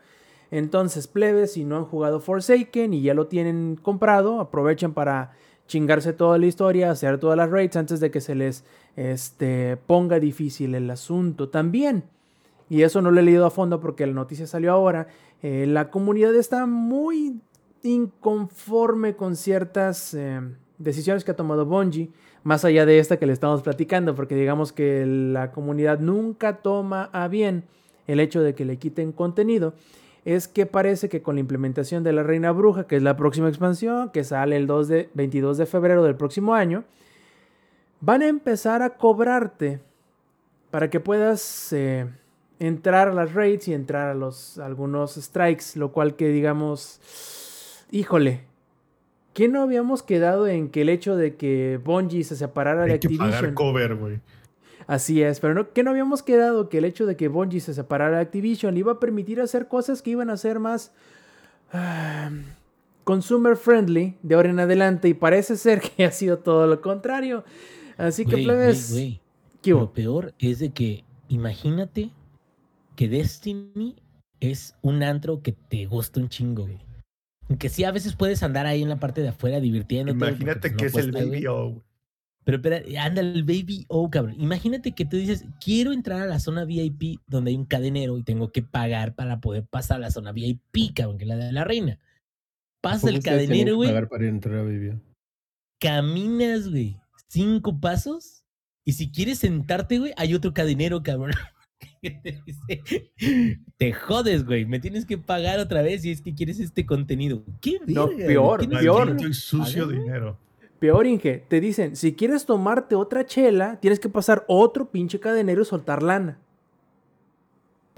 Entonces, 0.51 1.07
plebes, 1.07 1.53
si 1.53 1.65
no 1.65 1.77
han 1.77 1.85
jugado 1.85 2.19
Forsaken 2.19 2.93
y 2.93 3.01
ya 3.01 3.13
lo 3.13 3.27
tienen 3.27 3.77
comprado, 3.81 4.39
aprovechen 4.39 4.93
para 4.93 5.31
chingarse 5.67 6.13
toda 6.13 6.37
la 6.37 6.45
historia, 6.45 6.91
hacer 6.91 7.19
todas 7.19 7.37
las 7.37 7.49
raids 7.49 7.75
antes 7.75 7.99
de 7.99 8.11
que 8.11 8.21
se 8.21 8.35
les 8.35 8.63
este, 8.95 9.77
ponga 9.77 10.19
difícil 10.19 10.75
el 10.75 10.89
asunto 10.89 11.49
también. 11.49 12.03
Y 12.69 12.81
eso 12.81 13.01
no 13.01 13.11
lo 13.11 13.19
he 13.19 13.23
leído 13.23 13.45
a 13.45 13.51
fondo 13.51 13.79
porque 13.79 14.05
la 14.05 14.13
noticia 14.13 14.47
salió 14.47 14.71
ahora. 14.71 15.07
Eh, 15.41 15.65
la 15.67 15.89
comunidad 15.91 16.35
está 16.35 16.65
muy 16.65 17.39
inconforme 17.83 19.15
con 19.15 19.35
ciertas 19.35 20.13
eh, 20.13 20.41
decisiones 20.77 21.23
que 21.23 21.31
ha 21.31 21.35
tomado 21.35 21.65
Bungie, 21.65 22.09
más 22.43 22.65
allá 22.65 22.85
de 22.85 22.99
esta 22.99 23.17
que 23.17 23.25
le 23.25 23.33
estamos 23.33 23.61
platicando, 23.61 24.15
porque 24.15 24.35
digamos 24.35 24.71
que 24.71 25.05
la 25.05 25.51
comunidad 25.51 25.99
nunca 25.99 26.57
toma 26.57 27.09
a 27.11 27.27
bien 27.27 27.65
el 28.07 28.19
hecho 28.19 28.41
de 28.41 28.53
que 28.53 28.65
le 28.65 28.77
quiten 28.77 29.11
contenido 29.11 29.73
es 30.25 30.47
que 30.47 30.65
parece 30.65 31.07
que 31.07 31.21
con 31.21 31.35
la 31.35 31.41
implementación 31.41 32.03
de 32.03 32.11
la 32.11 32.23
Reina 32.23 32.51
Bruja, 32.51 32.87
que 32.87 32.95
es 32.95 33.03
la 33.03 33.15
próxima 33.15 33.47
expansión, 33.47 34.09
que 34.09 34.23
sale 34.23 34.57
el 34.57 34.65
2 34.65 34.87
de, 34.87 35.09
22 35.13 35.59
de 35.59 35.67
febrero 35.67 36.03
del 36.03 36.15
próximo 36.15 36.55
año, 36.55 36.83
van 38.01 38.23
a 38.23 38.27
empezar 38.27 38.81
a 38.81 38.97
cobrarte 38.97 39.79
para 40.71 40.89
que 40.89 40.99
puedas 40.99 41.71
eh, 41.73 42.07
entrar 42.59 43.07
a 43.09 43.13
las 43.13 43.33
raids 43.35 43.67
y 43.67 43.73
entrar 43.73 44.09
a 44.09 44.15
los 44.15 44.57
algunos 44.57 45.13
strikes, 45.13 45.65
lo 45.75 45.91
cual 45.91 46.15
que 46.15 46.29
digamos, 46.29 46.99
híjole, 47.91 48.41
¿qué 49.33 49.47
no 49.47 49.61
habíamos 49.61 50.01
quedado 50.01 50.47
en 50.47 50.69
que 50.69 50.81
el 50.81 50.89
hecho 50.89 51.15
de 51.15 51.35
que 51.35 51.79
Bungie 51.83 52.23
se 52.23 52.35
separara 52.35 52.85
de 52.85 52.93
Activision? 52.93 53.53
cover, 53.53 53.95
güey. 53.95 54.19
Así 54.87 55.21
es, 55.23 55.39
pero 55.39 55.53
no, 55.53 55.73
que 55.73 55.83
no 55.83 55.91
habíamos 55.91 56.21
quedado 56.21 56.69
que 56.69 56.77
el 56.77 56.85
hecho 56.85 57.05
de 57.05 57.15
que 57.15 57.27
Bungie 57.27 57.59
se 57.59 57.73
separara 57.73 58.17
de 58.17 58.23
Activision 58.23 58.73
le 58.73 58.81
iba 58.81 58.93
a 58.93 58.99
permitir 58.99 59.41
hacer 59.41 59.67
cosas 59.67 60.01
que 60.01 60.11
iban 60.11 60.29
a 60.29 60.37
ser 60.37 60.59
más 60.59 60.91
ah, 61.73 62.29
consumer 63.03 63.55
friendly 63.55 64.15
de 64.21 64.35
ahora 64.35 64.49
en 64.49 64.59
adelante 64.59 65.07
y 65.07 65.13
parece 65.13 65.57
ser 65.57 65.81
que 65.81 66.05
ha 66.05 66.11
sido 66.11 66.39
todo 66.39 66.67
lo 66.67 66.81
contrario. 66.81 67.43
Así 67.97 68.25
que, 68.25 68.37
plebes, 68.37 68.93
Lo 69.63 69.93
peor 69.93 70.33
es 70.37 70.59
de 70.59 70.71
que 70.71 71.03
imagínate 71.29 72.11
que 72.95 73.07
Destiny 73.07 73.95
es 74.39 74.75
un 74.81 75.01
antro 75.01 75.41
que 75.41 75.53
te 75.53 75.85
gusta 75.85 76.19
un 76.19 76.29
chingo, 76.29 76.63
güey. 76.63 76.79
Aunque 77.49 77.69
sí, 77.69 77.83
a 77.83 77.91
veces 77.91 78.15
puedes 78.15 78.43
andar 78.43 78.65
ahí 78.65 78.81
en 78.81 78.89
la 78.89 78.99
parte 78.99 79.21
de 79.21 79.29
afuera 79.29 79.59
divirtiendo. 79.59 80.11
Imagínate 80.11 80.71
pues, 80.71 80.81
que 80.81 80.85
es 80.87 80.95
el 80.95 81.11
Baby 81.11 81.45
Pero 82.45 82.57
espera, 82.57 82.81
anda 83.03 83.21
el 83.21 83.43
Baby 83.43 83.85
O, 83.89 84.09
cabrón. 84.09 84.35
Imagínate 84.39 84.93
que 84.93 85.03
tú 85.03 85.17
dices, 85.17 85.45
quiero 85.59 85.91
entrar 85.91 86.21
a 86.21 86.27
la 86.27 86.39
zona 86.39 86.63
VIP 86.63 87.19
donde 87.27 87.51
hay 87.51 87.57
un 87.57 87.65
cadenero 87.65 88.17
y 88.17 88.23
tengo 88.23 88.51
que 88.51 88.61
pagar 88.61 89.15
para 89.15 89.41
poder 89.41 89.65
pasar 89.65 89.97
a 89.97 90.01
la 90.01 90.11
zona 90.11 90.31
VIP, 90.31 90.93
cabrón, 90.95 91.17
que 91.17 91.23
es 91.23 91.27
la 91.27 91.35
de 91.35 91.51
la 91.51 91.63
reina. 91.63 91.99
Pasa 92.81 93.09
el 93.09 93.21
cadenero, 93.21 93.75
güey. 93.75 93.89
Pagar 93.89 94.07
para 94.07 94.27
entrar 94.27 94.59
a 94.59 94.63
VIP. 94.63 94.93
Caminas, 95.79 96.69
güey, 96.69 96.97
cinco 97.27 97.79
pasos 97.79 98.45
y 98.85 98.93
si 98.93 99.11
quieres 99.11 99.39
sentarte, 99.39 99.97
güey, 99.97 100.13
hay 100.15 100.35
otro 100.35 100.53
cadenero, 100.53 101.01
cabrón. 101.01 101.31
te 103.77 103.93
jodes, 103.93 104.45
güey. 104.45 104.65
Me 104.65 104.79
tienes 104.79 105.05
que 105.05 105.17
pagar 105.17 105.59
otra 105.59 105.81
vez 105.81 106.03
si 106.03 106.11
es 106.11 106.21
que 106.21 106.35
quieres 106.35 106.59
este 106.59 106.85
contenido. 106.85 107.43
¿Qué 107.59 107.79
No, 107.87 108.07
peor, 108.09 108.69
peor. 108.69 109.33
sucio 109.33 109.87
dinero. 109.87 110.39
Peor, 110.79 111.07
Inge, 111.07 111.43
te 111.47 111.59
dicen, 111.61 111.95
si 111.95 112.13
quieres 112.15 112.45
tomarte 112.45 112.95
otra 112.95 113.25
chela, 113.25 113.79
tienes 113.79 113.99
que 113.99 114.09
pasar 114.09 114.45
otro 114.47 114.91
pinche 114.91 115.19
cadenero 115.19 115.61
y 115.61 115.65
soltar 115.65 116.03
lana. 116.03 116.39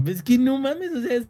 Es 0.05 0.21
que 0.21 0.37
no 0.37 0.59
mames, 0.59 0.91
o 0.91 1.01
sea, 1.01 1.21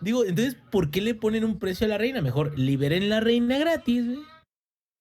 digo, 0.00 0.24
entonces, 0.24 0.56
¿por 0.70 0.90
qué 0.90 1.00
le 1.00 1.14
ponen 1.14 1.44
un 1.44 1.58
precio 1.58 1.86
a 1.86 1.88
la 1.88 1.98
reina? 1.98 2.20
Mejor 2.20 2.58
liberen 2.58 3.08
la 3.08 3.20
reina 3.20 3.58
gratis, 3.58 4.06
güey. 4.06 4.18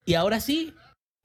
Y 0.05 0.13
ahora 0.13 0.39
sí, 0.39 0.73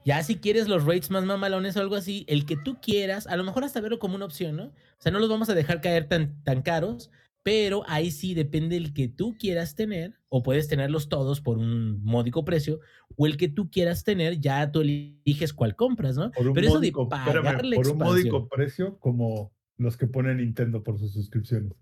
ya 0.04 0.22
si 0.22 0.36
quieres 0.36 0.68
los 0.68 0.84
rates 0.84 1.10
más 1.10 1.24
mamalones 1.24 1.76
o 1.76 1.80
algo 1.80 1.96
así, 1.96 2.24
el 2.28 2.46
que 2.46 2.56
tú 2.56 2.78
quieras, 2.80 3.26
a 3.26 3.36
lo 3.36 3.44
mejor 3.44 3.64
hasta 3.64 3.80
verlo 3.80 3.98
como 3.98 4.14
una 4.14 4.24
opción, 4.24 4.56
¿no? 4.56 4.64
O 4.66 5.00
sea, 5.00 5.12
no 5.12 5.18
los 5.18 5.28
vamos 5.28 5.50
a 5.50 5.54
dejar 5.54 5.80
caer 5.80 6.08
tan, 6.08 6.42
tan 6.44 6.62
caros, 6.62 7.10
pero 7.42 7.82
ahí 7.86 8.10
sí 8.10 8.34
depende 8.34 8.76
el 8.76 8.94
que 8.94 9.08
tú 9.08 9.36
quieras 9.38 9.74
tener, 9.74 10.17
o 10.28 10.42
puedes 10.42 10.68
tenerlos 10.68 11.08
todos 11.08 11.40
por 11.40 11.58
un 11.58 12.02
módico 12.04 12.44
precio, 12.44 12.80
o 13.16 13.26
el 13.26 13.36
que 13.36 13.48
tú 13.48 13.70
quieras 13.70 14.04
tener, 14.04 14.40
ya 14.40 14.70
tú 14.70 14.80
eliges 14.80 15.52
cuál 15.52 15.74
compras, 15.74 16.16
¿no? 16.16 16.30
Por 16.30 16.48
un 16.48 16.54
pero 16.54 16.68
módico, 16.70 17.08
eso 17.10 17.42
de 17.42 17.76
Por 17.76 17.88
un 17.88 17.98
módico 17.98 18.48
precio, 18.48 18.98
como 18.98 19.52
los 19.78 19.96
que 19.96 20.06
pone 20.06 20.34
Nintendo 20.34 20.82
por 20.82 20.98
sus 20.98 21.12
suscripciones. 21.12 21.72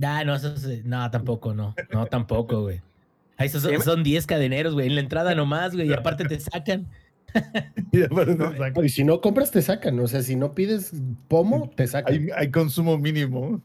Ah, 0.00 0.22
no, 0.24 0.34
eso 0.36 0.54
no, 0.84 1.10
tampoco, 1.10 1.54
no. 1.54 1.74
No, 1.92 2.06
tampoco, 2.06 2.62
güey. 2.62 2.80
Ahí 3.36 3.48
son, 3.48 3.82
son 3.82 4.02
10 4.02 4.26
cadeneros, 4.26 4.74
güey. 4.74 4.86
En 4.86 4.94
la 4.94 5.00
entrada 5.00 5.34
nomás, 5.34 5.74
güey. 5.74 5.88
Y 5.88 5.92
aparte 5.92 6.24
te 6.24 6.38
sacan. 6.38 6.88
y, 7.92 8.00
sacan. 8.00 8.84
y 8.84 8.88
si 8.88 9.04
no 9.04 9.20
compras, 9.20 9.50
te 9.50 9.62
sacan. 9.62 9.98
O 10.00 10.06
sea, 10.06 10.22
si 10.22 10.36
no 10.36 10.54
pides 10.54 10.92
pomo, 11.28 11.70
te 11.74 11.86
sacan. 11.86 12.14
Hay, 12.14 12.28
hay 12.36 12.50
consumo 12.50 12.98
mínimo. 12.98 13.62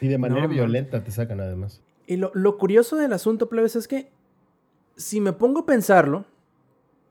Y 0.00 0.08
de 0.08 0.18
manera 0.18 0.46
violenta 0.46 1.02
te 1.02 1.10
sacan 1.10 1.40
además. 1.40 1.80
Y 2.06 2.16
lo, 2.16 2.58
curioso 2.58 2.96
del 2.96 3.12
asunto, 3.12 3.48
plebes, 3.48 3.76
es 3.76 3.88
que 3.88 4.10
si 4.96 5.20
me 5.20 5.32
pongo 5.32 5.60
a 5.60 5.66
pensarlo, 5.66 6.24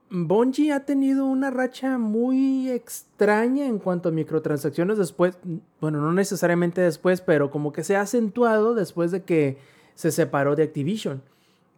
Bungie 0.09 0.71
ha 0.71 0.85
tenido 0.85 1.25
una 1.25 1.51
racha 1.51 1.97
muy 1.97 2.69
extraña 2.69 3.65
en 3.65 3.79
cuanto 3.79 4.09
a 4.09 4.11
microtransacciones 4.11 4.97
después, 4.97 5.37
bueno, 5.81 5.99
no 5.99 6.13
necesariamente 6.13 6.81
después, 6.81 7.21
pero 7.21 7.51
como 7.51 7.73
que 7.73 7.83
se 7.83 7.95
ha 7.95 8.01
acentuado 8.01 8.73
después 8.73 9.11
de 9.11 9.23
que 9.23 9.57
se 9.95 10.11
separó 10.11 10.55
de 10.55 10.63
Activision. 10.63 11.21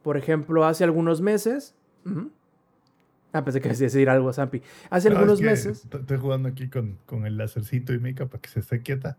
Por 0.04 0.18
ejemplo, 0.18 0.66
hace 0.66 0.84
algunos 0.84 1.22
meses... 1.22 1.74
Ah, 3.34 3.44
pensé 3.44 3.60
que 3.60 3.70
decir 3.70 4.10
algo, 4.10 4.32
Zampi. 4.32 4.62
Hace 4.90 5.10
algunos 5.10 5.42
meses... 5.42 5.86
Estoy 5.92 6.18
jugando 6.18 6.50
aquí 6.50 6.70
con, 6.70 6.98
con 7.06 7.26
el 7.26 7.38
lacercito 7.38 7.94
y 7.94 8.00
mica 8.00 8.28
para 8.28 8.42
que 8.42 8.50
se 8.50 8.60
esté 8.60 8.82
quieta 8.82 9.18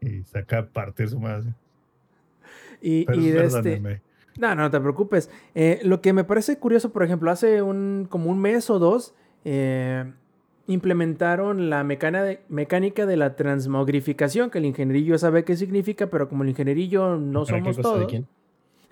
y 0.00 0.22
saca 0.24 0.66
parte 0.66 1.04
de 1.04 1.08
su 1.08 1.20
madre. 1.20 1.54
Y, 2.80 3.04
de 3.04 3.44
este... 3.44 4.00
No, 4.38 4.54
no, 4.54 4.70
te 4.70 4.80
preocupes. 4.80 5.30
Eh, 5.54 5.80
lo 5.82 6.00
que 6.00 6.12
me 6.12 6.24
parece 6.24 6.58
curioso, 6.58 6.92
por 6.92 7.02
ejemplo, 7.02 7.30
hace 7.30 7.62
un, 7.62 8.06
como 8.08 8.30
un 8.30 8.40
mes 8.40 8.70
o 8.70 8.78
dos, 8.78 9.14
eh, 9.44 10.10
implementaron 10.66 11.68
la 11.68 11.84
mecánica 11.84 13.06
de 13.06 13.16
la 13.16 13.36
transmogrificación, 13.36 14.50
que 14.50 14.58
el 14.58 14.66
ingenierillo 14.66 15.18
sabe 15.18 15.44
qué 15.44 15.56
significa, 15.56 16.08
pero 16.08 16.28
como 16.28 16.44
el 16.44 16.50
ingenierillo 16.50 17.16
no 17.16 17.44
somos 17.44 17.76
todos. 17.76 18.06
quién? 18.06 18.26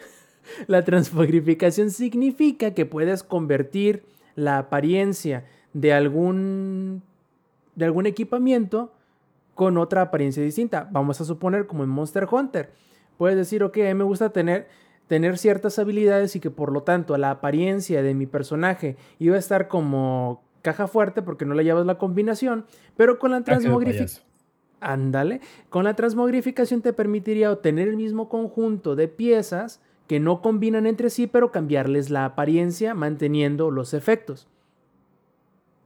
la 0.66 0.84
transmogrificación 0.84 1.90
significa 1.90 2.74
que 2.74 2.84
puedes 2.84 3.22
convertir 3.22 4.02
la 4.34 4.58
apariencia 4.58 5.46
de 5.72 5.92
algún, 5.92 7.02
de 7.74 7.84
algún 7.84 8.06
equipamiento 8.06 8.92
con 9.58 9.76
otra 9.76 10.02
apariencia 10.02 10.40
distinta. 10.40 10.88
Vamos 10.92 11.20
a 11.20 11.24
suponer 11.24 11.66
como 11.66 11.82
en 11.82 11.90
Monster 11.90 12.28
Hunter. 12.30 12.70
Puedes 13.16 13.36
decir, 13.36 13.64
ok, 13.64 13.76
a 13.78 13.88
mí 13.88 13.94
me 13.94 14.04
gusta 14.04 14.30
tener, 14.30 14.68
tener 15.08 15.36
ciertas 15.36 15.80
habilidades 15.80 16.36
y 16.36 16.40
que 16.40 16.48
por 16.48 16.70
lo 16.70 16.84
tanto 16.84 17.18
la 17.18 17.32
apariencia 17.32 18.00
de 18.00 18.14
mi 18.14 18.26
personaje 18.26 18.96
iba 19.18 19.34
a 19.34 19.40
estar 19.40 19.66
como 19.66 20.44
caja 20.62 20.86
fuerte 20.86 21.22
porque 21.22 21.44
no 21.44 21.54
le 21.54 21.64
llevas 21.64 21.86
la 21.86 21.98
combinación, 21.98 22.66
pero 22.96 23.18
con 23.18 23.32
la 23.32 23.40
transmogrificación... 23.42 24.22
Ándale, 24.78 25.40
con 25.70 25.82
la 25.82 25.96
transmogrificación 25.96 26.80
te 26.80 26.92
permitiría 26.92 27.50
obtener 27.50 27.88
el 27.88 27.96
mismo 27.96 28.28
conjunto 28.28 28.94
de 28.94 29.08
piezas 29.08 29.80
que 30.06 30.20
no 30.20 30.40
combinan 30.40 30.86
entre 30.86 31.10
sí, 31.10 31.26
pero 31.26 31.50
cambiarles 31.50 32.10
la 32.10 32.24
apariencia 32.24 32.94
manteniendo 32.94 33.72
los 33.72 33.92
efectos. 33.92 34.46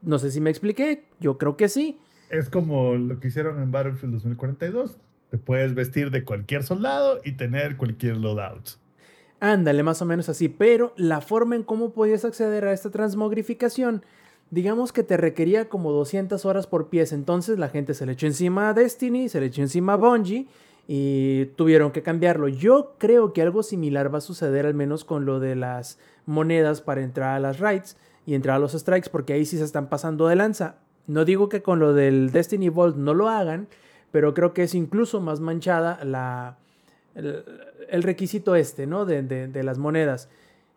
No 0.02 0.18
sé 0.18 0.30
si 0.30 0.42
me 0.42 0.50
expliqué, 0.50 1.06
yo 1.20 1.38
creo 1.38 1.56
que 1.56 1.70
sí 1.70 1.98
es 2.32 2.48
como 2.48 2.94
lo 2.94 3.20
que 3.20 3.28
hicieron 3.28 3.62
en 3.62 3.70
Battlefield 3.70 4.14
2042. 4.14 4.96
Te 5.30 5.38
puedes 5.38 5.74
vestir 5.74 6.10
de 6.10 6.24
cualquier 6.24 6.64
soldado 6.64 7.20
y 7.24 7.32
tener 7.32 7.76
cualquier 7.76 8.16
loadout. 8.16 8.70
Ándale, 9.38 9.82
más 9.82 10.00
o 10.00 10.06
menos 10.06 10.28
así. 10.30 10.48
Pero 10.48 10.94
la 10.96 11.20
forma 11.20 11.56
en 11.56 11.62
cómo 11.62 11.92
podías 11.92 12.24
acceder 12.24 12.64
a 12.64 12.72
esta 12.72 12.90
transmogrificación, 12.90 14.02
digamos 14.50 14.92
que 14.92 15.02
te 15.02 15.18
requería 15.18 15.68
como 15.68 15.92
200 15.92 16.44
horas 16.46 16.66
por 16.66 16.88
pieza. 16.88 17.14
Entonces 17.14 17.58
la 17.58 17.68
gente 17.68 17.92
se 17.92 18.06
le 18.06 18.12
echó 18.12 18.26
encima 18.26 18.70
a 18.70 18.74
Destiny, 18.74 19.28
se 19.28 19.38
le 19.38 19.46
echó 19.46 19.60
encima 19.60 19.92
a 19.92 19.96
Bungie 19.96 20.46
y 20.88 21.46
tuvieron 21.56 21.92
que 21.92 22.02
cambiarlo. 22.02 22.48
Yo 22.48 22.94
creo 22.98 23.34
que 23.34 23.42
algo 23.42 23.62
similar 23.62 24.12
va 24.12 24.18
a 24.18 24.22
suceder 24.22 24.64
al 24.64 24.74
menos 24.74 25.04
con 25.04 25.26
lo 25.26 25.38
de 25.38 25.54
las 25.54 25.98
monedas 26.24 26.80
para 26.80 27.02
entrar 27.02 27.36
a 27.36 27.40
las 27.40 27.58
raids 27.58 27.98
y 28.24 28.34
entrar 28.34 28.56
a 28.56 28.58
los 28.58 28.72
strikes, 28.72 29.10
porque 29.10 29.34
ahí 29.34 29.44
sí 29.44 29.58
se 29.58 29.64
están 29.64 29.88
pasando 29.90 30.28
de 30.28 30.36
lanza 30.36 30.81
No 31.06 31.24
digo 31.24 31.48
que 31.48 31.62
con 31.62 31.78
lo 31.78 31.94
del 31.94 32.30
Destiny 32.30 32.68
Vault 32.68 32.96
no 32.96 33.14
lo 33.14 33.28
hagan, 33.28 33.68
pero 34.10 34.34
creo 34.34 34.52
que 34.52 34.62
es 34.62 34.74
incluso 34.74 35.20
más 35.20 35.40
manchada 35.40 36.02
la, 36.04 36.58
el, 37.14 38.02
requisito 38.02 38.54
este, 38.54 38.86
¿no? 38.86 39.04
De, 39.04 39.22
de, 39.22 39.48
de, 39.48 39.62
las 39.62 39.78
monedas. 39.78 40.28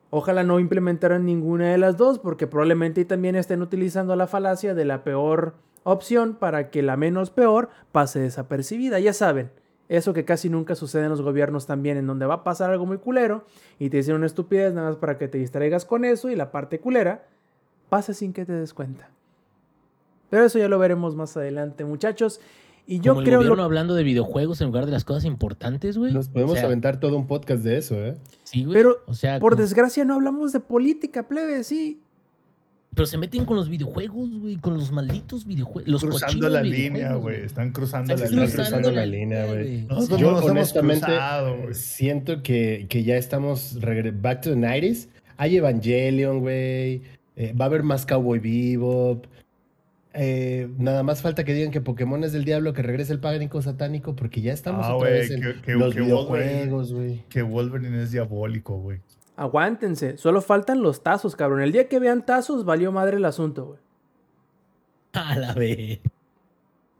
Ojalá 0.10 0.44
no 0.44 0.60
implementaran 0.60 1.26
ninguna 1.26 1.72
de 1.72 1.78
las 1.78 1.98
dos, 1.98 2.20
porque 2.20 2.48
probablemente 2.48 3.06
también 3.06 3.36
estén 3.36 3.62
utilizando 3.62 4.16
la 4.16 4.28
falacia 4.28 4.74
de 4.74 4.86
la 4.86 5.04
peor 5.04 5.56
opción 5.84 6.36
para 6.36 6.70
que 6.70 6.82
la 6.82 6.98
menos 6.98 7.30
peor 7.30 7.70
pase 7.92 8.20
desapercibida. 8.20 9.00
Ya 9.00 9.14
saben, 9.14 9.52
eso 9.88 10.14
que 10.14 10.26
casi 10.26 10.50
nunca 10.50 10.76
sucede 10.76 11.04
en 11.04 11.10
los 11.10 11.22
gobiernos 11.22 11.68
también, 11.68 11.98
en 11.98 12.08
donde 12.08 12.26
va 12.26 12.36
a 12.36 12.44
pasar 12.44 12.72
algo 12.72 12.86
muy 12.86 12.98
culero 12.98 13.46
y 13.78 13.90
te 13.90 13.98
dicen 13.98 14.16
una 14.16 14.26
estupidez 14.26 14.74
nada 14.74 14.90
más 14.90 14.98
para 14.98 15.18
que 15.18 15.28
te 15.28 15.38
distraigas 15.38 15.86
con 15.86 16.06
eso 16.06 16.30
y 16.30 16.36
la 16.36 16.52
parte 16.52 16.80
culera 16.80 17.28
pasa 17.90 18.14
sin 18.14 18.34
que 18.34 18.46
te 18.46 18.54
des 18.54 18.74
cuenta. 18.74 19.10
Pero 20.36 20.48
eso 20.48 20.60
ya 20.60 20.68
lo 20.68 20.78
veremos 20.80 21.16
más 21.16 21.38
adelante, 21.38 21.86
muchachos. 21.86 22.42
Y 22.86 23.00
yo 23.00 23.14
Como 23.14 23.22
el 23.22 23.26
creo 23.28 23.38
gobierno 23.40 23.56
lo... 23.56 23.64
hablando 23.64 23.96
de 23.96 24.04
videojuegos 24.04 24.60
en 24.60 24.68
lugar 24.68 24.86
de 24.86 24.92
las 24.92 25.06
cosas 25.06 25.24
importantes, 25.24 25.98
güey. 25.98 26.12
Nos 26.12 26.28
podemos 26.28 26.52
O 26.52 26.56
sea, 26.58 26.66
aventar 26.66 27.00
todo 27.00 27.16
un 27.16 27.26
podcast 27.26 27.64
de 27.64 27.78
eso, 27.78 27.96
¿eh? 27.96 28.18
Sí, 28.44 28.66
güey. 28.66 28.74
Pero, 28.74 28.98
o 29.08 29.14
sea, 29.14 29.40
por 29.40 29.54
como- 29.54 29.62
desgracia 29.62 30.04
no 30.04 30.16
hablamos 30.16 30.52
de 30.52 30.60
política, 30.60 31.26
plebe, 31.26 31.64
sí. 31.64 32.02
pero 32.94 33.06
se 33.06 33.18
meten 33.18 33.46
con 33.46 33.56
los 33.56 33.70
videojuegos, 33.70 34.30
güey, 34.42 34.58
con 34.58 34.74
los 34.74 34.92
malditos 34.92 35.46
videojuegos. 35.46 35.90
Los 35.90 36.02
cruzando 36.02 36.26
cochinos 36.28 36.52
la 36.52 36.62
videojuegos, 36.64 36.94
línea, 37.00 37.16
güey. 37.16 37.42
Están 37.46 37.72
cruzando 37.72 38.14
Están 38.14 38.20
la 38.38 38.44
Están 38.44 38.46
línea. 38.50 38.66
cruzando 38.66 38.92
la 38.92 39.06
línea, 39.06 39.46
güey. 39.46 39.82
Nosotros 39.84 40.20
Yo 40.20 40.32
nos 40.34 40.44
honestamente 40.44 41.06
cruzado, 41.06 41.56
siento 41.72 42.44
que, 42.44 42.88
que 42.90 43.04
ya 43.06 43.16
estamos 43.16 43.80
back 44.22 44.42
to 44.42 44.50
the 44.52 44.58
90s. 44.58 45.08
Hay 45.38 45.56
Evangelion, 45.56 46.42
güey. 46.42 47.02
Eh, 47.38 47.54
va 47.60 47.66
a 47.66 47.68
haber 47.70 47.84
más 47.84 48.06
Cowboy 48.06 48.40
Bebop. 48.40 49.26
Eh, 50.18 50.70
nada 50.78 51.04
más 51.04 51.22
falta 51.22 51.44
que 51.44 51.54
digan 51.54 51.72
que 51.72 51.82
Pokémon 51.82 52.24
es 52.24 52.32
del 52.32 52.46
diablo, 52.46 52.72
que 52.74 52.82
regrese 52.82 53.12
el 53.12 53.20
pánico 53.20 53.62
satánico, 53.62 54.16
porque 54.16 54.42
ya 54.42 54.54
estamos 54.54 54.86
Ah, 54.86 54.96
otra 54.96 55.10
güey, 55.10 55.20
vez 55.22 55.32
en 55.32 55.42
que- 55.42 55.62
que- 55.62 55.74
los 55.74 55.94
que 55.94 56.02
videojuegos, 56.02 56.94
güey. 56.94 57.24
Que 57.28 57.42
Wolverine 57.42 58.02
es 58.02 58.12
diabólico, 58.12 58.78
güey. 58.78 59.00
Aguántense, 59.36 60.18
solo 60.18 60.42
faltan 60.42 60.82
los 60.82 61.04
tazos, 61.04 61.36
cabrón. 61.36 61.62
El 61.62 61.74
día 61.74 61.90
que 61.90 62.00
vean 62.00 62.26
tazos, 62.26 62.64
valió 62.64 62.92
madre 62.94 63.18
el 63.18 63.26
asunto, 63.26 63.66
güey. 63.66 63.80
A 65.14 65.36
la 65.38 65.54
vez. 65.54 66.00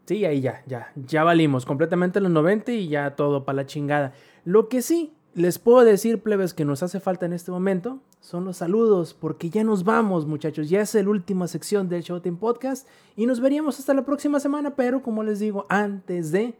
Sí, 0.06 0.24
ahí 0.26 0.42
ya, 0.42 0.62
ya, 0.68 0.92
ya 0.96 1.24
valimos 1.24 1.66
completamente 1.66 2.20
los 2.22 2.32
90 2.32 2.72
y 2.74 2.90
ya 2.90 3.16
todo 3.16 3.44
para 3.46 3.56
la 3.58 3.66
chingada. 3.66 4.14
Lo 4.44 4.68
que 4.70 4.82
sí 4.82 5.14
les 5.34 5.58
puedo 5.58 5.84
decir, 5.84 6.20
plebes, 6.22 6.54
que 6.54 6.64
nos 6.66 6.84
hace 6.84 7.00
falta 7.00 7.26
en 7.26 7.34
este 7.34 7.50
momento 7.52 8.02
son 8.26 8.44
los 8.44 8.58
saludos, 8.58 9.14
porque 9.14 9.52
ya 9.52 9.64
nos 9.64 9.84
vamos, 9.84 10.26
muchachos. 10.26 10.68
Ya 10.68 10.82
es 10.82 10.96
la 10.96 11.08
última 11.08 11.48
sección 11.48 11.90
del 11.90 12.02
Showtime 12.02 12.38
Podcast 12.38 12.88
y 13.16 13.28
nos 13.28 13.40
veríamos 13.40 13.78
hasta 13.78 13.94
la 13.94 14.04
próxima 14.04 14.40
semana, 14.40 14.76
pero 14.76 15.04
como 15.04 15.22
les 15.22 15.40
digo, 15.40 15.68
antes 15.70 16.32
de, 16.32 16.58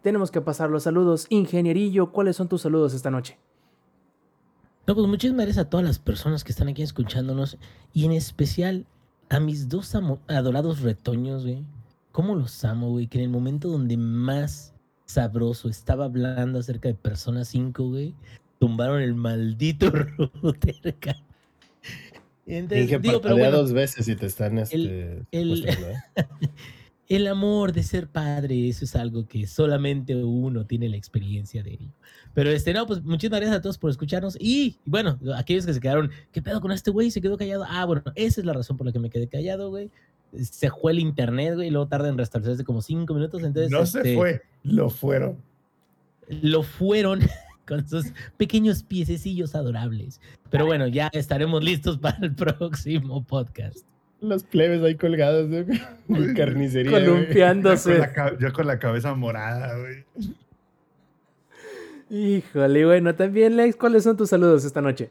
tenemos 0.00 0.30
que 0.30 0.40
pasar 0.40 0.70
los 0.70 0.84
saludos. 0.84 1.26
Ingenierillo, 1.28 2.12
¿cuáles 2.12 2.36
son 2.36 2.48
tus 2.48 2.62
saludos 2.62 2.94
esta 2.94 3.10
noche? 3.10 3.36
No, 4.86 4.94
pues 4.94 5.08
muchísimas 5.08 5.44
gracias 5.46 5.66
a 5.66 5.70
todas 5.70 5.84
las 5.84 5.98
personas 5.98 6.44
que 6.44 6.52
están 6.52 6.68
aquí 6.68 6.82
escuchándonos 6.82 7.58
y 7.92 8.04
en 8.04 8.12
especial 8.12 8.86
a 9.28 9.40
mis 9.40 9.68
dos 9.68 9.96
adorados 10.28 10.82
retoños, 10.82 11.42
güey. 11.42 11.64
¿Cómo 12.12 12.36
los 12.36 12.64
amo, 12.64 12.90
güey? 12.90 13.08
Que 13.08 13.18
en 13.18 13.24
el 13.24 13.30
momento 13.30 13.68
donde 13.68 13.96
más 13.96 14.72
sabroso 15.04 15.68
estaba 15.68 16.04
hablando 16.04 16.60
acerca 16.60 16.88
de 16.88 16.94
Persona 16.94 17.44
5, 17.44 17.88
güey, 17.88 18.14
tumbaron 18.62 19.02
el 19.02 19.16
maldito 19.16 19.90
router, 20.40 20.94
Entonces, 22.46 22.84
Inge, 22.84 22.98
digo, 23.00 23.20
pero 23.20 23.36
bueno, 23.36 23.56
dos 23.56 23.72
veces 23.72 24.06
y 24.06 24.14
te 24.14 24.26
están 24.26 24.56
este, 24.56 25.24
el- 25.32 25.66
¿eh? 25.66 25.96
el 27.08 27.26
amor 27.26 27.72
de 27.72 27.82
ser 27.82 28.06
padre, 28.06 28.68
eso 28.68 28.84
es 28.84 28.94
algo 28.94 29.26
que 29.26 29.48
solamente 29.48 30.14
uno 30.14 30.64
tiene 30.64 30.88
la 30.88 30.96
experiencia 30.96 31.64
de 31.64 31.72
ello. 31.72 31.88
Pero 32.34 32.50
este, 32.50 32.72
no, 32.72 32.86
pues 32.86 33.02
muchísimas 33.02 33.40
gracias 33.40 33.58
a 33.58 33.62
todos 33.62 33.78
por 33.78 33.90
escucharnos. 33.90 34.36
Y 34.38 34.76
bueno, 34.84 35.18
aquellos 35.34 35.66
que 35.66 35.74
se 35.74 35.80
quedaron, 35.80 36.12
¿qué 36.30 36.40
pedo 36.40 36.60
con 36.60 36.70
este 36.70 36.92
güey? 36.92 37.10
Se 37.10 37.20
quedó 37.20 37.36
callado. 37.36 37.64
Ah, 37.68 37.84
bueno, 37.84 38.04
esa 38.14 38.40
es 38.40 38.46
la 38.46 38.52
razón 38.52 38.76
por 38.76 38.86
la 38.86 38.92
que 38.92 39.00
me 39.00 39.10
quedé 39.10 39.26
callado, 39.26 39.70
güey. 39.70 39.90
Se 40.40 40.70
fue 40.70 40.92
el 40.92 41.00
internet, 41.00 41.56
güey, 41.56 41.66
y 41.66 41.70
luego 41.72 41.88
tarda 41.88 42.08
en 42.08 42.16
restablecerse 42.16 42.62
como 42.62 42.80
cinco 42.80 43.12
minutos. 43.12 43.42
Entonces, 43.42 43.72
no 43.72 43.82
este, 43.82 44.04
se 44.04 44.14
fue, 44.14 44.42
lo 44.62 44.88
fueron. 44.88 45.36
lo 46.28 46.62
fueron 46.62 47.18
con 47.66 47.86
sus 47.88 48.12
pequeños 48.36 48.82
piececillos 48.82 49.54
adorables. 49.54 50.20
Pero 50.50 50.66
bueno, 50.66 50.86
ya 50.86 51.08
estaremos 51.12 51.62
listos 51.62 51.98
para 51.98 52.18
el 52.22 52.34
próximo 52.34 53.24
podcast. 53.24 53.78
Los 54.20 54.44
plebes 54.44 54.82
ahí 54.82 54.94
colgados, 54.94 55.48
¿no? 55.48 55.56
En 56.16 56.34
carnicería. 56.34 56.90
güey. 56.90 57.02
Ya 57.02 57.06
con, 57.08 57.16
Columpiándose. 57.16 58.00
ya 58.40 58.52
con 58.52 58.66
la 58.66 58.78
cabeza 58.78 59.14
morada, 59.14 59.76
güey. 59.78 60.04
Híjole, 62.10 62.84
bueno, 62.84 63.14
también, 63.14 63.56
Lex, 63.56 63.74
¿cuáles 63.74 64.04
son 64.04 64.16
tus 64.16 64.28
saludos 64.28 64.64
esta 64.64 64.82
noche? 64.82 65.10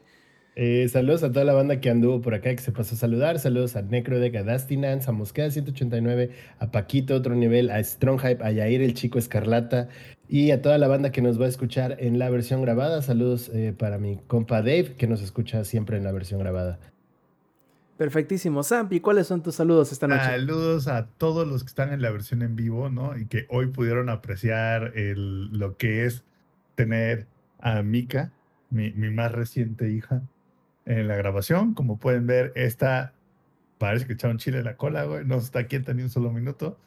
Eh, 0.54 0.86
saludos 0.88 1.22
a 1.24 1.32
toda 1.32 1.44
la 1.46 1.54
banda 1.54 1.80
que 1.80 1.88
anduvo 1.88 2.20
por 2.20 2.34
acá, 2.34 2.54
que 2.54 2.62
se 2.62 2.72
pasó 2.72 2.94
a 2.94 2.98
saludar. 2.98 3.38
Saludos 3.38 3.74
a 3.74 3.82
Necrodec, 3.82 4.36
a 4.36 4.42
Dusty 4.42 4.76
Nance, 4.76 5.08
a 5.08 5.12
Mosqueda 5.12 5.50
189, 5.50 6.30
a 6.58 6.70
Paquito, 6.70 7.14
otro 7.14 7.34
nivel, 7.34 7.70
a 7.70 7.82
Strong 7.82 8.20
Hype, 8.20 8.44
a 8.44 8.52
Yair, 8.52 8.82
el 8.82 8.94
chico 8.94 9.18
Escarlata, 9.18 9.88
y 10.32 10.50
a 10.50 10.62
toda 10.62 10.78
la 10.78 10.88
banda 10.88 11.12
que 11.12 11.20
nos 11.20 11.38
va 11.38 11.44
a 11.44 11.48
escuchar 11.48 11.98
en 12.00 12.18
la 12.18 12.30
versión 12.30 12.62
grabada. 12.62 13.02
Saludos 13.02 13.50
eh, 13.50 13.74
para 13.78 13.98
mi 13.98 14.16
compa 14.16 14.62
Dave, 14.62 14.94
que 14.96 15.06
nos 15.06 15.20
escucha 15.20 15.62
siempre 15.64 15.98
en 15.98 16.04
la 16.04 16.12
versión 16.12 16.40
grabada. 16.40 16.78
Perfectísimo. 17.98 18.62
Zampi, 18.62 19.00
¿cuáles 19.00 19.26
son 19.26 19.42
tus 19.42 19.56
saludos 19.56 19.92
esta 19.92 20.08
noche? 20.08 20.24
Saludos 20.24 20.88
a 20.88 21.06
todos 21.06 21.46
los 21.46 21.64
que 21.64 21.68
están 21.68 21.92
en 21.92 22.00
la 22.00 22.10
versión 22.10 22.40
en 22.40 22.56
vivo, 22.56 22.88
¿no? 22.88 23.14
Y 23.14 23.26
que 23.26 23.44
hoy 23.50 23.66
pudieron 23.66 24.08
apreciar 24.08 24.92
el, 24.94 25.48
lo 25.52 25.76
que 25.76 26.06
es 26.06 26.24
tener 26.76 27.26
a 27.58 27.82
Mika, 27.82 28.32
mi, 28.70 28.90
mi 28.92 29.10
más 29.10 29.32
reciente 29.32 29.90
hija, 29.90 30.22
en 30.86 31.08
la 31.08 31.16
grabación. 31.16 31.74
Como 31.74 31.98
pueden 31.98 32.26
ver, 32.26 32.52
esta 32.54 33.12
parece 33.76 34.06
que 34.06 34.14
echaron 34.14 34.38
chile 34.38 34.60
en 34.60 34.64
la 34.64 34.78
cola, 34.78 35.04
güey. 35.04 35.26
No 35.26 35.36
está 35.36 35.66
quieta 35.66 35.92
ni 35.92 36.04
un 36.04 36.08
solo 36.08 36.32
minuto. 36.32 36.78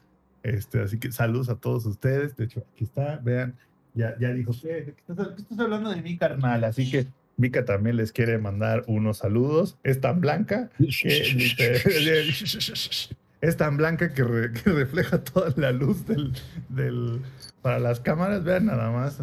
Este, 0.46 0.80
así 0.82 1.00
que 1.00 1.12
saludos 1.12 1.50
a 1.50 1.56
todos 1.56 1.86
ustedes. 1.88 2.36
De 2.38 2.46
hecho, 2.46 2.64
aquí 2.74 2.84
está, 2.84 3.20
vean, 3.24 3.56
ya, 3.96 4.16
ya 4.20 4.32
dijo, 4.32 4.52
¿qué, 4.62 4.68
¿De 4.68 4.84
qué 4.94 5.02
estás, 5.10 5.30
qué 5.30 5.42
estás 5.42 5.60
hablando 5.60 5.90
de 5.90 6.02
mi 6.04 6.18
carnal? 6.18 6.64
Así 6.64 6.92
que 6.92 7.08
Mika 7.38 7.66
también 7.66 7.98
les 7.98 8.12
quiere 8.12 8.38
mandar 8.38 8.84
unos 8.88 9.18
saludos. 9.18 9.78
Es 9.84 10.00
tan 10.02 10.22
blanca 10.22 10.70
que 10.78 10.88
es 13.42 13.58
tan 13.58 13.78
blanca 13.78 14.14
que, 14.14 14.24
re- 14.24 14.52
que 14.52 14.70
refleja 14.72 15.24
toda 15.24 15.54
la 15.58 15.72
luz 15.72 16.06
del, 16.06 16.34
del 16.70 17.22
para 17.62 17.80
las 17.80 18.00
cámaras. 18.00 18.44
Vean 18.44 18.66
nada 18.68 18.92
más. 18.92 19.20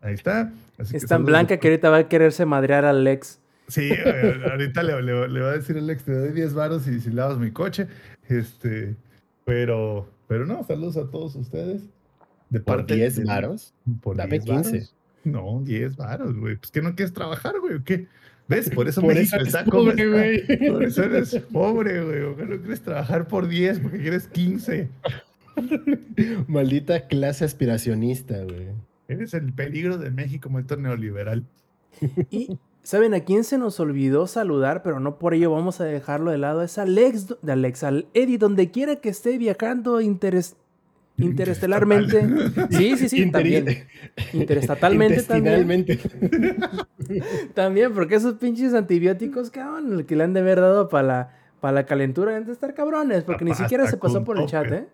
Ahí 0.00 0.14
está. 0.14 0.52
Así 0.78 0.96
Es 0.96 1.02
que 1.02 1.08
tan 1.08 1.24
blanca 1.24 1.58
que 1.58 1.68
ahorita 1.68 1.90
va 1.90 1.98
a 1.98 2.08
quererse 2.08 2.44
madrear 2.46 2.84
al 2.84 3.04
Lex. 3.04 3.40
Sí, 3.68 3.90
ahorita 4.50 4.82
le, 4.82 5.02
le- 5.02 5.28
le 5.28 5.40
va 5.40 5.50
a 5.50 5.52
decir 5.52 5.76
Alex, 5.76 6.04
te 6.04 6.12
doy 6.12 6.32
10 6.32 6.54
varos 6.54 6.86
y 6.88 7.00
si 7.00 7.10
lavas 7.10 7.38
mi 7.38 7.50
coche. 7.50 7.86
Este, 8.28 8.96
pero, 9.48 10.08
pero 10.28 10.46
no, 10.46 10.62
saludos 10.64 10.96
a 10.96 11.10
todos 11.10 11.34
ustedes. 11.36 11.82
De 12.50 12.60
Por 12.60 12.76
parte 12.78 12.94
10 12.96 13.16
de- 13.16 13.24
varos. 13.24 13.74
Por 14.02 14.16
Dame 14.16 14.38
10 14.38 14.44
15. 14.44 14.70
varos. 14.72 14.94
No, 15.24 15.60
10 15.64 15.96
varos, 15.96 16.36
güey. 16.38 16.56
Pues 16.56 16.70
que 16.70 16.80
no 16.82 16.94
quieres 16.94 17.12
trabajar, 17.12 17.58
güey. 17.60 17.74
¿o 17.74 17.84
¿Qué? 17.84 18.06
¿Ves? 18.48 18.70
Por 18.70 18.88
eso 18.88 19.00
Por 19.02 19.14
México 19.14 19.36
eso 19.36 19.44
está 19.44 19.64
como 19.64 19.90
pobre, 19.90 20.08
güey. 20.08 20.68
Por 20.70 20.82
eso 20.84 21.02
eres 21.02 21.34
pobre, 21.52 22.02
güey. 22.04 22.22
¿o 22.22 22.36
qué 22.36 22.44
no 22.44 22.56
quieres 22.58 22.80
trabajar 22.80 23.26
por 23.28 23.48
10 23.48 23.80
porque 23.80 23.98
quieres 23.98 24.26
15. 24.28 24.88
Maldita 26.46 27.06
clase 27.08 27.44
aspiracionista, 27.44 28.42
güey. 28.44 28.68
Eres 29.08 29.34
el 29.34 29.52
peligro 29.52 29.98
de 29.98 30.10
México, 30.10 30.48
momento 30.50 30.76
neoliberal. 30.76 31.44
Y, 32.30 32.58
¿saben 32.88 33.12
a 33.12 33.20
quién 33.20 33.44
se 33.44 33.58
nos 33.58 33.78
olvidó 33.80 34.26
saludar? 34.26 34.82
Pero 34.82 34.98
no 34.98 35.18
por 35.18 35.34
ello 35.34 35.50
vamos 35.50 35.78
a 35.82 35.84
dejarlo 35.84 36.30
de 36.30 36.38
lado. 36.38 36.62
Es 36.62 36.78
Alex, 36.78 37.34
de 37.42 37.52
Alex, 37.52 37.84
al 37.84 38.06
Eddie, 38.14 38.38
donde 38.38 38.70
quiera 38.70 38.96
que 38.96 39.10
esté 39.10 39.36
viajando 39.36 40.00
interes- 40.00 40.54
interestelarmente. 41.18 42.26
Sí, 42.70 42.96
sí, 42.96 43.08
sí, 43.10 43.24
Interi- 43.24 43.30
también. 43.32 43.86
Interestatalmente 44.32 45.22
también. 45.22 45.84
También, 47.54 47.92
porque 47.94 48.14
esos 48.16 48.34
pinches 48.34 48.72
antibióticos, 48.74 49.50
cabrón, 49.50 49.92
el 49.92 50.06
que 50.06 50.16
le 50.16 50.24
han 50.24 50.32
de 50.32 50.40
haber 50.40 50.60
dado 50.60 50.88
para 50.88 51.06
la, 51.06 51.36
para 51.60 51.72
la 51.72 51.86
calentura, 51.86 52.32
deben 52.32 52.46
de 52.46 52.52
estar 52.52 52.72
cabrones, 52.74 53.24
porque 53.24 53.44
ni 53.44 53.54
siquiera 53.54 53.86
se 53.86 53.96
pasó 53.96 54.24
por 54.24 54.38
el 54.38 54.46
chat. 54.46 54.66
¿eh? 54.72 54.86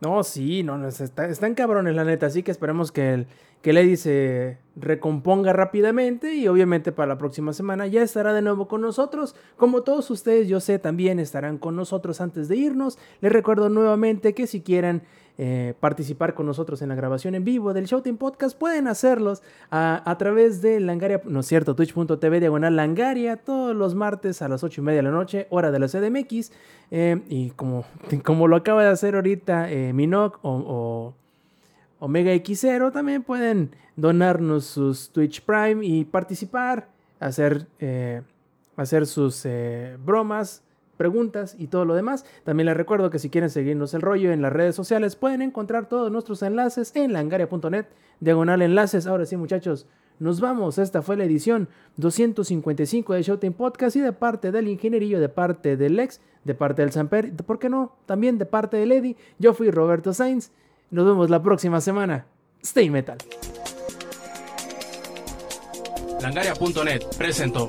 No, 0.00 0.22
sí, 0.22 0.62
no, 0.62 0.78
no, 0.78 0.86
está- 0.88 1.26
están 1.28 1.54
cabrones, 1.54 1.94
la 1.96 2.04
neta, 2.04 2.26
así 2.26 2.44
que 2.44 2.52
esperemos 2.52 2.92
que 2.92 3.14
el, 3.14 3.26
que 3.62 3.70
Eddie 3.70 3.96
se 3.96 4.58
recomponga 4.76 5.52
rápidamente 5.52 6.34
y 6.36 6.46
obviamente 6.46 6.92
para 6.92 7.08
la 7.08 7.18
próxima 7.18 7.52
semana 7.52 7.86
ya 7.88 8.02
estará 8.02 8.32
de 8.32 8.40
nuevo 8.42 8.68
con 8.68 8.80
nosotros. 8.80 9.34
Como 9.56 9.82
todos 9.82 10.08
ustedes, 10.12 10.46
yo 10.46 10.60
sé, 10.60 10.78
también 10.78 11.18
estarán 11.18 11.58
con 11.58 11.74
nosotros 11.74 12.20
antes 12.20 12.46
de 12.46 12.54
irnos. 12.56 12.96
Les 13.20 13.32
recuerdo 13.32 13.68
nuevamente 13.70 14.34
que 14.34 14.46
si 14.46 14.60
quieren 14.62 15.02
eh, 15.40 15.74
participar 15.78 16.34
con 16.34 16.46
nosotros 16.46 16.82
en 16.82 16.88
la 16.88 16.96
grabación 16.96 17.36
en 17.36 17.44
vivo 17.44 17.72
del 17.72 17.86
Showtime 17.86 18.18
Podcast, 18.18 18.58
pueden 18.58 18.88
hacerlos 18.88 19.40
a, 19.70 20.16
través 20.18 20.62
de 20.62 20.80
Langaria, 20.80 21.22
no 21.26 21.38
es 21.40 21.46
cierto, 21.46 21.76
twitch.tv 21.76 22.40
diagonal 22.40 22.74
Langaria, 22.74 23.36
todos 23.36 23.76
los 23.76 23.94
martes 23.94 24.42
a 24.42 24.48
las 24.48 24.64
8 24.64 24.80
y 24.80 24.84
media 24.84 24.96
de 24.96 25.02
la 25.04 25.10
noche, 25.12 25.46
hora 25.50 25.70
de 25.70 25.78
la 25.78 25.86
CDMX. 25.86 26.50
Eh, 26.90 27.22
y 27.28 27.50
como, 27.50 27.84
como 28.24 28.48
lo 28.48 28.56
acaba 28.56 28.82
de 28.82 28.88
hacer 28.88 29.14
ahorita 29.14 29.70
eh, 29.70 29.92
Minoc 29.92 30.40
o, 30.42 31.14
Omega 32.00 32.32
X0, 32.34 32.90
también 32.92 33.22
pueden 33.22 33.76
donarnos 33.94 34.64
sus 34.64 35.10
Twitch 35.10 35.42
Prime 35.42 35.86
y 35.86 36.04
participar, 36.04 36.88
hacer, 37.20 37.68
hacer 38.76 39.06
sus 39.06 39.46
bromas 40.04 40.64
preguntas 40.98 41.56
y 41.58 41.68
todo 41.68 41.86
lo 41.86 41.94
demás. 41.94 42.26
También 42.44 42.66
les 42.66 42.76
recuerdo 42.76 43.08
que 43.08 43.18
si 43.18 43.30
quieren 43.30 43.48
seguirnos 43.48 43.94
el 43.94 44.02
rollo 44.02 44.30
en 44.32 44.42
las 44.42 44.52
redes 44.52 44.74
sociales, 44.74 45.16
pueden 45.16 45.40
encontrar 45.40 45.88
todos 45.88 46.12
nuestros 46.12 46.42
enlaces 46.42 46.94
en 46.94 47.14
langaria.net, 47.14 47.86
diagonal 48.20 48.60
enlaces. 48.60 49.06
Ahora 49.06 49.24
sí, 49.24 49.38
muchachos, 49.38 49.86
nos 50.18 50.40
vamos. 50.40 50.76
Esta 50.78 51.00
fue 51.00 51.16
la 51.16 51.24
edición 51.24 51.68
255 51.96 53.14
de 53.14 53.22
Showtime 53.22 53.52
Podcast 53.52 53.96
y 53.96 54.00
de 54.00 54.12
parte 54.12 54.52
del 54.52 54.68
ingenierillo, 54.68 55.20
de 55.20 55.28
parte 55.30 55.76
del 55.76 55.98
ex, 55.98 56.20
de 56.44 56.54
parte 56.54 56.82
del 56.82 56.92
Samper, 56.92 57.32
¿por 57.34 57.58
qué 57.58 57.68
no? 57.68 57.96
También 58.06 58.38
de 58.38 58.46
parte 58.46 58.76
de 58.76 58.86
Lady. 58.86 59.16
Yo 59.38 59.54
fui 59.54 59.70
Roberto 59.70 60.12
Sainz. 60.12 60.50
Nos 60.90 61.06
vemos 61.06 61.30
la 61.30 61.42
próxima 61.42 61.80
semana. 61.80 62.26
Stay 62.62 62.90
metal. 62.90 63.18
Langaria.net 66.20 67.04
presentó. 67.16 67.68